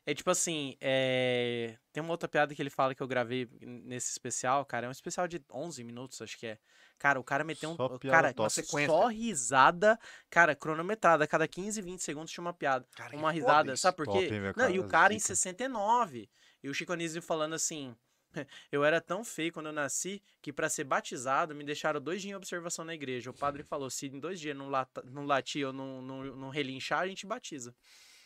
[0.06, 1.78] é tipo assim, é...
[1.94, 4.91] tem uma outra piada que ele fala que eu gravei nesse especial, cara, é um
[4.91, 6.60] especial de 11 minutos, acho que é.
[6.98, 7.76] Cara, o cara meteu um...
[7.76, 8.41] Só piada cara, top.
[8.41, 8.88] Uma sequência.
[8.88, 9.99] só risada,
[10.30, 12.88] cara, cronometrada, cada 15, 20 segundos tinha uma piada.
[12.95, 14.40] Cara, uma risada, sabe por Top, quê?
[14.40, 15.40] meu Não, e o cara em dicas.
[15.40, 16.30] 69,
[16.64, 17.95] e o Chico Anísio falando assim...
[18.72, 22.32] Eu era tão feio quando eu nasci que pra ser batizado me deixaram dois dias
[22.32, 23.30] em observação na igreja.
[23.30, 26.49] O padre falou: se em dois dias não, lata, não latir ou não, não, não
[26.49, 27.76] relinchar, a gente batiza.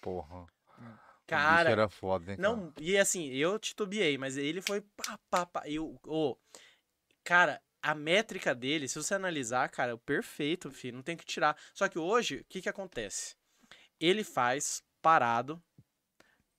[0.02, 0.46] Porra.
[1.28, 2.50] Cara, era foda, hein, cara?
[2.50, 5.64] não, e assim, eu titubeei, mas ele foi pá, pá, pá.
[5.66, 6.38] Eu, ô,
[7.24, 11.58] cara, a métrica dele, se você analisar, cara, perfeito, filho, não tem que tirar.
[11.74, 13.36] Só que hoje, o que que acontece?
[14.00, 15.64] Ele faz parado,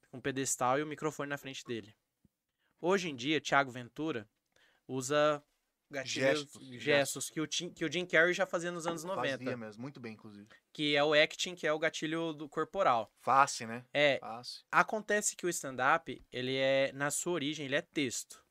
[0.09, 1.95] com o pedestal e o microfone na frente dele.
[2.81, 4.29] Hoje em dia, Thiago Ventura
[4.87, 5.43] usa
[5.91, 9.39] gatilhos, Gestos, gestos, que, o Tim, que o Jim Carrey já fazia nos anos 90,
[9.39, 10.49] Fazia mesmo, muito bem, inclusive.
[10.77, 13.11] Que é o acting, que é o gatilho do corporal.
[13.23, 13.82] Fácil, né?
[13.94, 14.62] É, Fácil.
[14.70, 18.44] Acontece que o stand-up, ele é, na sua origem, ele é texto.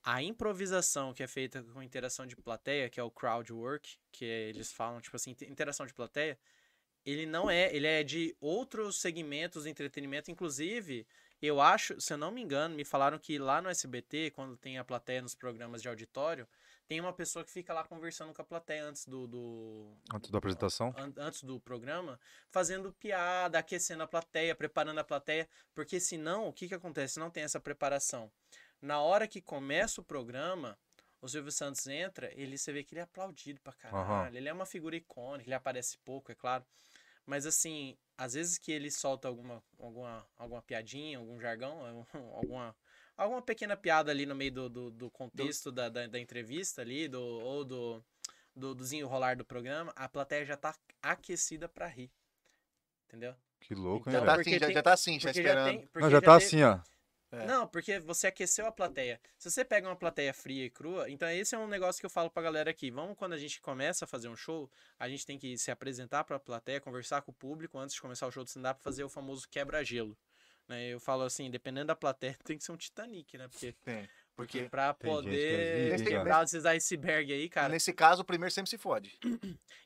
[0.00, 4.24] A improvisação que é feita com interação de plateia, que é o crowd work, que
[4.24, 6.38] é- eles falam, tipo assim, interação de plateia,
[7.04, 11.04] ele não é, ele é de outros segmentos de entretenimento, inclusive,
[11.42, 14.78] eu acho, se eu não me engano, me falaram que lá no SBT, quando tem
[14.78, 16.46] a plateia nos programas de auditório,
[16.90, 20.38] tem uma pessoa que fica lá conversando com a plateia antes do- do, Antes da
[20.38, 20.92] apresentação.
[20.96, 22.18] an- antes do programa,
[22.50, 27.20] fazendo piada, aquecendo a plateia, preparando a plateia, porque senão, o que que acontece?
[27.20, 28.28] Não tem essa preparação.
[28.82, 30.76] Na hora que começa o programa,
[31.22, 34.52] o Silvio Santos entra, ele você vê que ele é aplaudido pra caralho, ele é
[34.52, 36.66] uma figura icônica, ele aparece pouco, é claro,
[37.24, 41.78] mas assim, às vezes que ele solta alguma, alguma, alguma piadinha, algum jargão,
[42.34, 42.74] alguma,
[43.22, 47.08] alguma pequena piada ali no meio do, do, do contexto da, da, da entrevista ali,
[47.08, 48.04] do, ou do,
[48.54, 52.10] do, do desenrolar do programa, a plateia já tá aquecida pra rir.
[53.08, 53.34] Entendeu?
[53.60, 55.68] Que louco, Então, hein, Já tá assim, já, tem- já tá assim, já esperando.
[55.68, 56.80] tem- porque Não, já tá tem- assim, ó.
[57.32, 57.46] É.
[57.46, 59.20] Não, porque você aqueceu a plateia.
[59.38, 62.10] Se você pega uma plateia fria e crua, então esse é um negócio que eu
[62.10, 62.90] falo pra galera aqui.
[62.90, 64.68] Vamos, quando a gente começa a fazer um show,
[64.98, 68.26] a gente tem que se apresentar pra plateia, conversar com o público antes de começar
[68.26, 70.18] o show de stand-up, fazer o famoso quebra-gelo.
[70.70, 70.86] Né?
[70.86, 73.48] Eu falo assim, dependendo da plateia, tem que ser um Titanic, né?
[73.48, 74.08] Porque, Tem.
[74.36, 77.68] porque Porque pra é poder quebrar esses iceberg aí, cara.
[77.68, 79.18] nesse caso, o primeiro sempre se fode.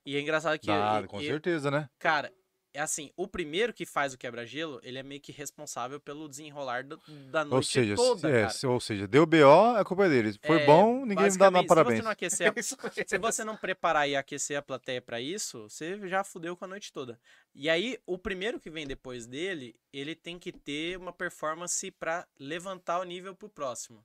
[0.04, 0.70] E é engraçado que.
[0.70, 1.88] E- com e- certeza, né?
[1.98, 2.30] Cara,
[2.74, 6.84] é assim, o primeiro que faz o quebra-gelo, ele é meio que responsável pelo desenrolar
[6.84, 10.36] do- da noite Ou seja, toda, é, se- ou seja, deu BO, é culpa deles.
[10.44, 11.94] Foi É, bom, ninguém me dá nada parabéns.
[11.94, 12.76] Se você não aquecer Isso
[13.08, 16.68] Se você não preparar e aquecer a plateia pra isso, você já fudeu com a
[16.68, 17.18] noite toda.
[17.54, 22.26] E aí, o primeiro que vem depois dele, ele tem que ter uma performance pra
[22.38, 24.04] levantar o nível pro próximo.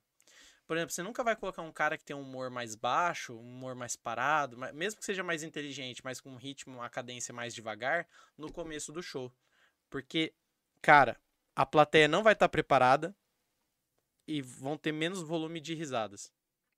[0.70, 3.40] Por exemplo, você nunca vai colocar um cara que tem um humor mais baixo, um
[3.40, 7.56] humor mais parado, mesmo que seja mais inteligente, mas com um ritmo, uma cadência mais
[7.56, 9.34] devagar, no começo do show.
[9.90, 10.32] Porque,
[10.80, 11.20] cara,
[11.56, 13.16] a plateia não vai estar preparada
[14.28, 16.32] e vão ter menos volume de risadas.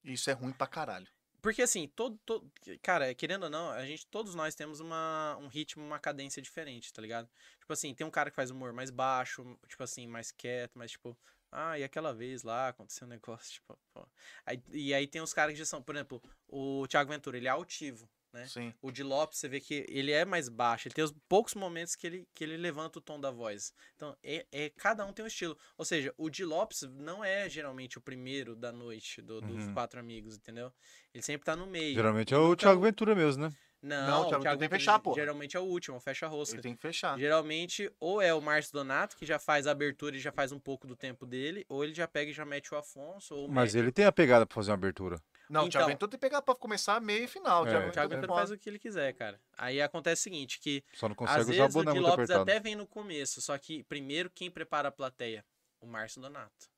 [0.05, 1.09] Isso é ruim pra caralho.
[1.41, 2.49] Porque assim, todo, todo-
[2.81, 6.93] cara, querendo ou não, a gente, todos nós temos uma, um ritmo, uma cadência diferente,
[6.93, 7.29] tá ligado?
[7.59, 10.91] Tipo assim, tem um cara que faz humor mais baixo, tipo assim, mais quieto, mais
[10.91, 11.17] tipo,
[11.51, 14.07] ah, e aquela vez lá aconteceu um negócio, tipo, pô.
[14.45, 17.47] Aí- e aí tem os caras que já são, por exemplo, o Thiago Ventura, ele
[17.47, 18.47] é altivo, né?
[18.47, 18.73] Sim.
[18.81, 21.95] O de Lopes, você vê que ele é mais baixo, ele tem os poucos momentos
[21.95, 23.73] que ele, que ele levanta o tom da voz.
[23.95, 25.57] Então, é, é- cada um tem um estilo.
[25.77, 29.73] Ou seja, o de Lopes não é geralmente o primeiro da noite do- dos Uhum.
[29.73, 30.71] quatro amigos, entendeu?
[31.13, 31.93] Ele sempre tá no meio.
[31.95, 33.51] Geralmente é o Thiago Ventura mesmo, né?
[33.81, 35.13] Não, Não, o o Thiago Thiago tem que fechar, pô.
[35.15, 36.55] Geralmente é o último, fecha a rosca.
[36.55, 37.17] Ele tem que fechar.
[37.17, 40.59] Geralmente, ou é o Márcio Donato, que já faz a abertura e já faz um
[40.59, 43.51] pouco do tempo dele, ou ele já pega e já mete o Afonso, ou o
[43.51, 45.19] Mas ele tem a pegada pra fazer uma abertura.
[45.49, 47.63] Não, o Thiago Então- Ventura tem que pegar pra começar meio e final.
[47.63, 47.71] O É.
[47.71, 49.41] Thiago O Thiago Ventura Ventura faz o que ele quiser, cara.
[49.57, 52.13] Aí acontece o seguinte, que Só não às consegue usar o vezes o Di Lopes
[52.29, 52.41] apertado.
[52.43, 55.43] até vem no começo, só que primeiro quem prepara a plateia?
[55.81, 56.69] O Márcio Donato.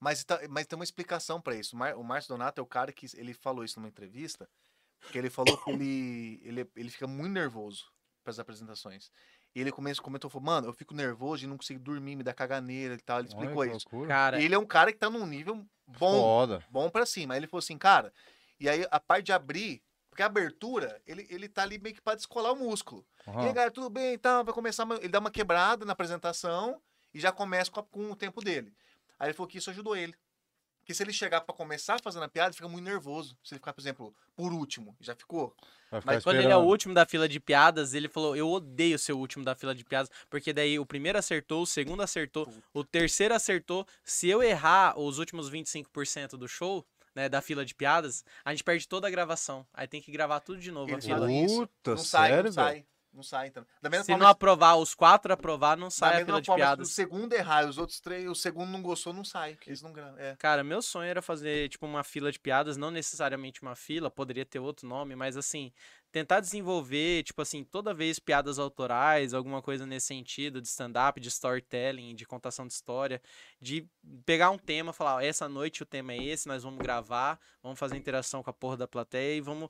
[0.00, 1.76] Mas, tá- mas tem uma explicação pra isso.
[1.76, 4.48] O, o Márcio Donato é o cara que ele falou isso numa entrevista,
[5.10, 7.84] que ele falou que ele, ele, ele fica muito nervoso
[8.22, 9.10] para as apresentações.
[9.54, 12.34] E ele começou, comentou, falou, mano, eu fico nervoso de não conseguir dormir, me dá
[12.34, 13.20] caganeira e tal.
[13.20, 13.86] Ele explicou Olha isso.
[14.08, 16.64] Cara, E ele é um cara que tá num nível bom, Foda.
[16.70, 17.34] bom pra cima.
[17.34, 18.12] Aí ele falou assim, cara,
[18.58, 22.00] e aí a parte de abrir, porque a abertura, ele, ele tá ali meio que
[22.00, 23.06] pra descolar o músculo.
[23.26, 24.86] E aí, galera, tudo bem, então, vai começar.
[24.98, 26.80] Ele dá uma quebrada na apresentação
[27.12, 28.72] e já começa com, a- com o tempo dele.
[29.18, 30.14] Aí ele falou que isso ajudou ele.
[30.84, 33.38] Porque se ele chegar pra começar fazendo a piada, ele fica muito nervoso.
[33.42, 35.56] Se ele ficar, por exemplo, por último, já ficou.
[35.90, 38.50] Vai ficar Mas Quando ele é o último da fila de piadas, ele falou: Eu
[38.50, 42.02] odeio ser o último da fila de piadas, porque daí o primeiro acertou, o segundo
[42.02, 43.86] acertou, o terceiro acertou.
[44.04, 48.62] Se eu errar os últimos 25% do show, né, da fila de piadas, a gente
[48.62, 49.66] perde toda a gravação.
[49.72, 50.94] Aí tem que gravar tudo de novo.
[50.94, 51.26] a fila.
[51.26, 52.68] Puta, não sai, sério, não velho?
[52.68, 52.86] sai.
[53.14, 53.64] Não sai, então.
[53.80, 56.58] Da mesma Se forma, não aprovar, os quatro aprovar, não sai a fila de forma
[56.58, 56.90] que o piadas.
[56.90, 59.56] segundo errar e os outros três, o segundo não gostou, não sai.
[59.66, 59.94] Eles não.
[60.18, 60.34] É.
[60.36, 64.44] Cara, meu sonho era fazer, tipo, uma fila de piadas, não necessariamente uma fila, poderia
[64.44, 65.72] ter outro nome, mas assim,
[66.14, 71.28] tentar desenvolver, tipo assim, toda vez piadas autorais, alguma coisa nesse sentido, de stand-up, de
[71.28, 73.20] storytelling, de contação de história,
[73.60, 73.88] de
[74.24, 77.78] pegar um tema, falar, ó, essa noite o tema é esse, nós vamos gravar, vamos
[77.78, 79.68] fazer interação com a porra da plateia e vamos.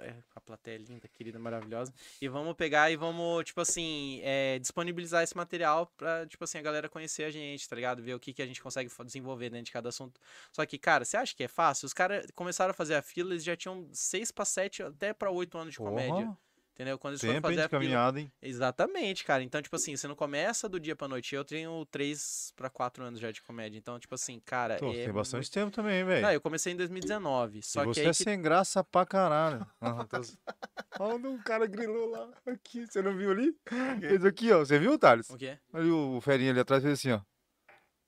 [0.00, 1.92] É, a plateia é linda, querida, maravilhosa.
[2.20, 6.62] E vamos pegar e vamos, tipo assim, é, disponibilizar esse material pra, tipo assim, a
[6.62, 8.02] galera conhecer a gente, tá ligado?
[8.02, 10.20] Ver o que, que a gente consegue desenvolver dentro de cada assunto.
[10.52, 11.86] Só que, cara, você acha que é fácil?
[11.86, 15.30] Os caras começaram a fazer a fila, eles já tinham 6 pra 7, até pra
[15.30, 16.36] 8 anos de comédia.
[16.78, 16.96] Entendeu?
[16.96, 18.32] Quando eles foram tempo hein, fazer de a caminhada, hein?
[18.40, 19.42] Exatamente, cara.
[19.42, 21.34] Então, tipo assim, você não começa do dia pra noite.
[21.34, 23.76] Eu tenho 3 pra 4 anos já de comédia.
[23.76, 24.74] Então, tipo assim, cara.
[24.74, 26.22] É tem bastante muito- tempo também, velho.
[26.22, 27.64] Não, eu comecei em 2019.
[27.64, 29.66] Só e que você aí é que sem graça pra caralho.
[30.08, 30.22] Tô-
[31.02, 32.30] Olha um cara grilou lá.
[32.46, 33.56] Aqui, você não viu ali?
[33.98, 34.60] Fez aqui, ó.
[34.60, 35.28] Você viu, Thales?
[35.30, 35.58] O quê?
[35.72, 37.20] Ali o Ferinha ali atrás fez assim, ó.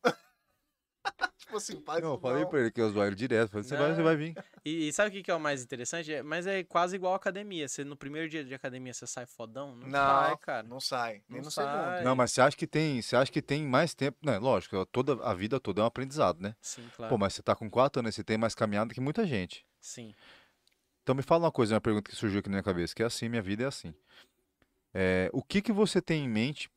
[1.51, 2.49] Tipo assim, faz Não, eu isso falei não.
[2.49, 3.51] pra ele que eu ele direto.
[3.51, 4.35] Falei, você vai, você vai vir.
[4.65, 6.13] E, e sabe o que, que é o mais interessante?
[6.13, 7.67] É- mas é quase igual a academia.
[7.67, 9.75] Você, no primeiro dia de academia você sai fodão?
[9.75, 10.63] Não, Não, sai, cara.
[10.63, 11.13] não sai.
[11.29, 11.65] Nem Não no sai.
[11.67, 12.05] segundo.
[12.05, 13.03] Não, mas você acha que tem.
[13.03, 14.17] Você acha que tem mais tempo.
[14.23, 16.55] Né, lógico, toda, a vida toda é um aprendizado, né?
[16.61, 17.11] Sim, claro.
[17.13, 19.67] Pô, mas você tá com quatro anos, você tem mais caminhada que muita gente.
[19.81, 20.15] Sim.
[21.03, 23.07] Então me fala uma coisa, uma pergunta que surgiu aqui na minha cabeça, que é
[23.07, 23.93] assim, minha vida é assim.
[24.95, 26.71] É, o que que você tem em mente,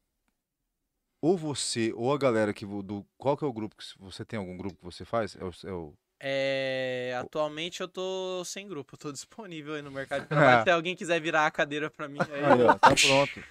[1.24, 4.38] ou você, ou a galera que, do, qual que é o grupo, que você tem
[4.38, 5.38] algum grupo que você faz?
[5.40, 9.90] É o, é o- É, atualmente eu tô sem grupo, eu tô disponível aí no
[9.90, 10.28] mercado de
[10.58, 10.64] trabalho.
[10.64, 13.42] Se alguém quiser virar a cadeira pra mim, aí Aí, ó, tá pronto.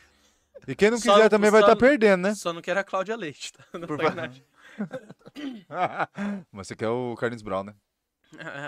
[0.68, 2.34] E quem não Só quiser não- também vai só estar não- perdendo, né?
[2.34, 3.64] só não quero a Cláudia Leite, tá?
[3.72, 3.98] Não Por.
[6.52, 7.74] Mas você quer o Carlinhos Brown, né?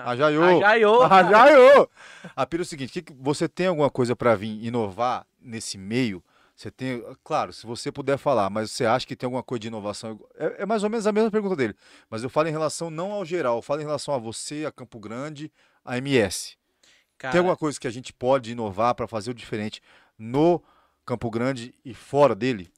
[0.04, 0.16] A!
[0.16, 1.02] Jaiô!
[1.02, 1.88] Ajaiô!
[2.36, 5.76] A pira é o seguinte, que que- você tem alguma coisa pra vir inovar nesse
[5.78, 6.22] meio?
[6.56, 9.66] Você tem, claro, se você puder falar, mas você acha que tem alguma coisa de
[9.68, 10.20] inovação?
[10.36, 11.74] É, é mais ou menos a mesma pergunta dele,
[12.08, 14.70] mas eu falo em relação não ao geral, eu falo em relação a você, a
[14.70, 15.52] Campo Grande,
[15.84, 16.56] a MS.
[17.18, 19.80] Cara, Tem alguma coisa que a gente pode inovar pra fazer o diferente
[20.18, 20.62] no
[21.04, 22.70] Campo Grande e fora dele?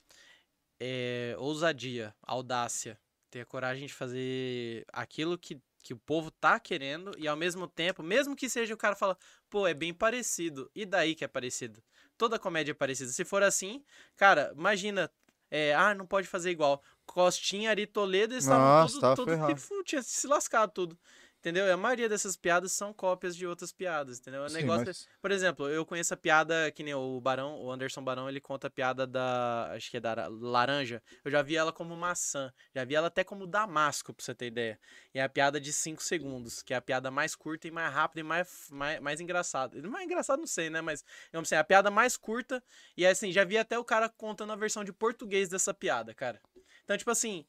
[0.81, 2.99] é, ousadia, audácia,
[3.31, 7.67] ter a coragem de fazer aquilo que, que o povo tá querendo e ao mesmo
[7.67, 9.17] tempo, mesmo que seja o cara fala,
[9.49, 11.83] pô, é bem parecido, e daí que é parecido?
[12.17, 13.11] Toda comédia é parecida.
[13.11, 13.85] Se for assim,
[14.17, 15.11] cara, imagina,
[15.51, 16.83] é, ah, não pode fazer igual.
[17.05, 20.99] Costinha, Ari Toledo, eles estavam tudo, tudo tinha se lascado tudo.
[21.47, 21.65] Entendeu?
[21.65, 24.43] E a maioria dessas piadas são cópias de outras piadas, entendeu?
[24.43, 27.61] O Sim, negócio é- mas- Por exemplo, eu conheço a piada que nem o Barão,
[27.63, 29.71] o Anderson Barão, ele conta a piada da.
[29.73, 31.01] Acho que é da ra- laranja.
[31.25, 32.53] Eu já vi ela como maçã.
[32.75, 34.77] Já vi ela até como damasco, pra você ter ideia.
[35.15, 37.95] E é a piada de 5 segundos, que é a piada mais curta e mais
[37.95, 39.81] rápida e mais, mais, mais engraçada.
[39.89, 40.81] Mais engraçado, não sei, né?
[40.81, 42.61] Mas, vamos assim, é a piada mais curta.
[42.97, 46.41] E assim, já vi até o cara contando a versão de português dessa piada, cara.
[46.83, 47.47] Então, tipo assim.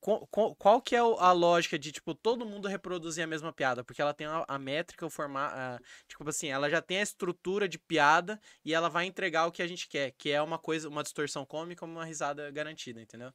[0.00, 3.82] Qual que é o- a lógica de, tipo, todo mundo reproduzir a mesma piada?
[3.82, 5.82] Porque ela tem a, a métrica, o formato.
[6.06, 9.62] Tipo assim, ela já tem a estrutura de piada e ela vai entregar o que
[9.62, 13.32] a gente quer, que é uma coisa, uma distorção cômica, uma risada garantida, entendeu?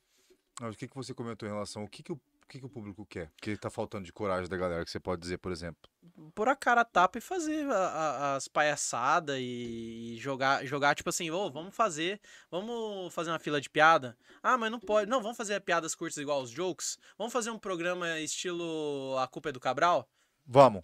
[0.62, 2.70] O que, que você comentou em relação ao que, que, o, o que, que o
[2.70, 3.32] público quer?
[3.42, 5.90] Que tá faltando de coragem da galera, que você pode dizer, por exemplo.
[6.36, 10.94] Pôr a cara a tapa e fazer a- a- as palhaçadas e, e jogar, jogar,
[10.94, 12.20] tipo assim, ô, vamos fazer,
[12.50, 14.18] vamos fazer uma fila de piada?
[14.44, 15.10] Ah, mas não pode.
[15.10, 16.98] Não, vamos fazer piadas curtas igual os jokes?
[17.18, 20.08] Vamos fazer um programa estilo A Culpa é do Cabral?
[20.46, 20.84] Vamos.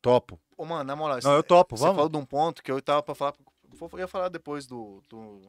[0.00, 0.40] Topo.
[0.56, 1.96] Ô, mano, na moral, Não, eu topo, você vamos.
[1.96, 3.34] falou de um ponto que eu tava pra falar.
[3.92, 5.40] Eu ia falar depois do, do,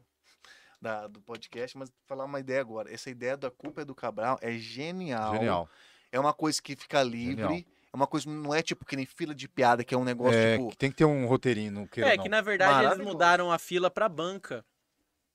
[0.84, 2.92] da- do podcast, mas vou falar uma ideia agora.
[2.92, 5.32] Essa ideia da culpa é do Cabral é genial.
[5.34, 5.68] Genial.
[6.12, 7.42] É uma coisa que fica livre.
[7.42, 7.64] Genial.
[7.92, 10.36] É uma coisa, não é tipo que nem fila de piada, que é um negócio
[10.38, 10.70] É, tipo.
[10.70, 12.22] que tem que ter um roteirinho, não queira É, não.
[12.24, 14.64] que na verdade eles mudaram a fila pra banca.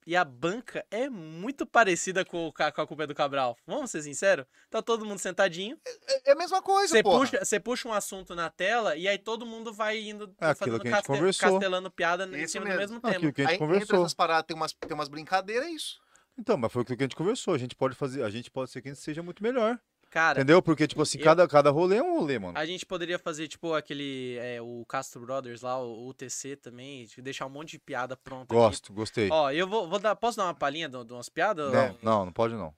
[0.09, 3.55] E a banca é muito parecida com, o com a culpa é do Cabral.
[3.67, 4.43] Vamos ser sinceros?
[4.67, 5.77] Tá todo mundo sentadinho.
[6.07, 9.19] É, é a mesma coisa, Você puxa, você puxa um assunto na tela e aí
[9.19, 11.51] todo mundo vai indo É aquilo fazendo que a gente caste- conversou.
[11.51, 12.77] castelando piada em Isso cima mesmo.
[12.77, 13.33] do mesmo Aquilo tema.
[13.33, 13.99] que a gente Aí, entre conversou.
[13.99, 15.99] essas paradas tem umas, tem umas brincadeiras, é isso.
[16.39, 17.53] Então, mas foi aquilo que a gente conversou.
[17.53, 19.77] A gente pode fazer, a gente pode ser que a gente seja muito melhor.
[20.09, 20.59] Cara, Entendeu?
[20.61, 22.57] Porque, tipo assim, eu- cada, cada rolê é um rolê, mano.
[22.57, 24.37] a gente poderia fazer, tipo, aquele.
[24.39, 28.45] é, o Castro Brothers lá, o UTC também, de deixar um monte de piada pronta.
[28.55, 28.63] aqui.
[28.63, 29.29] Gosto, gostei.
[29.29, 30.15] Ó, eu vou, vou dar.
[30.15, 31.71] Posso dar uma palhinha de, de umas piadas?
[31.71, 32.73] Não, não, não pode não.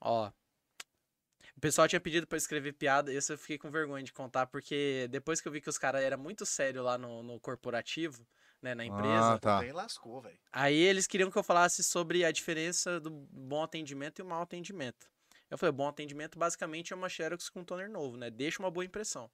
[0.00, 0.30] Ó.
[1.56, 4.46] O pessoal tinha pedido pra eu escrever piada, esse eu fiquei com vergonha de contar,
[4.46, 8.24] porque depois que eu vi que os caras eram muito sérios lá no, no corporativo,
[8.62, 9.58] né, na empresa, Ah, tá.
[9.58, 10.38] Aí lascou, velho.
[10.52, 14.42] aí eles queriam que eu falasse sobre a diferença do bom atendimento e o mau
[14.42, 15.08] atendimento.
[15.50, 18.30] Eu falei, bom atendimento basicamente é uma Xerox com toner novo, né?
[18.30, 19.30] Deixa uma boa impressão.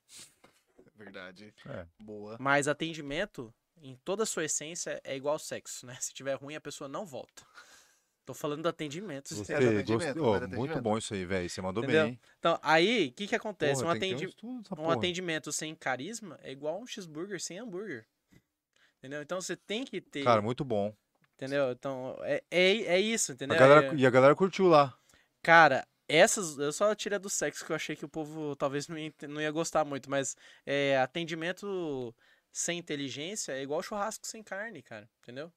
[0.97, 1.53] Verdade.
[1.67, 1.87] É.
[1.99, 2.37] Boa.
[2.39, 5.97] Mas atendimento, em toda a sua essência, é igual sexo, né?
[6.01, 7.43] Se tiver ruim, a pessoa não volta.
[8.25, 9.35] Tô falando do atendimento.
[9.35, 10.59] Gostei, atendimento, Ó, atendimento.
[10.59, 11.51] muito bom isso aí, velho.
[11.51, 12.05] Você mandou Entendeu?
[12.05, 12.21] bem, hein?
[12.39, 13.83] Então, aí, o que que acontece?
[13.83, 14.25] Porra, um, que atendi...
[14.25, 14.95] estudo dessa um porra.
[14.97, 18.07] atendimento sem carisma é igual um cheeseburger sem hambúrguer.
[18.99, 19.21] Entendeu?
[19.21, 20.25] Então você tem que ter.
[20.25, 20.95] Cara, muito bom.
[21.35, 21.73] Entendeu?
[21.73, 23.59] Então, é, é, é isso, A entendeu?
[23.59, 24.97] galera, É- e a galera curtiu lá.
[25.43, 26.59] Cara, essas.
[26.59, 29.41] Eu só tirei do sexo que eu achei que o povo talvez não ia, não
[29.41, 30.37] ia gostar muito, mas
[30.67, 32.15] é, atendimento
[32.53, 35.09] sem inteligência é igual churrasco sem carne, cara.
[35.23, 35.53] Entendeu?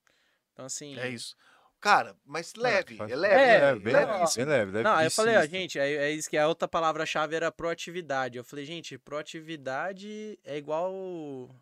[0.53, 0.97] Então, assim.
[0.97, 1.35] É isso.
[1.79, 2.95] Cara, mas leve.
[2.95, 3.35] faz- É leve.
[3.35, 4.11] É, leve, bem, leve.
[4.11, 4.83] leve, bem leve, leve.
[4.83, 8.35] Não, aí eu falei, ó, gente, é, é isso que a outra palavra-chave era proatividade.
[8.35, 10.91] Eu falei, gente, proatividade é igual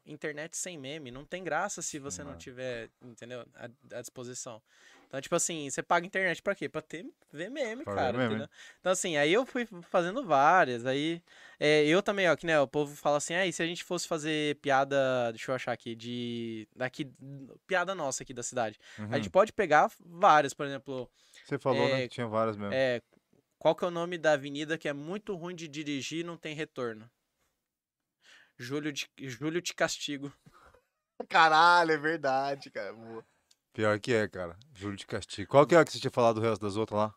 [0.05, 1.11] internet sem meme.
[1.11, 3.45] Não tem graça se você não tiver, entendeu?
[3.55, 4.61] À, à disposição.
[5.07, 6.67] Então, tipo assim, você paga internet pra quê?
[6.67, 8.17] Pra ter, ver meme, Pra ver cara.
[8.17, 8.29] meme.
[8.35, 8.49] entendeu?
[8.79, 10.85] Então, assim, aí eu fui fazendo várias.
[10.85, 11.21] Aí,
[11.59, 13.83] é, eu também, ó, que né, o povo fala assim, ah, e se a gente
[13.83, 16.67] fosse fazer piada, deixa eu achar aqui, de.
[16.75, 17.11] Daqui,
[17.65, 18.79] piada nossa aqui da cidade.
[18.99, 19.07] Uhum.
[19.11, 21.09] A gente pode pegar várias, por exemplo.
[21.45, 22.01] Você falou, né?
[22.03, 22.73] é, Que tinha várias mesmo.
[22.73, 23.01] É,
[23.57, 26.37] qual que é o nome da avenida que é muito ruim de dirigir e não
[26.37, 27.09] tem retorno?
[28.57, 30.31] Júlio de, Júlio de Castigo.
[31.29, 32.93] Caralho, é verdade, cara.
[32.93, 33.25] Boa.
[33.75, 34.57] Pior que é, cara.
[34.73, 35.51] Júlio de Castigo.
[35.51, 37.13] Qual que é a que você tinha falado do resto das outras lá?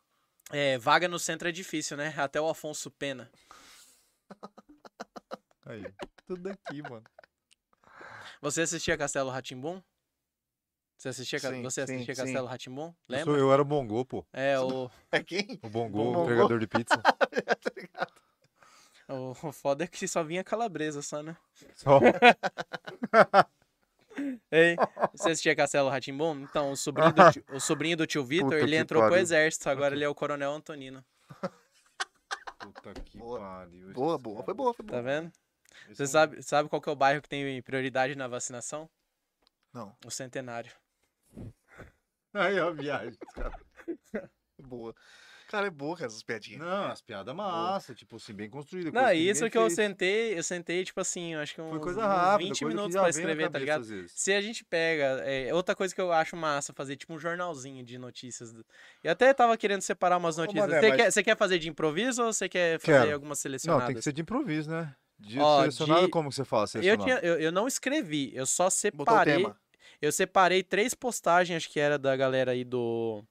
[0.50, 2.12] É, vaga no centro é difícil, né?
[2.16, 3.30] Até o Afonso Pena.
[5.64, 5.84] Aí.
[6.26, 7.04] Tudo aqui, mano.
[8.42, 9.80] Você assistia Castelo Ratimbum?
[10.96, 12.22] Você assistia, Sim, você assistia sim.
[12.22, 12.88] Castelo Ratimbum?
[12.88, 13.24] Eu, Lembra?
[13.24, 14.26] sou, eu era o Bongô, pô.
[14.32, 15.60] É, o, É quem?
[15.62, 17.00] O Bongô, o entregador de pizza.
[19.08, 21.36] o, o foda é que só vinha calabresa, só, né?
[21.76, 22.00] Só.
[24.50, 24.76] Ei,
[25.12, 26.40] você assistia Castelo Ratimbum?
[26.42, 29.10] Então, o sobrinho do tio, o sobrinho do tio Vitor, Puta ele que entrou pro
[29.10, 29.22] pariu.
[29.22, 31.04] exército, agora ele é o Coronel Antonino.
[32.58, 33.38] Puta que Boa.
[33.40, 33.92] pariu.
[33.92, 34.42] Boa, boa.
[34.44, 34.98] Foi boa, foi boa.
[34.98, 35.32] Tá vendo?
[35.88, 38.26] Esse Você é um- sabe, sabe qual que é o bairro que tem prioridade na
[38.28, 38.88] vacinação?
[39.72, 40.72] Não, O Centenário.
[42.34, 43.18] Aí, ó, viagem.
[44.58, 44.94] boa.
[45.48, 46.60] Cara, é boa essas piadinhas.
[46.60, 48.92] Não, as piadas massa, tipo assim, bem construídas.
[48.92, 51.80] Não, isso ninguém que eu sentei, eu sentei, tipo assim, eu acho que uns, Foi
[51.80, 53.84] coisa uns rápida, 20 coisa minutos que pra escrever, tá ligado?
[54.08, 57.82] Se a gente pega, é, outra coisa que eu acho massa fazer, tipo um jornalzinho
[57.82, 58.52] de notícias.
[58.52, 58.64] do-
[59.02, 60.66] Eu até tava querendo separar umas notícias.
[60.68, 63.14] Mané, você, mas- quer, você quer fazer de improviso ou você quer fazer Quero.
[63.14, 63.86] algumas Não, selecionadas?
[63.86, 64.94] tem que ser de improviso, né?
[65.18, 66.64] De Ó, selecionado, de- como que você fala?
[66.64, 67.04] eu, Selecionado?
[67.04, 69.34] tinha, eu, eu não escrevi, eu só Botou o separei.
[69.36, 69.56] tema.
[70.00, 73.24] Eu separei três postagens, acho que era da galera aí do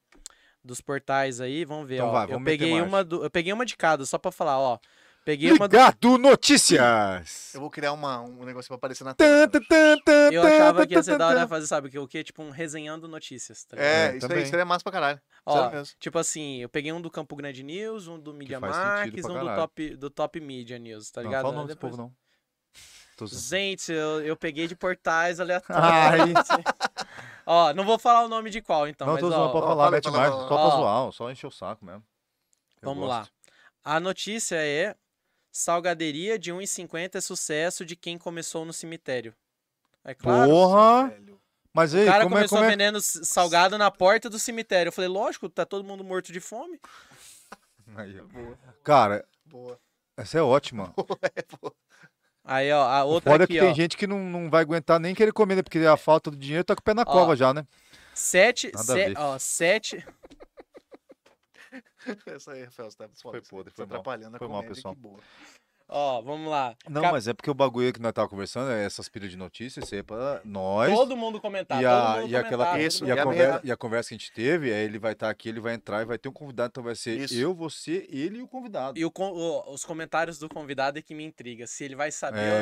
[0.68, 2.12] dos portais aí, vamos ver, Então ó.
[2.12, 4.78] vai, eu peguei uma do, eu peguei uma de cada só pra falar, ó.
[5.24, 5.68] Peguei uma.
[5.68, 7.52] do- Ligado Notícias!
[7.54, 9.46] Eu vou criar uma, um negócio pra aparecer na tela.
[9.46, 11.48] tan, tan, tan, Eu achava que ia ser tan, da hora tan.
[11.48, 11.98] fazer, sabe o que?
[11.98, 12.24] O quê?
[12.24, 13.62] Tipo um resenhando notícias.
[13.64, 13.90] Tá ligado?
[13.92, 14.44] É, É, isso também.
[14.44, 15.20] aí seria massa pra caralho.
[15.44, 15.70] Ó,
[16.00, 19.54] tipo assim, eu peguei um do Campo Grande News, um do Media Marques, um do
[19.54, 21.42] top, do top Media News, tá Não, ligado?
[21.42, 22.28] fala o nome Aí desse povo, depois- não.
[23.26, 25.84] Gente, eu, eu peguei de portais aleatórios.
[25.84, 26.62] Ai.
[27.48, 29.64] ó, não vou falar o nome de qual, então, não, mas tô zoando, ó, pode
[29.64, 30.48] ó, falar, mais, fala.
[30.48, 32.04] só pra zoar, só encher o saco mesmo.
[32.80, 33.20] Eu vamos lá.
[33.20, 33.32] gosto.
[33.84, 34.94] A notícia é
[35.50, 39.34] salgaderia de 1,50 é sucesso de quem começou no cemitério.
[40.04, 40.50] É claro.
[40.50, 41.08] Porra!
[41.08, 41.40] Velho.
[41.72, 42.70] Mas O aí, cara como é, começou como é...
[42.70, 44.88] vendendo salgado na porta do cemitério.
[44.88, 46.80] Eu falei, lógico, tá todo mundo morto de fome.
[47.96, 48.20] Aí.
[48.20, 49.78] Boa, Cara, boa.
[50.16, 50.92] essa é ótima.
[51.36, 51.74] É, boa.
[52.48, 53.66] Aí, ó, a outra foda é aqui, que ó.
[53.66, 55.62] tem gente que não, não vai aguentar nem querer comer, né?
[55.62, 57.66] Porque a falta do dinheiro tá com o pé na cova já, né?
[58.14, 60.04] Sete, se- ó, sete,
[62.26, 64.00] Essa aí, Rafael, você tá, Foi podre, tá foi mal.
[64.00, 64.96] atrapalhando a Foi mal, comédia, pessoal.
[65.88, 66.76] Ó, vamos lá.
[66.88, 69.36] Não, Cap- mas é porque o bagulho que nós tava conversando, é essas pilhas de
[69.36, 70.92] notícias, isso aí é pra nós.
[70.94, 73.76] Todo mundo comentar, e todo a, mundo e aquela Isso, e, a conversa, e a
[73.76, 76.18] conversa que a gente teve, é ele vai estar aqui, ele vai entrar e vai
[76.18, 77.34] ter um convidado, então vai ser Isso.
[77.34, 78.98] eu, você, ele e o convidado.
[78.98, 81.66] E o o- os comentários do convidado é que me intriga.
[81.66, 82.52] Se ele vai saber É,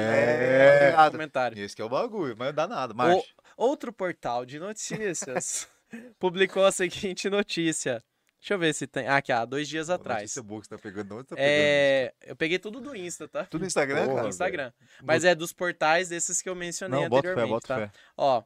[0.92, 1.04] ou não.
[1.06, 1.58] É, comentário.
[1.58, 3.24] Esse que é o bagulho, mas não dá nada, marcha.
[3.56, 5.68] Outro portal de notícias
[6.18, 8.02] publicou a seguinte notícia.
[8.40, 9.08] Deixa eu ver se tem.
[9.08, 10.20] Ah, aqui, há dois dias atrás.
[10.22, 13.44] Notícia boa que você tá pegando, onde tá É, eu peguei tudo do Insta, tá?
[13.46, 14.28] Tudo no Instagram, Porra?
[14.28, 14.72] Instagram.
[15.02, 16.64] Mas é dos portais desses que eu pegando?
[16.66, 17.76] mencionei Não, bota fé, anteriormente, bota tá?
[17.76, 17.92] fé.
[18.16, 18.42] Ó,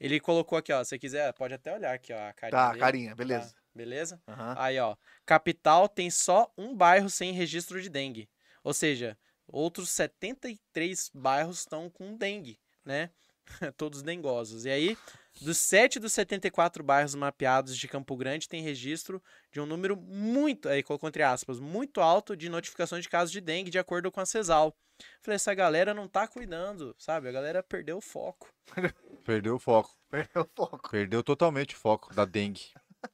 [0.00, 0.82] ele colocou aqui, ó.
[0.82, 2.28] Se você quiser, pode até olhar aqui, ó.
[2.28, 3.50] A carinha Tá, dele, carinha, beleza.
[3.54, 3.60] tá?
[3.74, 4.22] Beleza?
[4.26, 4.54] Aham.
[4.58, 4.96] Aí, ó.
[5.26, 8.28] Capital tem só um bairro sem registro de dengue.
[8.62, 9.16] Ou seja,
[9.46, 13.10] outros 73 bairros estão com dengue, né?
[13.76, 14.64] Todos dengosos.
[14.64, 14.96] E aí,
[15.40, 20.68] dos 7 dos 74 bairros mapeados de Campo Grande, tem registro de um número muito,
[20.68, 24.20] aí colocou entre aspas, muito alto de notificações de casos de dengue, de acordo com
[24.20, 24.74] a CESAL.
[25.20, 27.28] Falei, essa galera não tá cuidando, sabe?
[27.28, 28.48] A galera perdeu o foco.
[29.24, 29.96] Perdeu o foco.
[30.10, 30.90] Perdeu o foco.
[30.90, 32.62] Perdeu totalmente o foco da dengue.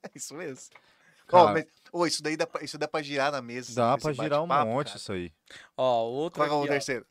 [0.02, 0.74] É isso mesmo.
[1.32, 3.74] Ó, mas, ô, isso daí dá pra, isso dá pra girar na mesa.
[3.74, 4.98] dá pra girar um monte cara.
[4.98, 5.32] isso aí.
[5.76, 7.06] Ó, o outro Qual é o aqui, ó, terceiro?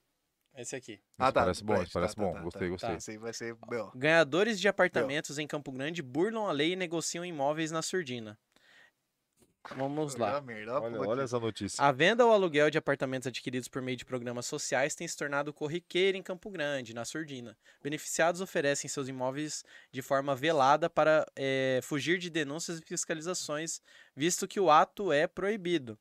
[0.55, 0.99] Esse aqui.
[1.17, 1.41] Ah, tá.
[1.41, 2.33] parece bom, isso parece tá, bom.
[2.33, 2.71] tá, Gostei, tá.
[2.71, 2.95] gostei.
[2.95, 3.91] Esse aí vai ser B.O.
[3.95, 8.37] Ganhadores de apartamentos em Campo Grande burlam a lei e negociam imóveis na surdina.
[9.75, 10.41] Vamos lá.
[10.81, 11.83] Olha, olha essa notícia.
[11.83, 15.53] A venda ou aluguel de apartamentos adquiridos por meio de programas sociais tem se tornado
[15.53, 17.57] corriqueira em Campo Grande, na Surdina.
[17.83, 23.81] Beneficiados oferecem seus imóveis de forma velada para eh, fugir de denúncias e fiscalizações,
[24.15, 25.99] visto que o ato é proibido.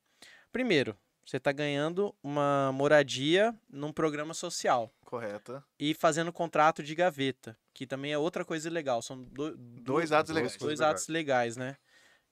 [0.53, 0.97] Primeiro,
[1.29, 5.63] você está ganhando uma moradia num programa social Correta.
[5.79, 9.03] e fazendo contrato de gaveta, que também é outra coisa ilegal.
[9.03, 10.57] São do- Dois atos legais.
[10.57, 11.77] dois atos legais, né?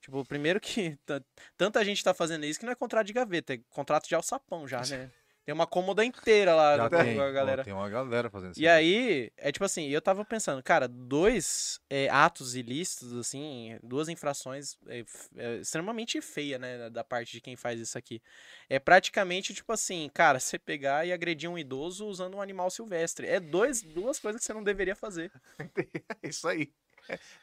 [0.01, 1.21] Tipo, primeiro que ta-
[1.55, 4.67] tanta gente tá fazendo isso que não é contrato de gaveta, é contrato de alçapão
[4.67, 5.11] já, né?
[5.47, 7.63] Tem uma cômoda inteira lá Já com tem, a ó, galera.
[7.63, 8.59] tem uma galera fazendo isso.
[8.61, 14.09] E aí, é tipo assim, eu tava pensando, cara, dois é, atos ilícitos, assim, duas
[14.09, 15.05] infrações é,
[15.37, 18.21] é, extremamente feia, né, da parte de quem faz isso aqui.
[18.69, 23.25] É praticamente, tipo assim, cara, você pegar e agredir um idoso usando um animal silvestre.
[23.25, 25.31] É dois, duas coisas que você não deveria fazer.
[26.21, 26.73] É isso aí.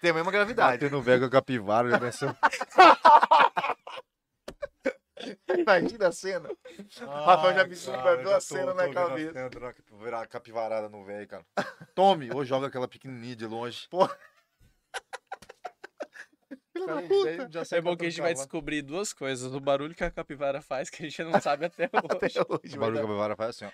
[0.02, 0.84] Tem a mesma gravidade.
[0.84, 2.36] Batendo vega capivara, já pensou?
[5.58, 6.50] Imagina a cena.
[7.06, 9.48] Rafael já visualizou a cena na cabeça.
[10.02, 11.46] Virar capivarada no velho, cara.
[11.94, 13.88] Tome, ou joga aquela pequenininha de longe.
[13.90, 14.18] Cara,
[17.08, 17.48] puta.
[17.50, 19.54] já É bom que a gente vai descobrir duas coisas.
[19.54, 22.38] O barulho que a capivara faz, que a gente não sabe até Até hoje.
[22.38, 22.40] hoje.
[22.40, 22.76] cavalo.
[22.76, 23.70] O barulho que a capivara faz assim, ó.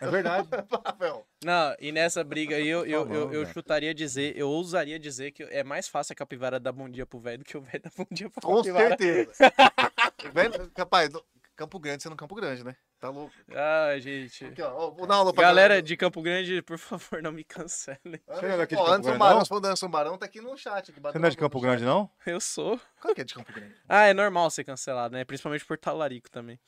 [0.00, 0.48] É verdade.
[0.84, 1.26] Rafael.
[1.44, 3.46] Não, e nessa briga aí eu, eu, eu, eu velho.
[3.52, 7.18] chutaria dizer, eu ousaria dizer que é mais fácil a capivara dar bom dia pro
[7.18, 8.88] velho do que o velho dar bom dia pra Com capivara.
[8.88, 9.34] certeza.
[10.32, 11.22] Velho, Rapaz, no-
[11.56, 12.74] Campo Grande sendo Campo Grande, né?
[12.98, 13.32] Tá louco.
[13.54, 14.44] Ah, gente.
[14.46, 14.72] Aqui, ó.
[14.74, 18.20] ó, Vou dar uma alô pra Galera de Campo Grande, por favor, não me cancelem.
[18.26, 19.44] Você não é daqui de Ó, Campo Anderson Grande, Barão, não?
[19.44, 20.90] se for do Anderson Barão, tá aqui no chat.
[20.90, 22.10] Aqui, Você não é de Campo Grande, não?
[22.26, 22.80] Eu sou.
[23.00, 23.72] Qual que é de Campo Grande?
[23.88, 25.24] Ah, é normal ser cancelado, né?
[25.24, 26.58] Principalmente por talarico também.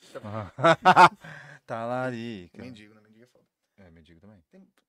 [1.66, 2.60] Mendigo, né?
[2.62, 2.95] Mendigo é.
[4.14, 4.42] Também.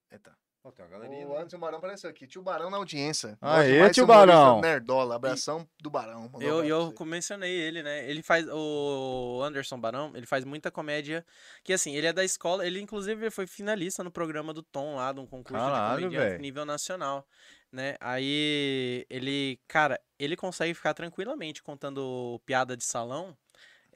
[0.10, 0.35] É, tá.
[0.64, 1.26] Ó, tem uma galerinha.
[1.26, 1.38] O né?
[1.38, 2.27] Anderson Barão apareceu aqui.
[2.27, 3.38] Tio Barão na audiência.
[3.39, 4.60] Aê, tio Barão.
[4.60, 5.15] Nerdola.
[5.15, 6.30] Abração do Barão.
[6.39, 8.10] Eu, eu mencionei ele, né?
[8.10, 8.45] Ele faz.
[8.49, 11.26] O Anderson Barão, ele faz muita comédia.
[11.64, 12.65] Que assim, ele é da escola.
[12.65, 16.30] Ele, inclusive, foi finalista no programa do Tom lá, de um concurso Caralho, de comediante
[16.30, 16.41] velho.
[16.41, 17.26] nível nacional.
[17.72, 17.95] Né?
[17.99, 19.60] Aí ele.
[19.68, 23.38] Cara, ele consegue ficar tranquilamente contando piada de salão.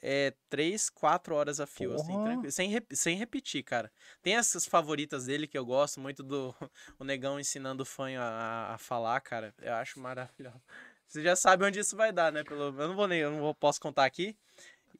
[0.04, 2.12] É três, quatro horas a fio, assim,
[2.50, 3.90] sem, rep- sem repetir, cara.
[4.20, 6.52] Tem essas favoritas dele que eu gosto muito do
[6.98, 9.54] o negão ensinando o fanho a, a falar, cara.
[9.60, 10.60] Eu acho maravilhoso.
[11.06, 12.42] Você já sabe onde isso vai dar, né?
[12.42, 14.36] Pelo, eu não vou nem, eu não vou, posso contar aqui.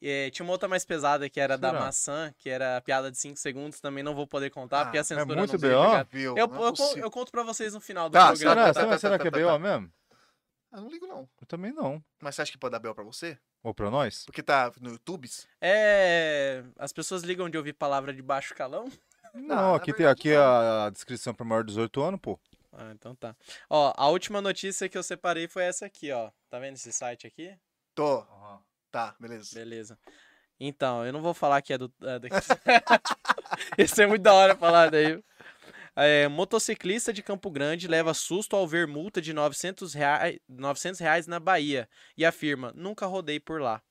[0.01, 1.79] É, tinha uma outra mais pesada que era da Será?
[1.85, 5.01] maçã, que era a piada de 5 segundos, também não vou poder contar, porque a
[5.01, 5.83] Ah, é censura muito não B.O.?
[5.83, 6.73] Eu, é eu,
[7.03, 8.73] eu conto pra vocês no final do Tá, programa.
[8.73, 9.47] Será, tá, será, tá, será tá, que é tá, B.O.
[9.47, 9.59] tá.
[9.59, 9.91] mesmo?
[10.71, 11.29] Ah, não ligo não.
[11.39, 12.03] Eu também não.
[12.21, 13.37] Mas você acha que pode dar Bel pra você?
[13.63, 14.25] Ou pra nós?
[14.25, 15.29] Porque tá no YouTube?
[15.61, 16.63] É.
[16.77, 18.91] As pessoas ligam de ouvir palavra de baixo calão?
[19.33, 22.37] Não, aqui tem aqui é a, a descrição pra maior de 18 anos, pô.
[22.73, 23.35] Ah, então tá.
[23.69, 26.29] Ó, a última notícia que eu separei foi essa aqui, ó.
[26.49, 27.55] Tá vendo esse site aqui?
[27.95, 28.25] Tô.
[28.91, 29.55] Tá, beleza.
[29.55, 29.97] Beleza.
[30.59, 31.91] Então, eu não vou falar que é do.
[32.01, 32.35] É daqui.
[33.77, 35.23] Isso é muito da hora falar daí.
[35.95, 41.27] É, motociclista de Campo Grande leva susto ao ver multa de 900 reais, 900 reais
[41.27, 41.87] na Bahia
[42.17, 43.81] e afirma: nunca rodei por lá.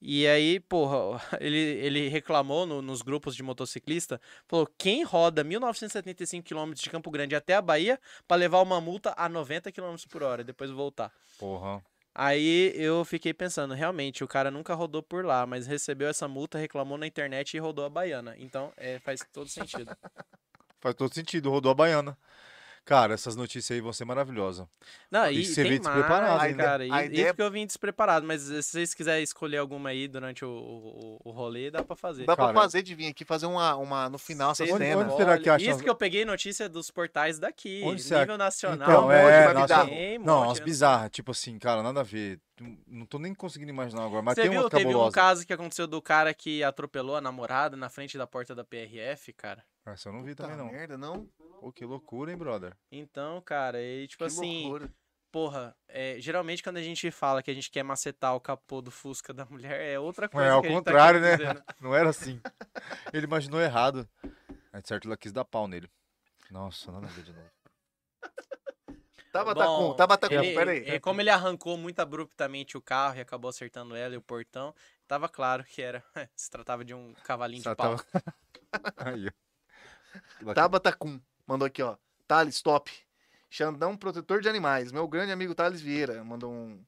[0.00, 6.44] E aí, porra, ele, ele reclamou no- nos grupos de motociclista, falou: quem roda 1.975
[6.44, 7.98] km de Campo Grande até a Bahia
[8.28, 11.12] para levar uma multa a 90 km por hora e depois voltar?
[11.38, 11.82] Porra.
[12.14, 16.56] Aí eu fiquei pensando, realmente, o cara nunca rodou por lá, mas recebeu essa multa,
[16.56, 18.34] reclamou na internet e rodou a baiana.
[18.38, 19.94] Então, é, faz todo sentido.
[20.80, 22.16] Faz todo sentido, rodou a baiana.
[22.84, 24.64] Cara, essas notícias aí vão ser maravilhosas.
[25.10, 26.62] Não, e que ser tem bem despreparado, mais, né?
[26.62, 26.86] cara.
[26.86, 30.06] E, A e ideia- porque eu vim despreparado, mas se vocês quiserem escolher alguma aí
[30.06, 32.24] durante o, o, o rolê, dá pra fazer.
[32.26, 34.84] Dá Cara, pra fazer de vir aqui fazer uma, uma no final essa Vocês Onde-
[34.84, 35.00] cena.
[35.02, 38.38] onde será que acham- Isso que eu peguei notícia dos portais daqui, Onde será nível
[38.38, 38.88] nacional.
[38.88, 39.86] Então, um monte, é, nossa, dar.
[39.88, 40.64] Tem não, monte, umas né?
[40.64, 42.38] bizarras, tipo assim, cara, nada a ver.
[42.86, 45.52] Não tô nem conseguindo imaginar agora, mas Você tem viu, umas teve um caso que
[45.52, 49.64] aconteceu do cara que atropelou a namorada na frente da porta da PRF, cara.
[49.86, 50.70] Essa eu não vi Puta também, não.
[50.70, 51.28] merda, não.
[51.60, 52.76] Pô, que loucura, hein, brother?
[52.90, 54.90] Então, cara, e tipo que assim, loucura.
[55.32, 58.90] porra, é, geralmente quando a gente fala que a gente quer macetar o capô do
[58.90, 61.54] Fusca da mulher, é outra coisa É, ao que a gente tá contrário, querendo né?
[61.54, 61.62] né?
[61.80, 62.40] Não era assim.
[63.12, 64.08] Ele imaginou errado.
[64.72, 65.88] Aí, de certo, ela quis dar pau nele.
[66.50, 67.50] Nossa, nada a ver de novo.
[69.32, 70.84] Tabatacum, Bom, Tabatacum, ele- pera aí.
[70.86, 74.74] é, como ele arrancou muito abruptamente o carro e acabou acertando ela e o portão,
[75.06, 76.02] tava claro que era,
[76.34, 77.96] se tratava de um cavalinho Só de pau.
[77.96, 78.04] tava-
[78.98, 79.45] Aí, ó.
[80.54, 81.20] Tabatacum.
[81.46, 81.96] Mandou aqui, ó.
[82.26, 82.92] Thales, top.
[83.48, 84.92] Xandão, protetor de animais.
[84.92, 86.22] Meu grande amigo Thales Vieira.
[86.24, 86.84] Mandou um,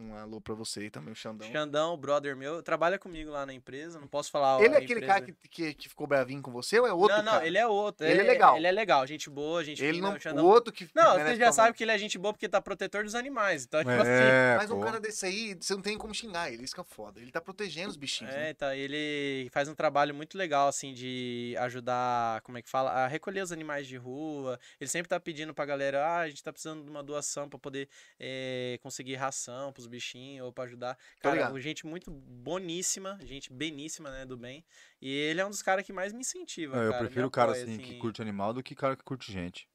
[0.00, 1.50] um alô pra você aí também, o Xandão.
[1.50, 5.06] Xandão, brother meu, trabalha comigo lá na empresa, não posso falar Ele é aquele empresa.
[5.12, 7.46] cara que, que, que ficou bravinho com você ou é outro Não, não, cara?
[7.46, 8.06] ele é outro.
[8.06, 8.56] Ele é legal.
[8.56, 10.16] Ele é legal, gente boa, gente Ele fina, não...
[10.16, 10.88] o Xandão- O outro que...
[10.94, 13.64] Não, você já sabe que ele é gente boa porque tá protetor dos animais.
[13.64, 14.10] Então, tipo assim.
[14.10, 14.84] É, Mas um pô.
[14.84, 16.64] cara desse aí, você não tem como xingar ele.
[16.64, 17.20] Isso que é foda.
[17.20, 18.48] Ele tá protegendo os bichinhos, né?
[18.48, 22.90] É, então, ele faz um trabalho muito legal, assim, de ajudar, como é que fala,
[22.90, 24.58] a recolher os animais de rua.
[24.80, 27.58] Ele sempre tá pedindo pra galera, ah, a gente tá precisando de uma doação pra
[27.58, 30.96] poder eh, conseguir ração pros bichinhos ou pra ajudar.
[31.20, 34.64] Cara, gente muito boníssima, gente beníssima, né, do bem.
[35.00, 37.30] E ele é um dos caras que mais me incentiva, Não, eu cara, prefiro o
[37.30, 39.68] cara apoia, assim, que curte animal do que cara que curte gente.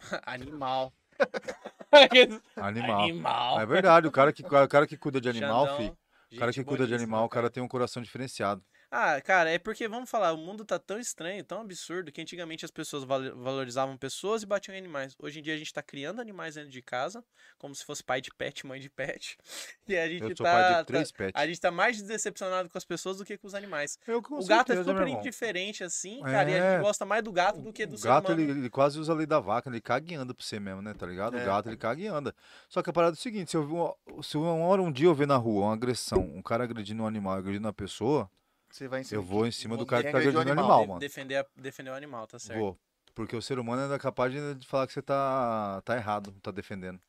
[0.26, 0.92] Animal.
[2.56, 3.02] Animal.
[3.02, 3.60] Animal.
[3.60, 5.96] É verdade, o cara que, o cara que cuida de animal, Xandão,
[6.30, 6.36] fi.
[6.36, 8.62] O cara que cuida de animal, o cara tem um coração diferenciado.
[8.90, 12.64] Ah, cara, é porque, vamos falar, o mundo tá tão estranho, tão absurdo, que antigamente
[12.64, 15.14] as pessoas val- valorizavam pessoas e batiam em animais.
[15.18, 17.22] Hoje em dia a gente tá criando animais dentro de casa,
[17.58, 19.36] como se fosse pai de pet, mãe de pet.
[19.88, 20.52] E a gente Eu sou tá.
[20.52, 21.32] pai de tá- três pets.
[21.40, 23.98] a gente tá mais decepcionado com as pessoas do que com os animais.
[24.06, 26.72] Eu, com o gato é certeza, meu super indiferente, assim, cara, e a É.
[26.74, 28.40] gente gosta mais do gato do que do O ser gato, humano.
[28.42, 30.80] ele, ele quase usa a lei da vaca, ele caga e anda pra você mesmo,
[30.82, 30.92] né?
[30.94, 31.36] Tá ligado?
[31.38, 31.42] É.
[31.42, 32.34] O gato, ele caga e anda.
[32.68, 35.14] Só que a parada é o seguinte, se, eu, se uma hora, um dia eu
[35.14, 38.30] ver na rua uma agressão, um cara agredindo um animal, agredindo uma pessoa,
[38.70, 40.64] Você vai em cima eu vou em cima do cara que tá agredindo o animal,
[40.64, 41.00] animal, mano.
[41.00, 42.58] defender, a- defender o animal, tá certo.
[42.58, 42.78] Vou.
[43.14, 47.00] Porque o ser humano é capaz de falar que você tá, tá errado, tá defendendo.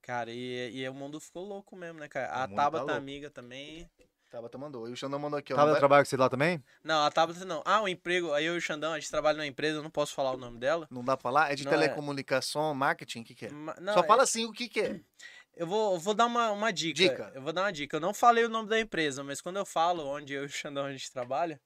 [0.00, 2.28] Cara, e, e o mundo ficou louco mesmo, né, cara?
[2.28, 2.92] O A tá Tabata louco.
[2.92, 3.86] amiga também.
[4.30, 4.88] Tabata mandou.
[4.88, 5.56] E o Xandão mandou aqui, ó.
[5.56, 6.62] Não vai- trabalho com você lá também?
[6.84, 7.62] Não, a Tabata não.
[7.64, 8.32] Ah, o emprego.
[8.32, 10.36] Aí eu e o Xandão, a gente trabalha numa empresa, eu não posso falar o
[10.38, 10.86] nome dela.
[10.90, 11.52] Não dá pra falar?
[11.52, 11.74] É de Não, é.
[11.74, 13.20] telecomunicação, marketing?
[13.20, 13.50] O que que é?
[13.50, 15.00] Ma- não, Só é- fala assim o que que é.
[15.58, 16.94] Eu vou, eu vou dar uma, uma dica.
[16.94, 17.32] Dica.
[17.34, 17.96] Eu vou dar uma dica.
[17.96, 20.48] Eu não falei o nome da empresa, mas quando eu falo onde eu e o
[20.48, 21.60] Xandão a gente trabalha,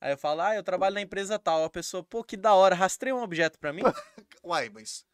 [0.00, 1.64] aí eu falo, ah, eu trabalho na empresa tal.
[1.64, 3.82] A pessoa, pô, que da hora, rastreia um objeto pra mim,
[4.44, 5.04] Uai, mas...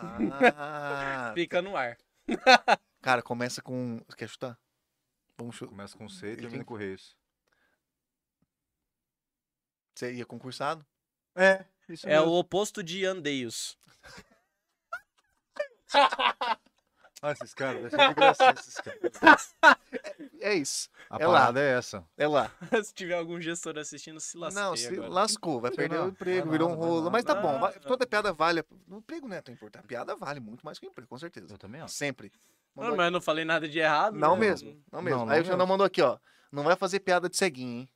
[0.00, 1.98] Ah, fica no ar.
[3.02, 4.00] cara, começa com...
[4.16, 4.56] Quer chutar?
[5.36, 5.70] Vamos chutar.
[5.70, 7.16] Começa com C e termina com Reis.
[9.92, 10.86] Você ia concursado?
[11.34, 13.76] É, isso É o oposto de andeios.
[17.20, 19.54] Ah, esses caras, ser de gracinha esses caras.
[20.40, 20.88] É isso.
[21.10, 21.32] A É lá.
[21.40, 22.04] parada é essa.
[22.16, 22.50] É lá.
[22.84, 25.08] Se tiver algum gestor assistindo, se lasquei não, se agora.
[25.08, 25.60] lascou.
[25.60, 26.98] Vai perder não, o emprego, virou um rolo.
[26.98, 27.10] nada.
[27.10, 27.52] Mas tá bom.
[27.54, 27.80] Não, vai- não.
[27.82, 28.62] Toda piada vale.
[28.88, 29.82] O emprego não é tão importante.
[29.84, 31.52] A piada vale muito mais que o emprego, com certeza.
[31.54, 31.92] Eu também acho.
[31.94, 32.30] Sempre.
[32.76, 34.14] Não, Mandou mas eu não falei nada de errado.
[34.14, 34.40] Não né?
[34.48, 35.18] mesmo, não mesmo.
[35.18, 36.18] Não, não Aí o Xandão mandou aqui, ó.
[36.52, 37.88] Não vai fazer piada de ceguinho, hein?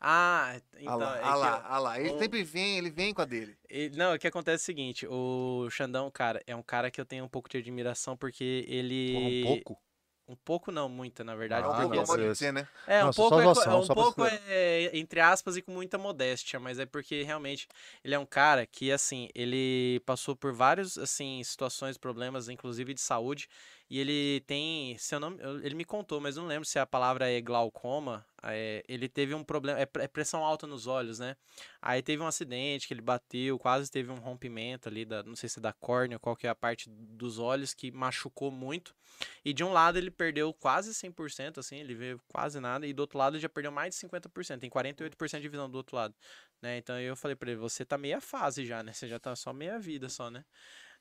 [0.00, 0.92] Ah, então.
[0.92, 2.00] ah lá, é ah que- lá, ah lá.
[2.00, 3.56] Ele o- sempre vem, ele vem com a dele.
[3.68, 7.00] Ele- não, o que acontece é o seguinte, o Xandão, cara, é um cara que
[7.00, 9.42] eu tenho um pouco de admiração porque ele...
[9.42, 9.82] Um pouco.
[10.30, 11.64] Um pouco não, muita, na verdade.
[11.64, 12.68] É um Ah, pouco você- dizer, né?
[12.86, 14.42] é, um Nossa, pouco, só é, zoação, um pouco escrever.
[14.50, 17.66] é, entre aspas e com muita modéstia, mas é porque realmente
[18.04, 23.00] ele é um cara que, assim, ele passou por vários, assim, situações, problemas, inclusive de
[23.00, 23.48] saúde,
[23.90, 25.32] e ele tem, se eu não,
[25.62, 29.42] ele me contou, mas não lembro se a palavra é glaucoma, é, ele teve um
[29.42, 31.36] problema, é, é pressão alta nos olhos, né?
[31.80, 35.48] Aí teve um acidente que ele bateu, quase teve um rompimento ali, da, não sei
[35.48, 38.94] se é da córnea, qual que é a parte dos olhos, que machucou muito.
[39.42, 43.00] E de um lado ele perdeu quase 100%, assim, ele veio quase nada, e do
[43.00, 46.14] outro lado ele já perdeu mais de 50%, tem 48% de visão do outro lado,
[46.60, 46.76] né?
[46.76, 48.92] Então eu falei pra ele, você tá meia fase já, né?
[48.92, 50.44] Você já tá só meia vida só, né?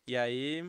[0.08, 0.64] E aí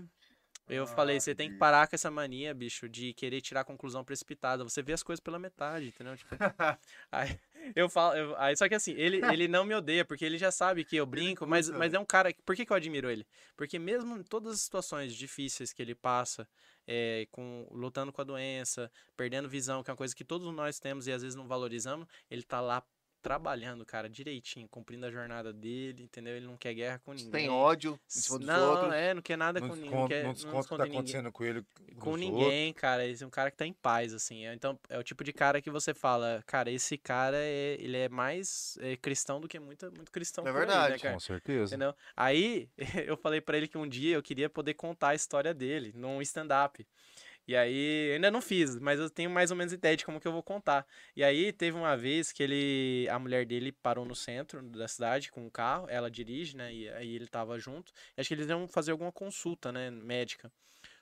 [0.69, 4.62] eu falei, você tem que parar com essa mania, bicho, de querer tirar conclusão precipitada.
[4.65, 6.16] Você vê as coisas pela metade, entendeu?
[6.16, 6.35] Tipo,
[7.11, 7.39] aí
[7.74, 10.51] eu falo, eu- aí só que assim, ele, ele não me odeia, porque ele já
[10.51, 12.35] sabe que eu brinco, mas, mas é um cara.
[12.45, 13.27] Por que, que eu admiro ele?
[13.57, 16.49] Porque mesmo em todas as situações difíceis que ele passa,
[16.86, 20.78] é, com, lutando com a doença, perdendo visão, que é uma coisa que todos nós
[20.78, 22.82] temos e às vezes não valorizamos, ele tá lá
[23.23, 26.36] trabalhando, cara, direitinho, cumprindo a jornada dele, entendeu?
[26.36, 27.31] Ele não quer guerra com ninguém.
[27.31, 28.93] Tem ódio em cima dos não, outros.
[28.95, 29.90] é, não quer nada Não com ninguém.
[29.90, 31.65] desconta, quer- não desconta o que tá ninguém acontecendo com ele.
[31.99, 33.07] com nos ninguém, cara.
[33.07, 34.47] Esse é um cara que tá em paz, assim.
[34.47, 37.97] É, Então, é o tipo de cara que você fala, cara, esse cara é, ele
[37.97, 40.82] é mais é, cristão do que muita, muito cristão É né, verdade.
[40.85, 41.03] outros.
[41.03, 41.15] cara?
[41.15, 41.74] Com certeza.
[41.74, 41.95] Entendeu?
[42.16, 42.69] Aí,
[43.07, 46.23] eu falei pra ele que um dia eu queria poder contar a história dele num
[46.23, 46.86] stand-up.
[47.49, 50.29] E aí, ainda não fiz, mas eu tenho mais ou menos ideia de como que
[50.29, 50.87] eu vou contar.
[51.16, 55.33] E aí, teve uma vez que ele, a mulher dele parou no centro da cidade
[55.33, 56.70] com um carro, ela dirige, né?
[56.70, 57.91] E aí ele tava junto.
[58.19, 60.53] Acho que eles iam fazer alguma consulta, né, médica.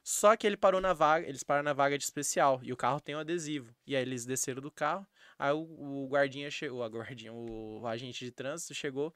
[0.05, 3.01] Só que ele parou na vaga, eles pararam na vaga de especial e o carro
[3.01, 3.75] tem um adesivo.
[3.87, 5.07] E aí eles desceram do carro,
[5.39, 9.13] aí o, o guardinha chegou, a guardinha, o agente de trânsito chegou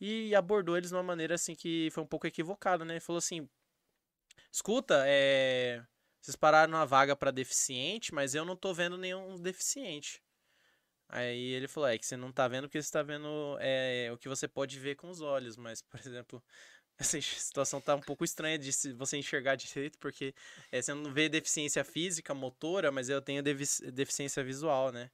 [0.00, 2.94] e abordou eles de uma maneira assim que foi um pouco equivocada, né?
[2.94, 3.48] Ele falou assim:
[4.52, 5.82] "Escuta, é,
[6.20, 10.22] vocês pararam na vaga para deficiente, mas eu não tô vendo nenhum deficiente".
[11.08, 14.18] Aí ele falou: "É que você não tá vendo porque você tá vendo é, o
[14.18, 16.42] que você pode ver com os olhos, mas por exemplo,
[16.98, 20.34] essa situação tá um pouco estranha de você enxergar direito, porque
[20.72, 25.10] é, você não vê deficiência física, motora, mas eu tenho devi- deficiência visual, né?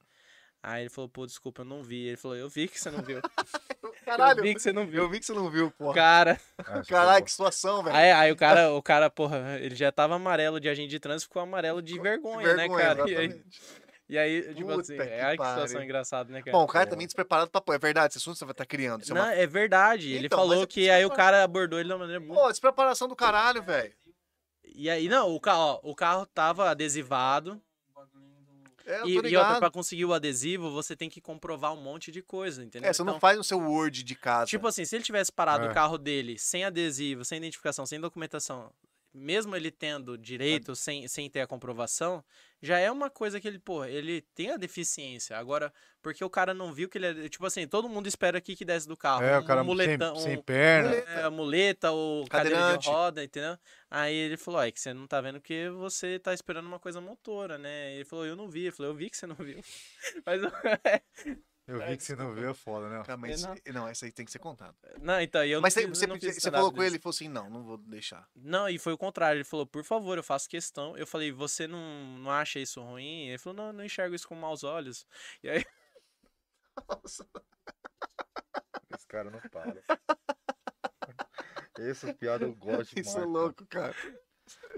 [0.63, 2.07] Aí ele falou, pô, desculpa, eu não vi.
[2.07, 3.21] Ele falou, eu vi que você não viu.
[4.03, 5.09] Caralho, eu vi que você não eu viu.
[5.09, 5.93] vi que você não viu, porra.
[5.93, 7.95] Cara, Ah, Caralho, que situação, velho.
[7.95, 11.27] aí, aí o cara, o cara, porra, ele já tava amarelo de agente de trânsito,
[11.29, 13.09] ficou amarelo de vergonha, né, cara?
[13.09, 13.61] E aí, exatamente.
[14.09, 15.83] e aí, tipo assim, que é ai, que situação pariu.
[15.83, 16.57] engraçada, né, cara?
[16.57, 17.75] Bom, o cara também despreparado pra pôr.
[17.75, 19.01] É verdade, esse assunto você vai estar criando.
[19.03, 19.33] Isso é Não, uma...
[19.33, 20.11] é verdade.
[20.13, 22.33] Ele Então, mas falou é que aí o cara abordou ele de uma maneira muito
[22.39, 23.93] Pô, despreparação do caralho, velho.
[24.63, 27.61] E aí, não, o carro, ó, o carro tava adesivado.
[28.87, 32.09] É, eu E, e outra, pra conseguir o adesivo, você tem que comprovar um monte
[32.09, 32.89] de coisa, entendeu?
[32.89, 34.45] É, você não Então, faz o seu Word de casa.
[34.45, 35.69] Tipo assim, se ele tivesse parado É.
[35.69, 38.71] o carro dele sem adesivo, sem identificação, sem documentação,
[39.17, 42.23] mesmo ele tendo direito, sem, sem ter a comprovação,
[42.61, 45.37] já é uma coisa que ele, pô, ele tem a deficiência.
[45.37, 45.71] Agora,
[46.01, 47.29] porque o cara não viu que ele é.
[47.29, 49.23] Tipo assim, todo mundo espera aqui que desce do carro.
[49.23, 50.89] É, um o cara muletão, sem, sem um- perna.
[50.89, 51.11] Muleta.
[51.11, 53.57] é, muleta ou cadeira de roda, entendeu?
[53.89, 56.99] Aí ele falou, é que você não tá vendo porque você tá esperando uma coisa
[57.01, 57.93] motora, né?
[57.95, 58.65] Ele falou, eu não vi.
[58.65, 59.59] Eu falei, eu vi que você não viu.
[60.25, 60.41] Mas,
[61.67, 63.03] Eu vi que você não viu, é foda, né?
[63.03, 63.55] Cara, mas, não.
[63.73, 64.73] não, essa aí tem que ser contada.
[65.01, 66.81] não, então, e eu Mas não você, fiz- você, não você fiz falou stand-up com
[66.83, 66.99] ele desse.
[66.99, 68.25] e falou assim: não, não vou deixar.
[68.33, 69.37] Não, e foi o contrário.
[69.39, 70.95] Ele falou, por favor, eu faço questão.
[70.97, 73.27] Eu falei, você não, não acha isso ruim?
[73.27, 75.05] Ele falou, não, não enxergo isso com maus olhos.
[75.43, 75.65] E aí,
[78.93, 79.83] Esse cara não para.
[81.77, 83.07] Essa piada eu gosto demais.
[83.07, 83.25] Isso é cara.
[83.25, 83.95] louco, cara.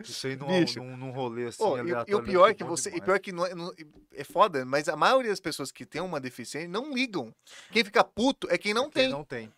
[0.04, 0.80] Isso aí num, Bicho.
[0.82, 2.12] num, num rolê assim, e, aleatório.
[2.12, 2.90] e o deve pior é que você.
[2.90, 3.74] E pior que não é, não-
[4.14, 7.34] é foda, mas a maioria das pessoas que tem uma deficiência não ligam.
[7.72, 9.10] Quem fica puto é quem não Quem tem.
[9.12, 9.52] Não tem.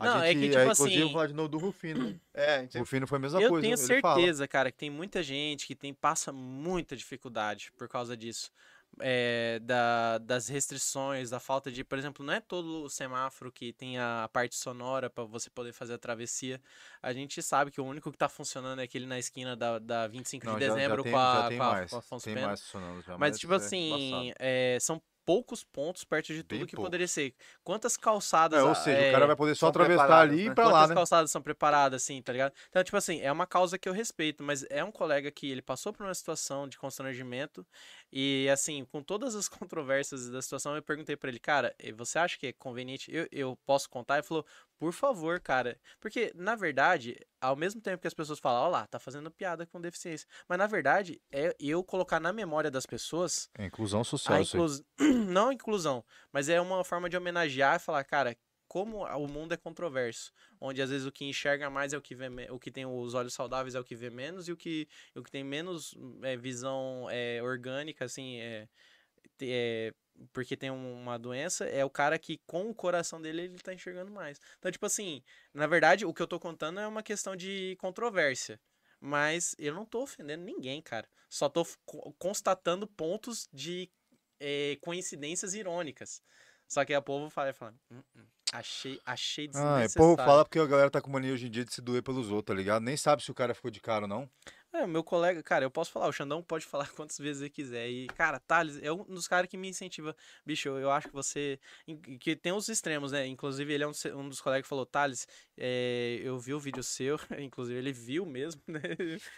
[0.00, 2.20] A Não, é gente, que, tipo inclusive, eu assim- falar de novo do Rufino.
[2.32, 3.62] É, gente- Rufino foi a mesma eu coisa.
[3.66, 4.14] tenho ele fala.
[4.14, 8.52] certeza, cara, que tem muita gente que tem, passa muita dificuldade por causa disso.
[9.00, 13.72] É, da, das restrições, da falta de, por exemplo, não é todo o semáforo que
[13.72, 16.60] tem a parte sonora para você poder fazer a travessia.
[17.00, 20.06] A gente sabe que o único que tá funcionando é aquele na esquina da, da
[20.08, 21.96] 25 Não, de já- já dezembro tem- com, a, já tem com, a, mais, com
[21.96, 22.56] a Afonso tem Pena.
[22.56, 26.74] funcionando já, Mas, tipo é assim, é, são poucos pontos perto de Bem tudo que
[26.74, 26.86] pouco.
[26.86, 27.34] poderia ser.
[27.62, 28.58] Quantas calçadas.
[28.58, 30.54] É, ou a- seja, é, o cara vai poder só atravessar ali e né?
[30.54, 30.94] pra lá, Quantas né?
[30.94, 32.54] calçadas são preparadas, assim, tá ligado?
[32.70, 35.60] Então, tipo assim, é uma causa que eu respeito, mas é um colega que ele
[35.60, 37.66] passou por uma situação de constrangimento
[38.12, 42.38] e, assim, com todas as controvérsias da situação, eu perguntei pra ele, cara, você acha
[42.38, 43.10] que é conveniente?
[43.14, 44.16] Eu, eu posso contar?
[44.16, 44.44] Ele falou,
[44.78, 45.78] por favor, cara.
[46.00, 49.66] Porque, na verdade, ao mesmo tempo que as pessoas falam, ó lá, tá fazendo piada
[49.66, 50.26] com deficiência.
[50.48, 54.82] Mas, na verdade, é eu colocar na memória das pessoas É inclusão social, a inclus...
[55.28, 58.36] não inclusão, mas é uma forma de homenagear e falar, cara,
[58.68, 60.32] como o mundo é controverso.
[60.60, 63.14] Onde às vezes o que enxerga mais é o que vê o que tem os
[63.14, 66.36] olhos saudáveis é o que vê menos, e o que, o que tem menos é,
[66.36, 68.68] visão é, orgânica, assim, é,
[69.42, 69.94] é,
[70.32, 73.72] porque tem um- uma doença, é o cara que com o coração dele ele tá
[73.74, 74.40] enxergando mais.
[74.58, 75.22] Então, tipo assim,
[75.54, 78.60] na verdade, o que eu tô contando é uma questão de controvérsia.
[79.00, 81.08] Mas eu não tô ofendendo ninguém, cara.
[81.30, 81.64] Só tô
[82.18, 83.88] constatando pontos de
[84.40, 86.20] eh, coincidências irônicas.
[86.66, 89.84] Só que a povo fala, fala "Hum, hum, achei, achei Ah, desnecessário.
[89.84, 92.02] é povo fala porque a galera tá com mania hoje em dia de se doer
[92.02, 92.82] pelos outros, tá ligado?
[92.82, 94.28] Nem sabe se o cara ficou de cara ou não.
[94.70, 97.88] É, meu colega, cara, eu posso falar, o Xandão pode falar quantas vezes ele quiser.
[97.88, 100.14] E, cara, Thales é um dos caras que me incentiva.
[100.44, 101.58] Bicho, eu acho que você.
[102.20, 103.26] Que tem os extremos, né?
[103.26, 105.26] Inclusive, ele é um, um dos colegas que falou, Thales,
[105.56, 108.80] é, eu vi o vídeo seu, inclusive ele viu mesmo, né?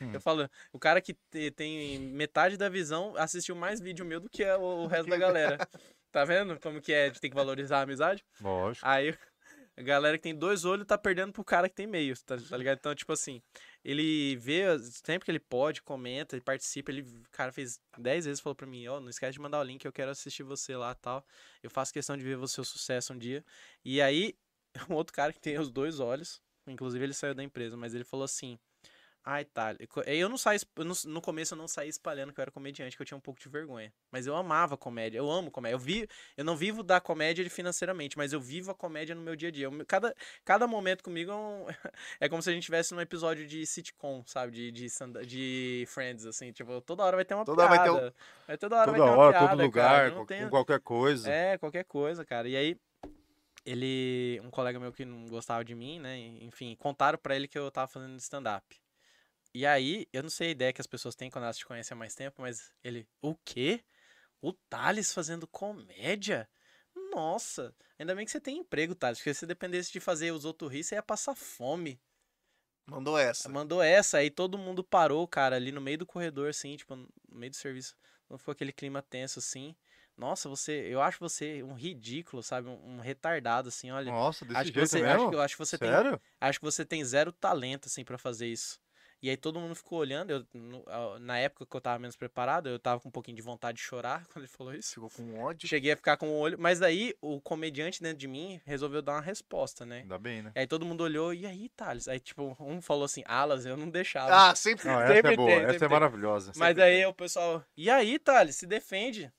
[0.02, 0.10] Hum.
[0.12, 4.28] Eu falo, o cara que te- tem metade da visão assistiu mais vídeo meu do
[4.28, 5.58] que o, o resto da galera.
[6.10, 8.24] Tá vendo como que é de ter que valorizar a amizade?
[8.40, 8.86] Lógico.
[8.86, 9.16] Aí
[9.76, 12.56] a galera que tem dois olhos tá perdendo pro cara que tem meio, tá, tá
[12.56, 12.78] ligado?
[12.78, 13.40] Então, tipo assim,
[13.84, 16.90] ele vê, sempre que ele pode, comenta e participa.
[16.90, 19.62] Ele, o cara fez 10 vezes, falou pra mim, ó, não esquece de mandar o
[19.62, 21.24] link, eu quero assistir você lá tal.
[21.62, 23.44] Eu faço questão de ver o seu sucesso um dia.
[23.84, 24.36] E aí,
[24.90, 28.04] um outro cara que tem os dois olhos, inclusive ele saiu da empresa, mas ele
[28.04, 28.58] falou assim.
[29.22, 29.76] Ai, tá.
[30.06, 30.58] Eu não saí,
[31.06, 33.38] no começo eu não saí espalhando que eu era comediante, que eu tinha um pouco
[33.38, 33.92] de vergonha.
[34.10, 35.74] Mas eu amava comédia, eu amo comédia.
[35.74, 39.36] Eu, vi, eu não vivo da comédia financeiramente, mas eu vivo a comédia no meu
[39.36, 39.66] dia a dia.
[39.66, 41.66] Eu- cada, cada momento comigo é, um-
[42.18, 44.52] é como se a gente estivesse num episódio de sitcom, sabe?
[44.52, 44.86] De, de,
[45.26, 46.50] de Friends, assim.
[46.50, 48.00] Tipo, toda hora vai ter uma Toda hora vai piada.
[48.00, 50.48] ter um- Vai toda hora Toda vai ter uma hora, piada, todo lugar, com tem-
[50.48, 51.30] qualquer coisa.
[51.30, 52.48] é, qualquer coisa, cara.
[52.48, 52.76] E aí,
[53.66, 54.40] ele.
[54.42, 56.16] Um colega meu que não gostava de mim, né?
[56.40, 58.64] Enfim, contaram pra ele que eu tava fazendo stand-up.
[59.54, 61.94] E aí, eu não sei a ideia que as pessoas têm quando elas te conhecem
[61.94, 63.08] há mais tempo, mas ele.
[63.20, 63.84] O quê?
[64.42, 66.48] O Thales fazendo comédia?
[67.14, 67.74] Nossa!
[67.98, 70.84] Ainda bem que você tem emprego, Thales, porque se dependesse de fazer os outros rir,
[70.84, 72.00] você ia passar fome.
[72.86, 73.48] Mandou essa.
[73.48, 77.08] Mandou essa, aí todo mundo parou, cara, ali no meio do corredor, assim, tipo, no
[77.30, 77.96] meio do serviço.
[78.28, 79.74] Não ficou aquele clima tenso, assim.
[80.16, 82.68] Nossa, você, eu acho você um ridículo, sabe?
[82.68, 84.10] Um, um retardado, assim, olha.
[84.10, 85.30] Nossa, desse acho que jeito você, mesmo?
[85.32, 86.20] acho, acho que você tem, Sério?
[86.40, 88.78] acho que você tem zero talento, assim, pra fazer isso.
[89.22, 92.68] E aí todo mundo ficou olhando, eu, no- na época que eu tava menos preparado,
[92.68, 94.94] eu tava com um pouquinho de vontade de chorar quando ele falou isso.
[94.94, 95.68] Ficou com ódio.
[95.68, 99.12] Cheguei a ficar com o olho, mas daí o comediante dentro de mim resolveu dar
[99.12, 100.00] uma resposta, né?
[100.00, 100.52] Ainda bem, né?
[100.54, 102.08] Aí todo mundo olhou, e aí, Thales?
[102.08, 104.32] Aí, tipo, um falou assim, alas, eu não deixava.
[104.32, 104.86] Ah, sempre.
[104.88, 105.88] Não, essa Sempre é boa, tem, essa é tem.
[105.88, 106.52] maravilhosa.
[106.56, 109.30] Mas aí o pessoal, e aí, Thales, se defende.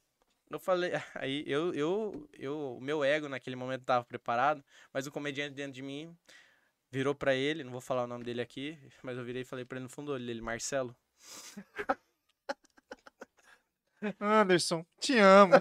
[0.49, 4.63] Eu falei, aí eu, eu, eu, o meu ego naquele momento tava preparado,
[4.93, 6.15] mas o comediante dentro de mim
[6.91, 9.65] virou pra ele, não vou falar o nome dele aqui, mas eu virei e falei
[9.65, 10.95] pra ele no fundo do olho dele, Marcelo,
[14.19, 15.53] Anderson, te amo.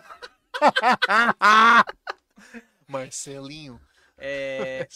[2.88, 3.80] Marcelinho.
[4.16, 4.88] é...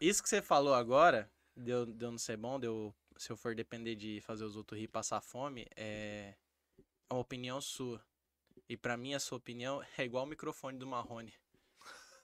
[0.00, 3.94] Isso que você falou agora, deu, deu não ser bom, deu, se eu for depender
[3.94, 6.34] de fazer os outros rir e passar fome, é
[7.08, 8.04] uma opinião sua.
[8.68, 11.32] E pra mim, a sua opinião é igual o microfone do Marrone.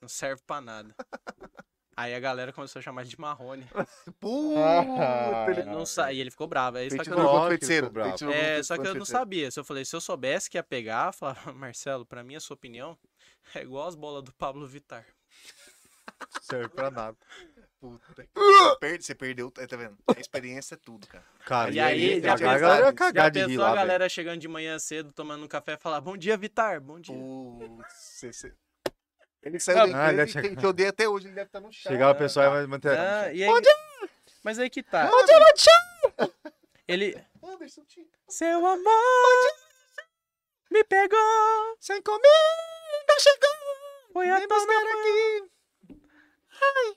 [0.01, 0.97] Não serve pra nada.
[2.01, 3.67] Aí a galera começou a chamar ele de Marrone.
[4.21, 4.61] Puta,
[5.61, 6.13] É, não sa...
[6.13, 6.77] E ele ficou bravo.
[6.77, 8.31] Aí, só que eu Lógico bravo.
[8.33, 9.05] É, só que eu não Feiticeiro.
[9.07, 9.51] sabia.
[9.51, 12.41] Se eu falei, se eu soubesse que ia pegar, eu falava, Marcelo, pra mim a
[12.41, 12.97] sua opinião
[13.55, 15.05] é igual as bolas do Pablo Vittar.
[16.43, 17.17] Serve pra nada.
[17.81, 18.05] Puta
[18.35, 19.97] Você perde- Você perdeu, tá vendo?
[20.17, 21.25] A experiência é tudo, cara.
[21.47, 23.75] Cara, E aí, já a galera ia já cagar Já de rir a velho.
[23.77, 27.15] galera chegando de manhã cedo, tomando um café e falar, bom dia, Vittar, bom dia.
[27.15, 28.55] Putz, você-
[29.43, 31.47] Ele saiu Ah, da ele empresa deve e te- te odeia até hoje, ele deve
[31.49, 31.93] estar no chão.
[31.93, 32.99] Chegava o pessoal e vai manter.
[32.99, 33.51] Ah, e aí...
[34.43, 35.11] Mas aí que tá.
[36.87, 37.15] Ele...
[37.43, 37.83] Anderson,
[38.29, 39.53] Seu amor
[40.71, 42.27] me pegou, Sem comida,
[43.21, 43.49] chegou!
[44.13, 45.51] foi a buscar aqui!
[46.61, 46.97] Ai,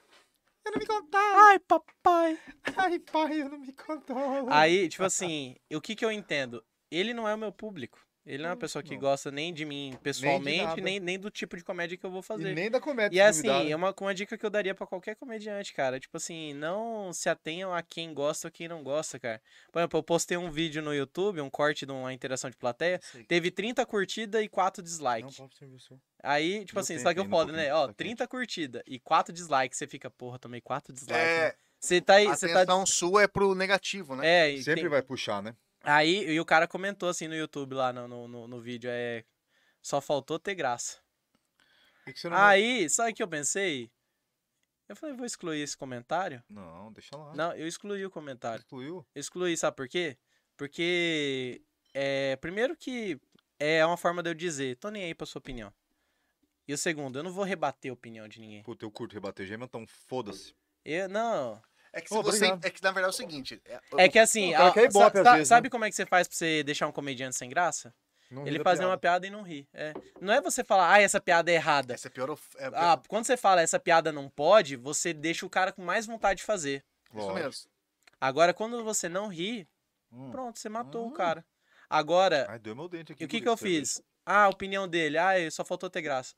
[0.66, 1.36] eu não me contar!
[1.50, 2.40] Ai, papai.
[2.78, 4.48] Ai, pai, eu não me controlo.
[4.50, 6.64] Aí, tipo assim, o que que eu entendo?
[6.90, 8.00] Ele não é o meu público.
[8.26, 9.00] Ele não é uma pessoa que não.
[9.00, 10.82] gosta nem de mim pessoalmente, nada.
[10.82, 12.54] nem, nem do tipo de comédia que eu vou E fazer.
[12.54, 13.16] nem da comédia.
[13.16, 13.72] E é assim, né?
[13.72, 16.00] é uma, uma dica que eu daria pra qualquer comediante, cara.
[16.00, 19.42] Tipo assim, não se atenham a quem gosta ou quem não gosta, cara.
[19.72, 23.00] Por exemplo, eu postei um vídeo no YouTube, um corte de uma interação de plateia,
[23.02, 23.24] Sei.
[23.24, 25.38] teve 30 curtidas e 4 Não, dislikes.
[25.38, 26.00] pode servir o seu.
[26.24, 27.74] Aí, tipo Meu assim, só que eu meu foda, né?
[27.74, 31.20] Ó, tá 30 curtidas e 4 dislikes, você fica, porra, tomei 4 dislikes.
[31.20, 31.54] É, né?
[31.80, 32.62] Você tá aí, a você tá.
[32.62, 34.28] atenção sua é pro negativo, né?
[34.28, 35.56] É, e Sempre tem- vai puxar, né?
[35.84, 39.24] Aí, e o cara comentou assim no YouTube lá no, no, no, vídeo, é.
[39.82, 41.00] Só faltou ter graça.
[42.06, 42.38] Por que você não...
[42.38, 43.92] Aí, sabe o que eu pensei?
[44.88, 46.44] Eu falei, vou excluir esse comentário.
[46.50, 47.34] Não, deixa lá.
[47.34, 48.60] Não, eu excluí o comentário.
[48.60, 49.06] Excluiu?
[49.16, 50.18] Eu excluí, sabe por quê?
[50.56, 51.64] Porque,
[51.94, 53.20] é, primeiro que
[53.58, 55.74] é uma forma de eu dizer, tô nem aí pra sua opinião.
[56.68, 58.64] E o segundo, eu não vou rebater a opinião de ninguém.
[58.64, 60.56] Puta, eu curto rebater gema, então foda-se.
[60.86, 61.62] Eu, não.
[61.94, 62.38] É que se Ô, você.
[62.46, 62.66] obrigado.
[62.66, 63.62] É que na verdade é o seguinte.
[63.66, 65.70] é- É que assim, a- quer ibope sa- às sa- vezes, sabe né?
[65.70, 67.94] como é que você faz pra você deixar um comediante sem graça?
[68.30, 69.20] Não Ele fazer uma piada.
[69.22, 69.68] piada e não rir.
[69.74, 69.94] É.
[70.22, 71.94] Não é você falar, ah, essa piada é errada.
[71.94, 72.30] Essa é pior.
[72.58, 76.06] É, Ah, quando você fala essa piada não pode, você deixa o cara com mais
[76.06, 76.82] vontade de fazer.
[77.14, 77.70] isso mesmo.
[78.22, 79.68] Agora, quando você não ri,
[80.14, 80.32] Hum.
[80.32, 81.10] pronto, você matou Hum.
[81.10, 81.44] o cara.
[81.90, 83.22] Agora, Ai, doeu meu dente aqui.
[83.22, 84.02] e o que que eu fiz?
[84.26, 85.18] Ah, a opinião dele.
[85.18, 86.34] Ah, só faltou ter graça.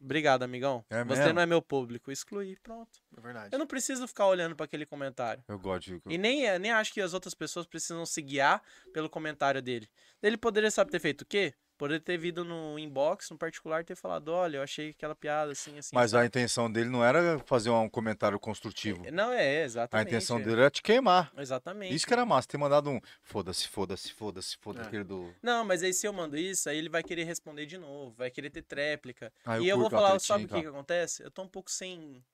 [0.00, 0.84] Obrigado, amigão.
[0.90, 1.34] É você mesmo?
[1.34, 2.12] não é meu público.
[2.12, 3.00] Excluí, pronto.
[3.16, 3.48] É verdade.
[3.52, 5.42] Eu não preciso ficar olhando pra aquele comentário.
[5.48, 6.02] Eu gosto de...
[6.06, 8.62] E nem, nem acho que as outras pessoas precisam se guiar
[8.92, 9.88] pelo comentário dele.
[10.22, 11.54] Ele poderia, sabe, ter feito o quê?
[11.78, 15.76] Poderia ter vindo no inbox, no particular, ter falado, olha, eu achei aquela piada assim,
[15.78, 15.90] assim.
[15.94, 19.04] Mas assim." a intenção dele não era fazer um comentário construtivo.
[19.12, 20.08] Não, é, A exatamente.
[20.08, 21.30] intenção dele era te queimar.
[21.36, 21.94] Exatamente.
[21.94, 24.88] Isso que era massa, ter mandado um foda-se, foda-se, foda-se, foda-se, É.
[24.88, 25.34] aquele do...
[25.42, 28.30] Não, mas aí se eu mando isso, aí ele vai querer responder de novo, vai
[28.30, 29.30] querer ter tréplica.
[29.44, 30.62] Ah, e eu vou falar, sabe o que, cara.
[30.62, 31.22] que acontece?
[31.22, 32.24] Eu tô um pouco sem.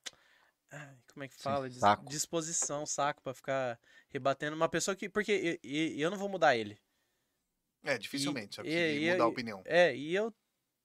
[0.71, 1.69] Ai, como é que fala?
[1.69, 2.05] Dis- saco.
[2.09, 3.77] Disposição, saco, pra ficar
[4.09, 5.07] rebatendo uma pessoa que.
[5.09, 6.77] Porque e- e- eu não vou mudar ele.
[7.83, 8.59] É, dificilmente.
[8.61, 9.61] E- precisa e- mudar a e- opinião.
[9.65, 10.33] É, e eu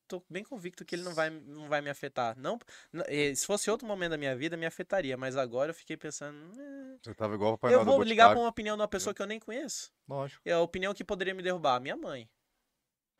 [0.08, 2.36] tô bem convicto que ele não vai, não vai me afetar.
[2.38, 2.58] Não,
[3.06, 5.16] eh, se fosse outro momento da minha vida, me afetaria.
[5.16, 6.38] Mas agora eu fiquei pensando.
[6.60, 8.40] "Eh, Você tava igual o eu vou ligar pra Boticário.
[8.42, 9.92] uma opinião de uma pessoa que eu nem conheço.
[10.08, 10.42] Lógico.
[10.48, 11.76] É a opinião que poderia me derrubar.
[11.76, 12.28] A minha mãe.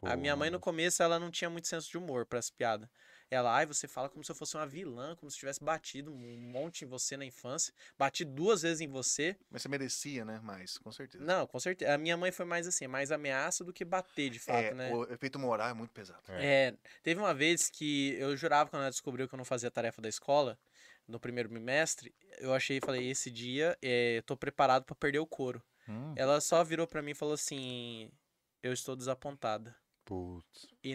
[0.03, 2.51] A minha mãe no Pô, começo, ela não tinha muito senso de humor para as
[2.51, 2.89] piadas.
[3.31, 6.37] Ela, ai, você fala como se eu fosse uma vilã, como se tivesse batido um
[6.41, 9.37] monte em você na infância, bati duas vezes em você.
[9.51, 10.41] Mas você merecia, né?
[10.43, 11.23] Mais, com certeza.
[11.23, 11.95] Não, com certeza.
[11.95, 14.93] A minha mãe foi mais assim, mais ameaça do que bater, de fato, é, né?
[14.93, 16.23] o efeito moral é muito pesado.
[16.29, 20.01] É, teve uma vez que eu jurava quando ela descobriu que eu não fazia tarefa
[20.01, 20.59] da escola,
[21.07, 25.19] no primeiro bimestre, eu achei e falei, esse dia é, eu tô preparado para perder
[25.19, 25.63] o couro.
[25.89, 28.11] Hum, Ela só virou para mim e falou assim,
[28.63, 29.75] eu estou desapontada.
[30.09, 30.67] Putz.
[30.83, 30.93] E,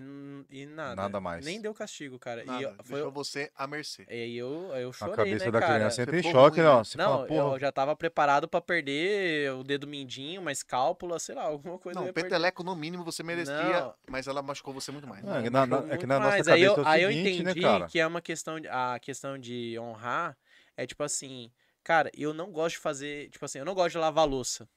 [0.49, 0.95] e nada.
[0.95, 1.45] Nada mais.
[1.45, 2.43] Nem deu castigo, cara.
[2.43, 4.07] Nada, E eu, foi, deixou você à mercê.
[4.09, 5.75] e aí eu, eu A chorei, cabeça né, da cara?
[5.75, 6.77] criança entra em choque, ruim, não.
[6.79, 6.83] né?
[6.83, 11.19] Você Não, fala, porra, eu já tava preparado pra perder o dedo mindinho, uma escálpula,
[11.19, 11.99] sei lá, alguma coisa.
[11.99, 13.93] Não, peteleco no mínimo você merecia, Não.
[14.09, 15.23] mas ela machucou você muito mais.
[15.23, 16.47] Não, é na- na- é que na nossa mais.
[16.47, 17.85] aí eu, cabeça é o aí eu seguinte, né, entendi cara?
[17.87, 20.35] que é uma questão de, a questão de honrar
[20.75, 21.51] é tipo assim,
[21.83, 24.67] cara, eu não gosto de fazer, tipo assim, eu não gosto de lavar louça.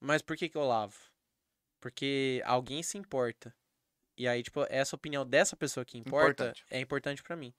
[0.00, 0.94] Mas por que que eu lavo?
[1.82, 3.52] Porque alguém se importa.
[4.16, 6.64] E aí, tipo, essa opinião dessa pessoa que importa Importante.
[6.70, 7.52] é importante pra mim.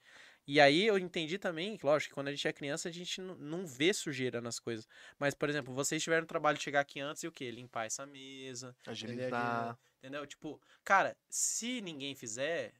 [0.48, 3.66] E aí eu entendi também, lógico, que quando a gente é criança, a gente não,
[3.66, 4.88] vê sujeira nas coisas.
[5.20, 7.52] Mas, por exemplo, vocês tiveram o trabalho de chegar aqui antes e o quê?
[7.52, 9.78] Limpar essa mesa, Agilizar.
[10.00, 10.26] Entendeu?
[10.26, 12.74] Tipo, cara, se ninguém fizer,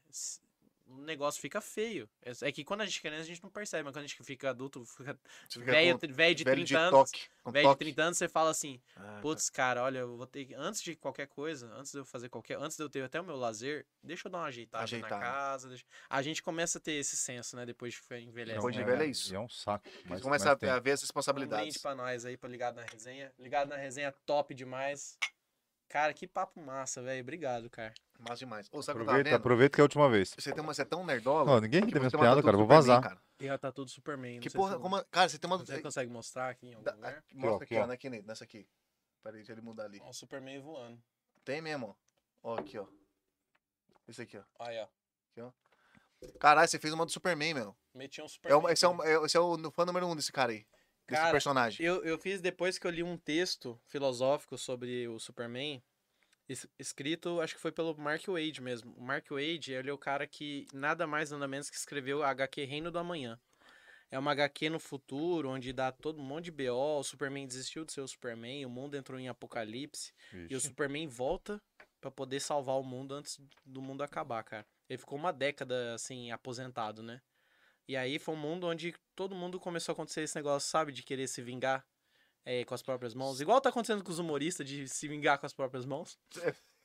[0.86, 2.08] o negócio fica feio.
[2.22, 4.06] É é que quando a gente é criança, a gente não percebe, mas quando a
[4.06, 5.18] gente fica adulto, fica
[5.56, 7.10] velho, com- velho de velho 30 de anos.
[7.10, 7.28] toque.
[7.46, 7.84] Velho de toque.
[7.84, 10.54] 30 anos, você fala assim, Ah, putz, cara, olha, eu vou ter que.
[10.54, 12.58] Antes de qualquer coisa, antes de eu fazer qualquer.
[12.58, 15.10] Antes de eu ter até o meu lazer, deixa eu dar uma ajeitada Ajeitar.
[15.10, 15.68] na casa.
[15.68, 17.64] deixa- A gente começa a ter esse senso, né?
[17.64, 18.56] Depois de envelhece.
[18.56, 19.08] Depois de né, velho cara?
[19.08, 19.34] é isso.
[19.34, 19.88] É um saco.
[20.06, 21.64] Mas, começa mas a, a ver as Um responsabilidades.
[21.64, 23.32] brinde pra nós aí, pra ligado na resenha.
[23.38, 25.18] Ligado na resenha, top demais.
[25.88, 27.22] Cara, que papo massa, velho.
[27.22, 27.94] Obrigado, cara.
[28.18, 28.68] Mas demais.
[28.72, 30.34] Ô, sabe que Aproveita, aproveita que é a última vez.
[30.38, 31.44] Você, tem uma, você é tão nerdola.
[31.44, 32.56] Não, ninguém minhas você tem uma piadas, cara.
[32.56, 33.02] vou vazar.
[33.02, 33.20] cara.
[33.36, 34.40] Tem a tatu do Superman.
[34.40, 35.04] Que porra, como...
[35.06, 35.58] Cara, você tem uma...
[35.58, 37.18] Você consegue mostrar aqui em algum Da- lugar?
[37.18, 37.84] aqui, Mostra aqui, aqui, ó.
[37.84, 38.66] ó, naqui, nessa aqui.
[39.22, 39.98] Peraí, deixa ele mudar ali.
[40.02, 41.02] Ó, o Superman voando.
[41.44, 41.96] Tem mesmo,
[42.42, 42.52] ó.
[42.52, 42.86] Ó, aqui, ó.
[44.08, 44.42] Esse aqui, ó.
[44.60, 45.50] Aí, ó.
[46.40, 47.76] Caralho, você fez uma do Superman, meu.
[47.92, 48.62] Meti um É Superman.
[48.62, 48.96] o, esse, é aqui.
[48.98, 50.66] o, é- esse é o fã número um desse cara aí.
[51.06, 51.84] Desse Cara, personagem.
[51.84, 55.82] Eu, eu fiz depois que eu li um texto filosófico sobre o Superman,
[56.78, 58.92] escrito, acho que foi pelo Mark Wade mesmo.
[58.96, 62.30] O Mark Wade, ele é o cara que nada mais nada menos que escreveu a
[62.30, 63.38] HQ Reino do Amanhã.
[64.10, 67.84] É uma HQ no futuro, onde dá todo um monte de BO, o Superman desistiu
[67.84, 70.12] de ser o Superman, o mundo entrou em apocalipse,
[70.48, 70.60] e o.
[70.60, 71.60] Superman volta
[72.00, 74.66] pra poder salvar o mundo antes do mundo acabar, cara.
[74.88, 77.20] Ele ficou uma década, assim, aposentado, né?
[77.88, 80.92] E aí foi um mundo onde todo mundo começou a acontecer esse negócio, sabe?
[80.92, 81.84] De querer se vingar
[82.44, 83.40] é, com as próprias mãos.
[83.40, 86.18] Igual tá acontecendo com os humoristas, de se vingar com as próprias mãos.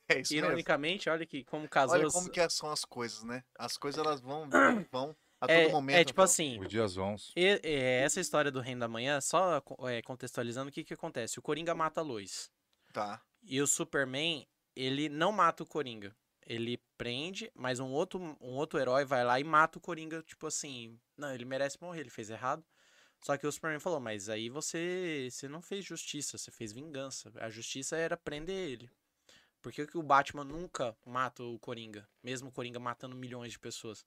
[0.07, 0.47] É isso mesmo.
[0.47, 1.95] Ironicamente, olha que como casou...
[1.95, 3.43] Olha como que são as coisas, né?
[3.57, 4.49] As coisas, elas vão,
[4.91, 5.97] vão a todo é, momento.
[5.97, 6.33] é tipo Rafael.
[6.33, 7.31] assim, Os dias vãos.
[7.35, 11.37] e- é, essa história do Reino da Manhã, só é, contextualizando, o que que acontece?
[11.37, 12.49] O Coringa mata a Lois.
[12.91, 13.21] Tá.
[13.43, 16.15] E o Superman, ele não mata o Coringa.
[16.45, 20.47] Ele prende, mas um outro, um outro herói vai lá e mata o Coringa, tipo
[20.47, 22.65] assim, não, ele merece morrer, ele fez errado.
[23.21, 27.31] Só que o Superman falou, mas aí você, você não fez justiça, você fez vingança.
[27.35, 28.89] A justiça era prender ele.
[29.61, 32.07] Por que, que o Batman nunca mata o Coringa?
[32.23, 34.05] Mesmo o Coringa matando milhões de pessoas.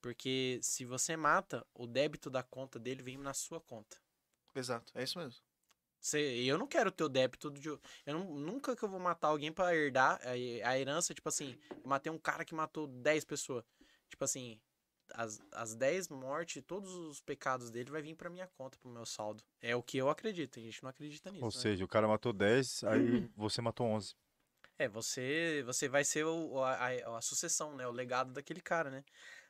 [0.00, 3.96] Porque se você mata, o débito da conta dele vem na sua conta.
[4.54, 4.92] Exato.
[4.96, 5.40] É isso mesmo.
[6.00, 7.68] Você, eu não quero ter o débito de.
[7.68, 10.30] Eu não- nunca que eu vou matar alguém pra herdar a,
[10.68, 13.64] a herança, tipo assim, matei um cara que matou 10 pessoas.
[14.10, 14.60] Tipo assim,
[15.14, 19.06] as, as 10 mortes, todos os pecados dele vai vir pra minha conta, pro meu
[19.06, 19.42] saldo.
[19.60, 21.44] É o que eu acredito, a gente não acredita nisso.
[21.44, 21.56] Ou né?
[21.56, 24.14] seja, o cara matou 10, aí você matou 11.
[24.78, 27.86] É, você, você vai ser o, a, a, a sucessão, né?
[27.86, 29.04] O legado daquele cara, né?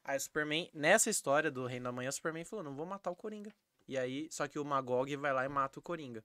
[0.05, 3.11] Aí o Superman, nessa história do Reino da Manhã, o Superman falou, não vou matar
[3.11, 3.55] o Coringa.
[3.87, 6.25] E aí, só que o Magog vai lá e mata o Coringa.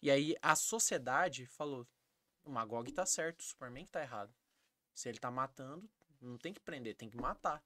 [0.00, 1.86] E aí a sociedade falou,
[2.44, 4.32] o Magog tá certo, o Superman que tá errado.
[4.94, 5.88] Se ele tá matando,
[6.20, 7.62] não tem que prender, tem que matar.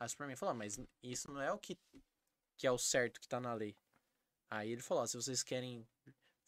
[0.00, 1.76] O Superman falou, "Ah, mas isso não é o que,
[2.56, 3.76] que é o certo que tá na lei.
[4.50, 5.86] Aí ele falou, ó, se vocês querem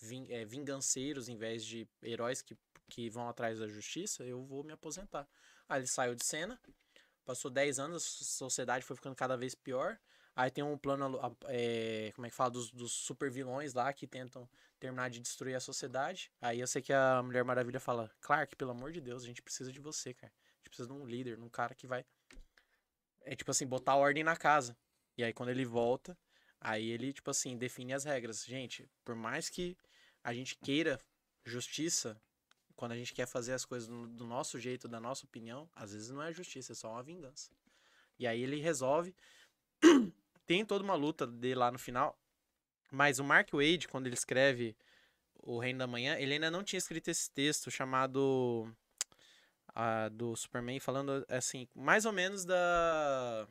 [0.00, 2.56] vin- é, vinganceiros em vez de heróis que,
[2.88, 5.28] que vão atrás da justiça, eu vou me aposentar.
[5.68, 6.60] Aí ele saiu de cena,
[7.24, 9.98] passou 10 anos, a so- sociedade foi ficando cada vez pior.
[10.34, 13.92] Aí tem um plano, a- é, como é que fala, dos, dos super vilões lá
[13.92, 14.48] que tentam
[14.78, 16.32] terminar de destruir a sociedade.
[16.40, 19.42] Aí eu sei que a Mulher Maravilha fala, Clark, pelo amor de Deus, a gente
[19.42, 20.32] precisa de você, cara.
[20.32, 22.04] A gente precisa de um líder, de um cara que vai,
[23.30, 24.76] é tipo assim, botar ordem na casa.
[25.16, 26.18] E aí quando ele volta,
[26.60, 28.44] aí ele, tipo assim, define as regras.
[28.44, 29.76] Gente, por mais que
[30.24, 30.98] a gente queira
[31.44, 32.20] justiça,
[32.74, 36.10] quando a gente quer fazer as coisas do nosso jeito, da nossa opinião, às vezes
[36.10, 37.52] não é justiça, é só uma vingança.
[38.18, 39.14] E aí ele resolve.
[40.44, 42.18] Tem toda uma luta dele lá no final.
[42.90, 44.76] Mas o Mark Wade, quando ele escreve
[45.38, 48.68] O Reino da Manhã, ele ainda não tinha escrito esse texto chamado.
[49.80, 53.48] Ah, do Superman, falando assim, mais ou menos da.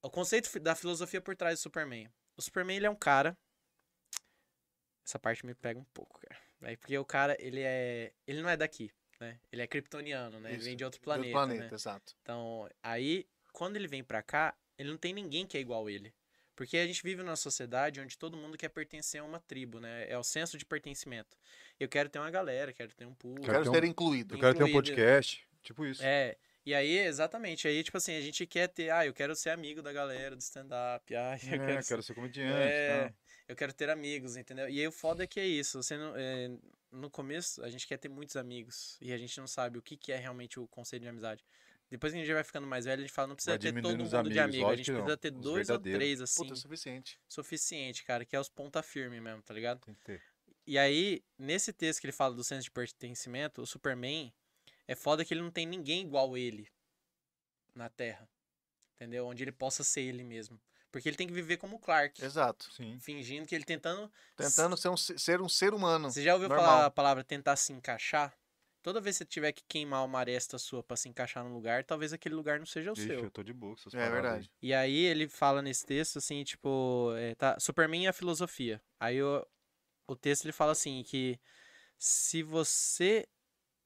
[0.00, 2.08] O conceito da filosofia por trás do Superman.
[2.36, 3.36] O Superman, ele é um cara.
[5.04, 6.40] Essa parte me pega um pouco, cara.
[6.62, 8.12] É porque o cara, ele é.
[8.24, 9.40] Ele não é daqui, né?
[9.50, 10.50] Ele é kryptoniano, né?
[10.50, 11.32] Ele Isso, vem de outro planeta.
[11.32, 11.74] planeta, né?
[11.74, 12.14] exato.
[12.22, 16.14] Então, aí, quando ele vem pra cá, ele não tem ninguém que é igual ele.
[16.56, 20.06] Porque a gente vive numa sociedade onde todo mundo quer pertencer a uma tribo, né?
[20.08, 21.36] É o senso de pertencimento.
[21.80, 23.34] Eu quero ter uma galera, quero ter um pool.
[23.36, 24.34] Quero Quero ter um- ser incluído.
[24.36, 24.88] Eu quero ter um Incluído.
[24.90, 26.02] podcast, tipo isso.
[26.04, 29.50] É, e aí, exatamente, aí, tipo assim, a gente quer ter, ah, eu quero ser
[29.50, 32.56] amigo da galera do stand-up, ah, eu É, quero, ser- quero ser comediante.
[32.72, 33.14] é, tal.
[33.48, 34.68] eu quero ter amigos, entendeu?
[34.68, 36.50] E aí o foda é que é isso, você não, é,
[36.92, 39.96] no começo a gente quer ter muitos amigos, e a gente não sabe o que,
[39.96, 41.44] que é realmente o conceito de amizade.
[41.94, 43.72] Depois que a gente vai ficando mais velho, a gente fala, não precisa Vai ter
[43.80, 46.54] todo mundo os de amigos, amigo, a gente precisa ter dois ou três, assim, Puta,
[46.54, 47.20] é suficiente.
[47.28, 49.78] suficiente, cara, que é os ponta firme mesmo, tá ligado?
[49.78, 50.20] Tem que ter.
[50.66, 54.34] E aí, nesse texto que ele fala do senso de pertencimento, o Superman
[54.88, 56.68] é foda que ele não tem ninguém igual ele
[57.76, 58.28] na Terra.
[58.96, 59.28] Entendeu?
[59.28, 60.60] Onde ele possa ser ele mesmo.
[60.90, 62.24] Porque ele tem que viver como Clark.
[62.24, 62.72] Exato.
[62.72, 62.98] Sim.
[62.98, 64.10] Fingindo que ele tentando.
[64.36, 66.10] Tentando ser um, se- ser um ser humano.
[66.10, 66.66] Você já ouviu normal.
[66.66, 68.36] falar a palavra tentar se encaixar?
[68.84, 71.82] Toda vez que você tiver que queimar uma aresta sua pra se encaixar num lugar,
[71.84, 73.24] talvez aquele lugar não seja o Ixi, seu.
[73.24, 74.50] eu tô de boa com essas É paradas verdade.
[74.60, 78.78] E aí ele fala nesse texto assim, tipo, é, tá, Superman e a filosofia.
[79.00, 79.44] Aí o,
[80.06, 81.40] o texto ele fala assim que
[81.98, 83.26] se você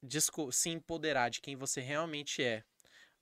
[0.02, 2.64] desco- se empoderar de quem você realmente é,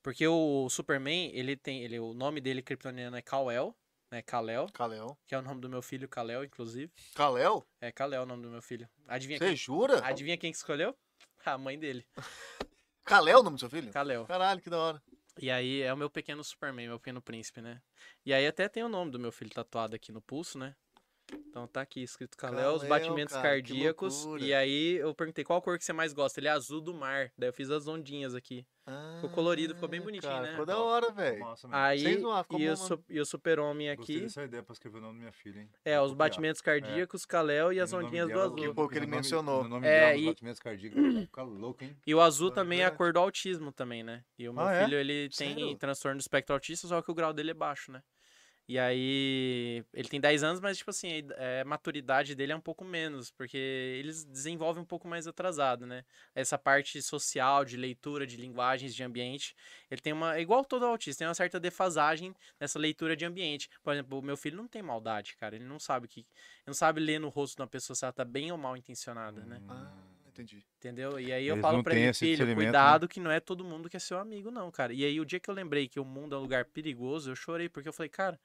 [0.03, 3.77] porque o Superman, ele tem, ele, o nome dele kryptoniano é Kal-El,
[4.11, 5.19] né, Kal-El, Kalel.
[5.27, 6.91] que é o nome do meu filho, Kal-El, inclusive.
[7.15, 7.67] Kalel?
[7.83, 8.89] É Kal-El o nome do meu filho.
[9.09, 10.01] Adivinha Você quem, jura?
[10.07, 10.97] adivinha quem que escolheu?
[11.55, 12.05] A mãe dele,
[13.05, 13.93] Kalel é o nome do seu filho?
[13.93, 14.27] Kal-El.
[14.27, 15.03] Caralho, que da hora.
[15.41, 17.81] E aí é o meu pequeno Superman, meu pequeno príncipe, né?
[18.25, 20.75] E aí até tem o nome do meu filho tatuado aqui no pulso, né?
[21.33, 24.27] Então tá aqui escrito Kalel, os batimentos cara, cardíacos.
[24.39, 26.39] E aí eu perguntei qual cor que você mais gosta.
[26.39, 27.33] Ele é azul do mar.
[27.37, 28.67] Daí eu fiz as ondinhas aqui.
[29.17, 30.51] Ficou colorido, ficou bem Ah, bonitinho, cara, né?
[30.51, 31.45] Ficou da hora, velho.
[31.45, 31.71] Mesmo.
[31.73, 34.25] Aí zoar, ficou e, bom, o su- e o super-homem Gostei aqui.
[34.27, 35.69] dessa ideia pra escrever o nome da minha filha, hein?
[35.85, 38.55] É, os batimentos cardíacos, Kalel e as ondinhas do azul.
[38.57, 39.65] Que pouco que ele nome- mencionou.
[39.65, 41.97] No nome É, dela, e- os batimentos cardíacos, vai ficar louco, hein?
[42.07, 44.23] E o azul É também é a cor do autismo também, né?
[44.39, 44.85] E o meu Ah, é?
[44.85, 48.01] filho, ele tem transtorno do espectro autista, só que o grau dele é baixo, né?
[48.69, 52.57] E aí, ele tem 10 anos, mas, tipo assim, a é, a maturidade dele é
[52.57, 56.05] um pouco menos, porque eles desenvolvem um pouco mais atrasado, né?
[56.35, 59.55] Essa parte social, de leitura, de linguagens, de ambiente,
[59.89, 60.37] ele tem uma...
[60.37, 63.71] é Igual todo autista, tem uma certa defasagem nessa leitura de ambiente.
[63.83, 65.55] Por exemplo, o meu filho não tem maldade, cara.
[65.55, 66.21] Ele não sabe que...
[66.21, 66.27] Ele
[66.69, 69.45] não sabe ler no rosto de uma pessoa se ela tá bem ou mal intencionada,
[69.45, 69.61] né?
[69.69, 70.67] Ah, entendi.
[70.79, 71.19] Entendeu?
[71.19, 72.55] E aí eu Eles falo pra ele, filho, né?
[72.55, 74.93] cuidado que não é todo mundo que é seu amigo, não, cara.
[74.93, 77.37] E aí o dia que eu lembrei que o mundo é um lugar perigoso, eu
[77.37, 78.39] chorei, porque eu falei, cara,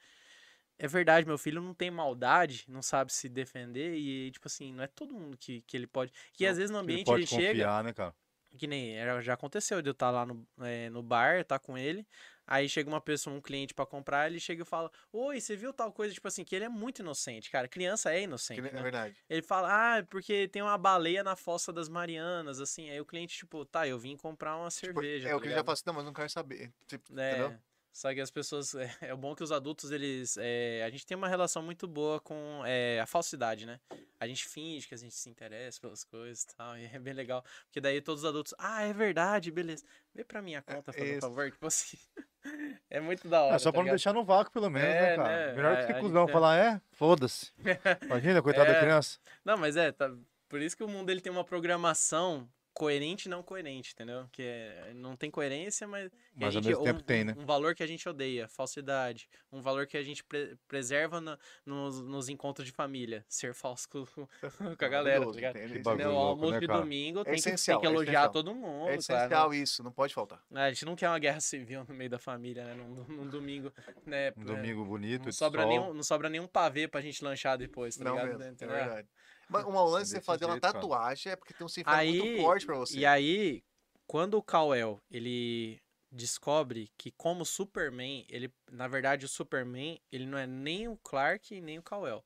[0.80, 4.84] é verdade, meu filho não tem maldade, não sabe se defender, e, tipo assim, não
[4.84, 6.12] é todo mundo que, que ele pode.
[6.34, 7.50] Que às vezes no Ele ambiente pode ele, chega.
[7.50, 8.16] confiar, né, cara?
[8.58, 12.06] Que nem já aconteceu de eu estar lá no, eh, no bar, tá com ele.
[12.52, 15.72] Aí chega uma pessoa, um cliente pra comprar, ele chega e fala: Oi, você viu
[15.72, 16.14] tal coisa?
[16.14, 17.66] Tipo assim, que ele é muito inocente, cara.
[17.66, 18.60] Criança é inocente.
[18.60, 18.82] É né?
[18.82, 19.16] verdade.
[19.30, 22.90] Ele fala, ah, é porque tem uma baleia na fossa das Marianas, assim.
[22.90, 25.30] Aí o cliente, tipo, tá, eu vim comprar uma Tipo, cerveja.
[25.30, 26.74] é tá o ele já fala assim, não, mas não quero saber.
[26.88, 27.60] Tipo, É, entendeu?
[27.92, 28.74] Só que as pessoas.
[28.76, 30.38] É, é bom que os adultos, eles.
[30.40, 33.80] é, a gente tem uma relação muito boa com é, a falsidade, né?
[34.20, 36.78] A gente finge que a gente se interessa pelas coisas e tal.
[36.78, 37.44] E é bem legal.
[37.66, 38.54] Porque daí todos os adultos.
[38.58, 39.84] Ah, é verdade, beleza.
[40.14, 41.52] Vê pra minha conta, por favor.
[41.52, 41.98] Tipo assim.
[42.90, 43.56] É muito da hora.
[43.56, 43.96] É só tá pra não ligado?
[43.98, 45.48] deixar no vácuo, pelo menos, É, né, cara?
[45.48, 45.54] né?
[45.54, 47.52] Melhor do que cuzão gente- falar, é, foda-se.
[48.04, 48.74] Imagina, coitado É.
[48.74, 49.20] da criança.
[49.46, 50.12] Não, mas é, tá...
[50.50, 54.28] por isso que o mundo ele tem uma programação coerente e não coerente, entendeu?
[54.32, 56.10] Que é- não tem coerência, mas.
[56.10, 57.36] que a Mas ao gente- mesmo tempo um, tem, né?
[57.38, 59.28] Um valor que a gente odeia, falsidade.
[59.52, 63.26] Um valor que a gente pre- preserva na- nos, nos encontros de família.
[63.28, 64.28] Ser falso com, com
[64.86, 65.54] a galera, tá ligado?
[65.56, 68.32] Que Né, o almoço né, de domingo tem, que, essencial, tem que é elogiar essencial.
[68.32, 68.84] todo mundo.
[68.84, 70.42] É cara, essencial não- isso, não pode faltar.
[70.54, 72.74] a gente não quer uma guerra civil no meio da família, né?
[72.76, 73.72] Num, num domingo,
[74.06, 74.32] né?
[74.38, 75.70] Um é, domingo bonito, Não sobra, sol.
[75.70, 78.40] nenhum, não sobra nenhum pavê pra gente lanchar depois, tá não ligado?
[78.40, 79.08] mesmo, é verdade.
[79.52, 80.74] Mas uma lance você fazer uma jeito, cara.
[80.74, 83.00] tatuagem é porque tem um significado Aí, muito forte pra você.
[83.00, 83.64] E aí,
[84.08, 85.80] quando o Kal-El, ele
[86.12, 91.54] descobre que como Superman, ele, na verdade, o Superman, ele não é nem o Clark
[91.56, 92.24] e nem o Kal-El.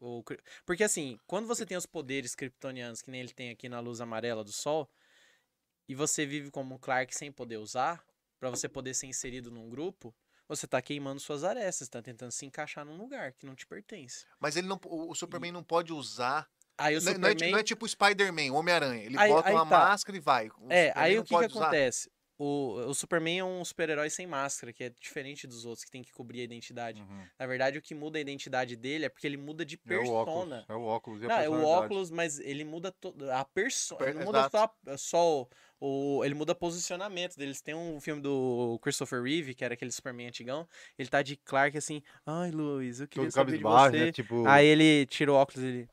[0.00, 0.24] O- o
[0.64, 4.00] porque assim, quando você tem os poderes kryptonianos, que nem ele tem aqui na luz
[4.00, 4.88] amarela do sol,
[5.88, 8.04] e você vive como um Clark sem poder usar,
[8.38, 10.14] pra você poder ser inserido num grupo,
[10.48, 14.26] você tá queimando suas arestas, tá tentando se encaixar num lugar que não te pertence.
[14.38, 16.48] Mas ele não, o Superman não pode usar.
[16.76, 17.34] Aí o Não, é- Superman...
[17.40, 19.04] não é, não é tipo o Spider-Man, o Homem-Aranha.
[19.04, 19.78] Ele Aí- bota aí uma tá.
[19.78, 20.48] máscara e vai.
[20.58, 22.10] O É, Superman aí o que, que acontece?
[22.36, 26.02] O, o Superman é um super-herói sem máscara, que é diferente dos outros, que tem
[26.02, 27.00] que cobrir a identidade.
[27.00, 27.24] Uhum.
[27.38, 30.10] Na verdade, o que muda a identidade dele é porque ele muda de É o
[30.10, 30.24] óculos.
[30.48, 30.64] persona.
[30.68, 33.98] É o óculos e a Não, é o óculos, mas ele muda to- a persona.
[33.98, 35.42] Per- Ele não muda só, só
[35.80, 37.60] o, o- Ele muda posicionamento deles.
[37.60, 40.66] Tem um filme do Christopher Reeve, que era aquele Superman antigão.
[40.98, 42.02] Ele tá de Clark assim.
[42.26, 44.04] Ai, Luiz, eu queria Todo saber de cabisbaixo, você.
[44.06, 44.12] né?
[44.12, 45.88] Tipo, Aí ele tira o óculos e ele.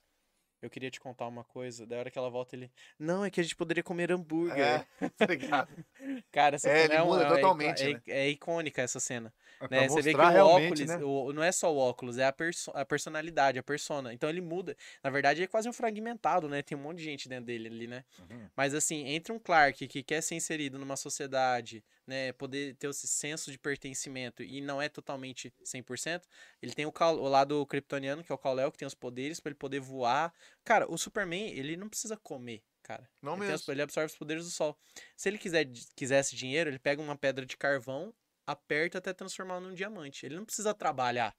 [0.61, 1.85] Eu queria te contar uma coisa.
[1.87, 2.71] Da hora que ela volta, ele.
[2.99, 4.59] Não, é que a gente poderia comer hambúrguer.
[4.99, 5.67] É, tá ligado?
[6.31, 8.01] Cara, essa É, cena ele um- muda é, totalmente, é, né?
[8.07, 9.33] é icônica essa cena.
[9.59, 9.87] é Né?
[9.89, 10.97] Você vê que o óculos, né?
[11.03, 14.13] o- não é só o óculos, é a, perso a personalidade, a persona.
[14.13, 14.75] Então ele muda.
[15.03, 16.61] Na verdade, é quase um fragmentado, né?
[16.61, 18.03] Tem um monte de gente dentro dele ali, né?
[18.19, 18.47] Uhum.
[18.55, 23.07] Mas assim, entre um Clark que quer ser inserido numa sociedade, né, poder ter esse
[23.07, 26.27] senso de pertencimento e não é totalmente 100%,
[26.61, 29.49] ele tem o, o lado kryptoniano, que é o Kal-El, que tem os poderes pra
[29.49, 30.33] ele poder voar.
[30.63, 33.09] Cara, o Superman, ele não precisa comer, cara.
[33.21, 33.73] Não ele, os- mesmo.
[33.73, 34.77] ele absorve os poderes do sol.
[35.17, 35.65] Se ele quiser,
[35.95, 38.13] quisesse dinheiro, ele pega uma pedra de carvão,
[38.45, 40.25] aperta até transformar num diamante.
[40.25, 41.35] Ele não precisa trabalhar,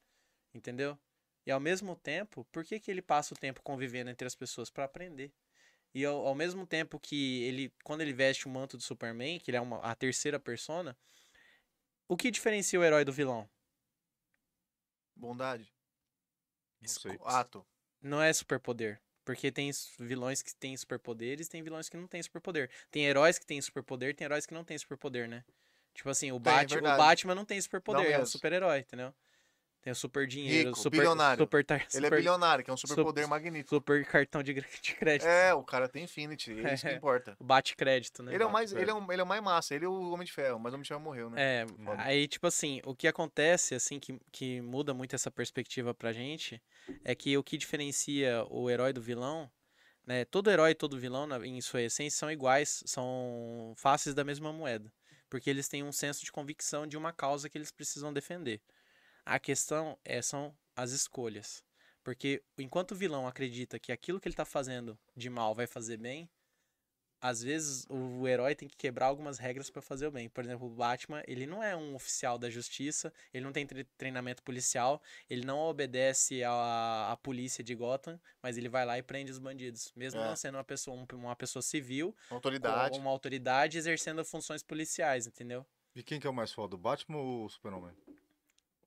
[0.53, 0.99] entendeu?
[1.45, 4.69] E ao mesmo tempo, por que, que ele passa o tempo convivendo entre as pessoas?
[4.69, 5.33] Pra aprender.
[5.93, 9.51] E ao, ao mesmo tempo que ele, quando ele veste o manto do Superman, que
[9.51, 10.97] ele é uma, a terceira persona,
[12.07, 13.49] o que diferencia o herói do vilão?
[15.15, 15.71] Bondade.
[16.81, 17.17] Não sei.
[17.23, 17.65] Ato.
[18.01, 19.01] Não é superpoder.
[19.25, 22.69] Porque tem vilões que têm superpoderes, tem vilões que não têm superpoder.
[22.91, 25.43] Tem heróis que têm superpoder, tem heróis que não têm superpoder, né?
[25.93, 26.81] Tipo assim, o, Tem, é Bat o.
[26.81, 29.13] Batman não tem superpoder, é um super-herói, entendeu?
[29.83, 31.43] Tem o super dinheiro, Rico, super, bilionário.
[31.43, 33.69] super, tar- Ele é super- bilionário, que é um super- superpoder magnífico.
[33.75, 34.53] super cartão de,
[34.97, 35.27] crédito.
[35.27, 36.95] É, o cara tem Infinity, é isso que É.
[36.95, 37.35] importa.
[37.37, 38.33] O bate crédito, né?
[38.33, 40.11] Ele é o mais, ele é, um, ele é o mais massa, ele é o
[40.11, 41.63] Homem de Ferro, mas o Homem de Ferro morreu, né?
[41.63, 42.01] É, Foda.
[42.01, 46.63] aí, tipo assim, o que acontece, assim, que, que muda muito essa perspectiva pra gente,
[47.03, 49.51] é que o que diferencia o herói do vilão,
[50.07, 50.23] né?
[50.23, 54.53] Todo herói e todo vilão, na- em sua essência, são iguais, são faces da mesma
[54.53, 54.89] moeda.
[55.29, 58.61] Porque eles têm um senso de convicção de uma causa que eles precisam defender.
[59.25, 61.63] A questão é, são as escolhas.
[62.03, 65.95] Porque enquanto o vilão acredita que aquilo que ele tá fazendo de mal vai fazer
[65.97, 66.29] bem,
[67.21, 70.27] às vezes o herói tem que quebrar algumas regras pra fazer o bem.
[70.27, 73.85] Por exemplo, o Batman, ele não é um oficial da justiça, ele não tem tre-
[73.97, 79.01] treinamento policial, ele não obedece à, à polícia de Gotham, mas ele vai lá e
[79.01, 79.93] prende os bandidos.
[79.95, 80.25] Mesmo É.
[80.27, 82.91] não sendo uma pessoa, um- uma pessoa civil, Autoridade.
[82.97, 85.65] com uma autoridade exercendo funções policiais, entendeu?
[85.95, 87.95] E quem que é o mais foda, o Batman ou o Super-Homem?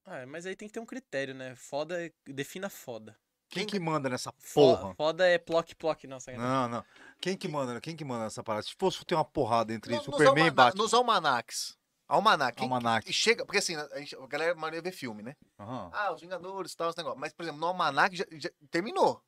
[0.06, 1.54] Ah, mas aí tem que ter um critério, né?
[1.56, 3.16] Foda, é- defina foda.
[3.48, 4.94] Quem Quem que manda nessa porra?
[4.96, 6.50] Foda é ploc-ploc, não, sacanagem.
[6.52, 6.84] Não, não.
[7.20, 8.64] Quem que manda, quem que manda nessa parada?
[8.64, 11.78] Se fosse ter uma porrada entre No- nos, Superman e almana- Batman, nos almanacs.
[12.08, 12.62] Almanac.
[12.62, 13.10] Almanac.
[13.10, 15.36] E chega, porque assim, a, gente, a galera a maioria vê filme, né?
[15.58, 15.90] Aham.
[15.92, 17.20] Ah, os Vingadores e tal, os negócios.
[17.20, 19.20] Mas, por exemplo, no Almanac já, já terminou.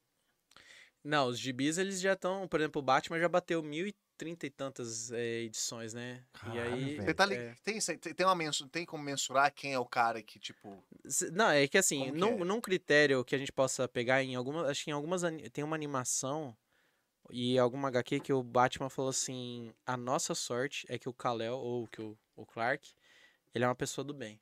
[1.08, 4.46] Não, os gibis eles já estão, por exemplo, o Batman já bateu mil e trinta
[4.46, 6.22] e tantas é, edições, né?
[6.22, 6.96] e Caralho, aí.
[6.96, 7.14] velho.
[7.14, 8.68] Tá é, tem, tem, uma mensu...
[8.68, 10.84] tem como mensurar quem é o cara que, tipo.
[11.32, 12.44] Não, é que assim, Como que num, é?
[12.44, 14.68] num critério que a gente possa pegar em algumas.
[14.68, 15.22] Acho que em algumas.
[15.50, 16.54] Tem uma animação
[17.30, 21.56] e alguma HQ que o Batman falou assim: a nossa sorte é que o Kal-El,
[21.56, 22.92] ou que o, o Clark,
[23.54, 24.38] ele é uma pessoa do bem.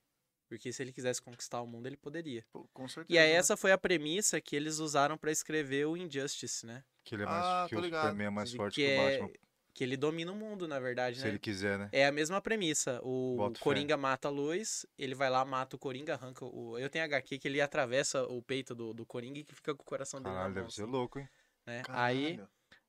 [0.48, 2.44] Porque se ele quisesse conquistar o mundo, ele poderia.
[2.52, 3.12] pô, Com certeza.
[3.12, 3.36] E aí, né?
[3.36, 6.84] essa foi a premissa que eles usaram pra escrever o Injustice, né?
[7.04, 7.82] Que ele é mais, Ah, que o.
[7.82, 9.30] Superman é mais forte que que, o é- Batman.
[9.74, 11.28] Que ele domina o mundo, na verdade, Se né?
[11.28, 11.90] ele quiser, né?
[11.92, 12.98] É a mesma premissa.
[13.02, 13.62] O Boto fé.
[13.64, 16.78] Coringa mata a luz, ele vai lá, mata o Coringa, arranca o.
[16.78, 19.82] Eu tenho HQ que ele atravessa o peito do, do Coringa e que fica com
[19.82, 21.28] o coração dele Caralho, mão, deve ser assim, louco, hein?
[21.66, 21.82] né?
[21.88, 22.40] Aí.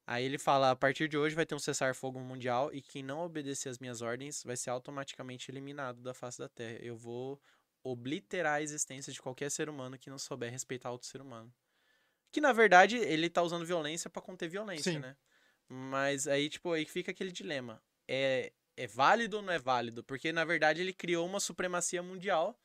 [0.07, 3.19] Aí ele fala: a partir de hoje vai ter um cessar-fogo mundial e quem não
[3.19, 6.79] obedecer às minhas ordens vai ser automaticamente eliminado da face da Terra.
[6.81, 7.41] Eu vou
[7.83, 11.53] obliterar a existência de qualquer ser humano que não souber respeitar outro ser humano.
[12.31, 14.99] Que na verdade ele tá usando violência pra conter violência, Sim.
[14.99, 15.17] né?
[15.67, 17.81] Mas aí, tipo, aí fica aquele dilema.
[18.07, 20.03] É, é válido ou não é válido?
[20.05, 22.57] Porque na verdade ele criou uma supremacia mundial,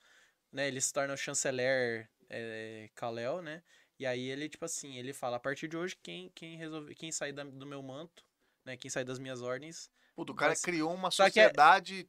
[0.53, 0.69] né?
[0.69, 3.65] Ele se torna o chanceler é, Kal-El, né?
[3.99, 7.13] E aí ele, tipo assim, ele fala, a partir de hoje, quem, quem, resolve, quem
[7.13, 8.25] sair da- do meu manto,
[8.65, 8.77] né?
[8.77, 12.07] Quem sair das minhas ordens, Puta, o cara Mas- criou uma só é- sociedade.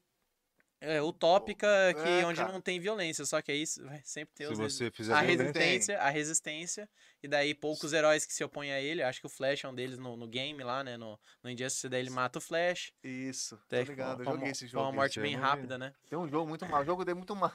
[0.81, 2.51] é utópica que É, onde cara.
[2.51, 3.23] não tem violência.
[3.25, 6.89] Só que aí vai sempre ter Se você fizer a resistência, a resistência,
[7.23, 9.01] e daí poucos heróis que se opõem a ele.
[9.01, 10.97] Acho que o Flash é um deles no, no game lá, né?
[10.97, 12.91] No, no Injustice, daí ele mata o Flash.
[13.01, 14.21] Isso, Até ligado.
[14.23, 14.95] Eu joguei esse com uma jogo.
[14.97, 15.93] morte bem rápida, né?
[16.09, 16.81] Tem um jogo muito mal.
[16.81, 17.53] O jogo dele é muito mal.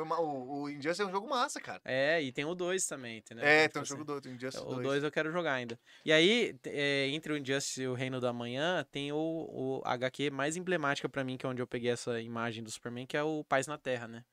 [0.00, 0.24] Foi mal.
[0.24, 1.82] O, o Injustice é um jogo massa, cara.
[1.84, 3.44] É, e tem o 2 também, entendeu?
[3.44, 4.82] É, Então, tem um tipo jogo do outro, Injustice O 2.
[4.82, 5.78] 2 eu quero jogar ainda.
[6.06, 10.30] E aí, é, entre o Injustice e o Reino da Manhã, tem o, o HQ
[10.30, 13.22] mais emblemática pra mim, que é onde eu peguei essa imagem do Superman, que é
[13.22, 14.24] o Paz na Terra, né?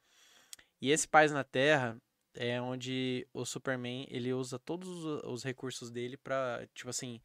[0.80, 1.98] E esse Paz na Terra
[2.34, 7.20] é onde o Superman, ele usa todos os, os recursos dele pra, tipo assim,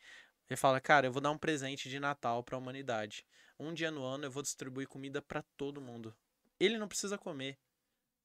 [0.50, 3.24] ele fala, cara, eu vou dar um presente de Natal pra humanidade.
[3.56, 6.12] Um dia no ano eu vou distribuir comida pra todo mundo.
[6.58, 7.56] Ele não precisa comer.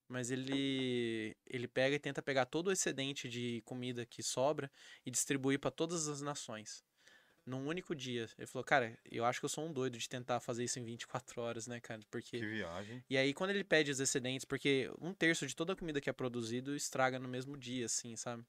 [0.07, 4.71] Mas ele ele pega e tenta pegar todo o excedente de comida que sobra
[5.05, 6.83] e distribuir pra todas as nações.
[7.45, 8.29] Num único dia.
[8.37, 10.83] Ele falou, cara, eu acho que eu sou um doido de tentar fazer isso em
[10.83, 12.01] 24 horas, né, cara?
[12.11, 13.03] Porque Que viagem.
[13.09, 16.09] e aí, quando ele pede os excedentes, porque um terço de toda a comida que
[16.09, 18.45] é produzido estraga no mesmo dia, assim, sabe?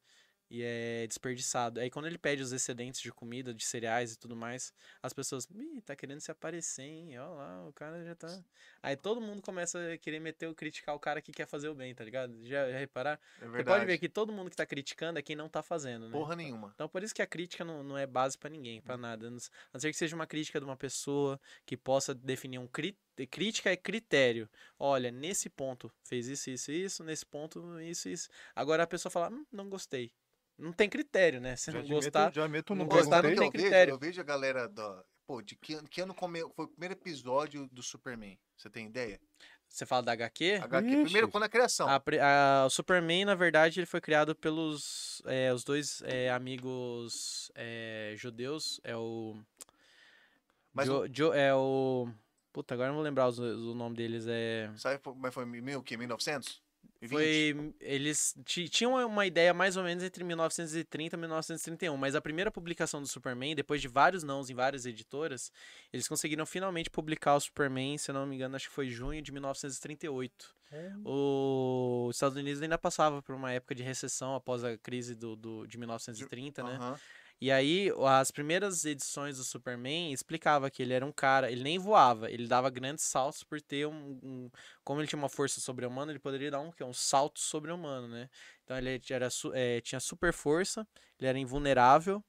[0.51, 1.79] E é desperdiçado.
[1.79, 4.73] Aí, quando ele pede os excedentes de comida, de cereais e tudo mais,
[5.03, 7.19] as pessoas, ih, tá querendo se aparecer, hein?
[7.19, 8.43] Ó lá, o cara já tá.
[8.83, 11.95] Aí todo mundo começa a querer meter, criticar o cara que quer fazer o bem,
[11.95, 12.35] tá ligado?
[12.47, 13.21] Já, já reparar?
[13.37, 13.65] É Você verdade.
[13.65, 16.13] pode ver que todo mundo que tá criticando é quem não tá fazendo, né?
[16.13, 16.73] Porra nenhuma.
[16.75, 19.27] Então, por isso que a crítica não, não é base pra ninguém, pra nada.
[19.27, 19.39] A não
[19.81, 22.97] ser que seja uma crítica de uma pessoa que possa definir um cri...
[23.31, 24.49] crítica é critério.
[24.79, 28.29] Olha, nesse ponto fez isso, isso, isso, nesse ponto isso, isso.
[28.55, 30.11] Agora a pessoa fala, hum, não gostei.
[30.59, 31.55] Não tem critério, né?
[31.57, 33.65] Se Já, não gostar, meto, já meto não gostar, não o que tem eu vejo?
[33.65, 33.93] critério.
[33.95, 35.05] Eu vejo a galera da.
[35.27, 36.41] Pô, de que, ano- que ano come...
[36.57, 38.39] foi o primeiro episódio do Superman?
[38.57, 39.21] Você tem ideia?
[39.71, 41.03] você fala da HQ, HQ, Ixi.
[41.05, 41.87] primeiro, quando a criação.
[41.87, 47.53] a, a- o Superman, na verdade, ele foi criado pelos é, os dois é, amigos
[47.55, 48.81] é, judeus.
[48.83, 49.37] É o
[50.73, 52.09] Mas Jo- Jo- é o.
[52.51, 54.25] Puta, agora eu não vou lembrar os- o nome deles.
[54.27, 54.71] É.
[54.77, 55.83] Sabe, foi- mas foi em mil, o
[57.01, 57.07] quê?
[57.07, 57.09] 1900?
[57.11, 57.75] Foi.
[57.81, 62.51] Eles ti- tinham uma ideia mais ou menos entre 1930 e 1931, mas a primeira
[62.51, 65.53] publicação do Superman, depois de vários nãos em várias editoras,
[65.93, 69.31] eles conseguiram finalmente publicar o Superman, se não me engano, acho que foi junho de
[69.33, 70.57] 1938.
[71.05, 75.35] O- Os Estados Unidos ainda passava por uma época de recessão após a crise do,
[75.37, 76.75] do- de 1930, né?
[76.75, 76.99] Aham.
[77.41, 81.79] E aí, as primeiras edições do Superman explicava que ele era um cara, ele nem
[81.79, 84.51] voava, ele dava grandes saltos por ter um, um-
[84.85, 88.09] como ele tinha uma força sobre-humana, ele poderia dar um, que é um salto sobre-humano,
[88.09, 88.29] né?
[88.65, 90.87] Então ele era, eh, tinha super força,
[91.19, 92.25] ele era invulnerável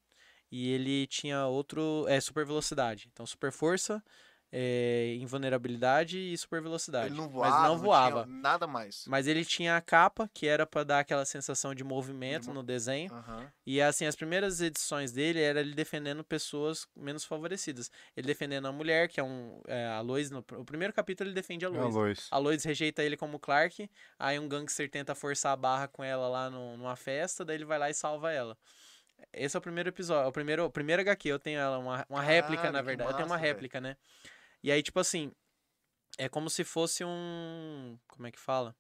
[0.51, 3.09] e ele tinha outro, é, super velocidade.
[3.11, 4.03] Então super força,
[4.51, 7.07] eh, invulnerabilidade e super velocidade.
[7.07, 7.67] Ele não Mas voava.
[7.67, 8.23] não voava.
[8.23, 9.05] tinha nada mais.
[9.07, 12.63] Mas ele tinha a capa, que era pra dar aquela sensação de movimento mo- no
[12.63, 13.13] desenho.
[13.13, 13.51] Aham.
[13.65, 17.91] E assim, as primeiras edições dele era ele defendendo pessoas menos favorecidas.
[18.17, 19.61] Ele defendendo a mulher, que é um.
[19.67, 21.95] é, a Lois, no o primeiro capítulo ele defende a É a Lois.
[21.95, 22.27] Lois.
[22.31, 26.27] A Lois rejeita ele como Clark, aí um gangster tenta forçar a barra com ela
[26.27, 28.57] lá no- numa festa, daí ele vai lá e salva ela.
[29.33, 32.21] Esse é o primeiro episódio, o primeiro, o primeiro HQ, eu tenho ela, uma, uma
[32.21, 33.09] réplica, Caralho, na verdade.
[33.09, 33.97] eu tenho uma massa, réplica, né?
[34.63, 35.31] E aí, tipo assim,
[36.17, 37.97] é como se fosse um.
[38.07, 38.75] Como é que fala?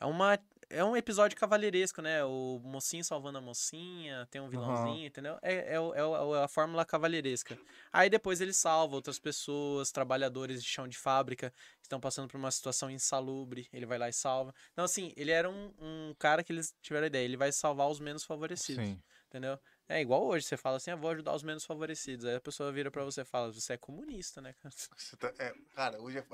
[0.00, 0.38] É uma.
[0.68, 2.24] É um episódio cavalheiresco, né?
[2.24, 5.38] O mocinho salvando a mocinha, tem um vilãozinho, entendeu?
[5.42, 7.58] É, é, é, é a fórmula cavalheiresca.
[7.92, 12.38] Aí depois ele salva outras pessoas, trabalhadores de chão de fábrica, que estão passando por
[12.38, 14.54] uma situação insalubre, ele vai lá e salva.
[14.72, 17.90] Então, assim, ele era um, um cara que eles tiveram a ideia, ele vai salvar
[17.90, 19.02] os menos favorecidos, Sim.
[19.32, 19.58] Entendeu?
[19.88, 22.26] É igual hoje, você fala assim, ah, vou ajudar os menos favorecidos.
[22.26, 24.54] Aí a pessoa vira pra você e fala, você é comunista, né?
[24.62, 24.74] cara?
[24.96, 26.24] Você tá- é, cara, hoje é.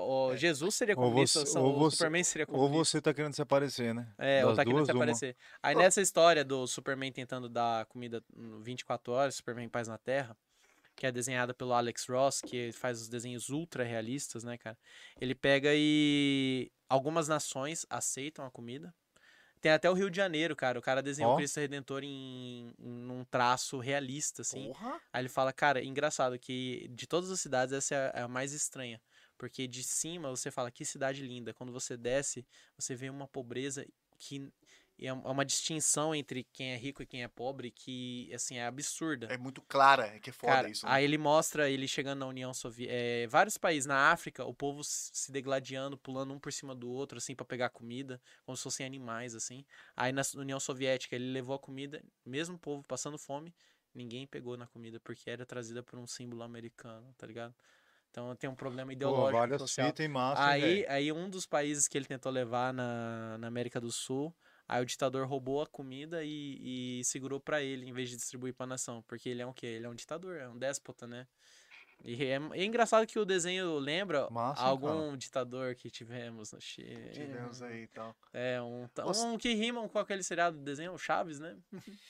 [0.00, 2.84] O Jesus seria Ou comunista, você- o ou você- Superman seria Ou comunista.
[2.84, 4.12] você tá querendo se aparecer, né?
[4.18, 5.02] É, ou tá querendo duas, se uma.
[5.04, 5.36] aparecer.
[5.62, 10.36] Aí nessa história do Superman tentando dar comida no 24 horas, Superman Paz na Terra,
[10.94, 14.78] que é desenhada pelo Alex Ross, que faz os desenhos ultra realistas, né, cara?
[15.20, 18.94] Ele pega e algumas nações aceitam a comida.
[19.60, 20.78] Tem até o Rio de Janeiro, cara.
[20.78, 24.68] O cara desenhou o Cristo Redentor em, em um traço realista, assim.
[24.68, 25.00] Porra!
[25.12, 28.28] Aí ele fala, cara, engraçado que de todas as cidades essa é a- é a
[28.28, 29.00] mais estranha.
[29.36, 31.54] Porque de cima você fala, que cidade linda.
[31.54, 33.86] Quando você desce, você vê uma pobreza
[34.18, 34.50] que
[35.06, 39.34] é uma distinção entre quem é rico e quem é pobre que, assim, é absurda.
[39.34, 40.86] É muito clara, é que é foda Cara, isso.
[40.88, 40.92] né?
[40.92, 43.28] aí ele mostra ele chegando na União Soviética.
[43.28, 47.34] vários países na África, o povo se degladiando, pulando um por cima do outro, assim,
[47.34, 49.64] pra pegar comida, como se fossem animais, assim.
[49.96, 53.54] Aí na União Soviética ele levou a comida, mesmo o povo passando fome,
[53.94, 57.54] ninguém pegou na comida, porque era trazida por um símbolo americano, tá ligado?
[58.10, 59.96] Então tem um problema Pô, ideológico várias social.
[59.96, 63.46] fitas e massa, Aí, aí, aí um dos países que ele tentou levar na, na
[63.48, 64.34] América do Sul,
[64.68, 68.54] aí o ditador roubou a comida e, e segurou pra ele, em vez de distribuir
[68.54, 69.02] pra nação.
[69.08, 69.66] Porque ele é um quê?
[69.66, 71.26] Ele é um ditador, é um déspota, né?
[72.04, 76.60] E é, é engraçado que o desenho lembra Massa, hein, algum ditador que tivemos no
[76.60, 77.10] Chile.
[77.10, 78.14] Tivemos aí e tal.
[78.32, 81.56] É, um, Você- um que rimam com aquele seriado do desenho, o Chaves, né?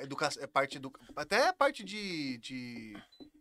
[0.00, 2.96] educação, é parte do, até a parte de, de,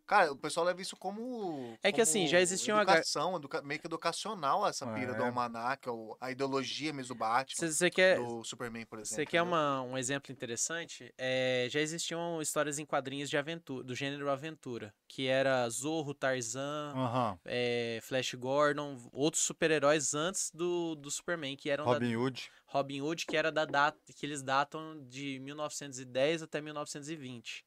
[0.08, 3.62] cara, o pessoal leva isso como É que, assim, como já existia uma educação, educa-
[3.62, 5.26] meio que educacional essa pira do É.
[5.26, 9.16] almanac, ou a ideologia mesmo do Batman, Você quer, do Superman, por exemplo.
[9.16, 11.14] Você quer uma, um exemplo interessante?
[11.18, 16.94] É, já existiam histórias em quadrinhos de aventura, do gênero aventura, que era Zorro, Tarzan,
[16.96, 17.40] Aham.
[17.46, 22.50] é, Flash Gordon, outros super-heróis antes do, do Superman, que eram da Robin Hood.
[22.68, 27.66] Robin Hood, que era da data que eles datam de 1910 até 1920.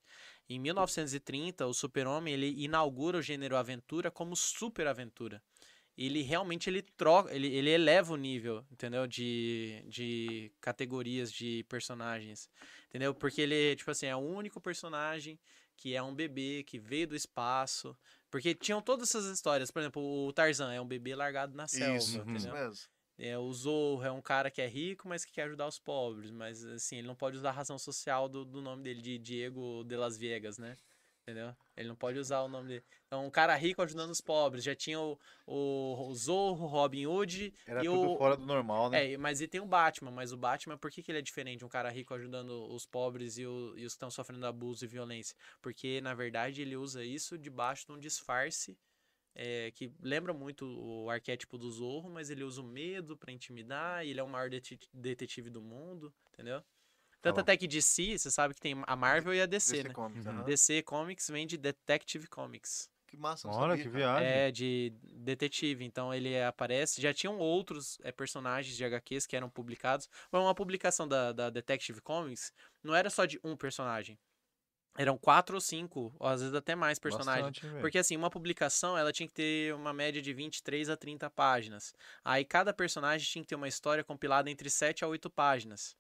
[0.51, 5.41] Em 1930, o Super-Homem ele inaugura o gênero aventura como super aventura.
[5.97, 9.07] Ele realmente ele troca, ele, ele eleva o nível, entendeu?
[9.07, 12.51] De, de categorias de personagens,
[12.89, 13.15] entendeu?
[13.15, 15.39] Porque ele, tipo assim, é o único personagem
[15.77, 17.97] que é um bebê que veio do espaço.
[18.29, 19.71] Porque tinham todas essas histórias.
[19.71, 22.35] Por exemplo, o Tarzan é um bebê largado na selva, Isso, uhum.
[22.35, 22.55] isso entendeu?
[22.55, 22.89] mesmo.
[23.23, 26.31] É, o Zorro é um cara que é rico, mas que quer ajudar os pobres.
[26.31, 29.85] Mas, assim, ele não pode usar a razão social do, do nome dele, de Diego
[29.85, 30.75] de Las Vegas, né?
[31.23, 31.55] Entendeu?
[31.77, 32.85] Ele não pode usar o nome dele.
[33.07, 34.65] Então, um cara rico ajudando os pobres.
[34.65, 37.53] Já tinha o, o, o Zorro, Robin Hood.
[37.67, 38.99] Era e tudo o, fora do normal, né?
[38.99, 40.11] É, mas e tem o Batman.
[40.11, 41.63] Mas o Batman, por que, que ele é diferente?
[41.63, 44.89] Um cara rico ajudando os pobres e, o- e os que estão sofrendo abuso e
[44.89, 45.37] violência.
[45.61, 48.79] Porque, na verdade, ele usa isso debaixo de um disfarce
[49.43, 54.05] é, que lembra muito o arquétipo do Zorro, mas ele usa o medo pra intimidar,
[54.05, 56.63] e ele é o maior deti- detetive do mundo, entendeu?
[57.23, 57.41] Tanto bom.
[57.41, 59.95] até que DC, você sabe que tem a Marvel e a DC, DC né?
[59.95, 60.45] Comics, Uhum.
[60.45, 62.91] DC Comics vem de Detective Comics.
[63.07, 64.29] Que massa, não Olha, sabia, que viagem.
[64.29, 65.85] É, de detetive.
[65.85, 67.01] Então ele aparece.
[67.01, 70.09] Já tinham outros é, personagens de HQs que eram publicados.
[70.31, 72.53] Mas uma publicação da, da Detective Comics
[72.85, 74.17] não era só de um personagem.
[75.01, 77.59] Eram quatro ou cinco, ou às vezes até mais personagens.
[77.59, 77.81] Bastante.
[77.81, 81.95] Porque assim, uma publicação, ela tinha que ter uma média de 23 a 30 páginas.
[82.23, 85.97] Aí cada personagem tinha que ter uma história compilada entre 7 a 8 páginas,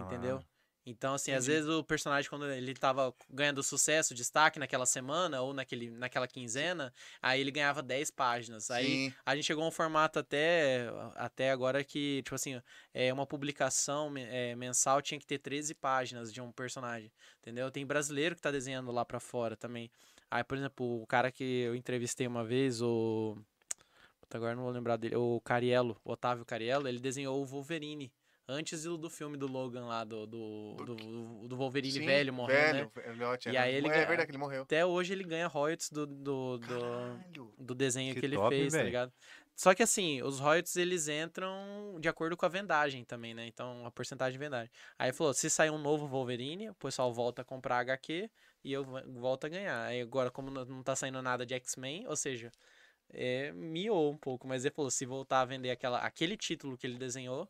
[0.00, 0.42] entendeu?
[0.88, 1.60] Então, assim, às Entendi.
[1.60, 6.92] vezes o personagem, quando ele tava ganhando sucesso, destaque naquela semana ou naquele, naquela quinzena,
[7.20, 8.70] aí ele ganhava 10 páginas.
[8.70, 9.14] Aí Sim.
[9.26, 12.60] a gente chegou a um formato até, até agora que, tipo assim,
[12.94, 17.70] é, uma publicação é, mensal tinha que ter 13 páginas de um personagem, entendeu?
[17.70, 19.90] Tem brasileiro que tá desenhando lá pra fora também.
[20.30, 23.36] Aí, por exemplo, o cara que eu entrevistei uma vez, o...
[24.20, 25.16] Puta, agora não vou lembrar dele.
[25.16, 28.10] O Cariello, o Otávio Cariello, ele desenhou o Wolverine.
[28.48, 32.32] Antes do, do filme do Logan lá, do, do, Do do, do Wolverine Sim, velho
[32.32, 32.88] morrendo, né?
[32.94, 33.60] velho, velhote, E é.
[33.60, 34.62] aí ele É verdade que ele morreu.
[34.62, 38.72] Até hoje ele ganha royalties do, do, do, do desenho que, Que ele top, fez,
[38.72, 38.86] tá velho.
[38.86, 39.12] ligado?
[39.54, 43.46] Só que assim, os royalties eles entram de acordo com a vendagem também, né?
[43.46, 44.70] Então, a porcentagem de vendagem.
[44.98, 48.30] Aí falou, se sair um novo Wolverine, o pessoal volta a comprar HQ
[48.64, 49.84] e eu volto a ganhar.
[49.84, 52.50] Aí agora, como não- não tá saindo nada de X-Men, ou seja,
[53.10, 56.86] é, miou um pouco, mas ele falou, se voltar a vender aquela, aquele título que
[56.86, 57.48] ele desenhou.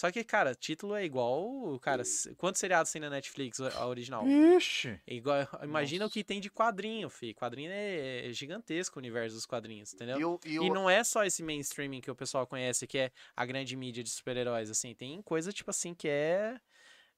[0.00, 1.78] Só que, cara, título é igual.
[1.80, 2.02] Cara,
[2.38, 4.26] quantos seriados tem na Netflix, a original?
[4.26, 4.98] Ixi.
[5.06, 6.14] É igual, imagina o Nossa.
[6.14, 7.34] que tem de quadrinho, fi.
[7.34, 10.18] Quadrinho é, é gigantesco o universo dos quadrinhos, entendeu?
[10.18, 13.12] E, o- o- E não é só esse mainstreaming que o pessoal conhece, que é
[13.36, 14.94] a grande mídia de super-heróis, assim.
[14.94, 16.58] Tem coisa, tipo assim, que é,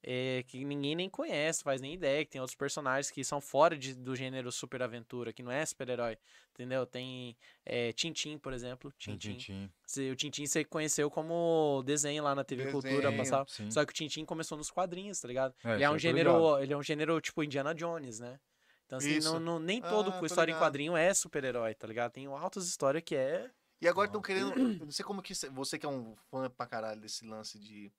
[0.02, 3.76] é, que ninguém nem conhece, faz nem ideia, que tem outros personagens que são fora
[3.78, 6.18] de- do gênero super-aventura, que não é super-herói,
[6.52, 6.84] entendeu?
[6.84, 8.92] Tem é, Tintin, por exemplo.
[8.98, 9.70] Tchim.
[9.86, 13.46] Se- O Tintin você conheceu como desenho lá na TV Cultura Desenho, passava.
[13.48, 13.70] Sim.
[13.70, 15.54] Só que o Tintin começou nos quadrinhos, tá ligado?
[15.64, 16.62] É, ele é isso um gênero, ligado.
[16.62, 18.40] ele é um gênero tipo Indiana Jones, né?
[18.86, 21.86] Então assim, não, não- nem todo Ah, com tô história em quadrinho é super-herói, tá
[21.86, 22.12] ligado?
[22.12, 23.48] Tem altas histórias que é
[23.80, 24.52] E agora estão querendo.
[24.58, 25.34] eu Não sei como que.
[25.34, 27.90] cê- Você que é um fã pra caralho desse lance de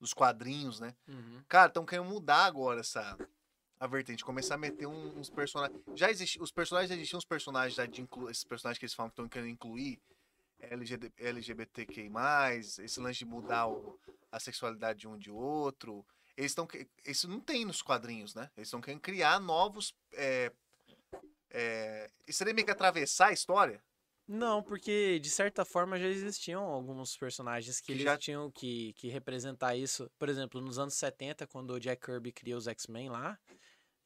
[0.00, 0.94] dos quadrinhos, né?
[1.06, 1.42] Uhum.
[1.48, 3.16] Cara, estão querendo mudar agora essa
[3.78, 5.80] a vertente, começar a meter um- uns personagens.
[5.94, 8.94] Já existe, os personagens já existiam os personagens já de inclu, esses personagens que eles
[8.94, 9.98] falam que estão querendo incluir
[10.60, 12.10] LGD, LGBTQI+,
[12.58, 13.98] esse lance de mudar o-
[14.30, 16.04] a sexualidade de um de outro.
[16.36, 16.68] Eles estão
[17.06, 18.50] isso não tem nos quadrinhos, né?
[18.56, 20.52] Eles estão querendo criar novos é,
[21.50, 23.82] é, isso seria meio que atravessar a história?
[24.32, 29.08] Não, porque de certa forma já existiam alguns personagens que, eles já- tinham que, que
[29.08, 30.08] representar isso.
[30.16, 33.36] Por exemplo, nos anos 70, quando o Jack Kirby criou os X-Men lá,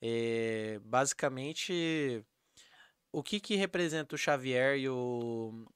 [0.00, 2.24] é, basicamente
[3.12, 5.66] o que que representa o Xavier e o,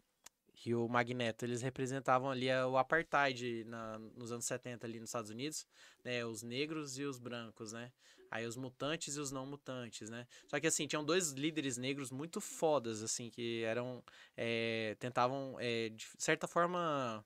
[0.65, 1.45] e o Magneto?
[1.45, 5.67] Eles representavam ali a- o apartheid na, nos anos 70 ali nos Estados Unidos,
[6.03, 6.25] né?
[6.25, 7.93] Os negros e os brancos, né?
[8.31, 10.27] Aí os mutantes e os não mutantes, né?
[10.49, 14.03] Só que assim, tinham dois líderes negros muito fodas, assim, que eram.
[14.37, 17.25] eh, tentavam, eh, de certa forma,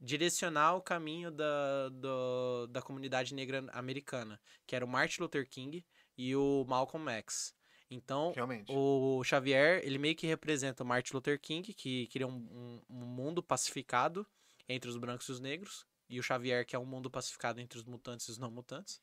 [0.00, 5.84] direcionar o caminho da, do- da comunidade negra americana, que era o Martin Luther King
[6.16, 7.54] e o Malcolm X.
[7.90, 8.72] Então, Realmente.
[8.72, 13.04] o Xavier, ele meio que representa o Martin Luther King, que queria um, um- um
[13.06, 14.26] mundo pacificado
[14.68, 15.86] entre os brancos e os negros.
[16.08, 19.00] E o Xavier, que é um mundo pacificado entre os mutantes e os não mutantes.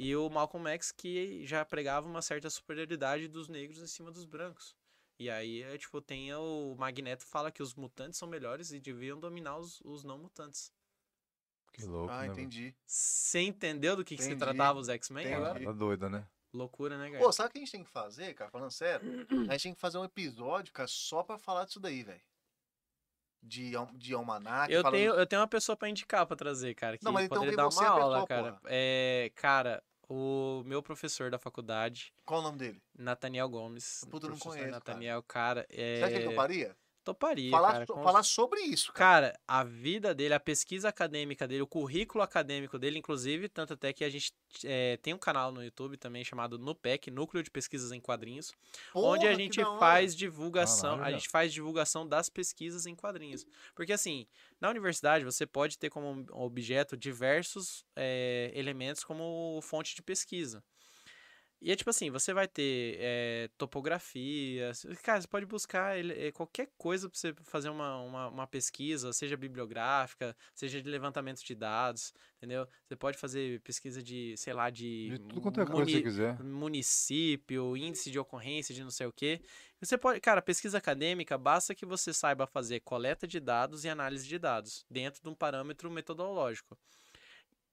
[0.00, 4.24] E o Malcolm X, que já pregava uma certa superioridade dos negros em cima dos
[4.24, 4.76] brancos.
[5.18, 9.18] E aí, é, tipo, tem o Magneto fala que os mutantes são melhores e deviam
[9.18, 10.72] dominar os, os não mutantes.
[11.72, 12.28] Que louco, Ah, né?
[12.28, 12.72] entendi.
[12.86, 15.40] Você entendeu do que, que se Entendi, tratava os X-Men entendi.
[15.42, 15.64] agora?
[15.64, 16.24] Tá doida, né?
[16.52, 17.22] Loucura, né, cara?
[17.22, 18.50] Pô, sabe o que a gente tem que fazer, cara?
[18.50, 22.04] Falando sério, a gente tem que fazer um episódio, cara, só pra falar disso daí,
[22.04, 22.22] velho.
[23.42, 24.72] De, al- de almanac.
[24.72, 26.96] Eu falando- tenho, eu tenho uma pessoa pra indicar pra trazer, cara.
[26.98, 28.52] Que Não, mas então poderia dar você, uma a aula, pessoa, cara.
[28.54, 28.60] porra.
[28.66, 32.82] É, cara, o meu professor da faculdade, Qual o nome dele?
[32.96, 34.04] Nathaniel Gomes.
[34.10, 34.70] Puta, eu não conheço, cara.
[34.70, 35.66] Nathaniel, cara.
[35.70, 35.98] é...
[35.98, 36.76] Você acha que ele toparia?
[37.08, 37.86] Toparia, Falar, cara.
[37.86, 39.08] so- falar sobre isso, cara.
[39.32, 43.94] Cara, a vida dele, a pesquisa acadêmica dele, o currículo acadêmico dele, inclusive, tanto até
[43.94, 47.92] que a gente é, tem um canal no YouTube também chamado NUPEC, Núcleo de Pesquisas
[47.92, 48.52] em Quadrinhos,
[48.94, 53.46] onde Porra, a que gente faz divulgação, a gente faz divulgação das pesquisas em quadrinhos.
[53.74, 54.26] Porque assim,
[54.60, 60.62] na universidade você pode ter como objeto diversos é, elementos como fonte de pesquisa.
[61.60, 64.70] E é tipo assim, você vai ter é, topografia,
[65.02, 69.12] cara, você pode buscar ele- é, qualquer coisa para você fazer uma, uma, uma pesquisa,
[69.12, 72.66] seja bibliográfica, seja de levantamento de dados, entendeu?
[72.86, 76.02] Você pode fazer pesquisa de, sei lá, de, De tudo quanto é coisa que você
[76.02, 76.40] quiser.
[76.42, 79.40] município, índice de ocorrência de não sei o quê.
[79.80, 84.26] Você pode, cara, pesquisa acadêmica, basta que você saiba fazer coleta de dados e análise
[84.28, 86.78] de dados dentro de um parâmetro metodológico.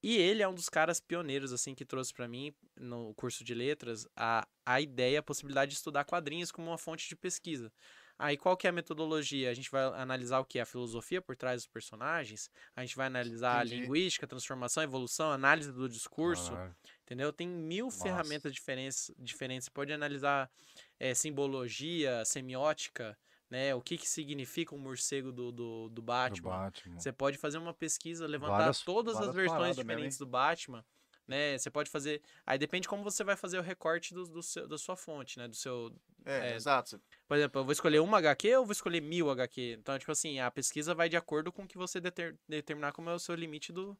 [0.07, 3.55] E ele é um dos caras pioneiros, assim, que trouxe pra mim, no curso de
[3.55, 7.73] letras, a, a ideia, a possibilidade de estudar quadrinhos como uma fonte de pesquisa.
[8.15, 9.49] Aí, qual que é a metodologia?
[9.49, 10.59] A gente vai analisar o que?
[10.59, 13.73] A filosofia por trás dos personagens, a gente vai analisar Entendi.
[13.73, 16.75] a linguística, transformação, evolução, análise do discurso, Caralho.
[17.01, 17.33] Entendeu?
[17.33, 18.03] Tem mil Massa.
[18.03, 19.65] ferramentas diferentes, diferentes.
[19.65, 20.51] Você pode analisar
[20.99, 23.17] eh, simbologia, semiótica,
[23.49, 23.73] né?
[23.75, 26.49] O que, que significa o morcego do, do, do Do Batman.
[26.49, 26.99] Batman.
[26.99, 30.25] Você pode fazer uma pesquisa, levantar Várias- todas as várias versões paradas mesmo, diferentes do
[30.25, 30.85] Batman.
[31.27, 31.57] Né?
[31.57, 32.21] Você pode fazer.
[32.45, 35.47] Aí depende como você vai fazer o recorte do, do seu, da sua fonte, né?
[35.47, 35.91] Do seu.
[36.23, 37.01] É, é, exato.
[37.27, 39.77] Por exemplo, eu vou escolher uma HQ ou vou escolher mil HQ?
[39.79, 43.09] Então, tipo assim, a pesquisa vai de acordo com o que você deter- determinar como
[43.09, 43.97] é o seu limite do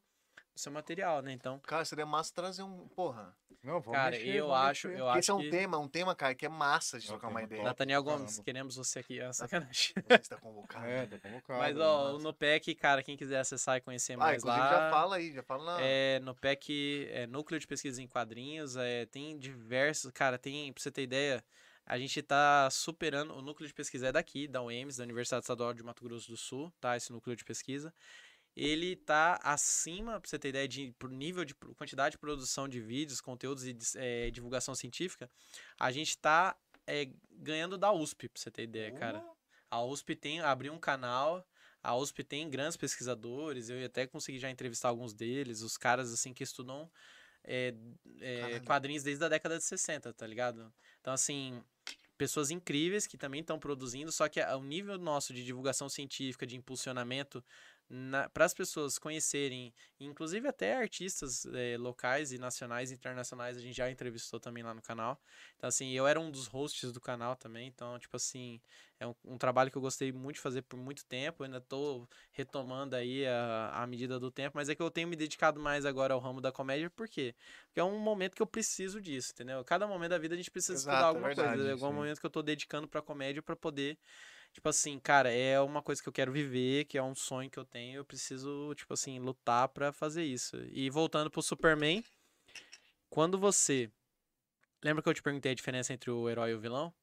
[0.56, 1.32] seu material, né?
[1.32, 2.88] Então, Cara, seria massa trazer um.
[2.90, 3.36] Porra.
[3.64, 5.00] Não, vamos cara, mexer, eu vamos acho, mexer.
[5.00, 5.50] eu Porque acho esse é um que...
[5.50, 7.62] tema, um tema, cara, que é massa de É trocar uma ideia.
[7.62, 7.70] top.
[7.70, 8.20] Nathaniel Caramba.
[8.22, 9.20] Gomes, queremos você aqui.
[9.20, 9.94] Ah, sacanagem.
[10.08, 10.86] Você está convocado.
[10.86, 11.60] É, tá convocado.
[11.60, 11.84] Mas, né?
[11.84, 12.24] ó, o massa.
[12.24, 14.56] Nopec, cara, quem quiser acessar e conhecer Ah, mais lá.
[14.70, 15.82] já fala aí, já fala na.
[15.82, 20.92] É, Nopec, é Núcleo de Pesquisa em Quadrinhos, é, tem diversos, cara, tem, pra você
[20.92, 21.44] ter ideia,
[21.88, 25.74] a gente tá superando, o núcleo de pesquisa é daqui, da UEMS, da Universidade Estadual
[25.74, 27.92] de Mato Grosso do Sul, tá, esse núcleo de pesquisa,
[28.56, 32.80] ele tá acima, pra você ter ideia, de pro nível de quantidade de produção de
[32.80, 35.30] vídeos, conteúdos e é, divulgação científica,
[35.80, 36.56] a gente tá
[36.88, 39.20] é, ganhando da USP, pra você ter ideia, cara.
[39.70, 41.46] A USP tem, abriu um canal,
[41.84, 46.34] a USP tem grandes pesquisadores, eu até consegui já entrevistar alguns deles, os caras assim
[46.34, 46.90] que estudam
[47.44, 47.74] é,
[48.66, 50.74] quadrinhos desde a década de 60, tá ligado?
[51.02, 51.62] Então, assim,
[52.18, 56.46] pessoas incríveis que também estão produzindo, só que a- o nível nosso de divulgação científica,
[56.48, 57.44] de impulsionamento
[58.34, 63.76] para as pessoas conhecerem, inclusive até artistas eh, locais e nacionais e internacionais, a gente
[63.76, 65.22] já entrevistou também lá no canal.
[65.56, 68.60] Então, assim, eu era um dos hosts do canal também, então, tipo assim,
[69.00, 72.08] é um, um trabalho que eu gostei muito de fazer por muito tempo, ainda tô
[72.32, 75.86] retomando aí a, a medida do tempo, mas é que eu tenho me dedicado mais
[75.86, 77.36] agora ao ramo da comédia, por quê?
[77.68, 79.64] Porque é um momento que eu preciso disso, entendeu?
[79.64, 81.92] Cada momento da vida a gente precisa Exato, estudar é alguma verdade, coisa, é algum
[81.94, 83.98] momento que eu tô dedicando pra comédia pra poder
[84.56, 87.60] Tipo assim, cara, é uma coisa que eu quero viver, que é um sonho que
[87.60, 90.56] eu tenho, eu preciso, tipo assim, lutar pra fazer isso.
[90.72, 92.02] E voltando pro Superman,
[93.10, 93.92] quando você.
[94.82, 96.94] Lembra que eu te perguntei a diferença entre o herói e o vilão?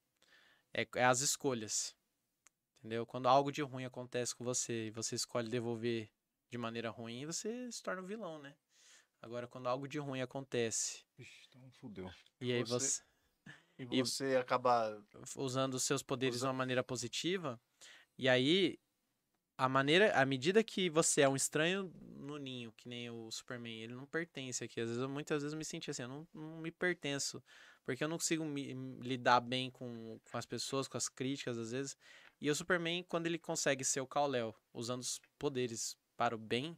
[0.72, 1.94] É, é as escolhas.
[2.78, 3.04] Entendeu?
[3.04, 6.10] Quando algo de ruim acontece com você e você escolhe devolver
[6.48, 8.56] de maneira ruim, você se torna o vilão, né?
[9.20, 12.10] Agora, quando algo de ruim acontece Ixi, então fudeu.
[12.40, 13.02] e aí Você- você
[13.90, 15.02] E E- você acaba.
[15.36, 17.60] usando os seus poderes de Usa- uma maneira positiva,
[18.18, 18.78] e aí
[19.58, 23.80] a maneira, à medida que você é um estranho no ninho, que nem o Superman,
[23.82, 24.80] ele não pertence aqui.
[24.80, 27.42] Às vezes, eu- muitas vezes eu me senti assim, eu não, não me pertenço,
[27.84, 31.70] porque eu não consigo me, lidar bem com, com as pessoas, com as críticas às
[31.72, 31.96] vezes.
[32.40, 36.76] E o Superman, quando ele consegue ser o Kal-El, usando os poderes para o bem,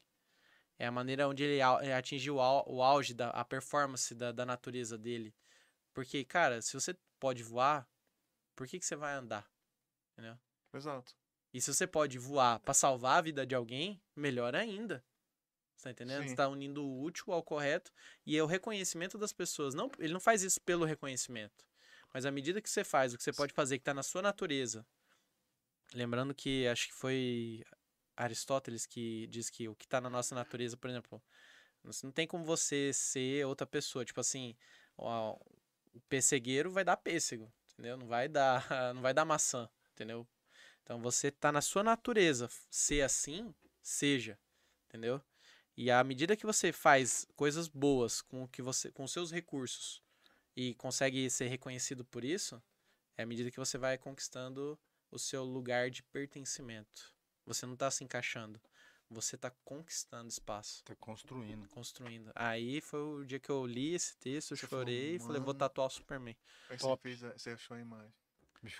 [0.78, 4.98] é a maneira onde ele atingiu au- o auge da a performance da, da natureza
[4.98, 5.32] dele.
[5.94, 7.88] Porque, cara, se você pode voar,
[8.54, 9.48] por que, que você vai andar?
[10.12, 10.36] Entendeu?
[10.74, 11.16] Exato.
[11.52, 15.04] E se você pode voar pra salvar a vida de alguém, melhor ainda.
[15.76, 16.22] Você tá entendendo?
[16.22, 16.28] Sim.
[16.30, 17.92] Você tá unindo o útil ao correto
[18.26, 19.72] e é o reconhecimento das pessoas.
[19.72, 21.64] Não, ele não faz isso pelo reconhecimento.
[22.12, 24.20] Mas à medida que você faz o que você pode fazer, que tá na sua
[24.20, 24.84] natureza.
[25.92, 27.64] Lembrando que acho que foi
[28.16, 31.22] Aristóteles que diz que o que tá na nossa natureza, por exemplo,
[32.02, 34.04] não tem como você ser outra pessoa.
[34.04, 34.56] Tipo assim,
[35.94, 37.96] o pessegueiro vai dar pêssego, entendeu?
[37.96, 40.26] Não vai dar, não vai dar maçã, entendeu?
[40.82, 44.38] Então você tá na sua natureza ser assim, seja,
[44.88, 45.22] entendeu?
[45.76, 50.02] E à medida que você faz coisas boas com que você, com seus recursos
[50.54, 52.62] e consegue ser reconhecido por isso,
[53.16, 54.78] é à medida que você vai conquistando
[55.10, 57.12] o seu lugar de pertencimento.
[57.46, 58.60] Você não tá se encaixando,
[59.10, 61.68] você tá conquistando espaço Tá construindo.
[61.68, 62.32] construindo.
[62.34, 65.40] Aí foi o dia que eu li esse texto, eu Você falou, chorei e falei,
[65.40, 66.36] vou tatuar o Superman.
[66.70, 67.00] Aí Top.
[67.02, 67.24] você fez.
[67.32, 68.12] a- Você achou a imagem.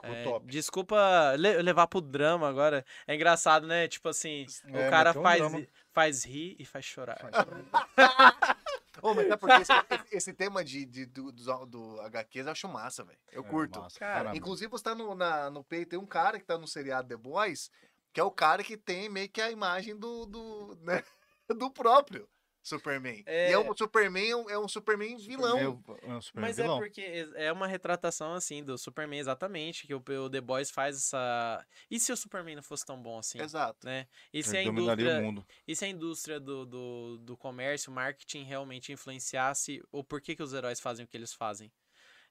[0.03, 0.47] É, top.
[0.47, 2.87] desculpa le- levar pro drama agora.
[3.07, 3.87] É engraçado, né?
[3.87, 5.67] Tipo assim, É, o cara um faz, drama.
[5.93, 7.19] faz rir e faz chorar.
[9.03, 9.73] Ô, mas é porque esse,
[10.17, 13.19] esse tema de, de- do, do, do HQs eu acho massa, velho.
[13.31, 13.79] Eu É, curto.
[13.81, 14.35] massa, Cara.
[14.37, 17.17] Inclusive, você tá no, na, no peito, tem um cara que tá no seriado The
[17.17, 17.71] Boys,
[18.15, 21.03] que é o cara que tem meio que a imagem do, do, né,
[21.59, 22.29] do próprio
[22.63, 23.25] Superman.
[23.27, 23.51] É.
[23.51, 25.59] E é um Superman, é um, é Superman vilão.
[25.59, 25.65] É,
[26.09, 26.77] é um super Mas vilão.
[26.77, 30.97] é porque é uma retratação, assim, do Superman, exatamente, que o, o The Boys faz
[30.97, 31.67] essa...
[31.91, 33.43] E se o Superman não fosse tão bom assim?
[33.43, 33.85] Exato.
[33.85, 34.07] Né?
[34.33, 35.21] E se a Ele dominaria indústria...
[35.21, 35.47] o mundo.
[35.67, 40.55] E se a indústria do, do, do comércio, marketing realmente influenciasse o porquê que os
[40.55, 41.71] heróis fazem o que eles fazem?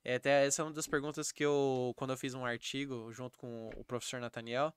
[0.04, 3.38] É, até essa é uma das perguntas que eu, quando eu fiz um artigo junto
[3.38, 4.74] com o professor Nathaniel,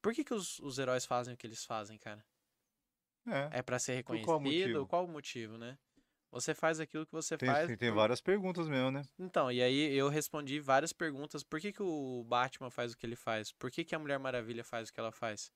[0.00, 2.24] por que, que os, os heróis fazem o que eles fazem, cara?
[3.26, 3.58] É.
[3.58, 4.26] É pra ser reconhecido?
[4.26, 4.86] qual motivo?
[4.86, 5.78] Qual o motivo, né?
[6.32, 7.76] Você faz aquilo que você Tem, faz.
[7.76, 9.02] tem, várias perguntas mesmo, né?
[9.18, 11.42] Então, e aí eu respondi várias perguntas.
[11.42, 13.50] Por que, que o Batman faz o que ele faz?
[13.52, 15.52] Por que, que a Mulher Maravilha faz o que ela faz?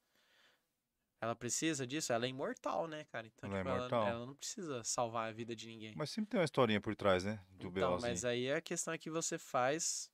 [1.21, 2.13] Ela precisa disso?
[2.13, 3.27] Ela é imortal, né, cara?
[3.27, 4.07] Então, Ela é tipo, ela, imortal.
[4.09, 5.95] ela não precisa salvar a vida de ninguém.
[5.97, 7.37] Mas sempre tem uma historinha por trás, né?
[7.51, 8.11] Do então, Belozinho.
[8.11, 10.11] mas aí a questão é que você faz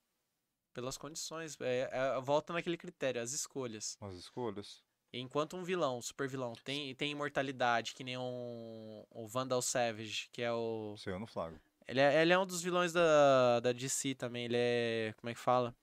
[0.73, 1.57] pelas condições.
[1.61, 3.97] É, é- volta naquele critério, as escolhas.
[4.01, 4.83] As escolhas.
[5.13, 10.29] Enquanto um vilão, um super vilão, tem, tem imortalidade, que nem um, o Vandal Savage,
[10.33, 10.95] que é o.
[10.97, 11.59] Sei, eu não flago.
[11.89, 14.45] Ele é, ele é um dos vilões da, da DC também.
[14.45, 15.13] Ele é.
[15.17, 15.75] Como é que fala?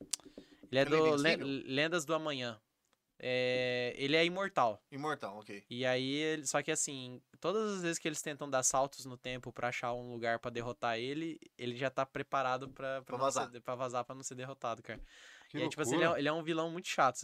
[0.71, 1.15] Ele é é do?
[1.45, 2.57] Lendas do Amanhã.
[3.19, 4.81] É, ele é imortal.
[4.91, 5.63] Imortal, ok.
[5.69, 9.51] E aí, só que assim, todas as vezes que eles tentam dar saltos no tempo
[9.51, 13.23] pra achar um lugar pra derrotar ele, ele já tá preparado pra, pra, Pra não
[13.25, 13.49] vazar.
[13.51, 15.01] Ser, pra vazar pra não ser derrotado, cara.
[15.49, 17.19] Que e aí, tipo assim, ele é, ele é um vilão muito chato.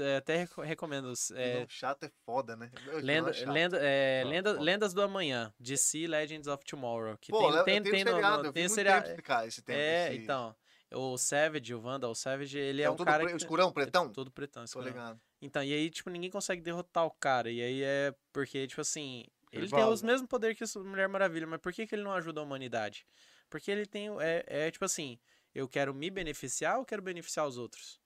[0.00, 1.12] É, até reco- recomendo.
[1.34, 2.70] É, chato é foda, né?
[2.82, 3.52] Vilão Lenda, chato.
[3.52, 4.60] lenda, é, Ah, lenda-.
[4.60, 7.16] Lendas do Amanhã, DC Legends of Tomorrow.
[7.18, 9.04] Que Pô, tem, tem, tem no- seriado, no- tem muito seriado.
[9.06, 9.78] tempo esse cara, esse tempo.
[9.78, 10.54] É, esse- então.
[10.92, 13.18] O Savage, o Vandal, o Savage, ele é, É um cara.
[13.24, 14.06] pre- que- escurão, pretão?
[14.06, 14.88] É todo pretão, Tô escurão.
[14.88, 15.20] ligado.
[15.40, 17.50] Então, e aí, tipo, ninguém consegue derrotar o cara.
[17.50, 21.08] E aí é porque, tipo assim, Ele ele, tem os mesmos poderes que a Mulher
[21.08, 23.06] Maravilha, mas por que, que ele não ajuda a humanidade?
[23.48, 24.08] Porque ele tem.
[24.20, 25.18] É, é tipo assim,
[25.54, 28.00] eu quero me beneficiar ou quero beneficiar os outros?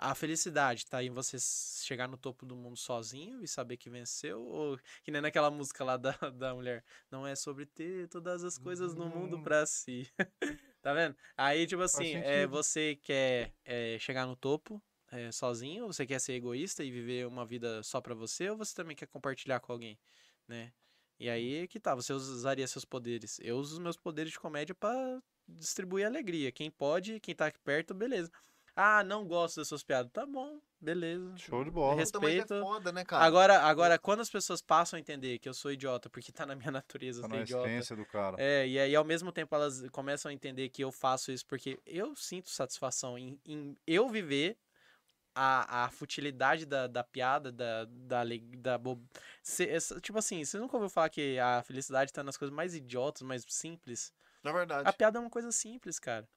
[0.00, 1.38] A felicidade tá em você
[1.84, 4.40] chegar no topo do mundo sozinho e saber que venceu?
[4.40, 6.84] Ou que nem naquela música lá da, da mulher.
[7.10, 9.42] Não é sobre ter todas as coisas no mundo Hum.
[9.42, 10.08] pra si.
[10.80, 11.16] tá vendo?
[11.36, 16.20] Aí, tipo assim, é, você quer é, chegar no topo é, sozinho, ou você quer
[16.20, 19.72] ser egoísta e viver uma vida só pra você, ou você também quer compartilhar com
[19.72, 19.98] alguém,
[20.46, 20.72] né?
[21.20, 23.40] E aí que tá, você usaria seus poderes.
[23.42, 26.52] Eu uso os meus poderes de comédia pra distribuir alegria.
[26.52, 28.30] Quem pode, quem tá aqui perto, beleza.
[28.76, 30.12] Ah, não gosto das suas piadas.
[30.12, 31.36] Tá bom, beleza.
[31.36, 31.94] Show de bola.
[31.94, 32.60] É Respeito.
[32.60, 33.24] foda, né, cara?
[33.24, 36.54] Agora, agora, quando as pessoas passam a entender que eu sou idiota, porque tá na
[36.54, 37.96] minha natureza Tá ser na idiota.
[37.96, 38.36] do cara.
[38.38, 41.80] É, e aí ao mesmo tempo elas começam a entender que eu faço isso porque
[41.84, 44.56] eu sinto satisfação em, em eu viver
[45.38, 48.22] a, a futilidade da, da piada, da, da,
[48.58, 49.00] da bo...
[49.42, 52.74] Cê- essa- tipo assim, você nunca ouviu falar que a felicidade tá nas coisas mais
[52.74, 54.12] idiotas, mais simples?
[54.42, 54.88] Na verdade.
[54.88, 56.28] A piada é uma coisa simples, cara.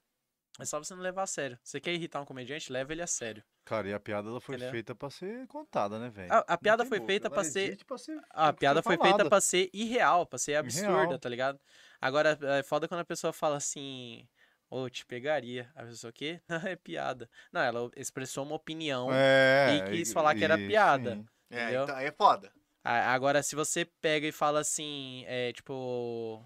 [0.59, 1.57] É só você não levar a sério.
[1.63, 3.41] Você quer irritar um comediante, leva ele a sério.
[3.63, 4.71] Cara, e a piada ela foi Entendeu?
[4.71, 6.33] feita pra ser contada, né, velho?
[6.33, 7.77] A, a piada foi boca, feita pra ser.
[7.85, 9.30] pra ser A piada foi feita falada.
[9.30, 11.19] pra ser irreal, pra ser absurda, Irreal.
[11.19, 11.59] tá ligado?
[12.01, 14.27] Agora, é foda quando a pessoa fala assim.
[14.72, 15.69] Ô, te pegaria.
[15.75, 16.41] A pessoa o quê?
[16.72, 17.30] É piada.
[17.51, 19.09] Não, ela expressou uma opinião.
[19.11, 21.16] É, e quis falar que era piada.
[21.16, 21.25] sim.
[21.51, 22.51] É, então, é foda.
[22.83, 26.43] Agora, se você pega e fala assim, é tipo.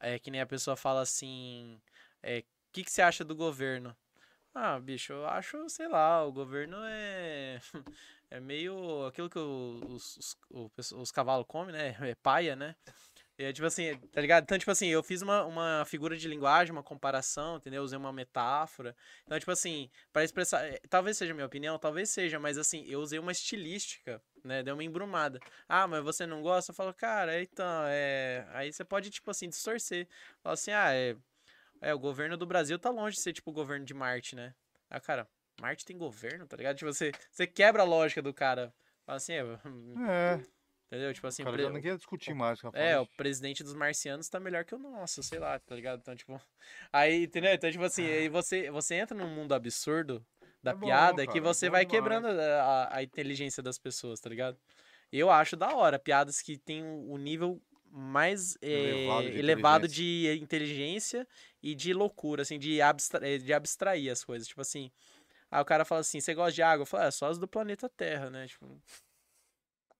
[0.00, 1.80] É que nem a pessoa fala assim.
[2.22, 3.96] É, o que, que você acha do governo?
[4.54, 7.60] Ah, bicho, eu acho, sei lá, o governo é.
[8.28, 11.96] É meio aquilo que os, os, o pesso- os cavalos comem, né?
[12.00, 12.74] É paia, né?
[13.38, 14.44] É tipo assim, tá ligado?
[14.44, 17.82] Então, tipo assim, eu fiz uma, uma figura de linguagem, uma comparação, entendeu?
[17.82, 18.96] Usei uma metáfora.
[19.24, 20.64] Então, tipo assim, para expressar.
[20.64, 24.62] eh, Talvez seja minha opinião, talvez seja, mas assim, eu usei uma estilística, né?
[24.62, 25.38] Deu uma embrumada.
[25.68, 26.70] Ah, mas você não gosta?
[26.70, 28.46] Eu falo, cara, então, é.
[28.52, 30.08] Aí você pode, tipo assim, distorcer.
[30.42, 31.14] Fala assim, ah, é.
[31.80, 34.54] É, o governo do Brasil tá longe de ser, tipo, o governo de Marte, né?
[34.88, 35.28] Ah, cara,
[35.60, 36.76] Marte tem governo, tá ligado?
[36.78, 38.72] Tipo, você, você quebra a lógica do cara.
[39.04, 39.42] Fala assim, é,
[40.08, 40.40] É,
[40.86, 41.12] entendeu?
[41.12, 43.74] Tipo assim, o cara pre- não quer discutir mais com a é, o presidente dos
[43.74, 46.00] marcianos tá melhor que o nosso, sei lá, tá ligado?
[46.00, 46.40] Então, tipo.
[46.92, 47.52] Aí, entendeu?
[47.52, 50.24] Então, tipo assim, aí você, você entra num mundo absurdo
[50.62, 52.02] da É bom, piada que cara, é você bom vai demais.
[52.02, 54.58] quebrando a, a- inteligência das pessoas, tá ligado?
[55.12, 60.38] Eu acho da hora piadas que tem o nível mais eh, Elevado de elevado de
[60.42, 61.26] inteligência
[61.62, 64.48] e de loucura, assim, de, abstra eh, de abstrair as coisas.
[64.48, 64.90] Tipo assim,
[65.50, 66.82] aí o cara fala assim, você gosta de água?
[66.82, 68.46] Eu falo, é só as do planeta Terra, né?
[68.48, 68.80] Tipo,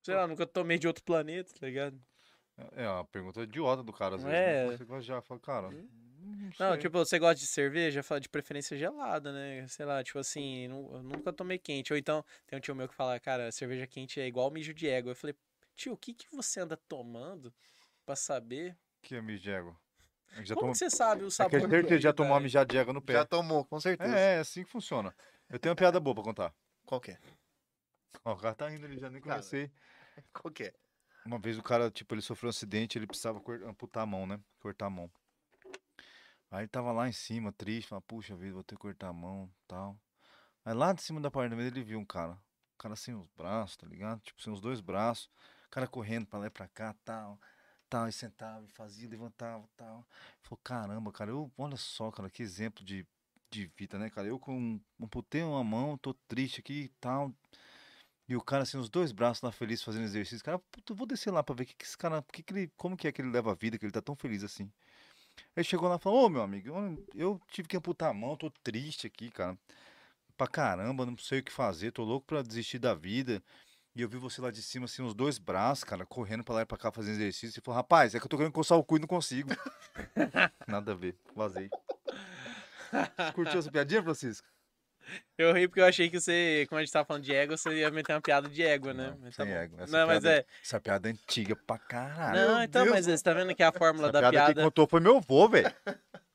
[0.07, 2.01] sei lá, nunca tomei de outro planeta, tá ligado?
[2.73, 4.39] É uma pergunta idiota do cara, às vezes.
[4.39, 4.67] É.
[4.67, 4.77] Né?
[4.77, 5.71] Você gosta de água, fala, cara.
[5.71, 5.89] Não,
[6.59, 6.79] Não, sei.
[6.79, 8.03] tipo, você gosta de cerveja?
[8.03, 9.67] Fala de preferência gelada, né?
[9.69, 11.93] Sei lá, tipo assim, nunca tomei quente.
[11.93, 14.89] Ou então, tem um tio meu que fala, cara, cerveja quente é igual mijo de
[14.89, 15.13] égua.
[15.13, 15.37] Eu falei,
[15.75, 17.53] tio, o que que você anda tomando
[18.07, 18.75] pra saber?
[19.03, 19.77] Que é mijo de égua.
[20.33, 21.51] A gente já Como que você sabe o É sabor?
[21.51, 23.13] que a do certeza já tomou uma mijada de égua no pé.
[23.15, 24.17] Já tomou, com certeza.
[24.19, 25.15] É, é assim que funciona.
[25.51, 26.55] Eu tenho uma piada boa pra contar.
[26.85, 27.19] Qual que é?
[28.25, 29.37] Ó, o cara tá rindo, ele já nem Cara.
[30.33, 30.75] Qual que é?
[31.25, 34.41] Uma vez o cara, tipo, ele sofreu um acidente, ele precisava amputar a mão, né?
[34.61, 35.11] Cortar a mão.
[36.51, 39.13] Aí ele tava lá em cima, triste, falando, puxa vida, vou ter que cortar a
[39.13, 39.99] mão tal.
[40.65, 42.33] Aí lá de cima da parede ele viu um cara.
[42.33, 44.21] Um cara sem os braços, tá ligado?
[44.21, 45.29] Tipo, sem os dois braços.
[45.67, 47.41] O cara correndo pra lá e pra cá, tal.
[47.89, 50.07] Tal, e sentava, e fazia, levantava, tal.
[50.43, 53.07] Falou, caramba, cara, eu, olha só, cara, que exemplo de,
[53.51, 54.27] de vida, né, cara?
[54.27, 57.33] Eu com amputei uma mão, tô triste aqui e tal.
[58.29, 60.45] E o cara, assim, os dois braços lá feliz fazendo exercício.
[60.45, 62.73] Cara, puta, eu vou descer lá pra ver que, que esse cara, que que ele,
[62.77, 64.71] como que é que ele leva a vida, que ele tá tão feliz assim.
[65.55, 66.69] Aí chegou lá e falou, ô meu amigo,
[67.15, 69.57] eu, tive que amputar a mão, tô triste aqui, cara.
[70.37, 73.43] Pra caramba, não sei o que fazer, tô louco pra desistir da vida.
[73.95, 76.63] E eu vi você lá de cima, assim, os dois braços, cara, correndo pra lá
[76.63, 77.59] e pra cá fazendo exercício.
[77.59, 79.49] E falou, rapaz, é que eu tô querendo coçar o cu e não consigo.
[80.69, 81.71] Nada a ver, vazei.
[83.35, 84.47] Curtiu essa piadinha, Francisco?
[85.39, 87.71] Eu ri porque eu achei que você, como a gente tava falando de égua, você
[87.75, 89.11] ia meter uma piada de égua, né?
[89.11, 89.51] Não, Mas tá bom.
[89.51, 89.83] égua.
[89.83, 90.45] Essa Não, mas piada- é.
[90.63, 92.41] Essa piada é antiga pra caralho.
[92.41, 94.55] Não, então, Deus, mas você tá vendo que a fórmula Essa da piada, piada.
[94.55, 95.73] que contou foi meu avô, velho.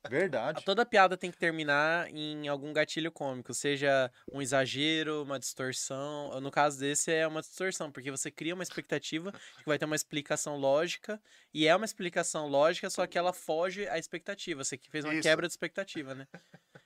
[0.09, 0.66] Verdade.
[0.66, 6.40] Toda piada tem que terminar em algum gatilho cômico, seja um exagero, uma distorção.
[6.41, 9.95] No caso desse é uma distorção, porque você cria uma expectativa que vai ter uma
[9.95, 11.22] explicação lógica,
[11.53, 14.64] e é uma explicação lógica, só que ela foge à expectativa.
[14.64, 15.22] Você que fez uma Isso.
[15.22, 16.27] quebra de expectativa, né?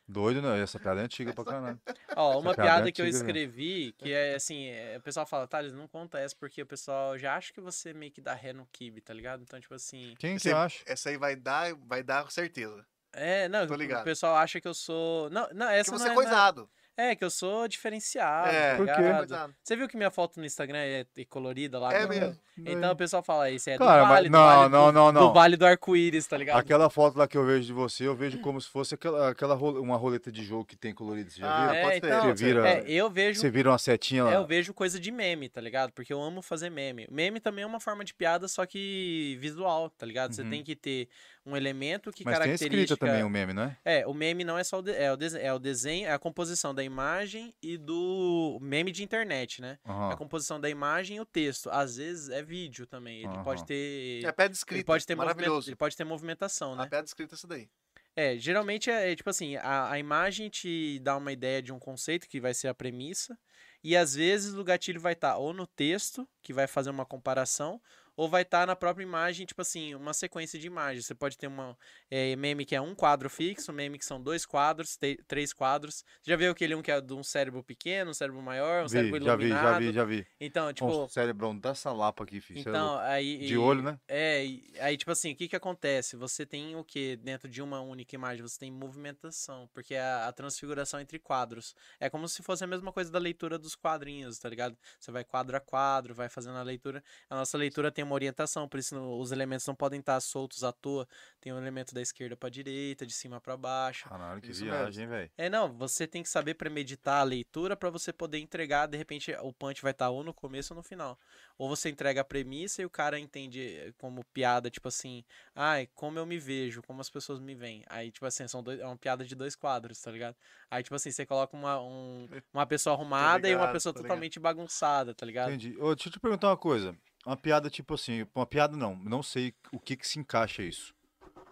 [0.07, 0.61] Doido, né?
[0.61, 1.79] Essa piada é antiga pra caralho.
[2.15, 3.21] Ó, uma piada é piada que eu mesmo.
[3.21, 7.17] escrevi, que é assim, é, o pessoal fala, Thales, não conta essa, porque o pessoal
[7.17, 9.41] já acha que você meio que dá ré no kibe, tá ligado?
[9.41, 10.13] Então, tipo assim.
[10.19, 10.83] Quem que Você- acha?
[10.85, 12.85] Essa aí vai dar, vai dar com certeza.
[13.11, 15.29] É, não, Tô o pessoal acha que eu sou.
[15.29, 16.15] Não, não, essa Porque não você é é.
[16.15, 16.69] coisado.
[16.97, 18.47] É, que eu sou diferenciado.
[18.49, 19.01] É, tá Por quê?
[19.01, 19.17] ligado?
[19.17, 19.55] coisado.
[19.61, 21.93] Você viu que minha foto no Instagram é é colorida lá?
[21.93, 22.37] É mesmo.
[22.57, 25.13] Então o pessoal fala, isso é Cara, do Vale, do não, vale não, do, não,
[25.13, 25.33] do não.
[25.33, 26.57] Vale do Arco-Íris, tá ligado?
[26.57, 29.55] Aquela foto lá que eu vejo de você, eu vejo como se fosse aquela, aquela
[29.55, 31.29] uma roleta de jogo que tem colorido.
[31.29, 31.75] Você já Ah, viu?
[31.75, 32.05] é, pode ser.
[32.05, 34.31] então, Você vira- é, eu vejo Você vira uma setinha lá.
[34.31, 35.91] É, eu vejo coisa de meme, tá ligado?
[35.91, 37.05] Porque eu amo fazer meme.
[37.11, 40.33] Meme também é uma forma de piada, só que visual, tá ligado?
[40.33, 40.49] Você Uhum.
[40.49, 41.09] tem que ter
[41.45, 42.83] um elemento que Mas tem a caracteriza.
[42.83, 43.77] escrita também o meme, não é?
[43.85, 46.11] É, o meme não é só o, de- é, o dese- é o desenho, é
[46.13, 49.77] a composição da imagem e do meme de internet, né?
[49.85, 50.09] Aham.
[50.11, 51.69] A composição da imagem e o texto.
[51.69, 53.19] Às vezes é vídeo também.
[53.19, 53.65] Ele pode Aham.
[53.67, 54.25] ter.
[54.25, 54.77] É pedra escrita.
[54.79, 55.69] ele pode ter movimento- maravilhoso.
[55.69, 56.83] ele pode ter movimentação, né?
[56.83, 57.69] A pedra escrita é essa daí.
[58.17, 61.77] É, geralmente é, é tipo assim, a, a imagem te dá uma ideia de um
[61.79, 63.37] conceito que vai ser a premissa,
[63.83, 67.79] e às vezes o gatilho vai estar ou no texto, que vai fazer uma comparação,
[68.15, 71.05] ou vai estar na própria imagem, tipo assim, uma sequência de imagens.
[71.05, 71.77] Você pode ter uma
[72.09, 76.03] é, meme que é um quadro fixo, meme que são dois quadros, três quadros.
[76.21, 78.87] Você já viu aquele um que é de um cérebro pequeno, um cérebro maior, um
[78.87, 79.63] cérebro Vi, já vi, iluminado?
[79.63, 80.27] já vi, já vi.
[80.39, 82.57] Então, tipo, Nossa, cérebrão dessa lapa aqui, filho.
[82.59, 83.37] é então, aí.
[83.39, 83.99] De e- olho, né?
[84.07, 86.15] É, e aí, tipo assim, o que que acontece?
[86.15, 88.41] Você tem o que dentro de uma única imagem?
[88.41, 91.75] Você tem movimentação, porque é a, a transfiguração entre quadros.
[91.99, 94.77] É como se fosse a mesma coisa da leitura dos quadrinhos, tá ligado?
[94.99, 97.03] Você vai quadro a quadro, vai fazendo a leitura.
[97.29, 100.71] A nossa leitura tem uma orientação, por isso os elementos não podem estar soltos à
[100.71, 101.07] toa.
[101.41, 104.07] Tem um elemento da esquerda pra direita, de cima pra baixo.
[104.07, 105.29] Caralho, que Isso viagem, velho.
[105.37, 109.33] É, não, você tem que saber premeditar a leitura pra você poder entregar, de repente
[109.41, 111.19] o punch vai estar ou no começo ou no final.
[111.57, 115.87] Ou você entrega a premissa e o cara entende eh, como piada, tipo assim, ai,
[115.93, 117.83] como eu me vejo, como as pessoas me veem.
[117.87, 120.35] Aí, tipo assim, são dois, é uma piada de dois quadros, tá ligado?
[120.69, 124.03] Aí, tipo assim, você coloca uma, um- uma pessoa arrumada e uma ligado, pessoa ligado.
[124.03, 125.49] totalmente bagunçada, tá ligado?
[125.53, 125.75] Entendi.
[125.79, 126.95] Ô, deixa eu te perguntar uma coisa.
[127.25, 130.93] Uma piada tipo assim, uma piada não, não sei o que que se encaixa isso.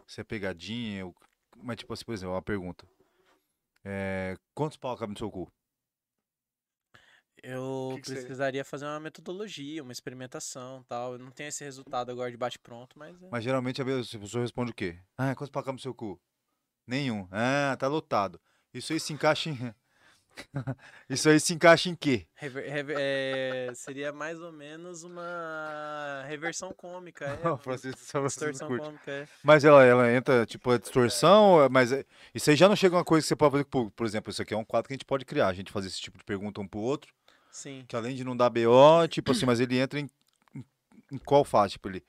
[0.05, 1.11] Se é pegadinha,
[1.57, 2.87] mas tipo assim, por exemplo, uma pergunta.
[3.83, 5.51] É, quantos pau cabe no seu cu?
[7.41, 11.13] Eu Que que você- precisaria fazer uma metodologia, uma experimentação tal.
[11.13, 13.21] Eu não tenho esse resultado agora de bate-pronto, mas.
[13.21, 14.97] é- Mas geralmente a pessoa responde o quê?
[15.17, 16.21] Ah, quantos pau cabe no seu cu?
[16.87, 17.27] Nenhum.
[17.31, 18.39] Ah, tá lotado.
[18.73, 19.57] Isso aí se encaixa em...
[21.09, 22.25] Isso aí se encaixa em quê?
[22.35, 27.33] Rever- rever- é, seria mais ou menos uma reversão cômica, é.
[27.47, 27.97] O uma Francisco,
[28.27, 29.27] distorção cômica, é.
[29.43, 32.95] Mas ela, ela entra, tipo, a distorção, é- mas é- isso aí já não chega
[32.95, 34.93] uma coisa que você pode fazer, por, por exemplo, isso aqui é um quadro que
[34.93, 37.13] a gente pode criar, a gente fazer esse tipo de pergunta um pro outro,
[37.51, 37.85] Sim.
[37.87, 40.09] que além de não dar BO, tipo assim, mas ele entra em,
[40.55, 40.65] em,
[41.11, 41.73] em qual fase?
[41.73, 42.03] Tipo, ele,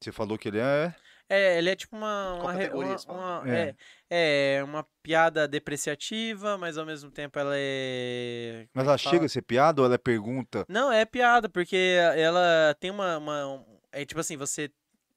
[0.00, 0.94] você falou que ele é...
[1.28, 2.34] É, ele é tipo uma.
[2.34, 3.74] Uma, uma, uma- É.
[4.10, 8.66] é, é uma piada depreciativa, mas ao mesmo tempo ela é.
[8.74, 10.64] Mas ela é que chega a ser piada ou ela é pergunta?
[10.68, 11.76] Não, é piada, porque
[12.16, 14.70] ela tem uma, uma- um- É tipo assim, você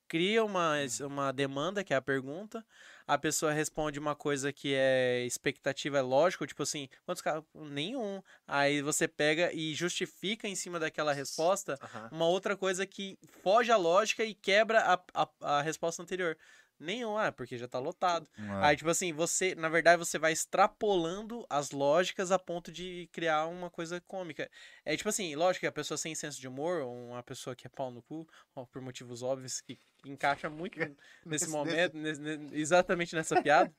[0.07, 2.63] cria uma, uma demanda, que é a pergunta,
[3.07, 7.43] a pessoa responde uma coisa que é expectativa, é lógico, tipo assim, quantos caras?
[7.55, 8.21] Nenhum.
[8.45, 12.09] Aí você pega e justifica em cima daquela resposta Aham.
[12.11, 16.37] uma outra coisa que foge à lógica e quebra a, a, a resposta anterior.
[16.79, 18.29] Nenhum, ah, porque já tá lotado.
[18.37, 23.09] Ah, Aí, tipo assim, você, na verdade, você vai extrapolando as lógicas a ponto de
[23.11, 24.47] criar uma coisa cômica.
[24.85, 27.65] É tipo assim, lógico que a pessoa sem senso de humor, ou uma pessoa que
[27.65, 28.27] é pau no cu,
[28.71, 29.79] por motivos óbvios, que
[30.11, 30.77] encaixa muito
[31.25, 33.73] nesse Nesse- momento, nesse- ne- exatamente nessa piada,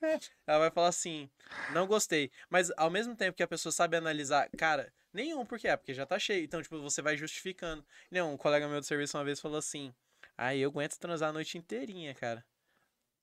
[0.47, 1.29] ela vai falar assim,
[1.67, 2.31] não gostei.
[2.49, 5.67] Mas ao mesmo tempo que a pessoa sabe analisar, cara, nenhum, por quê?
[5.69, 6.43] Ah, porque já tá cheio.
[6.45, 7.85] Então, tipo, você vai justificando.
[8.11, 9.93] Não, um colega meu do serviço uma vez falou assim,
[10.37, 12.45] aí eu aguento transar a noite inteirinha, cara.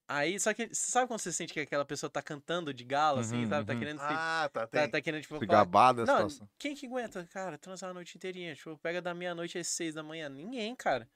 [0.09, 3.19] Aí, só que, você sabe quando você sente que aquela pessoa tá cantando de galo,
[3.19, 3.67] assim, Uhum, sabe?
[3.67, 3.79] Tá uhum.
[3.81, 4.05] querendo se.
[4.05, 4.91] Ah, tá, Tá, tem.
[4.91, 6.49] tá querendo, tipo, falar, gabada a não, situação.
[6.59, 8.55] quem que aguenta, cara, transar a noite inteirinha?
[8.55, 10.29] Tipo, pega da meia-noite às seis da manhã.
[10.29, 11.09] Ninguém, cara.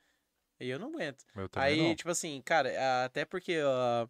[0.60, 1.24] E eu não aguento.
[1.34, 1.94] Eu Aí, não.
[1.96, 4.06] tipo assim, cara, a- até porque ó,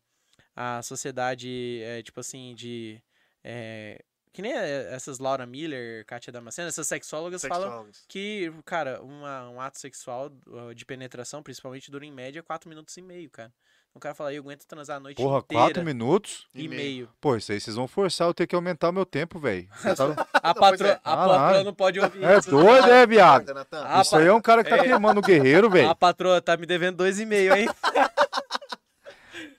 [0.56, 3.00] a sociedade, é, tipo assim, de.
[3.44, 8.04] é, que nem é, essas Laura Miller, Kátia Damasceno, essas sexólogas falam Sexólogos.
[8.08, 10.30] que, cara, uma- um ato sexual
[10.74, 13.52] de penetração, principalmente, dura em média 4 minutos e meio, cara.
[13.92, 15.64] O cara fala, eu aguento transar a noite Porra, inteira.
[15.64, 16.46] quatro minutos?
[16.54, 16.80] e E meio.
[16.82, 17.08] meio.
[17.20, 19.68] Pô, isso aí vocês vão forçar eu ter que aumentar o meu tempo, velho.
[19.96, 20.86] Tá- A, pois patro...
[20.86, 20.92] é.
[20.92, 21.28] a Caralho.
[21.40, 22.50] patroa não pode ouvir É isso.
[22.50, 23.52] doido, é, viado?
[23.72, 24.82] Ah, Isso aí é um cara que tá É.
[24.84, 25.88] queimando o guerreiro, velho.
[25.90, 27.66] A patroa tá me devendo dois e meio, hein?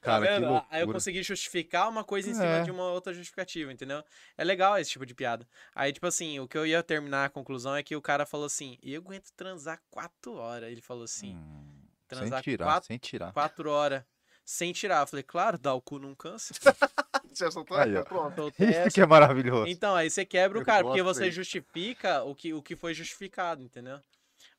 [0.01, 0.65] Cara, tá?
[0.71, 2.63] Aí eu consegui justificar uma coisa em cima É.
[2.63, 4.03] de uma outra justificativa, entendeu?
[4.35, 5.47] É legal esse tipo de piada.
[5.75, 8.47] Aí, tipo assim, o que eu ia terminar a conclusão é que o cara falou
[8.47, 10.71] assim: eu aguento transar quatro horas.
[10.71, 13.31] Ele falou assim: Hum, transar sem tirar, quatro, sem tirar.
[13.31, 14.03] quatro horas
[14.45, 15.01] sem tirar.
[15.01, 16.53] Eu falei, claro, dá o cu não cansa.
[17.33, 18.03] Você soltou Aí, essa?
[18.03, 18.51] Pronto.
[18.59, 19.67] Isso que é maravilhoso.
[19.67, 22.93] Então, aí você quebra o Eu cara, porque você justifica o que, o que foi
[22.93, 24.01] justificado, entendeu?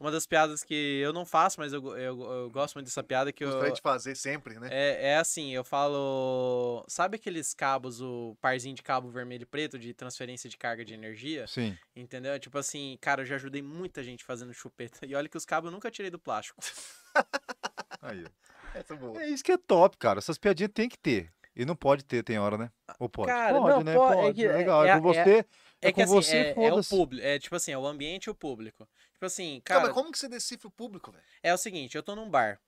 [0.03, 3.33] Uma das piadas que eu não faço, mas eu, eu, eu gosto muito dessa piada
[3.33, 4.69] que eu, Gostaria de fazer sempre, né?
[4.71, 6.85] É, é assim, eu falo.
[6.89, 10.93] Sabe aqueles cabos, o parzinho de cabo vermelho e preto de transferência de carga de
[10.93, 11.47] energia?
[11.47, 11.79] Sim.
[11.95, 12.37] Entendeu?
[12.41, 15.07] Tipo assim, cara, eu já ajudei muita gente fazendo chupeta.
[15.07, 16.61] E olha que os cabos eu nunca tirei do plástico.
[18.03, 18.52] Aí, ó.
[18.75, 19.23] Essa é boa.
[19.23, 20.19] É isso que é top, cara.
[20.19, 21.31] Essas piadinhas tem que ter.
[21.55, 22.71] E não pode ter, tem hora, né?
[22.99, 23.29] Ou pode?
[23.29, 23.95] Cara, pode, não, né?
[23.95, 24.35] pode, é Pode.
[24.41, 24.85] que- Legal.
[24.87, 25.21] É, é- com você.
[25.21, 25.45] É,
[25.89, 27.27] É, que com assim, você, é, é o público.
[27.27, 28.89] É tipo assim, é o ambiente e o público.
[29.13, 31.25] Tipo assim, Cara, cara, mas como que você decifra o público, velho?
[31.43, 32.59] é o seguinte, eu tô num bar.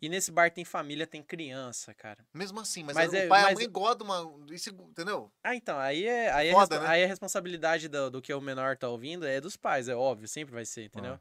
[0.00, 2.24] E nesse bar tem família, tem criança, cara.
[2.32, 4.54] Mesmo assim, mas, Mas o é- pai e a mas- mãe gostam de uma.
[4.54, 5.32] Isso, entendeu?
[5.42, 6.94] Ah, então, aí é, aí é, Foda, respo- né?
[6.94, 10.28] aí a responsabilidade do, do que o menor tá ouvindo é dos pais, é óbvio,
[10.28, 11.18] sempre vai ser, entendeu?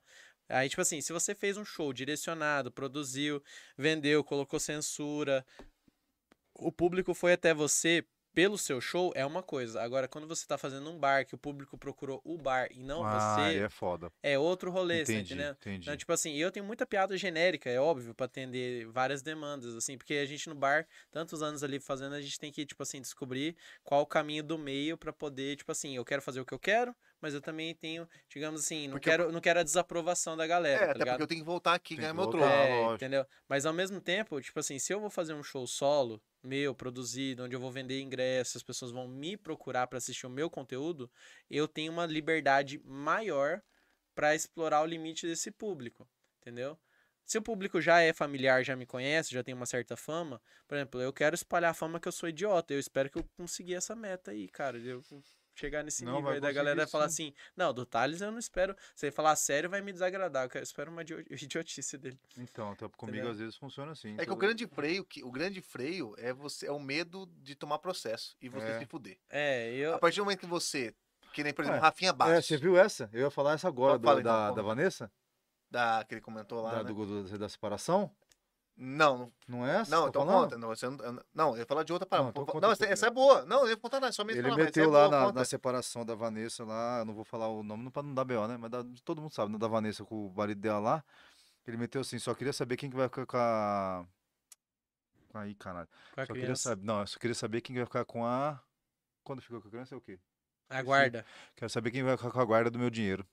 [0.49, 3.43] Aí, tipo assim, se você fez um show direcionado, produziu,
[3.77, 5.45] vendeu, colocou censura,
[6.53, 8.05] o público foi até você
[8.37, 9.81] pelo seu show é uma coisa.
[9.81, 13.03] Agora, quando você tá fazendo um bar, que o público procurou o bar e não
[13.03, 14.11] ah, você, é foda.
[14.21, 15.53] é outro rolê, você Entendi, entendeu?
[15.53, 15.79] entendi.
[15.81, 19.97] Então, tipo assim, eu tenho muita piada genérica, é óbvio, pra atender várias demandas, assim,
[19.97, 23.01] porque a gente no bar, tantos anos ali fazendo, a gente tem que, tipo assim,
[23.01, 26.53] descobrir qual o caminho do meio pra poder, tipo assim, eu quero fazer o que
[26.53, 30.35] eu quero, mas eu também tenho, digamos assim, não, Porque- quero, não quero a desaprovação
[30.37, 31.13] da galera, É, tá até ligado?
[31.15, 32.43] porque eu tenho que voltar aqui e ganhar que meu.
[32.43, 33.25] Ah, É, entendeu?
[33.47, 37.43] Mas ao mesmo tempo, tipo assim, se eu vou fazer um show solo, meu, produzido,
[37.43, 41.09] onde eu vou vender ingressos, as pessoas vão me procurar pra assistir o meu conteúdo,
[41.49, 43.61] eu tenho uma liberdade maior
[44.15, 46.07] pra explorar o limite desse público,
[46.41, 46.77] entendeu?
[47.25, 50.75] Se o público já é familiar, já me conhece, já tem uma certa fama, por
[50.75, 52.73] exemplo, eu quero espalhar a fama que eu sou idiota.
[52.73, 54.77] Eu espero que eu consegui essa meta aí, cara.
[54.77, 55.03] Eu
[55.59, 57.29] chegar nesse Não, nível aí da galera falar sim.
[57.29, 58.75] assim, não, do Thales eu não espero.
[58.95, 60.45] Se ele falar sério, vai me desagradar.
[60.45, 62.19] Eu quero- espero uma idio- idiotice dele.
[62.37, 63.31] Então, até comigo Entendeu?
[63.31, 64.13] às vezes funciona assim.
[64.13, 67.25] É que o todo- grande freio, que, o grande freio é você é o medo
[67.41, 68.79] de tomar processo e você É.
[68.79, 69.17] se fuder.
[69.29, 69.95] É, eu.
[69.95, 70.93] A partir do momento que você,
[71.33, 73.09] que nem por exemplo, É, Rafinha É, Bastos, você viu essa?
[73.11, 75.11] Eu ia falar essa agora, do- então, da, da Vanessa?
[75.69, 76.93] da, que ele comentou lá, da, né?
[76.93, 78.09] do, do- da separação?
[78.79, 79.89] Não, não, é essa?
[79.89, 80.43] não, Tô então falando?
[80.43, 80.57] conta.
[80.59, 82.31] Não, você não, não, eu ia falar de outra parada.
[82.35, 83.43] Não, então Não, essa, essa é boa.
[83.43, 86.05] Não, eu ia contar nada, só me Ele meteu é lá boa, na, na separação
[86.05, 88.55] da Vanessa lá, eu não vou falar o nome pra não dar B.O., né?
[88.55, 89.57] Mas da- todo mundo sabe, né?
[89.57, 91.03] Da Vanessa com o marido dela lá.
[91.65, 94.05] Ele meteu assim, só queria saber quem que vai ficar com a...
[95.33, 95.87] Aí, caralho.
[96.13, 96.69] Com a Só queria criança.
[96.69, 96.85] saber...
[96.85, 98.61] Não, eu só queria saber quem vai ficar com a...
[99.23, 100.19] Quando ficou com a criança é o quê?
[100.69, 101.25] Aguarda.
[101.55, 103.25] Quero saber quem vai ficar com a guarda do meu dinheiro.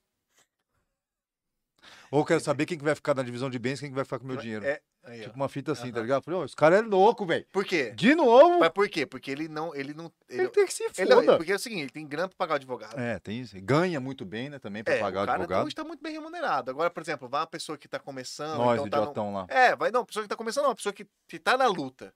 [2.09, 4.17] Ou quero saber quem que vai ficar na divisão de bens, quem que vai ficar
[4.19, 4.65] com o meu dinheiro.
[4.65, 5.23] É, aí, ó.
[5.25, 6.01] Tipo uma fita assim, tá Aham.
[6.03, 6.23] ligado?
[6.23, 7.45] Falei, ô, esse cara é louco, velho.
[7.51, 7.91] Por quê?
[7.91, 8.59] De novo?
[8.59, 9.05] Mas por quê?
[9.05, 9.73] Porque ele não.
[9.75, 10.11] Ele não.
[10.29, 11.37] Ele, Ele tem que se ele foda.
[11.37, 12.99] porque é o seguinte, ele tem grana pra pagar o advogado.
[12.99, 13.55] É, tem isso.
[13.61, 15.65] Ganha muito bem, né, também, pra É, pagar o o advogado.
[15.65, 16.69] hoje tá muito bem remunerado.
[16.71, 18.57] Agora, por exemplo, vai uma pessoa que tá começando.
[18.57, 19.45] Nós, então tá no- idiotão lá.
[19.49, 22.13] É, vai não, pessoa que tá começando, não, uma pessoa que, que tá na luta.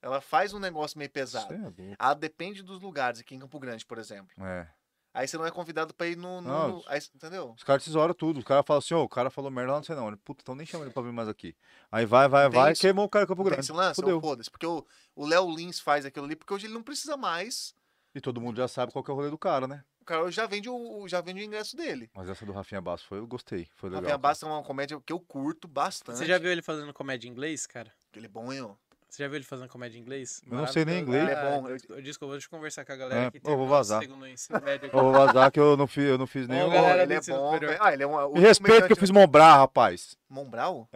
[0.00, 1.52] Ela faz um negócio meio Isso pesado.
[1.52, 1.82] é louco.
[1.98, 4.28] Ela depende dos lugares, aqui em Campo Grande, por exemplo.
[4.44, 4.66] É.
[5.14, 6.40] Aí você não é convidado pra ir no.
[6.40, 7.52] no- Não, no- aí- entendeu?
[7.56, 8.38] Os caras tesouram tudo.
[8.38, 10.08] Os caras falam assim, ô, o cara falou merda lá, não sei não.
[10.08, 11.56] Ele, Puta, então nem chama ele pra vir mais aqui.
[11.90, 12.80] Aí vai, vai, Tem vai, isso?
[12.82, 13.64] queimou o cara Campo Não tem Grande.
[13.66, 14.00] esse lance?
[14.00, 14.20] Fudeu.
[14.20, 14.50] Foda-se.
[14.50, 17.74] Porque o o Léo Lins faz aquilo ali, porque hoje ele não precisa mais.
[18.14, 19.82] E todo mundo já sabe qual que é o rolê do cara, né?
[20.00, 22.08] O cara hoje já vende o, já vende o ingresso dele.
[22.14, 23.68] Mas essa do Rafinha Basso foi, eu gostei.
[23.76, 24.02] Foi legal.
[24.02, 26.16] Rafinha Bastos é uma comédia que eu curto bastante.
[26.18, 27.92] Você já viu ele fazendo comédia em inglês, cara?
[28.14, 28.62] Ele é bom, hein?
[28.62, 28.74] ó.
[29.08, 30.42] Você já viu ele fazendo comédia em inglês?
[30.46, 31.22] Eu não sei nem inglês.
[31.22, 33.40] Ele é bom, Ah, eu- des- Desculpa, deixa eu conversar com a galera É, que
[33.42, 34.02] eu vou vazar.
[34.02, 34.90] segundo ensino médio.
[34.92, 36.68] Eu vou vazar que eu não fiz, eu não fiz nenhum.
[36.70, 37.52] galera ele do é bom.
[37.54, 37.76] superior.
[37.80, 38.14] Ah, ele é um.
[38.14, 40.14] o Me respeito que eu fiz Mombrar, rapaz.
[40.28, 40.88] Mombral?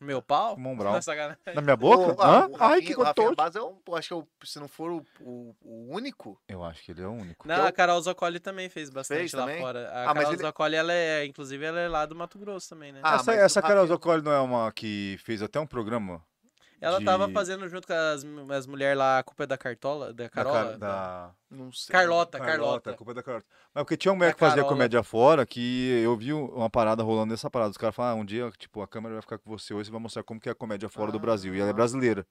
[0.00, 0.56] Meu pau?
[0.58, 0.98] Mombral.
[1.54, 2.12] Na minha boca?
[2.14, 2.48] O- ah, Hã?
[2.48, 3.36] o Ai, Rafinha- que o Rafinha gostoso.
[3.36, 3.78] Bastos é um.
[3.86, 6.38] eu Acho que é o- se não for o, o- o único.
[6.48, 7.46] Eu acho que ele é o único.
[7.48, 9.60] Não, a Carol Zoccoli também fez bastante Fez lá também?
[9.62, 9.88] fora.
[9.90, 12.92] A Ah, Carol ele- Zoccoli, ela é, inclusive, ela é lá do Mato Grosso também,
[12.92, 13.00] né?
[13.04, 16.20] Ah, essa mas essa Carol Zoccoli não é uma que fez até um programa?
[16.84, 18.24] Ela de- tava fazendo junto com as,
[18.56, 20.64] as mulheres lá, a culpa é da Cartola, da Da, Carola?
[20.70, 21.30] Car- da...
[21.50, 21.92] Não sei.
[21.92, 22.90] Carlota, Carlota, Carlota.
[22.90, 23.46] a culpa é da Carlota.
[23.74, 24.74] Mas porque tinha um moleque que Da fazia Carola.
[24.76, 27.70] comédia fora que eu vi uma parada rolando nessa parada.
[27.70, 29.92] Os caras falam, ah, um dia, tipo, a câmera vai ficar com você hoje e
[29.92, 31.54] vai mostrar como que é a comédia fora do Brasil.
[31.54, 31.74] E ela é Ah.
[31.74, 32.26] brasileira.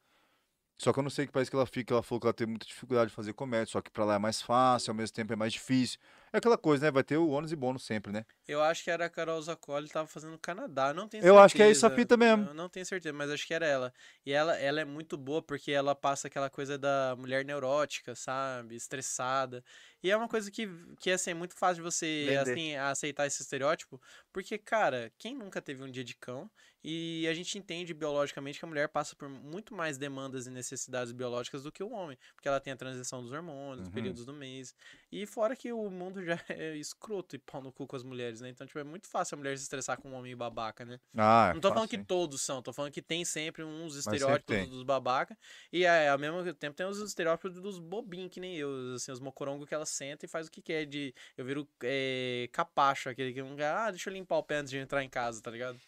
[0.77, 1.93] Só que eu não sei que país que ela fica.
[1.93, 4.19] Ela falou que ela tem muita dificuldade de fazer comédia, só que pra lá é
[4.19, 5.99] mais fácil, ao mesmo tempo é mais difícil.
[6.33, 6.91] É aquela coisa, né?
[6.91, 8.25] Vai ter o ônus e bônus sempre, né?
[8.47, 11.55] Eu acho que era a Carol Zoccoli, tava fazendo no Canadá, não tenho Eu acho
[11.55, 11.87] que é certeza.
[11.87, 12.47] essa fita mesmo.
[12.47, 13.93] Eu não tenho certeza, mas acho que era ela.
[14.25, 18.75] E ela, ela é muito boa porque ela passa aquela coisa da mulher neurótica, sabe?
[18.75, 19.63] Estressada.
[20.01, 20.67] E é uma coisa que,
[20.99, 24.01] que assim, é muito fácil de você assim, aceitar esse estereótipo.
[24.33, 26.49] Porque, cara, quem nunca teve um dia de cão?
[26.83, 31.13] E a gente entende biologicamente que a mulher passa por muito mais demandas e necessidades
[31.13, 32.17] biológicas do que o homem.
[32.35, 33.93] Porque ela tem a transição dos hormônios, os Uhum.
[33.93, 34.75] períodos do mês.
[35.13, 38.41] E fora que o mundo já é escroto e pau no cu com as mulheres,
[38.41, 38.49] né?
[38.49, 40.99] Então, tipo, é muito fácil a mulher se estressar com um homem babaca, né?
[41.15, 42.03] Ah, Não tô falando fácil, que hein?
[42.03, 44.67] todos são, tô falando que tem sempre uns sempre estereótipos tem.
[44.67, 45.37] dos babaca.
[45.71, 49.19] E é, ao mesmo tempo tem os estereótipos dos bobinhos, que nem eu, assim, os
[49.19, 50.87] mocorongos que ela senta e faz o que quer.
[50.87, 54.71] De, eu viro é, capacho, aquele que não ah, deixa eu limpar o pé antes
[54.71, 55.79] de entrar em casa, tá ligado?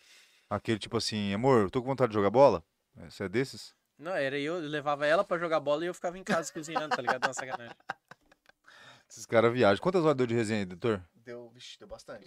[0.48, 2.64] Aquele tipo assim, amor, eu tô com vontade de jogar bola?
[3.10, 3.74] Você é desses?
[3.98, 6.96] Não, era eu, eu levava ela pra jogar bola e eu ficava em casa cozinhando,
[6.96, 7.26] tá ligado?
[7.26, 7.76] Não, sacanagem.
[9.10, 9.82] Esses caras viajam.
[9.82, 11.02] Quantas horas deu de resenha, editor?
[11.16, 12.26] Deu, vixe, deu bastante.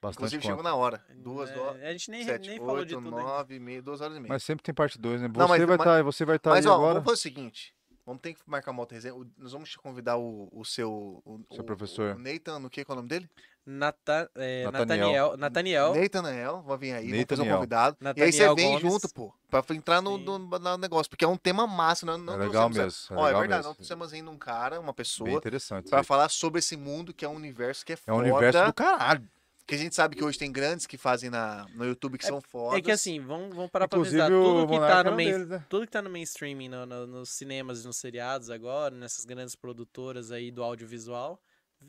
[0.00, 0.50] Bastante Inclusive quanto?
[0.50, 1.04] chegou na hora.
[1.16, 1.82] Duas É, horas.
[1.82, 4.20] A gente nem, Sete, nem falou de oito, tudo nove, e meia, duas horas e
[4.20, 4.28] meia.
[4.28, 5.28] Mas sempre tem parte 2, né?
[5.28, 6.92] Você Não, mas- vai mas- estar, você vai estar Mas, ali ó, agora.
[6.94, 7.74] vamos fazer o seguinte.
[8.06, 9.14] Vamos ter que marcar uma outra resenha.
[9.16, 11.20] O- Nós vamos te convidar o, o seu...
[11.24, 12.14] O, Seu o- professor.
[12.14, 13.28] O Nathan, no que qual é o nome dele?
[13.68, 15.36] Nata, é, Nathaniel.
[15.36, 15.92] Nathaniel.
[15.96, 16.62] Nathaniel.
[16.62, 17.56] Vai vir aí, vamos fazer um Nathaniel.
[17.56, 17.96] convidado.
[18.16, 18.80] e aí você Nathaniel vem Gomes.
[19.02, 22.34] junto, pô, pra entrar no, no, no negócio, porque é um tema massa, não, não
[22.34, 23.16] É legal trouxemos- mesmo.
[23.16, 23.68] É, Ó, é legal verdade, mesmo.
[23.70, 25.86] não trouxemos ainda um cara, uma Bem pessoa, interessante.
[25.86, 28.16] isso pra falar sobre esse mundo que é um universo que é É foda.
[28.16, 29.28] um universo do caralho.
[29.66, 32.40] Que a gente sabe que hoje tem grandes que fazem na, no YouTube que são
[32.40, 32.78] fodas.
[32.78, 34.32] É que assim, vamos, vamos parar pra Inclusive pensar.
[34.32, 35.64] o Tudo que, tá era no main, deles, né?
[35.68, 39.56] tudo que tá no mainstreaming, no- no- nos cinemas e nos seriados agora, nessas grandes
[39.56, 41.40] produtoras aí do audiovisual,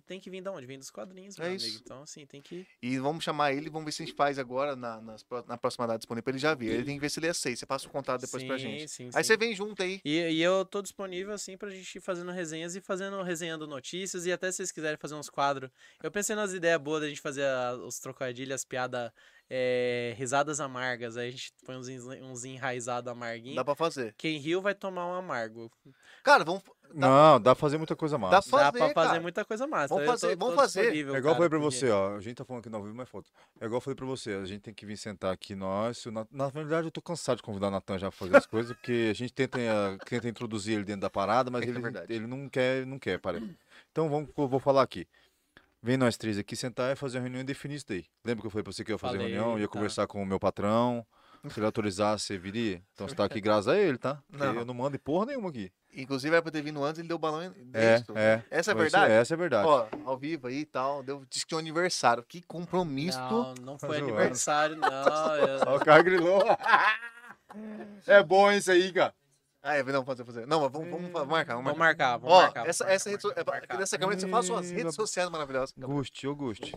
[0.06, 0.66] tem que vir de onde?
[0.66, 1.66] Vem dos quadrinhos, É isso.
[1.66, 1.82] amigo.
[1.84, 2.66] Então, assim, tem que.
[2.82, 5.88] E vamos chamar ele, vamos ver se a gente faz agora na, nas na próxima
[5.88, 6.70] data disponível pra ele já vir.
[6.72, 7.60] Ele tem que ver se ele aceita.
[7.60, 8.88] Você passa o contato depois pra Sim, gente.
[8.90, 9.28] sim, Aí sim.
[9.28, 10.00] você vem junto aí.
[10.06, 14.26] E, e eu tô disponível, assim, pra gente ir fazendo resenhas e fazendo, resenhando notícias.
[14.26, 15.70] E até se vocês quiserem fazer uns quadros.
[16.04, 19.12] Eu pensei nas ideias boas da gente fazer a- os trocadilhos, as piadas,
[19.50, 21.18] é, risadas amargas.
[21.18, 23.56] Aí a gente põe uns, uns enraizados amarguinhos.
[23.56, 24.14] Dá pra fazer.
[24.18, 25.72] Quem riu vai tomar um amargo.
[26.24, 26.64] Cara, vamos.
[26.94, 28.36] Não, dá pra fazer muita coisa massa.
[28.36, 29.22] dá pra Dá fazer, pra fazer cara.
[29.22, 29.88] muita coisa massa.
[29.90, 30.82] Vamos Eu tô- fazer, tô vamos fazer.
[30.82, 32.16] disponível, É igual eu cara, falei pra porque- você, ó.
[32.16, 33.30] A gente tá falando aqui não vivo mais foto.
[33.60, 36.06] É igual eu falei pra você, a gente tem que vir sentar aqui nós.
[36.08, 38.76] Nat- Na verdade, eu tô cansado de convidar o Natan já pra fazer as coisas,
[38.76, 41.82] porque a gente tenta, eh, tenta introduzir ele dentro da parada, mas É é ele,
[42.10, 43.50] ele não quer, não quer, parece.
[43.92, 45.08] Então vamos, eu vou falar aqui.
[45.84, 48.06] Vem nós três aqui sentar e fazer uma reunião e definir isso daí.
[48.26, 49.72] Lembra que eu falei pra você que eu ia fazer Falei, reunião, ia tá.
[49.74, 51.06] conversar com o meu patrão.
[51.50, 52.82] Se ele autorizasse, você viria.
[52.94, 54.22] Então você tá aqui graças a ele, tá?
[54.30, 54.56] Porque Não.
[54.56, 55.72] eu não mando em porra nenhuma aqui.
[55.98, 57.42] Inclusive, era pra ter vindo antes, ele deu balão.
[57.74, 58.18] É, dentro.
[58.18, 58.44] é.
[58.52, 59.14] Essa é Mas isso- verdade?
[59.14, 59.68] Essa é verdade.
[59.68, 61.02] Ó, ao vivo aí e tal.
[61.04, 62.24] Deu, disse que tinha um aniversário.
[62.24, 63.20] Que compromisso.
[63.20, 64.14] Não, não foi zoando.
[64.14, 65.36] aniversário, não.
[65.36, 66.42] eu- Ó, o cara grilou.
[68.08, 69.14] é bom isso aí, cara.
[69.64, 70.46] Ah, é, não, fazer, fazer.
[70.48, 71.54] Não, mas vamos, vamos fa- marcar.
[71.56, 72.12] Vamos Vamos marcar.
[72.12, 72.68] marcar, vamos Ó, marcar.
[72.68, 73.80] essa, vamos essa rede, marcar, é, vamos aqui marcar.
[73.80, 75.74] nessa câmera você faz suas redes sociais maravilhosas.
[75.78, 76.76] Guste, ô Guste.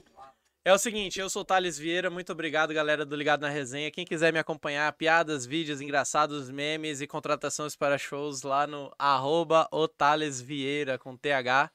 [0.63, 3.91] É o seguinte, eu sou o Thales Vieira, muito obrigado, galera do Ligado na Resenha.
[3.91, 9.67] Quem quiser me acompanhar, piadas, vídeos engraçados, memes e contratações para shows lá no arroba
[9.73, 11.71] o Thales Vieira com TH.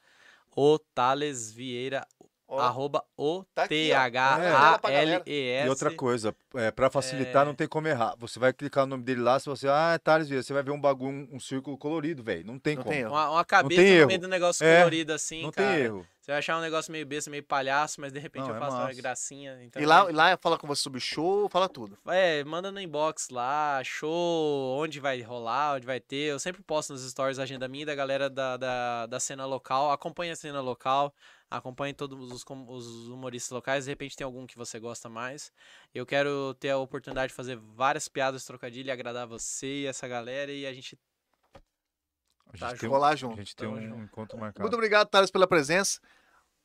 [0.54, 2.06] O Thales Vieira,
[2.46, 3.64] Ó, arroba o tá.
[3.64, 5.66] É, T-H-A-L-E-S.
[5.66, 7.44] E outra coisa, é, pra facilitar, É.
[7.44, 8.14] não tem como errar.
[8.18, 10.70] Você vai clicar no nome dele lá, se você, ah, Thales Vieira, você vai ver
[10.70, 12.46] um bagulho, um, um círculo colorido, velho.
[12.46, 12.94] Não tem Não como.
[12.94, 13.04] tem.
[13.04, 14.06] Uma, uma cabeça tem no erro.
[14.06, 15.74] meio do negócio É, colorido assim, não cara.
[15.74, 16.06] tem erro.
[16.26, 18.58] Você vai achar um negócio meio besta, meio palhaço, mas de repente Não, eu é
[18.58, 19.00] faço uma massa.
[19.00, 19.62] gracinha.
[19.62, 21.96] Então, E lá, e lá fala com você sobre o show, fala tudo.
[22.08, 26.32] É, manda no inbox lá, show, onde vai rolar, onde vai ter.
[26.32, 29.46] Eu sempre posto nos stories a agenda minha e da galera da, da, da cena
[29.46, 29.92] local.
[29.92, 31.14] Acompanhe a cena local,
[31.48, 33.84] acompanhe todos os, os humoristas locais.
[33.84, 35.52] De repente tem algum que você gosta mais.
[35.94, 40.08] Eu quero ter a oportunidade de fazer várias piadas trocadilho e agradar você e essa
[40.08, 40.50] galera.
[40.50, 40.98] E a gente
[42.52, 43.36] A Tá, gente tem, um- Rolar a junto.
[43.36, 44.02] gente tem um junto.
[44.02, 44.62] encontro marcado.
[44.62, 46.00] Muito obrigado, Thales, pela presença.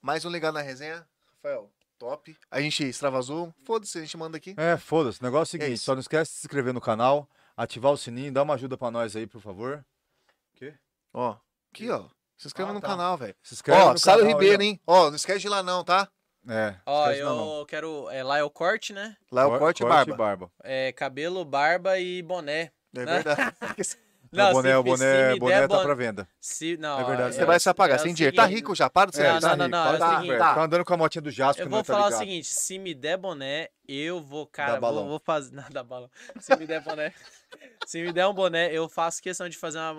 [0.02, 1.06] Mais um Ligado na Resenha.
[1.36, 2.38] Rafael, top.
[2.50, 3.54] A gente extravasou.
[3.64, 4.54] Foda-se, a gente manda aqui.
[4.58, 5.20] É, foda-se.
[5.20, 5.86] O negócio é o É seguinte, isso.
[5.86, 7.28] só não esquece de se inscrever no canal,
[7.58, 9.84] ativar o sininho, dá uma ajuda pra nós aí, por favor.
[11.14, 11.36] Ó,
[11.74, 12.06] aqui, ó.
[12.38, 12.88] Se inscreva Ah, no tá.
[12.88, 13.36] canal, velho.
[13.44, 14.66] Se inscreve Ó, no Sábio canal aí, Ribeiro, ó.
[14.66, 14.82] hein?
[14.88, 16.08] Ó, não esquece de ir lá não, tá?
[16.48, 17.66] É, Ó, eu não, não.
[17.66, 18.10] quero.
[18.10, 19.16] É, lá é o corte, né?
[19.32, 20.50] Lá é o Cor- corte e barba.
[20.64, 22.72] É cabelo, barba e boné.
[22.96, 23.24] É né?
[24.32, 24.52] verdade.
[24.52, 26.28] o boné, se- o boné, boné tá bon- pra venda.
[26.40, 28.36] Se, não, É verdade, Você vai se apagar é sem dinheiro.
[28.36, 29.32] Tá rico já, para de ser.
[29.34, 29.78] Não, tá não, não, rico.
[29.78, 30.56] não, é tá, seguinte, tá.
[30.56, 32.80] Tá andando com a motinha do Jasper, Eu não vou tá falar o seguinte, se
[32.80, 35.52] me der boné, eu vou, cara, vou, fazer.
[35.56, 36.10] Não, dá balão.
[36.40, 37.14] Se me der boné.
[37.86, 39.94] Se me der um boné, eu faço questão de fazer uma-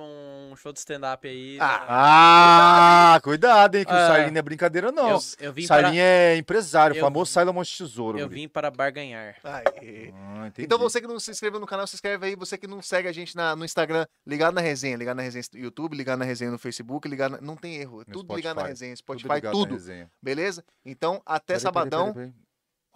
[0.51, 1.59] um show de stand-up aí.
[1.61, 1.87] Ah, né?
[1.89, 4.07] Ah, cuidado, hein, que o É.
[4.09, 5.11] Sailin não é brincadeira, não.
[5.11, 8.19] eu, eu vim para, Sailin é empresário, o Eu- famoso Sailon Monte Tesouro.
[8.19, 9.37] eu vim para barganhar.
[9.45, 10.13] Aí.
[10.15, 10.65] Ah, entendi.
[10.67, 12.37] Então você que não se inscreveu no canal, se inscreve aí.
[12.37, 14.97] Você que não segue a gente na- no Instagram, ligado na resenha.
[14.97, 18.03] Ligado na resenha no YouTube, ligado na resenha no Facebook, ligado na- Não tem erro.
[18.03, 18.95] é Tudo ligado na resenha.
[18.97, 19.71] Tudo Spotify, tudo.
[19.71, 20.11] na resenha.
[20.23, 20.65] beleza?
[20.85, 22.13] Então, até Peraí, sabadão.
[22.13, 22.43] peraí, peraí,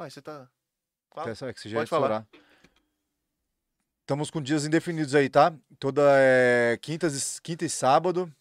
[0.01, 0.47] Ué, você tá.
[1.15, 1.33] Fala.
[1.33, 2.07] Até- é que você já Pode falar.
[2.27, 2.46] estourar.
[4.07, 5.53] Estamos com dias indefinidos aí, tá?
[5.81, 8.33] Toda é, quintas, e- quinta e sábado.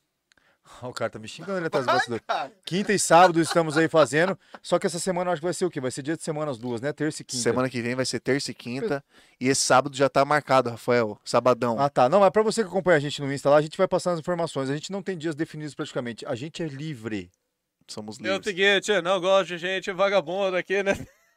[0.81, 2.21] O cara tá me xingando ali atrás do bastidor.
[2.65, 4.37] Quinta e sábado estamos aí fazendo.
[4.63, 5.79] Só que essa semana eu acho que vai ser o quê?
[5.79, 6.91] Vai ser dia de semana as duas, né?
[6.91, 7.43] Terça e quinta.
[7.43, 9.03] Semana que vem vai ser terça e quinta.
[9.39, 11.19] E esse sábado já tá marcado, Rafael.
[11.23, 11.79] Sabadão.
[11.79, 12.09] Ah, tá.
[12.09, 14.13] Não, mas pra você que acompanha a gente no Insta lá, a gente vai passando
[14.15, 14.67] as informações.
[14.69, 16.25] A gente não tem dias definidos praticamente.
[16.25, 17.29] A gente é livre.
[17.87, 18.45] Somos Eu livres.
[18.45, 20.93] seguinte, não gosto de gente vagabunda aqui, né?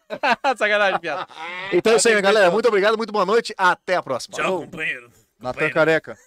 [0.57, 1.27] Sacanagem, piada.
[1.73, 2.51] Então é isso aí, galera.
[2.51, 3.55] Muito obrigado, muito boa noite.
[3.57, 4.37] Até a próxima.
[4.37, 5.11] Tchau, companheiro.
[5.41, 6.19] Natan Careca.